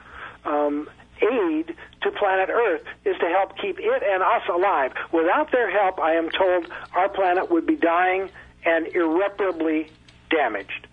um, 0.45 0.89
aid 1.23 1.75
to 2.03 2.11
planet 2.11 2.49
Earth 2.51 2.83
is 3.05 3.17
to 3.19 3.27
help 3.27 3.57
keep 3.59 3.79
it 3.79 4.03
and 4.03 4.23
us 4.23 4.43
alive. 4.53 4.93
Without 5.13 5.51
their 5.53 5.71
help, 5.71 6.01
I 6.01 6.15
am 6.15 6.31
told 6.31 6.69
our 6.95 7.09
planet 7.09 7.51
would 7.51 7.67
be 7.67 7.77
dying 7.77 8.31
and 8.65 8.87
irreparably 8.89 9.91
damaged. 10.31 10.87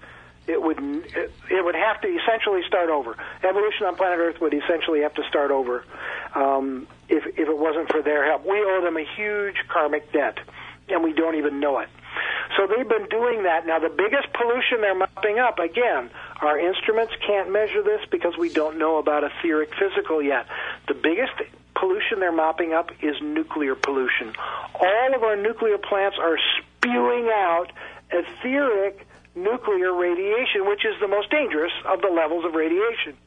It 0.45 0.61
would 0.61 0.77
it, 0.79 1.63
would 1.63 1.75
have 1.75 2.01
to 2.01 2.07
essentially 2.07 2.61
start 2.67 2.89
over. 2.89 3.15
Evolution 3.43 3.85
on 3.85 3.95
planet 3.95 4.19
Earth 4.19 4.41
would 4.41 4.53
essentially 4.53 5.01
have 5.01 5.13
to 5.15 5.23
start 5.29 5.51
over 5.51 5.85
um, 6.35 6.87
if 7.07 7.25
if 7.25 7.47
it 7.47 7.57
wasn't 7.57 7.89
for 7.89 8.01
their 8.01 8.25
help. 8.25 8.45
We 8.45 8.59
owe 8.59 8.81
them 8.83 8.97
a 8.97 9.05
huge 9.15 9.55
karmic 9.69 10.11
debt, 10.11 10.39
and 10.89 11.03
we 11.03 11.13
don't 11.13 11.35
even 11.35 11.59
know 11.59 11.79
it. 11.79 11.89
So 12.57 12.67
they've 12.67 12.87
been 12.87 13.07
doing 13.09 13.43
that. 13.43 13.65
Now, 13.65 13.79
the 13.79 13.89
biggest 13.89 14.31
pollution 14.33 14.81
they're 14.81 14.95
mopping 14.95 15.39
up, 15.39 15.57
again, 15.59 16.11
our 16.41 16.59
instruments 16.59 17.13
can't 17.25 17.51
measure 17.51 17.81
this 17.81 18.01
because 18.11 18.37
we 18.37 18.49
don't 18.49 18.77
know 18.77 18.97
about 18.97 19.23
etheric 19.23 19.73
physical 19.75 20.21
yet. 20.21 20.45
The 20.87 20.93
biggest 20.93 21.33
pollution 21.75 22.19
they're 22.19 22.31
mopping 22.31 22.73
up 22.73 22.91
is 23.01 23.15
nuclear 23.21 23.75
pollution. 23.75 24.33
All 24.75 25.15
of 25.15 25.23
our 25.23 25.35
nuclear 25.35 25.77
plants 25.77 26.17
are 26.19 26.37
spewing 26.59 27.29
out 27.33 27.71
etheric 28.11 29.07
nuclear 29.35 29.93
radiation, 29.93 30.68
which 30.68 30.85
is 30.85 30.93
the 31.01 31.07
most 31.07 31.30
dangerous 31.30 31.72
of 31.85 32.01
the 32.01 32.10
levels 32.10 32.45
of 32.45 32.53
radiation. 32.53 33.18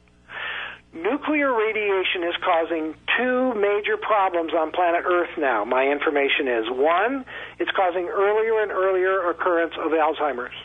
Nuclear 0.93 1.53
radiation 1.53 2.23
is 2.23 2.33
causing 2.43 2.95
two 3.17 3.53
major 3.55 3.97
problems 3.97 4.53
on 4.53 4.71
planet 4.71 5.03
Earth 5.05 5.37
now, 5.37 5.65
my 5.65 5.87
information 5.87 6.47
is. 6.47 6.65
One, 6.69 7.25
it's 7.59 7.71
causing 7.71 8.07
earlier 8.07 8.61
and 8.63 8.71
earlier 8.71 9.29
occurrence 9.29 9.73
of 9.77 9.91
Alzheimer's, 9.91 10.55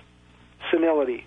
senility. 0.71 1.27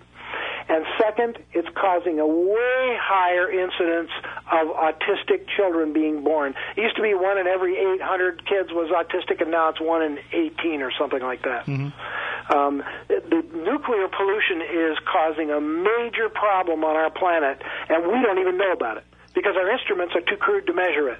And 0.68 0.84
second, 0.98 1.38
it's 1.52 1.68
causing 1.76 2.18
a 2.18 2.26
way 2.26 2.96
higher 3.00 3.48
incidence 3.50 4.10
of 4.50 4.68
autistic 4.74 5.46
children 5.56 5.92
being 5.92 6.24
born. 6.24 6.54
It 6.76 6.80
used 6.82 6.96
to 6.96 7.02
be 7.02 7.14
one 7.14 7.38
in 7.38 7.46
every 7.46 7.76
800 7.76 8.44
kids 8.46 8.70
was 8.72 8.90
autistic, 8.90 9.40
and 9.40 9.50
now 9.50 9.68
it's 9.68 9.80
one 9.80 10.02
in 10.02 10.18
18 10.32 10.82
or 10.82 10.90
something 10.98 11.22
like 11.22 11.42
that. 11.42 11.68
Um, 11.68 12.82
the, 13.08 13.22
the 13.30 13.42
nuclear 13.58 14.08
pollution 14.08 14.60
is 14.62 14.98
causing 15.10 15.50
a 15.50 15.60
major 15.60 16.28
problem 16.34 16.82
on 16.84 16.96
our 16.96 17.10
planet, 17.10 17.62
and 17.88 18.06
we 18.06 18.20
don't 18.22 18.38
even 18.38 18.58
know 18.58 18.72
about 18.72 18.96
it 18.98 19.04
because 19.34 19.54
our 19.56 19.70
instruments 19.70 20.14
are 20.16 20.20
too 20.22 20.36
crude 20.36 20.66
to 20.66 20.72
measure 20.72 21.10
it. 21.10 21.18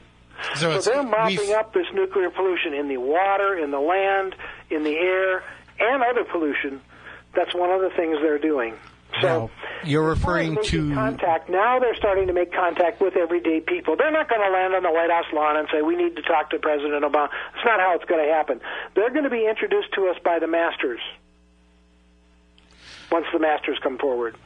So, 0.56 0.81
So 0.81 0.90
they're 0.90 1.02
mopping 1.02 1.36
we've- 1.39 1.55
up 1.55 1.73
this 1.73 1.86
nuclear 1.94 2.31
pollution 2.31 2.74
in 2.74 2.89
the 2.89 2.98
water, 2.98 3.56
in 3.56 3.70
the 3.70 3.81
land, 3.81 4.35
in 4.70 4.82
the 4.82 4.97
air, 4.97 5.43
and 5.78 6.02
other 6.02 6.24
pollution. 6.24 6.81
That's 7.35 7.55
one 7.55 7.70
of 7.70 7.81
the 7.81 7.90
things 7.90 8.18
they're 8.23 8.39
doing. 8.39 8.74
So 9.20 9.26
Now, 9.28 9.50
you're 9.84 10.10
as 10.12 10.18
as 10.18 10.22
referring 10.22 10.58
to 10.64 10.94
contact. 10.94 11.48
Now 11.48 11.78
they're 11.78 11.94
starting 11.96 12.26
to 12.26 12.32
make 12.32 12.52
contact 12.52 13.00
with 13.00 13.16
everyday 13.16 13.60
people. 13.60 13.96
They're 13.96 14.10
not 14.10 14.28
going 14.28 14.42
to 14.42 14.50
land 14.50 14.74
on 14.74 14.82
the 14.82 14.90
White 14.90 15.10
House 15.10 15.26
lawn 15.32 15.56
and 15.56 15.68
say 15.72 15.80
we 15.82 15.96
need 15.96 16.16
to 16.16 16.22
talk 16.22 16.50
to 16.50 16.58
President 16.58 17.02
Obama. 17.02 17.30
That's 17.54 17.64
not 17.64 17.80
how 17.80 17.94
it's 17.94 18.04
going 18.04 18.26
to 18.26 18.32
happen. 18.32 18.60
They're 18.94 19.10
going 19.10 19.24
to 19.24 19.30
be 19.30 19.46
introduced 19.48 19.92
to 19.94 20.08
us 20.08 20.16
by 20.24 20.38
the 20.38 20.46
masters 20.46 21.00
once 23.10 23.26
the 23.32 23.38
masters 23.38 23.78
come 23.82 23.98
forward. 23.98 24.36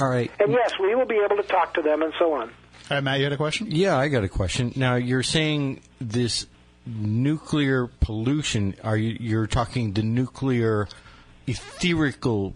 all 0.00 0.08
right. 0.08 0.30
And 0.40 0.52
yes, 0.52 0.72
we 0.80 0.94
will 0.94 1.06
be 1.06 1.20
able 1.24 1.36
to 1.36 1.48
talk 1.48 1.74
to 1.74 1.82
them 1.82 2.02
and 2.02 2.12
so 2.18 2.34
on. 2.34 2.48
All 2.48 2.96
right, 2.96 3.04
Matt, 3.04 3.18
you 3.18 3.24
had 3.24 3.32
a 3.32 3.36
question? 3.36 3.68
Yeah, 3.70 3.96
I 3.96 4.08
got 4.08 4.24
a 4.24 4.28
question. 4.28 4.72
Now 4.76 4.96
you're 4.96 5.22
saying 5.22 5.80
this 6.00 6.46
nuclear 6.86 7.86
pollution. 7.86 8.74
Are 8.82 8.96
you 8.96 9.16
you're 9.20 9.46
talking 9.46 9.92
the 9.92 10.02
nuclear 10.02 10.88
etherical 11.46 12.52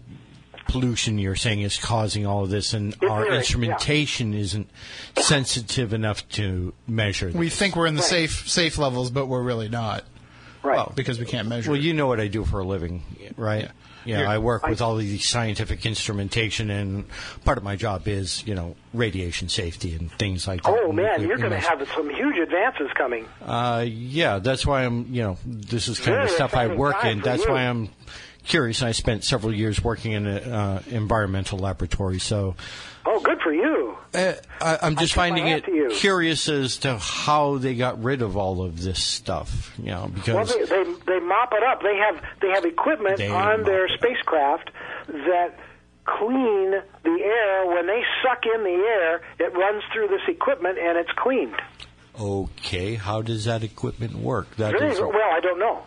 pollution? 0.67 1.17
You're 1.17 1.35
saying 1.35 1.61
is 1.61 1.77
causing 1.77 2.25
all 2.25 2.43
of 2.43 2.49
this, 2.49 2.73
and 2.73 2.95
our 3.03 3.21
Etheric, 3.21 3.29
yeah. 3.29 3.37
instrumentation 3.37 4.33
isn't 4.33 4.69
sensitive 5.17 5.93
enough 5.93 6.27
to 6.29 6.73
measure. 6.87 7.31
We 7.33 7.49
think 7.49 7.75
we're 7.75 7.87
in 7.87 7.95
the 7.95 8.01
Right. 8.01 8.09
safe 8.09 8.49
safe 8.49 8.77
levels, 8.77 9.09
but 9.11 9.27
we're 9.27 9.43
really 9.43 9.69
not. 9.69 10.03
Right. 10.63 10.77
Well, 10.77 10.93
because 10.95 11.19
we 11.19 11.25
can't 11.25 11.47
measure. 11.47 11.71
Well, 11.71 11.79
it. 11.79 11.83
you 11.83 11.93
know 11.93 12.07
what 12.07 12.19
I 12.19 12.27
do 12.27 12.43
for 12.43 12.59
a 12.59 12.65
living, 12.65 13.03
right? 13.37 13.69
Yeah, 14.03 14.19
You're- 14.19 14.27
I 14.33 14.37
work 14.37 14.67
with 14.67 14.81
all 14.81 14.93
of 14.93 14.99
these 14.99 15.27
scientific 15.27 15.83
instrumentation, 15.85 16.69
and 16.69 17.05
part 17.43 17.57
of 17.57 17.63
my 17.63 17.75
job 17.75 18.07
is, 18.07 18.43
you 18.45 18.53
know, 18.53 18.75
radiation 18.93 19.49
safety 19.49 19.95
and 19.95 20.11
things 20.13 20.47
like 20.47 20.61
that. 20.63 20.69
Oh 20.69 20.91
man, 20.91 21.21
Nuclear 21.21 21.27
you're 21.27 21.37
going 21.37 21.51
to 21.51 21.59
have 21.59 21.87
some 21.95 22.09
huge 22.11 22.37
advances 22.37 22.87
coming. 22.95 23.25
Uh, 23.43 23.83
yeah, 23.87 24.37
that's 24.39 24.65
why 24.65 24.85
I'm, 24.85 25.07
you 25.11 25.23
know, 25.23 25.37
this 25.45 25.87
is 25.87 25.99
kind 25.99 26.17
of 26.21 26.29
the 26.29 26.35
stuff 26.35 26.55
I 26.55 26.67
work 26.67 27.03
in. 27.03 27.21
That's 27.21 27.47
why 27.47 27.67
I'm 27.67 27.89
curious. 28.45 28.81
I 28.81 28.91
spent 28.91 29.23
several 29.23 29.53
years 29.53 29.83
working 29.83 30.13
in 30.13 30.25
an 30.27 30.51
uh, 30.51 30.81
environmental 30.89 31.59
laboratory, 31.59 32.19
so 32.19 32.55
Oh, 33.07 33.19
good 33.19 33.39
for 33.41 33.53
you. 33.53 33.95
uh, 34.15 34.33
I, 34.59 34.79
I'm 34.81 34.95
just 34.95 35.13
finding 35.13 35.47
it 35.47 35.65
curious 35.93 36.49
as 36.49 36.77
to 36.77 36.97
how 36.97 37.57
they 37.57 37.75
got 37.75 38.03
rid 38.03 38.21
of 38.23 38.35
all 38.37 38.63
of 38.63 38.81
this 38.81 39.01
stuff. 39.03 39.71
You 39.77 39.91
know, 39.91 39.99
Well, 40.27 40.45
because 40.45 40.55
they, 40.55 40.65
they 40.65 40.83
they 41.05 41.19
mop 41.19 41.53
it 41.53 41.63
up. 41.63 41.81
They 41.83 41.97
have 41.97 42.21
they 42.41 42.49
have 42.49 42.65
equipment 42.65 43.17
They 43.17 43.29
on 43.29 43.63
their 43.63 43.87
spacecraft 43.89 44.71
that 45.07 45.59
clean 46.05 46.71
the 47.03 47.19
air. 47.23 47.65
When 47.67 47.85
they 47.87 48.01
suck 48.23 48.43
in 48.55 48.63
the 48.63 48.69
air, 48.69 49.21
it 49.39 49.53
runs 49.55 49.83
through 49.93 50.07
this 50.07 50.21
equipment 50.27 50.77
and 50.79 50.97
it's 50.97 51.11
cleaned. 51.17 51.55
okay, 52.19 52.95
how 52.95 53.21
does 53.21 53.45
that 53.45 53.63
equipment 53.63 54.15
work? 54.15 54.55
That 54.57 54.75
is 54.81 54.99
well. 54.99 55.11
I 55.13 55.39
don't 55.41 55.59
know. 55.59 55.83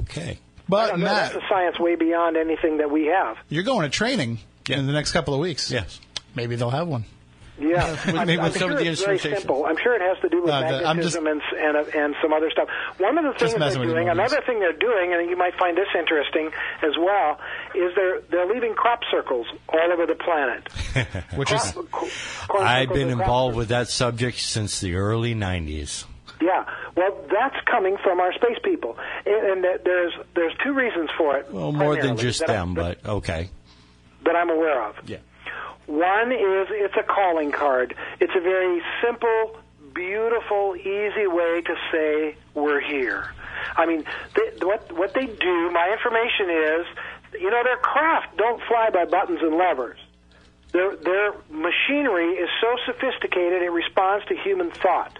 okay. 0.00 0.38
I 0.62 0.68
but 0.68 0.90
know. 0.98 1.04
Matt, 1.04 1.32
That's 1.32 1.44
a 1.44 1.48
science 1.48 1.78
way 1.78 1.96
beyond 1.96 2.36
anything 2.36 2.78
that 2.78 2.90
we 2.90 3.06
have. 3.06 3.36
you're 3.48 3.64
going 3.64 3.82
to 3.82 3.90
training 3.90 4.38
in 4.68 4.86
the 4.86 4.92
next 4.92 5.12
couple 5.12 5.34
of 5.34 5.40
weeks. 5.40 5.70
Yes. 5.70 6.00
Maybe 6.34 6.56
they'll 6.56 6.70
have 6.70 6.88
one. 6.88 7.04
Yeah, 7.60 7.96
I'm, 8.06 8.14
maybe 8.26 8.38
I'm 8.38 8.44
with 8.44 8.54
some 8.54 8.70
sure 8.70 8.72
of 8.72 8.78
the 8.78 8.86
it's 8.90 9.04
very 9.04 9.18
simple. 9.18 9.66
I'm 9.66 9.76
sure 9.76 9.94
it 9.94 10.00
has 10.00 10.18
to 10.22 10.28
do 10.30 10.40
with 10.42 10.50
Uh, 10.50 10.60
the- 10.60 10.88
I'm 10.88 11.00
just- 11.02 11.14
magnetism 11.20 11.26
and, 11.26 11.42
and 11.76 11.94
and 11.94 12.14
some 12.22 12.32
other 12.32 12.50
stuff. 12.50 12.68
One 12.96 13.18
of 13.18 13.24
the 13.24 13.38
things 13.38 13.50
they're 13.52 13.60
messing 13.60 13.80
with 13.80 13.90
you, 13.90 13.94
doing, 13.94 14.06
Maurice. 14.06 14.32
another 14.32 14.46
thing 14.46 14.58
they're 14.58 14.72
doing, 14.72 15.12
and 15.12 15.28
you 15.28 15.36
might 15.36 15.54
find 15.58 15.76
this 15.76 15.86
interesting 15.96 16.50
as 16.82 16.92
well, 16.98 17.38
is 17.74 17.94
they're 17.94 18.20
they're 18.30 18.46
leaving 18.52 18.74
crop 18.74 19.00
circles 19.10 19.46
all 19.68 19.92
over 19.92 20.06
the 20.06 20.14
planet. 20.14 20.66
Which 21.36 21.52
is 21.52 21.60
Crop- 21.72 21.90
co- 21.92 22.08
corn 22.48 22.64
I've 22.66 22.88
been 22.88 23.08
and 23.08 23.16
crop 23.18 23.26
involved 23.28 23.56
with 23.56 23.68
that 23.68 23.88
subject 23.88 24.38
since 24.38 24.80
the 24.80 24.94
early 24.94 25.34
90s. 25.34 26.04
Yeah, 26.42 26.64
well, 26.96 27.16
that's 27.30 27.56
coming 27.70 27.96
from 28.02 28.18
our 28.18 28.32
space 28.32 28.58
people, 28.64 28.98
and, 29.24 29.46
and 29.46 29.64
that 29.64 29.84
there's 29.84 30.12
there's 30.34 30.52
two 30.64 30.72
reasons 30.72 31.08
for 31.16 31.36
it. 31.36 31.52
Well, 31.52 31.70
more 31.72 31.94
than 31.96 32.16
just 32.16 32.42
I- 32.42 32.46
them, 32.46 32.74
but 32.74 33.04
okay. 33.06 33.48
that 34.24 34.34
I'm 34.34 34.50
aware 34.50 34.82
of. 34.88 34.96
Yeah. 35.08 35.18
One 35.86 36.32
is 36.32 36.68
it's 36.70 36.94
a 36.96 37.02
calling 37.02 37.52
card. 37.52 37.94
It's 38.20 38.32
a 38.36 38.40
very 38.40 38.80
simple, 39.04 39.56
beautiful, 39.94 40.74
easy 40.76 41.26
way 41.26 41.62
to 41.62 41.74
say 41.92 42.36
we're 42.54 42.80
here. 42.80 43.32
I 43.76 43.86
mean, 43.86 44.04
they, 44.34 44.64
what 44.66 44.90
what 44.92 45.14
they 45.14 45.26
do. 45.26 45.70
My 45.70 45.92
information 45.92 46.50
is, 46.50 46.86
you 47.40 47.50
know, 47.50 47.62
their 47.62 47.76
craft 47.76 48.36
don't 48.36 48.60
fly 48.68 48.90
by 48.90 49.04
buttons 49.04 49.40
and 49.42 49.56
levers. 49.56 49.98
Their 50.72 50.96
their 50.96 51.34
machinery 51.50 52.30
is 52.34 52.48
so 52.60 52.76
sophisticated 52.86 53.62
it 53.62 53.70
responds 53.70 54.24
to 54.26 54.34
human 54.36 54.70
thought. 54.70 55.18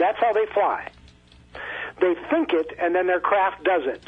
That's 0.00 0.18
how 0.18 0.32
they 0.32 0.46
fly. 0.54 0.88
They 2.00 2.14
think 2.30 2.52
it, 2.54 2.72
and 2.80 2.94
then 2.94 3.06
their 3.06 3.20
craft 3.20 3.62
does 3.62 3.82
it. 3.84 4.02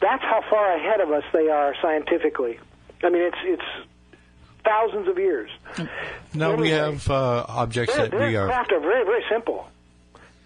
That's 0.00 0.22
how 0.22 0.44
far 0.50 0.76
ahead 0.76 1.00
of 1.00 1.10
us 1.10 1.24
they 1.32 1.48
are 1.48 1.74
scientifically. 1.80 2.60
I 3.02 3.08
mean, 3.08 3.22
it's 3.22 3.38
it's 3.44 3.88
thousands 4.64 5.08
of 5.08 5.18
years. 5.18 5.50
Now 6.34 6.54
we 6.54 6.70
have 6.70 7.08
uh, 7.10 7.46
objects 7.48 7.96
Their, 7.96 8.08
that 8.08 8.18
we 8.18 8.36
are. 8.36 8.46
craft 8.46 8.72
are 8.72 8.80
very, 8.80 9.04
very 9.04 9.24
simple. 9.30 9.68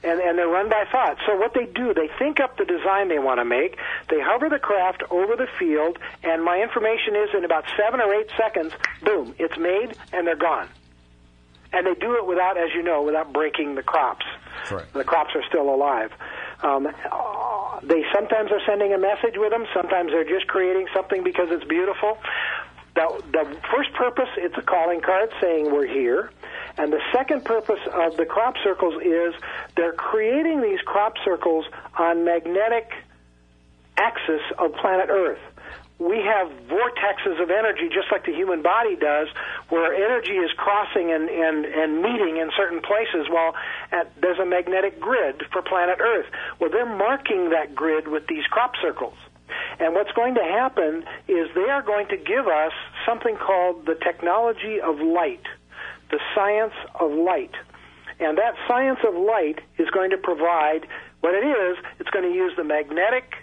And, 0.05 0.21
and 0.21 0.39
they're 0.39 0.47
run 0.47 0.69
by 0.69 0.85
thought. 0.93 1.17
So 1.27 1.37
what 1.37 1.55
they 1.55 1.67
do, 1.67 1.93
they 1.93 2.09
think 2.21 2.39
up 2.39 2.57
the 2.57 2.65
design 2.65 3.09
they 3.09 3.19
want 3.19 3.41
to 3.41 3.45
make. 3.45 3.79
They 4.09 4.21
hover 4.21 4.49
the 4.49 4.61
craft 4.61 5.03
over 5.11 5.35
the 5.35 5.49
field, 5.59 5.99
and 6.23 6.45
my 6.45 6.61
information 6.63 7.17
is 7.17 7.31
in 7.37 7.45
about 7.45 7.65
seven 7.77 8.01
or 8.01 8.15
eight 8.15 8.29
seconds, 8.37 8.73
boom, 9.03 9.35
it's 9.41 9.59
made, 9.59 9.97
and 10.13 10.25
they're 10.25 10.37
gone. 10.37 10.69
And 11.73 11.87
they 11.87 11.95
do 11.95 12.17
it 12.17 12.27
without, 12.27 12.57
as 12.57 12.71
you 12.75 12.83
know, 12.83 13.03
without 13.03 13.33
breaking 13.33 13.75
the 13.75 13.83
crops. 13.83 14.25
Correct. 14.65 14.93
The 14.95 15.05
crops 15.05 15.31
are 15.35 15.45
still 15.49 15.69
alive. 15.69 16.11
Um, 16.63 16.87
uh, 16.87 17.81
they 17.83 18.05
sometimes 18.13 18.51
are 18.51 18.61
sending 18.67 18.93
a 18.93 18.99
message 18.99 19.35
with 19.37 19.51
them. 19.51 19.67
Sometimes 19.75 20.11
they're 20.11 20.25
just 20.25 20.47
creating 20.49 20.89
something 20.95 21.23
because 21.23 21.49
it's 21.51 21.65
beautiful. 21.65 22.19
The, 22.95 23.23
the 23.31 23.57
first 23.71 23.93
purpose, 23.93 24.29
it's 24.37 24.57
a 24.57 24.63
calling 24.63 25.01
card 25.01 25.31
saying 25.41 25.71
we're 25.71 25.87
here. 25.87 26.31
And 26.79 26.93
the 26.93 27.01
second 27.13 27.45
purpose 27.45 27.81
of 27.93 28.17
the 28.17 28.25
crop 28.25 28.55
circles 28.63 28.95
is 29.03 29.35
they're 29.77 29.93
creating 29.93 30.63
these 30.63 30.81
crop 30.81 31.15
circles 31.25 31.67
on 31.97 32.25
magnetic 32.25 32.93
axis 33.97 34.41
of 34.59 34.73
planet 34.75 35.11
Earth. 35.11 35.41
We 35.99 36.19
have 36.19 36.49
vortexes 36.69 37.43
of 37.43 37.51
energy, 37.51 37.89
just 37.93 38.07
like 38.13 38.25
the 38.25 38.33
human 38.33 38.63
body 38.63 38.95
does, 38.95 39.27
where 39.69 39.93
energy 39.93 40.35
is 40.35 40.51
crossing 40.57 41.11
and, 41.11 41.29
and, 41.29 41.65
and 41.67 42.03
meeting 42.03 42.37
in 42.37 42.51
certain 42.57 42.81
places. 42.81 43.27
Well, 43.29 43.55
at, 43.91 44.13
there's 44.21 44.39
a 44.39 44.47
magnetic 44.47 45.01
grid 45.01 45.43
for 45.53 45.61
planet 45.61 45.99
Earth. 46.01 46.27
Well, 46.61 46.71
they're 46.71 46.87
marking 46.87 47.51
that 47.51 47.75
grid 47.75 48.07
with 48.07 48.29
these 48.29 48.45
crop 48.47 48.75
circles. 48.81 49.17
And 49.81 49.95
what's 49.95 50.13
going 50.13 50.35
to 50.35 50.43
happen 50.43 51.05
is 51.27 51.49
they 51.55 51.69
are 51.69 51.83
going 51.83 52.07
to 52.09 52.17
give 52.17 52.47
us 52.47 52.73
something 53.05 53.37
called 53.37 53.87
the 53.87 53.95
technology 53.95 54.81
of 54.81 55.01
light, 55.01 55.47
the 56.11 56.21
science 56.35 56.75
of 56.95 57.11
light. 57.11 57.55
And 58.21 58.39
that 58.39 58.55
science 58.69 58.99
of 59.07 59.15
light 59.15 59.61
is 59.79 59.89
going 59.91 60.11
to 60.11 60.19
provide 60.19 60.87
what 61.21 61.35
it 61.35 61.45
is, 61.45 61.77
it's 61.99 62.11
going 62.11 62.25
to 62.25 62.35
use 62.35 62.53
the 62.57 62.65
magnetic 62.65 63.35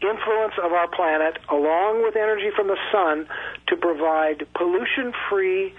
influence 0.00 0.54
of 0.62 0.72
our 0.72 0.88
planet 0.88 1.38
along 1.48 2.02
with 2.02 2.16
energy 2.16 2.50
from 2.54 2.68
the 2.68 2.78
sun 2.92 3.28
to 3.66 3.76
provide 3.76 4.46
pollution 4.54 5.12
free, 5.28 5.74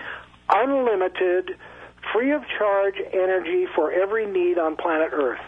unlimited, 0.49 1.55
free 2.13 2.31
of 2.31 2.43
charge 2.57 2.95
energy 3.13 3.67
for 3.75 3.91
every 3.91 4.25
need 4.25 4.57
on 4.57 4.75
planet 4.75 5.09
Earth. 5.13 5.39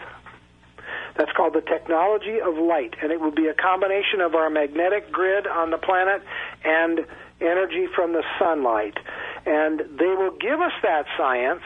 That's 1.16 1.32
called 1.32 1.52
the 1.52 1.60
technology 1.60 2.40
of 2.40 2.56
light, 2.56 2.94
and 3.02 3.12
it 3.12 3.20
will 3.20 3.32
be 3.32 3.46
a 3.46 3.54
combination 3.54 4.20
of 4.20 4.34
our 4.34 4.48
magnetic 4.48 5.12
grid 5.12 5.46
on 5.46 5.70
the 5.70 5.76
planet 5.76 6.22
and 6.64 7.04
energy 7.40 7.86
from 7.94 8.12
the 8.12 8.22
sunlight. 8.38 8.96
And 9.44 9.80
they 9.98 10.06
will 10.06 10.36
give 10.40 10.60
us 10.60 10.72
that 10.82 11.04
science 11.18 11.62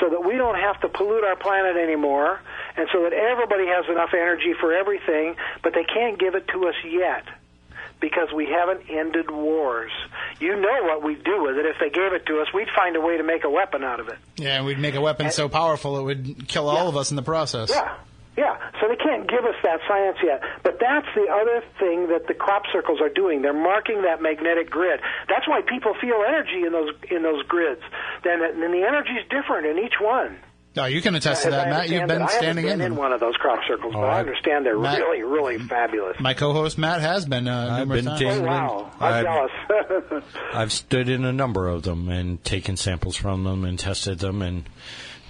so 0.00 0.10
that 0.10 0.24
we 0.24 0.36
don't 0.36 0.58
have 0.58 0.80
to 0.80 0.88
pollute 0.88 1.24
our 1.24 1.36
planet 1.36 1.76
anymore, 1.76 2.40
and 2.76 2.88
so 2.92 3.02
that 3.02 3.12
everybody 3.12 3.66
has 3.66 3.84
enough 3.90 4.10
energy 4.14 4.54
for 4.58 4.72
everything, 4.72 5.36
but 5.62 5.74
they 5.74 5.84
can't 5.84 6.18
give 6.18 6.34
it 6.34 6.48
to 6.48 6.66
us 6.68 6.74
yet 6.84 7.24
because 8.00 8.32
we 8.34 8.46
haven't 8.46 8.90
ended 8.90 9.30
wars. 9.30 9.92
You 10.40 10.56
know 10.56 10.82
what 10.82 11.02
we'd 11.04 11.22
do 11.22 11.42
with 11.42 11.56
it 11.56 11.66
if 11.66 11.76
they 11.78 11.88
gave 11.88 12.12
it 12.12 12.26
to 12.26 12.40
us. 12.40 12.48
We'd 12.52 12.68
find 12.74 12.96
a 12.96 13.00
way 13.00 13.16
to 13.16 13.22
make 13.22 13.44
a 13.44 13.50
weapon 13.50 13.84
out 13.84 14.00
of 14.00 14.08
it. 14.08 14.18
yeah, 14.36 14.56
and 14.56 14.66
we'd 14.66 14.78
make 14.78 14.96
a 14.96 15.00
weapon 15.00 15.30
so 15.30 15.48
powerful 15.48 15.98
it 15.98 16.02
would 16.02 16.48
kill 16.48 16.68
all 16.68 16.88
of 16.88 16.96
us 16.96 17.10
in 17.10 17.16
the 17.16 17.22
process. 17.22 17.70
Yeah, 17.70 17.94
yeah. 18.36 18.56
So 18.80 18.88
they 18.88 18.96
can't 18.96 19.28
give 19.28 19.44
us 19.44 19.54
that 19.62 19.80
science 19.86 20.18
yet. 20.24 20.40
But 20.62 20.78
that's 20.80 21.06
the 21.14 21.26
other 21.30 21.62
thing 21.78 22.08
that 22.08 22.26
the 22.28 22.34
crop 22.34 22.62
circles 22.72 23.00
are 23.00 23.08
doing. 23.10 23.42
They're 23.42 23.52
marking 23.52 24.02
that 24.02 24.22
magnetic 24.22 24.70
grid. 24.70 25.00
That's 25.28 25.46
why 25.48 25.60
people 25.62 25.94
feel 26.00 26.22
energy 26.26 26.64
in 26.66 26.72
those 26.72 26.90
in 27.10 27.22
those 27.22 27.42
grids. 27.44 27.82
Then 28.24 28.42
and 28.42 28.60
the 28.72 28.84
energy 28.86 29.12
is 29.12 29.24
different 29.28 29.66
in 29.66 29.78
each 29.84 30.00
one. 30.00 30.38
No, 30.74 30.86
you 30.86 31.02
can 31.02 31.14
attest 31.14 31.42
to 31.42 31.50
that, 31.50 31.68
Matt. 31.68 31.90
You've 31.90 32.08
been 32.08 32.22
it. 32.22 32.30
Standing 32.30 32.64
haven't 32.64 32.80
in 32.80 32.92
in 32.92 32.96
one 32.96 33.12
of 33.12 33.20
those 33.20 33.36
crop 33.36 33.58
circles, 33.68 33.92
Oh, 33.94 34.00
I 34.00 34.16
I- 34.16 34.20
understand 34.20 34.64
they're 34.64 34.78
Matt- 34.78 35.00
really, 35.00 35.22
really 35.22 35.58
fabulous. 35.58 36.16
My 36.18 36.32
co-host 36.32 36.78
Matt 36.78 37.02
has 37.02 37.26
been 37.26 37.46
uh, 37.46 37.76
I've 37.82 37.88
been 37.90 38.06
times. 38.06 38.22
Oh, 38.22 38.40
wow. 38.40 38.90
I'm 38.98 39.12
I've- 39.26 39.26
jealous. 39.28 40.24
I've 40.54 40.72
stood 40.72 41.10
in 41.10 41.26
a 41.26 41.32
number 41.32 41.68
of 41.68 41.82
them 41.82 42.08
and 42.08 42.42
taken 42.42 42.78
samples 42.78 43.16
from 43.16 43.44
them 43.44 43.66
and 43.66 43.78
tested 43.78 44.20
them 44.20 44.40
and 44.40 44.64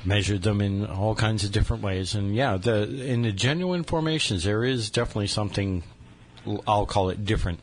measured 0.04 0.42
them 0.42 0.60
in 0.60 0.86
all 0.86 1.14
kinds 1.14 1.44
of 1.44 1.52
different 1.52 1.82
ways. 1.82 2.14
And 2.14 2.34
yeah, 2.34 2.56
the 2.56 2.82
in 3.04 3.22
the 3.22 3.32
genuine 3.32 3.84
formations, 3.84 4.44
there 4.44 4.64
is 4.64 4.90
definitely 4.90 5.28
something. 5.28 5.82
I'll 6.66 6.86
call 6.86 7.10
it 7.10 7.24
different 7.24 7.60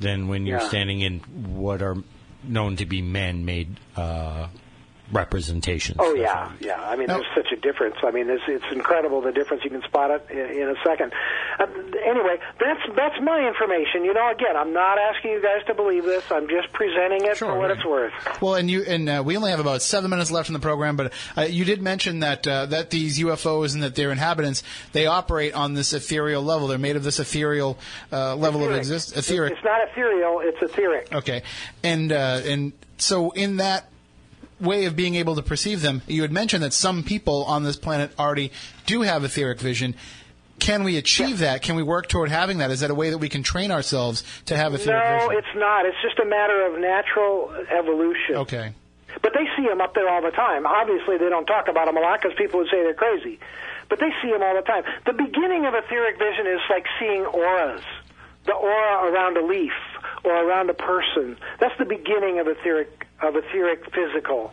than 0.00 0.28
when 0.28 0.46
you're 0.46 0.60
Yeah. 0.60 0.68
standing 0.68 1.00
in 1.02 1.20
what 1.20 1.82
are 1.82 1.96
known 2.42 2.76
to 2.76 2.86
be 2.86 3.02
man-made 3.02 3.78
uh, 3.96 4.48
representations. 5.12 5.98
Oh 6.00 6.14
yeah, 6.14 6.52
yeah. 6.60 6.80
I 6.82 6.96
mean, 6.96 7.08
there's 7.08 7.26
such 7.34 7.52
a 7.52 7.56
difference. 7.56 7.96
I 8.02 8.10
mean, 8.10 8.28
it's 8.30 8.42
it's 8.48 8.64
incredible 8.72 9.20
the 9.20 9.32
difference. 9.32 9.64
You 9.64 9.70
can 9.70 9.82
spot 9.82 10.10
it 10.10 10.26
in, 10.30 10.62
in 10.62 10.68
a 10.68 10.74
second. 10.84 11.12
Uh, 11.58 11.66
anyway, 12.04 12.38
that's 12.58 12.80
that's 12.96 13.20
my 13.22 13.46
information. 13.46 14.04
You 14.04 14.14
know, 14.14 14.30
again, 14.30 14.56
I'm 14.56 14.72
not 14.72 14.98
asking 14.98 15.32
you 15.32 15.42
guys 15.42 15.64
to 15.66 15.74
believe 15.74 16.04
this. 16.04 16.24
I'm 16.30 16.48
just 16.48 16.72
presenting 16.72 17.24
it 17.24 17.36
for 17.36 17.56
what 17.56 17.68
right. 17.68 17.76
it's 17.76 17.84
worth. 17.86 18.12
Well, 18.40 18.54
and 18.54 18.70
you 18.70 18.82
and 18.82 19.08
uh, 19.08 19.22
we 19.24 19.36
only 19.36 19.50
have 19.50 19.60
about 19.60 19.82
seven 19.82 20.10
minutes 20.10 20.30
left 20.30 20.48
in 20.48 20.54
the 20.54 20.60
program, 20.60 20.96
but 20.96 21.12
uh, 21.36 21.42
you 21.42 21.64
did 21.64 21.82
mention 21.82 22.20
that 22.20 22.46
uh, 22.46 22.66
that 22.66 22.90
these 22.90 23.18
UFOs 23.18 23.74
and 23.74 23.82
that 23.82 23.94
their 23.94 24.10
inhabitants 24.10 24.62
they 24.92 25.06
operate 25.06 25.54
on 25.54 25.74
this 25.74 25.92
ethereal 25.92 26.42
level. 26.42 26.68
They're 26.68 26.78
made 26.78 26.96
of 26.96 27.04
this 27.04 27.20
ethereal 27.20 27.78
uh, 28.10 28.36
level 28.36 28.64
of 28.64 28.74
existence. 28.74 29.28
Etheric. 29.28 29.52
It's 29.52 29.64
not 29.64 29.88
ethereal. 29.88 30.40
It's 30.42 30.62
etheric. 30.62 31.12
Okay, 31.12 31.42
and 31.82 32.10
uh, 32.10 32.40
and 32.44 32.72
so 32.96 33.30
in 33.32 33.58
that 33.58 33.88
way 34.60 34.84
of 34.84 34.96
being 34.96 35.14
able 35.14 35.36
to 35.36 35.42
perceive 35.42 35.82
them, 35.82 36.02
you 36.06 36.22
had 36.22 36.32
mentioned 36.32 36.62
that 36.62 36.72
some 36.72 37.02
people 37.02 37.44
on 37.44 37.64
this 37.64 37.76
planet 37.76 38.12
already 38.18 38.52
do 38.86 39.02
have 39.02 39.24
etheric 39.24 39.60
vision. 39.60 39.94
Can 40.60 40.84
we 40.84 40.96
achieve 40.96 41.40
that? 41.40 41.62
Can 41.62 41.76
we 41.76 41.82
work 41.82 42.08
toward 42.08 42.30
having 42.30 42.58
that? 42.58 42.70
Is 42.70 42.80
that 42.80 42.90
a 42.90 42.94
way 42.94 43.10
that 43.10 43.18
we 43.18 43.28
can 43.28 43.42
train 43.42 43.70
ourselves 43.70 44.22
to 44.46 44.56
have 44.56 44.72
etheric 44.72 45.02
No, 45.02 45.14
vision? 45.14 45.32
No, 45.32 45.38
it's 45.38 45.56
not. 45.56 45.86
It's 45.86 46.00
just 46.02 46.18
a 46.18 46.24
matter 46.24 46.66
of 46.66 46.80
natural 46.80 47.52
evolution. 47.70 48.36
Okay. 48.36 48.72
But 49.20 49.32
they 49.34 49.46
see 49.56 49.66
them 49.68 49.80
up 49.80 49.94
there 49.94 50.08
all 50.08 50.22
the 50.22 50.30
time. 50.30 50.66
Obviously, 50.66 51.18
they 51.18 51.28
don't 51.28 51.46
talk 51.46 51.68
about 51.68 51.86
them 51.86 51.96
a 51.96 52.00
lot 52.00 52.20
because 52.22 52.36
people 52.36 52.60
would 52.60 52.68
say 52.70 52.82
they're 52.82 52.94
crazy. 52.94 53.38
But 53.88 53.98
they 54.00 54.10
see 54.22 54.30
them 54.30 54.42
all 54.42 54.54
the 54.54 54.62
time. 54.62 54.84
The 55.06 55.12
beginning 55.12 55.66
of 55.66 55.74
etheric 55.74 56.18
vision 56.18 56.46
is 56.46 56.60
like 56.70 56.86
seeing 56.98 57.24
auras. 57.26 57.82
The 58.46 58.54
aura 58.54 59.10
around 59.12 59.36
a 59.36 59.44
leaf 59.44 59.72
or 60.24 60.32
around 60.32 60.70
a 60.70 60.74
person. 60.74 61.36
That's 61.60 61.76
the 61.78 61.84
beginning 61.84 62.38
of 62.38 62.48
etheric 62.48 63.06
of 63.20 63.36
etheric 63.36 63.84
physical. 63.92 64.52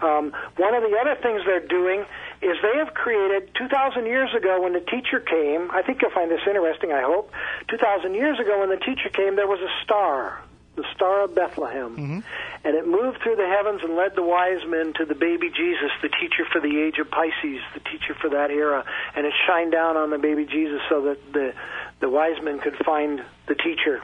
Um, 0.00 0.32
one 0.56 0.74
of 0.74 0.82
the 0.82 0.96
other 1.00 1.16
things 1.20 1.42
they're 1.46 1.66
doing 1.66 2.04
is 2.42 2.56
they 2.62 2.78
have 2.78 2.92
created 2.92 3.50
2,000 3.54 4.04
years 4.04 4.34
ago 4.34 4.60
when 4.60 4.74
the 4.74 4.80
teacher 4.80 5.20
came. 5.20 5.70
I 5.70 5.82
think 5.82 6.02
you'll 6.02 6.10
find 6.10 6.30
this 6.30 6.40
interesting. 6.46 6.92
I 6.92 7.02
hope 7.02 7.32
2,000 7.68 8.14
years 8.14 8.38
ago 8.38 8.60
when 8.60 8.68
the 8.68 8.76
teacher 8.76 9.08
came, 9.08 9.36
there 9.36 9.46
was 9.46 9.60
a 9.60 9.84
star, 9.84 10.42
the 10.76 10.84
star 10.94 11.24
of 11.24 11.34
Bethlehem, 11.34 12.22
and 12.62 12.76
it 12.76 12.86
moved 12.86 13.22
through 13.22 13.36
the 13.36 13.48
heavens 13.48 13.80
and 13.82 13.96
led 13.96 14.14
the 14.14 14.22
wise 14.22 14.60
men 14.68 14.92
to 14.98 15.06
the 15.06 15.14
baby 15.14 15.48
Jesus, 15.48 15.90
the 16.02 16.10
teacher 16.10 16.44
for 16.52 16.60
the 16.60 16.78
age 16.80 16.98
of 16.98 17.10
Pisces, 17.10 17.62
the 17.72 17.80
teacher 17.80 18.14
for 18.20 18.28
that 18.30 18.50
era, 18.50 18.84
and 19.14 19.24
it 19.24 19.32
shined 19.46 19.72
down 19.72 19.96
on 19.96 20.10
the 20.10 20.18
baby 20.18 20.44
Jesus 20.44 20.80
so 20.90 21.02
that 21.02 21.32
the 21.32 21.54
the 22.00 22.10
wise 22.10 22.36
men 22.42 22.60
could 22.60 22.76
find 22.84 23.24
the 23.46 23.54
teacher. 23.54 24.02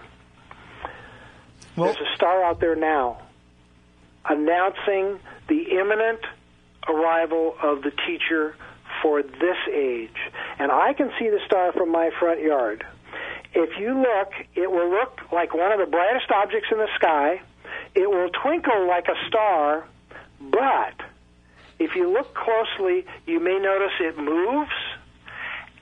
Well- 1.77 1.93
There's 1.93 2.09
a 2.09 2.15
star 2.17 2.45
out 2.45 2.61
there 2.61 2.77
now 2.77 3.19
announcing 4.25 5.19
the 5.49 5.79
imminent 5.79 6.21
arrival 6.89 7.57
of 7.61 7.83
the 7.83 7.91
teacher 8.07 8.55
for 9.01 9.23
this 9.23 9.57
age. 9.73 10.17
And 10.59 10.71
I 10.71 10.93
can 10.93 11.11
see 11.19 11.29
the 11.29 11.41
star 11.47 11.73
from 11.73 11.91
my 11.91 12.11
front 12.19 12.41
yard. 12.41 12.85
If 13.55 13.79
you 13.79 14.01
look, 14.01 14.33
it 14.55 14.71
will 14.71 14.91
look 14.91 15.21
like 15.33 15.55
one 15.55 15.73
of 15.73 15.79
the 15.79 15.87
brightest 15.87 16.31
objects 16.31 16.69
in 16.71 16.79
the 16.79 16.89
sky. 16.95 17.41
It 17.95 18.09
will 18.09 18.29
twinkle 18.31 18.87
like 18.87 19.09
a 19.09 19.27
star, 19.29 19.85
but 20.41 20.95
if 21.79 21.95
you 21.97 22.11
look 22.13 22.35
closely, 22.35 23.05
you 23.27 23.41
may 23.41 23.59
notice 23.59 23.93
it 24.01 24.17
moves 24.17 24.71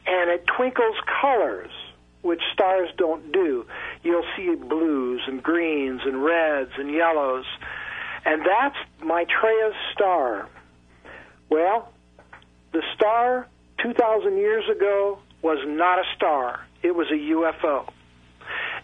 and 0.06 0.30
it 0.30 0.46
twinkles 0.56 0.96
colors, 1.20 1.70
which 2.22 2.40
stars 2.52 2.88
don't 2.96 3.32
do. 3.32 3.66
You'll 4.02 4.24
see 4.36 4.54
blues 4.54 5.22
and 5.26 5.42
greens 5.42 6.02
and 6.04 6.22
reds 6.22 6.72
and 6.76 6.90
yellows, 6.90 7.44
and 8.24 8.42
that's 8.44 8.76
Maitreya's 9.02 9.74
star. 9.92 10.48
Well, 11.48 11.92
the 12.72 12.82
star 12.94 13.46
2,000 13.82 14.36
years 14.36 14.64
ago 14.68 15.18
was 15.42 15.58
not 15.66 15.98
a 15.98 16.04
star, 16.14 16.60
it 16.82 16.94
was 16.94 17.08
a 17.10 17.14
UFO. 17.14 17.88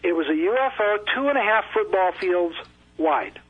It 0.03 0.13
was 0.13 0.27
a 0.29 0.33
UFO 0.33 0.99
two 1.15 1.29
and 1.29 1.39
a 1.39 1.43
half 1.43 1.65
football 1.73 2.13
fields 2.13 2.55
wide 2.99 3.41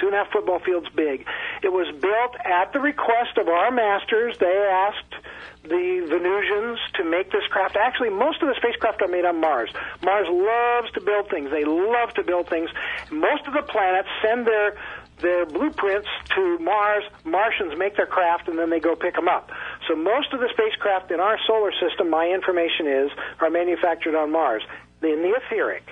two 0.00 0.06
and 0.06 0.14
a 0.14 0.24
half 0.24 0.32
football 0.32 0.58
fields 0.58 0.88
big. 0.96 1.26
It 1.62 1.72
was 1.72 1.86
built 2.00 2.34
at 2.44 2.72
the 2.72 2.80
request 2.80 3.36
of 3.38 3.48
our 3.48 3.70
masters. 3.70 4.36
They 4.38 4.46
asked 4.46 5.14
the 5.62 6.06
Venusians 6.08 6.78
to 6.94 7.04
make 7.04 7.30
this 7.30 7.44
craft. 7.50 7.76
Actually, 7.76 8.10
most 8.10 8.42
of 8.42 8.48
the 8.48 8.54
spacecraft 8.56 9.02
are 9.02 9.08
made 9.08 9.24
on 9.24 9.40
Mars. 9.40 9.70
Mars 10.02 10.26
loves 10.28 10.90
to 10.94 11.00
build 11.00 11.28
things. 11.28 11.50
They 11.50 11.64
love 11.64 12.14
to 12.14 12.24
build 12.24 12.48
things. 12.48 12.70
Most 13.10 13.46
of 13.46 13.52
the 13.52 13.62
planets 13.62 14.08
send 14.22 14.46
their 14.46 14.76
their 15.20 15.44
blueprints 15.44 16.08
to 16.34 16.58
Mars. 16.58 17.04
Martians 17.24 17.76
make 17.76 17.94
their 17.96 18.06
craft 18.06 18.48
and 18.48 18.58
then 18.58 18.70
they 18.70 18.80
go 18.80 18.96
pick 18.96 19.14
them 19.14 19.28
up. 19.28 19.50
So 19.86 19.94
most 19.94 20.32
of 20.32 20.40
the 20.40 20.48
spacecraft 20.48 21.10
in 21.10 21.20
our 21.20 21.38
solar 21.46 21.72
system, 21.72 22.08
my 22.08 22.28
information 22.28 22.86
is, 22.86 23.10
are 23.38 23.50
manufactured 23.50 24.16
on 24.16 24.32
Mars. 24.32 24.62
In 25.02 25.20
the 25.22 25.36
etheric. 25.36 25.82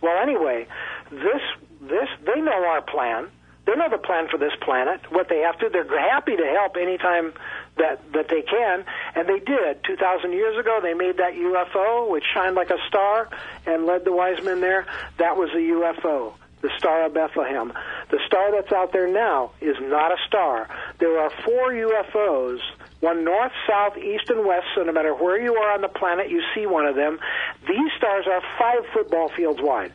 Well, 0.00 0.20
anyway, 0.22 0.66
this 1.10 1.42
this 1.80 2.08
they 2.24 2.40
know 2.40 2.64
our 2.66 2.82
plan. 2.82 3.28
They 3.64 3.76
know 3.76 3.88
the 3.88 3.98
plan 3.98 4.26
for 4.28 4.38
this 4.38 4.52
planet, 4.60 5.00
what 5.10 5.28
they 5.28 5.38
have 5.40 5.58
to. 5.58 5.68
They're 5.68 5.86
happy 6.10 6.36
to 6.36 6.44
help 6.44 6.76
anytime 6.76 7.32
that 7.76 8.00
that 8.12 8.28
they 8.28 8.42
can, 8.42 8.84
and 9.14 9.28
they 9.28 9.38
did. 9.38 9.84
Two 9.84 9.96
thousand 9.96 10.32
years 10.32 10.58
ago, 10.58 10.80
they 10.82 10.94
made 10.94 11.18
that 11.18 11.34
UFO, 11.34 12.10
which 12.10 12.24
shined 12.34 12.56
like 12.56 12.70
a 12.70 12.78
star 12.88 13.28
and 13.64 13.86
led 13.86 14.04
the 14.04 14.12
wise 14.12 14.42
men 14.42 14.60
there. 14.60 14.86
That 15.18 15.36
was 15.36 15.50
a 15.50 15.58
UFO, 15.58 16.34
the 16.60 16.70
Star 16.76 17.06
of 17.06 17.14
Bethlehem. 17.14 17.72
The 18.10 18.18
star 18.26 18.50
that's 18.50 18.72
out 18.72 18.92
there 18.92 19.06
now 19.06 19.52
is 19.60 19.76
not 19.80 20.10
a 20.10 20.16
star. 20.26 20.68
There 20.98 21.20
are 21.20 21.30
four 21.44 21.70
UFOs. 21.72 22.58
One 22.98 23.24
north, 23.24 23.52
south, 23.68 23.96
east, 23.96 24.30
and 24.30 24.46
west, 24.46 24.66
so 24.76 24.82
no 24.84 24.92
matter 24.92 25.12
where 25.12 25.40
you 25.40 25.54
are 25.56 25.74
on 25.74 25.80
the 25.80 25.88
planet, 25.88 26.30
you 26.30 26.40
see 26.54 26.66
one 26.66 26.86
of 26.86 26.94
them. 26.94 27.18
These 27.66 27.90
stars 27.96 28.26
are 28.30 28.40
five 28.58 28.86
football 28.92 29.28
fields 29.28 29.60
wide. 29.60 29.92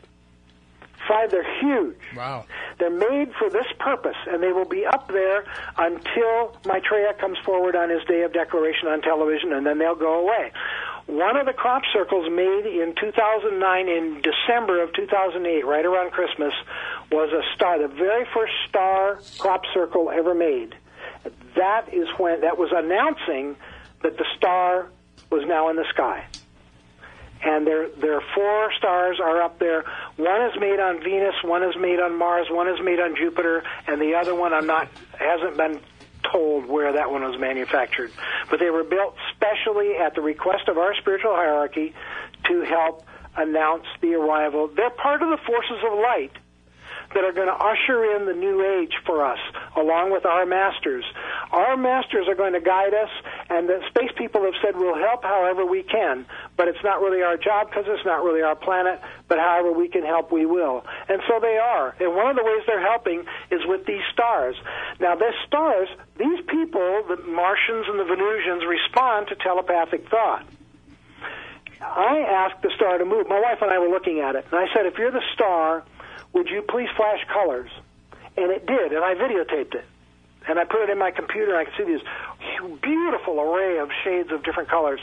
Five, 1.06 1.30
they're 1.30 1.60
huge. 1.60 1.96
Wow. 2.16 2.44
They're 2.78 2.90
made 2.90 3.32
for 3.38 3.48
this 3.48 3.66
purpose, 3.78 4.16
and 4.26 4.42
they 4.42 4.52
will 4.52 4.64
be 4.64 4.84
up 4.84 5.08
there 5.08 5.44
until 5.76 6.56
Maitreya 6.66 7.14
comes 7.14 7.38
forward 7.44 7.76
on 7.76 7.88
his 7.90 8.02
day 8.04 8.22
of 8.22 8.32
declaration 8.32 8.88
on 8.88 9.00
television, 9.00 9.52
and 9.52 9.66
then 9.66 9.78
they'll 9.78 9.94
go 9.94 10.20
away. 10.20 10.52
One 11.06 11.36
of 11.36 11.46
the 11.46 11.54
crop 11.54 11.82
circles 11.92 12.28
made 12.30 12.66
in 12.66 12.94
2009, 13.00 13.88
in 13.88 14.20
December 14.22 14.82
of 14.82 14.92
2008, 14.92 15.64
right 15.64 15.86
around 15.86 16.10
Christmas, 16.10 16.52
was 17.10 17.32
a 17.32 17.42
star, 17.54 17.78
the 17.78 17.88
very 17.88 18.26
first 18.34 18.52
star 18.68 19.20
crop 19.38 19.62
circle 19.72 20.10
ever 20.10 20.34
made. 20.34 20.74
That 21.56 21.92
is 21.92 22.08
when, 22.18 22.42
that 22.42 22.58
was 22.58 22.70
announcing 22.74 23.56
that 24.02 24.18
the 24.18 24.26
star 24.36 24.90
was 25.30 25.44
now 25.46 25.70
in 25.70 25.76
the 25.76 25.86
sky 25.90 26.26
and 27.42 27.66
there 27.66 27.88
there 27.90 28.14
are 28.14 28.22
four 28.34 28.72
stars 28.78 29.18
are 29.20 29.42
up 29.42 29.58
there. 29.58 29.84
One 30.16 30.42
is 30.42 30.58
made 30.58 30.80
on 30.80 31.02
Venus, 31.02 31.34
one 31.42 31.62
is 31.62 31.76
made 31.76 32.00
on 32.00 32.16
Mars, 32.16 32.48
one 32.50 32.68
is 32.68 32.80
made 32.82 33.00
on 33.00 33.16
Jupiter, 33.16 33.62
and 33.86 34.00
the 34.00 34.14
other 34.14 34.34
one 34.34 34.52
I'm 34.52 34.66
not 34.66 34.88
hasn't 35.18 35.56
been 35.56 35.80
told 36.30 36.66
where 36.66 36.92
that 36.92 37.10
one 37.10 37.22
was 37.22 37.38
manufactured. 37.38 38.12
But 38.50 38.60
they 38.60 38.70
were 38.70 38.84
built 38.84 39.14
specially 39.34 39.96
at 39.96 40.14
the 40.14 40.20
request 40.20 40.68
of 40.68 40.78
our 40.78 40.94
spiritual 40.96 41.34
hierarchy 41.34 41.94
to 42.44 42.62
help 42.62 43.04
announce 43.36 43.84
the 44.00 44.14
arrival. 44.14 44.68
They're 44.68 44.90
part 44.90 45.22
of 45.22 45.30
the 45.30 45.38
forces 45.46 45.78
of 45.86 45.98
light 45.98 46.32
that 47.14 47.24
are 47.24 47.32
going 47.32 47.48
to 47.48 47.54
usher 47.54 48.16
in 48.16 48.26
the 48.26 48.34
new 48.34 48.62
age 48.62 48.92
for 49.06 49.24
us, 49.24 49.38
along 49.76 50.12
with 50.12 50.26
our 50.26 50.44
masters. 50.44 51.04
Our 51.52 51.76
masters 51.76 52.28
are 52.28 52.34
going 52.34 52.52
to 52.52 52.60
guide 52.60 52.92
us, 52.94 53.08
and 53.48 53.68
the 53.68 53.80
space 53.88 54.10
people 54.16 54.44
have 54.44 54.54
said 54.62 54.76
we'll 54.76 54.98
help 54.98 55.22
however 55.24 55.64
we 55.64 55.82
can, 55.82 56.26
but 56.56 56.68
it's 56.68 56.82
not 56.84 57.00
really 57.00 57.22
our 57.22 57.36
job 57.36 57.70
because 57.70 57.84
it's 57.88 58.04
not 58.04 58.22
really 58.22 58.42
our 58.42 58.56
planet, 58.56 59.00
but 59.26 59.38
however 59.38 59.72
we 59.72 59.88
can 59.88 60.04
help, 60.04 60.30
we 60.30 60.44
will. 60.44 60.84
And 61.08 61.22
so 61.26 61.40
they 61.40 61.56
are. 61.56 61.94
And 61.98 62.14
one 62.14 62.30
of 62.30 62.36
the 62.36 62.44
ways 62.44 62.62
they're 62.66 62.80
helping 62.80 63.24
is 63.50 63.60
with 63.64 63.86
these 63.86 64.04
stars. 64.12 64.56
Now, 65.00 65.14
these 65.14 65.34
stars, 65.46 65.88
these 66.18 66.40
people, 66.46 67.04
the 67.08 67.16
Martians 67.24 67.86
and 67.88 67.98
the 67.98 68.04
Venusians, 68.04 68.64
respond 68.66 69.28
to 69.28 69.34
telepathic 69.36 70.08
thought. 70.10 70.44
I 71.80 72.18
asked 72.18 72.62
the 72.62 72.70
star 72.74 72.98
to 72.98 73.04
move. 73.04 73.28
My 73.28 73.40
wife 73.40 73.58
and 73.62 73.70
I 73.70 73.78
were 73.78 73.88
looking 73.88 74.20
at 74.20 74.34
it, 74.34 74.46
and 74.50 74.60
I 74.60 74.66
said, 74.74 74.86
if 74.86 74.98
you're 74.98 75.12
the 75.12 75.22
star, 75.34 75.84
would 76.32 76.48
you 76.48 76.62
please 76.62 76.88
flash 76.96 77.24
colors? 77.32 77.70
And 78.36 78.50
it 78.52 78.66
did, 78.66 78.92
and 78.92 79.04
I 79.04 79.14
videotaped 79.14 79.74
it. 79.74 79.84
And 80.46 80.58
I 80.58 80.64
put 80.64 80.82
it 80.82 80.90
in 80.90 80.98
my 80.98 81.10
computer, 81.10 81.54
and 81.54 81.58
I 81.58 81.64
could 81.64 81.74
see 81.76 81.92
this 81.92 82.02
beautiful 82.80 83.40
array 83.40 83.78
of 83.78 83.90
shades 84.04 84.30
of 84.32 84.44
different 84.44 84.70
colors. 84.70 85.00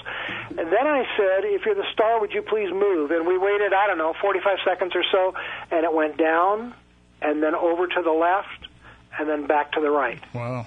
And 0.49 0.57
then 0.57 0.87
I 0.87 1.05
said, 1.17 1.43
if 1.43 1.65
you're 1.65 1.75
the 1.75 1.85
star, 1.93 2.19
would 2.19 2.31
you 2.31 2.41
please 2.41 2.71
move? 2.71 3.11
And 3.11 3.27
we 3.27 3.37
waited, 3.37 3.73
I 3.73 3.87
don't 3.87 3.97
know, 3.97 4.13
45 4.21 4.57
seconds 4.65 4.93
or 4.95 5.03
so, 5.11 5.35
and 5.69 5.83
it 5.83 5.93
went 5.93 6.17
down, 6.17 6.73
and 7.21 7.43
then 7.43 7.53
over 7.53 7.85
to 7.85 8.01
the 8.01 8.11
left, 8.11 8.67
and 9.19 9.29
then 9.29 9.45
back 9.45 9.73
to 9.73 9.81
the 9.81 9.89
right. 9.89 10.19
Wow. 10.33 10.65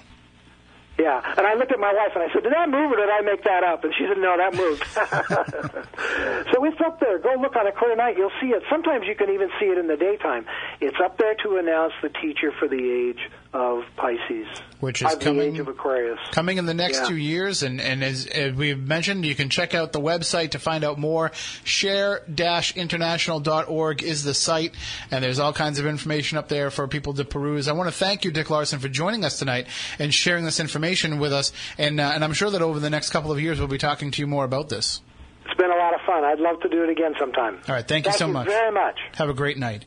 Yeah, 0.99 1.23
and 1.37 1.47
I 1.47 1.53
looked 1.55 1.71
at 1.71 1.79
my 1.79 1.93
wife 1.93 2.11
and 2.13 2.23
I 2.23 2.33
said, 2.33 2.43
"Did 2.43 2.51
that 2.51 2.69
move 2.69 2.91
or 2.91 2.97
did 2.97 3.09
I 3.09 3.21
make 3.21 3.43
that 3.45 3.63
up?" 3.63 3.85
And 3.85 3.93
she 3.95 4.05
said, 4.05 4.17
"No, 4.17 4.35
that 4.35 4.53
moved." 4.53 4.83
so 6.51 6.65
it's 6.65 6.81
up 6.81 6.99
there. 6.99 7.17
Go 7.19 7.35
look 7.39 7.55
on 7.55 7.65
a 7.67 7.71
clear 7.71 7.95
night. 7.95 8.17
You'll 8.17 8.35
see 8.41 8.47
it. 8.47 8.63
Sometimes 8.69 9.07
you 9.07 9.15
can 9.15 9.29
even 9.29 9.49
see 9.59 9.67
it 9.67 9.77
in 9.77 9.87
the 9.87 9.95
daytime. 9.95 10.45
It's 10.81 10.97
up 11.01 11.17
there 11.17 11.35
to 11.43 11.55
announce 11.55 11.93
the 12.01 12.09
teacher 12.09 12.51
for 12.51 12.67
the 12.67 12.83
age 12.91 13.31
of 13.51 13.83
Pisces, 13.97 14.45
Which 14.79 15.01
is 15.01 15.11
coming- 15.15 15.37
the 15.39 15.45
age 15.55 15.59
of 15.59 15.67
Aquarius. 15.67 16.19
coming 16.31 16.59
in 16.59 16.67
the 16.67 16.73
next 16.75 16.99
Yeah. 17.01 17.07
two 17.07 17.17
years. 17.17 17.63
And, 17.63 17.81
and 17.81 18.03
as, 18.03 18.27
as 18.27 18.53
we've 18.53 18.77
mentioned, 18.79 19.25
you 19.25 19.33
can 19.33 19.49
check 19.49 19.73
out 19.73 19.91
the 19.91 19.99
website 19.99 20.51
to 20.51 20.59
find 20.59 20.83
out 20.83 20.99
more. 20.99 21.31
Share-international.org 21.63 24.03
is 24.03 24.23
the 24.23 24.33
site, 24.33 24.73
and 25.11 25.23
there's 25.23 25.39
all 25.39 25.53
kinds 25.53 25.79
of 25.79 25.85
information 25.87 26.37
up 26.37 26.47
there 26.47 26.69
for 26.69 26.87
people 26.87 27.13
to 27.15 27.25
peruse. 27.25 27.67
I 27.67 27.71
want 27.73 27.89
to 27.89 27.95
thank 27.95 28.23
you, 28.23 28.31
Dick 28.31 28.49
Larson, 28.49 28.79
for 28.79 28.87
joining 28.89 29.25
us 29.25 29.39
tonight 29.39 29.67
and 29.97 30.13
sharing 30.13 30.45
this 30.45 30.59
information 30.59 31.19
with 31.19 31.33
us. 31.33 31.51
And, 31.77 31.99
uh, 31.99 32.11
and 32.13 32.23
I'm 32.23 32.33
sure 32.33 32.51
that 32.51 32.61
over 32.61 32.79
the 32.79 32.89
next 32.89 33.09
couple 33.09 33.31
of 33.31 33.41
years, 33.41 33.59
we'll 33.59 33.67
be 33.67 33.77
talking 33.77 34.11
to 34.11 34.21
you 34.21 34.27
more 34.27 34.45
about 34.45 34.69
this. 34.69 35.01
It's 35.45 35.57
been 35.57 35.71
a 35.71 35.75
lot 35.75 35.95
of 35.95 36.01
fun. 36.05 36.23
I'd 36.23 36.39
love 36.39 36.59
to 36.61 36.69
do 36.69 36.83
it 36.83 36.89
again 36.91 37.13
sometime. 37.17 37.57
All 37.67 37.73
right, 37.73 37.87
thank 37.87 38.05
you 38.05 38.13
so 38.13 38.27
much. 38.27 38.47
very 38.47 38.71
much. 38.71 38.99
Have 39.15 39.29
a 39.29 39.33
great 39.33 39.57
night. 39.57 39.85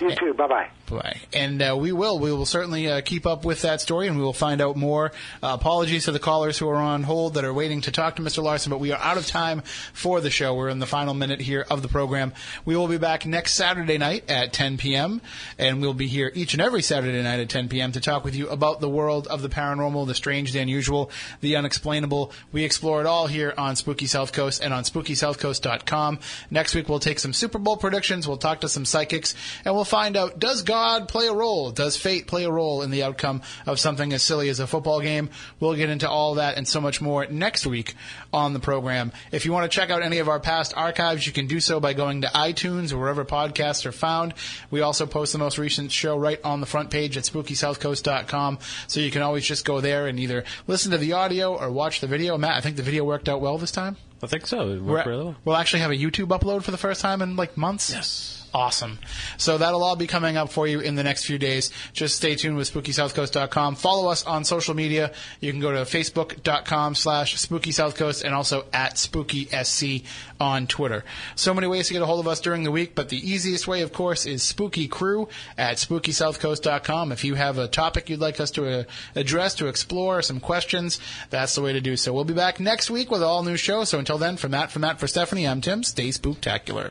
You 0.00 0.14
too. 0.14 0.34
Bye 0.34 0.46
bye. 0.46 0.70
Bye. 0.88 1.20
And 1.32 1.60
uh, 1.60 1.76
we 1.78 1.90
will. 1.92 2.18
We 2.18 2.32
will 2.32 2.46
certainly 2.46 2.88
uh, 2.88 3.00
keep 3.00 3.26
up 3.26 3.44
with 3.44 3.62
that 3.62 3.80
story, 3.80 4.06
and 4.06 4.16
we 4.16 4.22
will 4.22 4.32
find 4.32 4.60
out 4.60 4.76
more. 4.76 5.12
Uh, 5.42 5.48
apologies 5.58 6.04
to 6.04 6.12
the 6.12 6.18
callers 6.18 6.58
who 6.58 6.68
are 6.68 6.76
on 6.76 7.02
hold 7.02 7.34
that 7.34 7.44
are 7.44 7.52
waiting 7.52 7.80
to 7.82 7.90
talk 7.90 8.16
to 8.16 8.22
Mr. 8.22 8.42
Larson, 8.42 8.70
but 8.70 8.78
we 8.78 8.92
are 8.92 9.00
out 9.00 9.16
of 9.16 9.26
time 9.26 9.62
for 9.92 10.20
the 10.20 10.30
show. 10.30 10.54
We're 10.54 10.68
in 10.68 10.78
the 10.78 10.86
final 10.86 11.14
minute 11.14 11.40
here 11.40 11.66
of 11.68 11.82
the 11.82 11.88
program. 11.88 12.32
We 12.64 12.76
will 12.76 12.88
be 12.88 12.98
back 12.98 13.26
next 13.26 13.54
Saturday 13.54 13.98
night 13.98 14.30
at 14.30 14.52
10 14.52 14.76
p.m., 14.78 15.20
and 15.58 15.80
we'll 15.80 15.94
be 15.94 16.06
here 16.06 16.30
each 16.34 16.52
and 16.52 16.62
every 16.62 16.82
Saturday 16.82 17.22
night 17.22 17.40
at 17.40 17.48
10 17.48 17.68
p.m. 17.68 17.92
to 17.92 18.00
talk 18.00 18.24
with 18.24 18.36
you 18.36 18.48
about 18.48 18.80
the 18.80 18.88
world 18.88 19.26
of 19.26 19.42
the 19.42 19.48
paranormal, 19.48 20.06
the 20.06 20.14
strange, 20.14 20.52
the 20.52 20.60
unusual, 20.60 21.10
the 21.40 21.56
unexplainable. 21.56 22.30
We 22.52 22.64
explore 22.64 23.00
it 23.00 23.06
all 23.06 23.26
here 23.26 23.52
on 23.58 23.74
Spooky 23.74 24.06
South 24.06 24.32
Coast 24.32 24.62
and 24.62 24.72
on 24.72 24.84
SpookySouthCoast.com. 24.84 26.20
Next 26.50 26.74
week, 26.74 26.88
we'll 26.88 27.00
take 27.00 27.18
some 27.18 27.32
Super 27.32 27.58
Bowl 27.58 27.76
predictions. 27.76 28.28
We'll 28.28 28.36
talk 28.36 28.60
to 28.60 28.68
some 28.68 28.84
psychics, 28.84 29.34
and 29.64 29.74
we'll 29.74 29.84
find 29.86 30.16
out 30.16 30.38
does 30.38 30.62
God 30.62 31.08
play 31.08 31.26
a 31.26 31.32
role? 31.32 31.70
Does 31.70 31.96
fate 31.96 32.26
play 32.26 32.44
a 32.44 32.50
role 32.50 32.82
in 32.82 32.90
the 32.90 33.02
outcome 33.02 33.42
of 33.66 33.80
something 33.80 34.12
as 34.12 34.22
silly 34.22 34.48
as 34.48 34.60
a 34.60 34.66
football 34.66 35.00
game? 35.00 35.30
We'll 35.60 35.74
get 35.74 35.90
into 35.90 36.08
all 36.08 36.34
that 36.34 36.56
and 36.56 36.66
so 36.68 36.80
much 36.80 37.00
more 37.00 37.26
next 37.26 37.66
week 37.66 37.94
on 38.32 38.52
the 38.52 38.60
program. 38.60 39.12
If 39.32 39.44
you 39.44 39.52
want 39.52 39.70
to 39.70 39.74
check 39.74 39.90
out 39.90 40.02
any 40.02 40.18
of 40.18 40.28
our 40.28 40.40
past 40.40 40.74
archives, 40.76 41.26
you 41.26 41.32
can 41.32 41.46
do 41.46 41.60
so 41.60 41.80
by 41.80 41.92
going 41.94 42.22
to 42.22 42.28
iTunes 42.28 42.92
or 42.92 42.98
wherever 42.98 43.24
podcasts 43.24 43.86
are 43.86 43.92
found. 43.92 44.34
We 44.70 44.80
also 44.80 45.06
post 45.06 45.32
the 45.32 45.38
most 45.38 45.58
recent 45.58 45.90
show 45.92 46.16
right 46.16 46.40
on 46.44 46.60
the 46.60 46.66
front 46.66 46.90
page 46.90 47.16
at 47.16 47.24
SpookySouthCoast.com, 47.24 48.58
so 48.86 49.00
you 49.00 49.10
can 49.10 49.22
always 49.22 49.46
just 49.46 49.64
go 49.64 49.80
there 49.80 50.06
and 50.06 50.18
either 50.20 50.44
listen 50.66 50.92
to 50.92 50.98
the 50.98 51.14
audio 51.14 51.56
or 51.56 51.70
watch 51.70 52.00
the 52.00 52.06
video. 52.06 52.36
Matt, 52.36 52.56
I 52.56 52.60
think 52.60 52.76
the 52.76 52.82
video 52.82 53.04
worked 53.04 53.28
out 53.28 53.40
well 53.40 53.58
this 53.58 53.70
time. 53.70 53.96
I 54.22 54.26
think 54.26 54.46
so. 54.46 54.70
It 54.70 54.82
worked 54.82 55.06
really 55.06 55.24
well. 55.24 55.36
We'll 55.44 55.56
actually 55.56 55.80
have 55.80 55.90
a 55.90 55.96
YouTube 55.96 56.28
upload 56.28 56.62
for 56.62 56.70
the 56.70 56.78
first 56.78 57.00
time 57.00 57.22
in 57.22 57.36
like 57.36 57.56
months. 57.56 57.92
Yes. 57.92 58.35
Awesome. 58.56 58.98
So 59.36 59.58
that'll 59.58 59.84
all 59.84 59.96
be 59.96 60.06
coming 60.06 60.38
up 60.38 60.48
for 60.48 60.66
you 60.66 60.80
in 60.80 60.94
the 60.94 61.02
next 61.02 61.26
few 61.26 61.36
days. 61.36 61.70
Just 61.92 62.16
stay 62.16 62.36
tuned 62.36 62.56
with 62.56 62.72
SpookySouthCoast.com. 62.72 63.76
Follow 63.76 64.08
us 64.08 64.24
on 64.24 64.46
social 64.46 64.72
media. 64.72 65.12
You 65.40 65.52
can 65.52 65.60
go 65.60 65.72
to 65.72 65.80
Facebook.com 65.80 66.94
slash 66.94 67.38
Spooky 67.38 67.70
South 67.70 67.96
Coast 67.96 68.24
and 68.24 68.34
also 68.34 68.64
at 68.72 68.94
SpookySC 68.94 70.04
on 70.40 70.66
Twitter. 70.66 71.04
So 71.34 71.52
many 71.52 71.66
ways 71.66 71.88
to 71.88 71.92
get 71.92 72.00
a 72.00 72.06
hold 72.06 72.20
of 72.20 72.28
us 72.28 72.40
during 72.40 72.62
the 72.62 72.70
week, 72.70 72.94
but 72.94 73.10
the 73.10 73.18
easiest 73.18 73.68
way, 73.68 73.82
of 73.82 73.92
course, 73.92 74.24
is 74.24 74.42
Spooky 74.42 74.88
Crew 74.88 75.28
at 75.58 75.76
SpookySouthCoast.com. 75.76 77.12
If 77.12 77.24
you 77.24 77.34
have 77.34 77.58
a 77.58 77.68
topic 77.68 78.08
you'd 78.08 78.20
like 78.20 78.40
us 78.40 78.50
to 78.52 78.80
uh, 78.80 78.84
address, 79.14 79.54
to 79.56 79.66
explore, 79.66 80.22
some 80.22 80.40
questions, 80.40 80.98
that's 81.28 81.54
the 81.54 81.60
way 81.60 81.74
to 81.74 81.82
do 81.82 81.94
so. 81.94 82.14
We'll 82.14 82.24
be 82.24 82.32
back 82.32 82.58
next 82.58 82.88
week 82.90 83.10
with 83.10 83.20
an 83.20 83.28
all 83.28 83.42
new 83.42 83.58
show. 83.58 83.84
So 83.84 83.98
until 83.98 84.16
then, 84.16 84.38
for 84.38 84.48
Matt, 84.48 84.70
for 84.70 84.78
Matt, 84.78 84.98
for 84.98 85.06
Stephanie, 85.06 85.46
I'm 85.46 85.60
Tim. 85.60 85.82
Stay 85.82 86.08
spooktacular. 86.08 86.84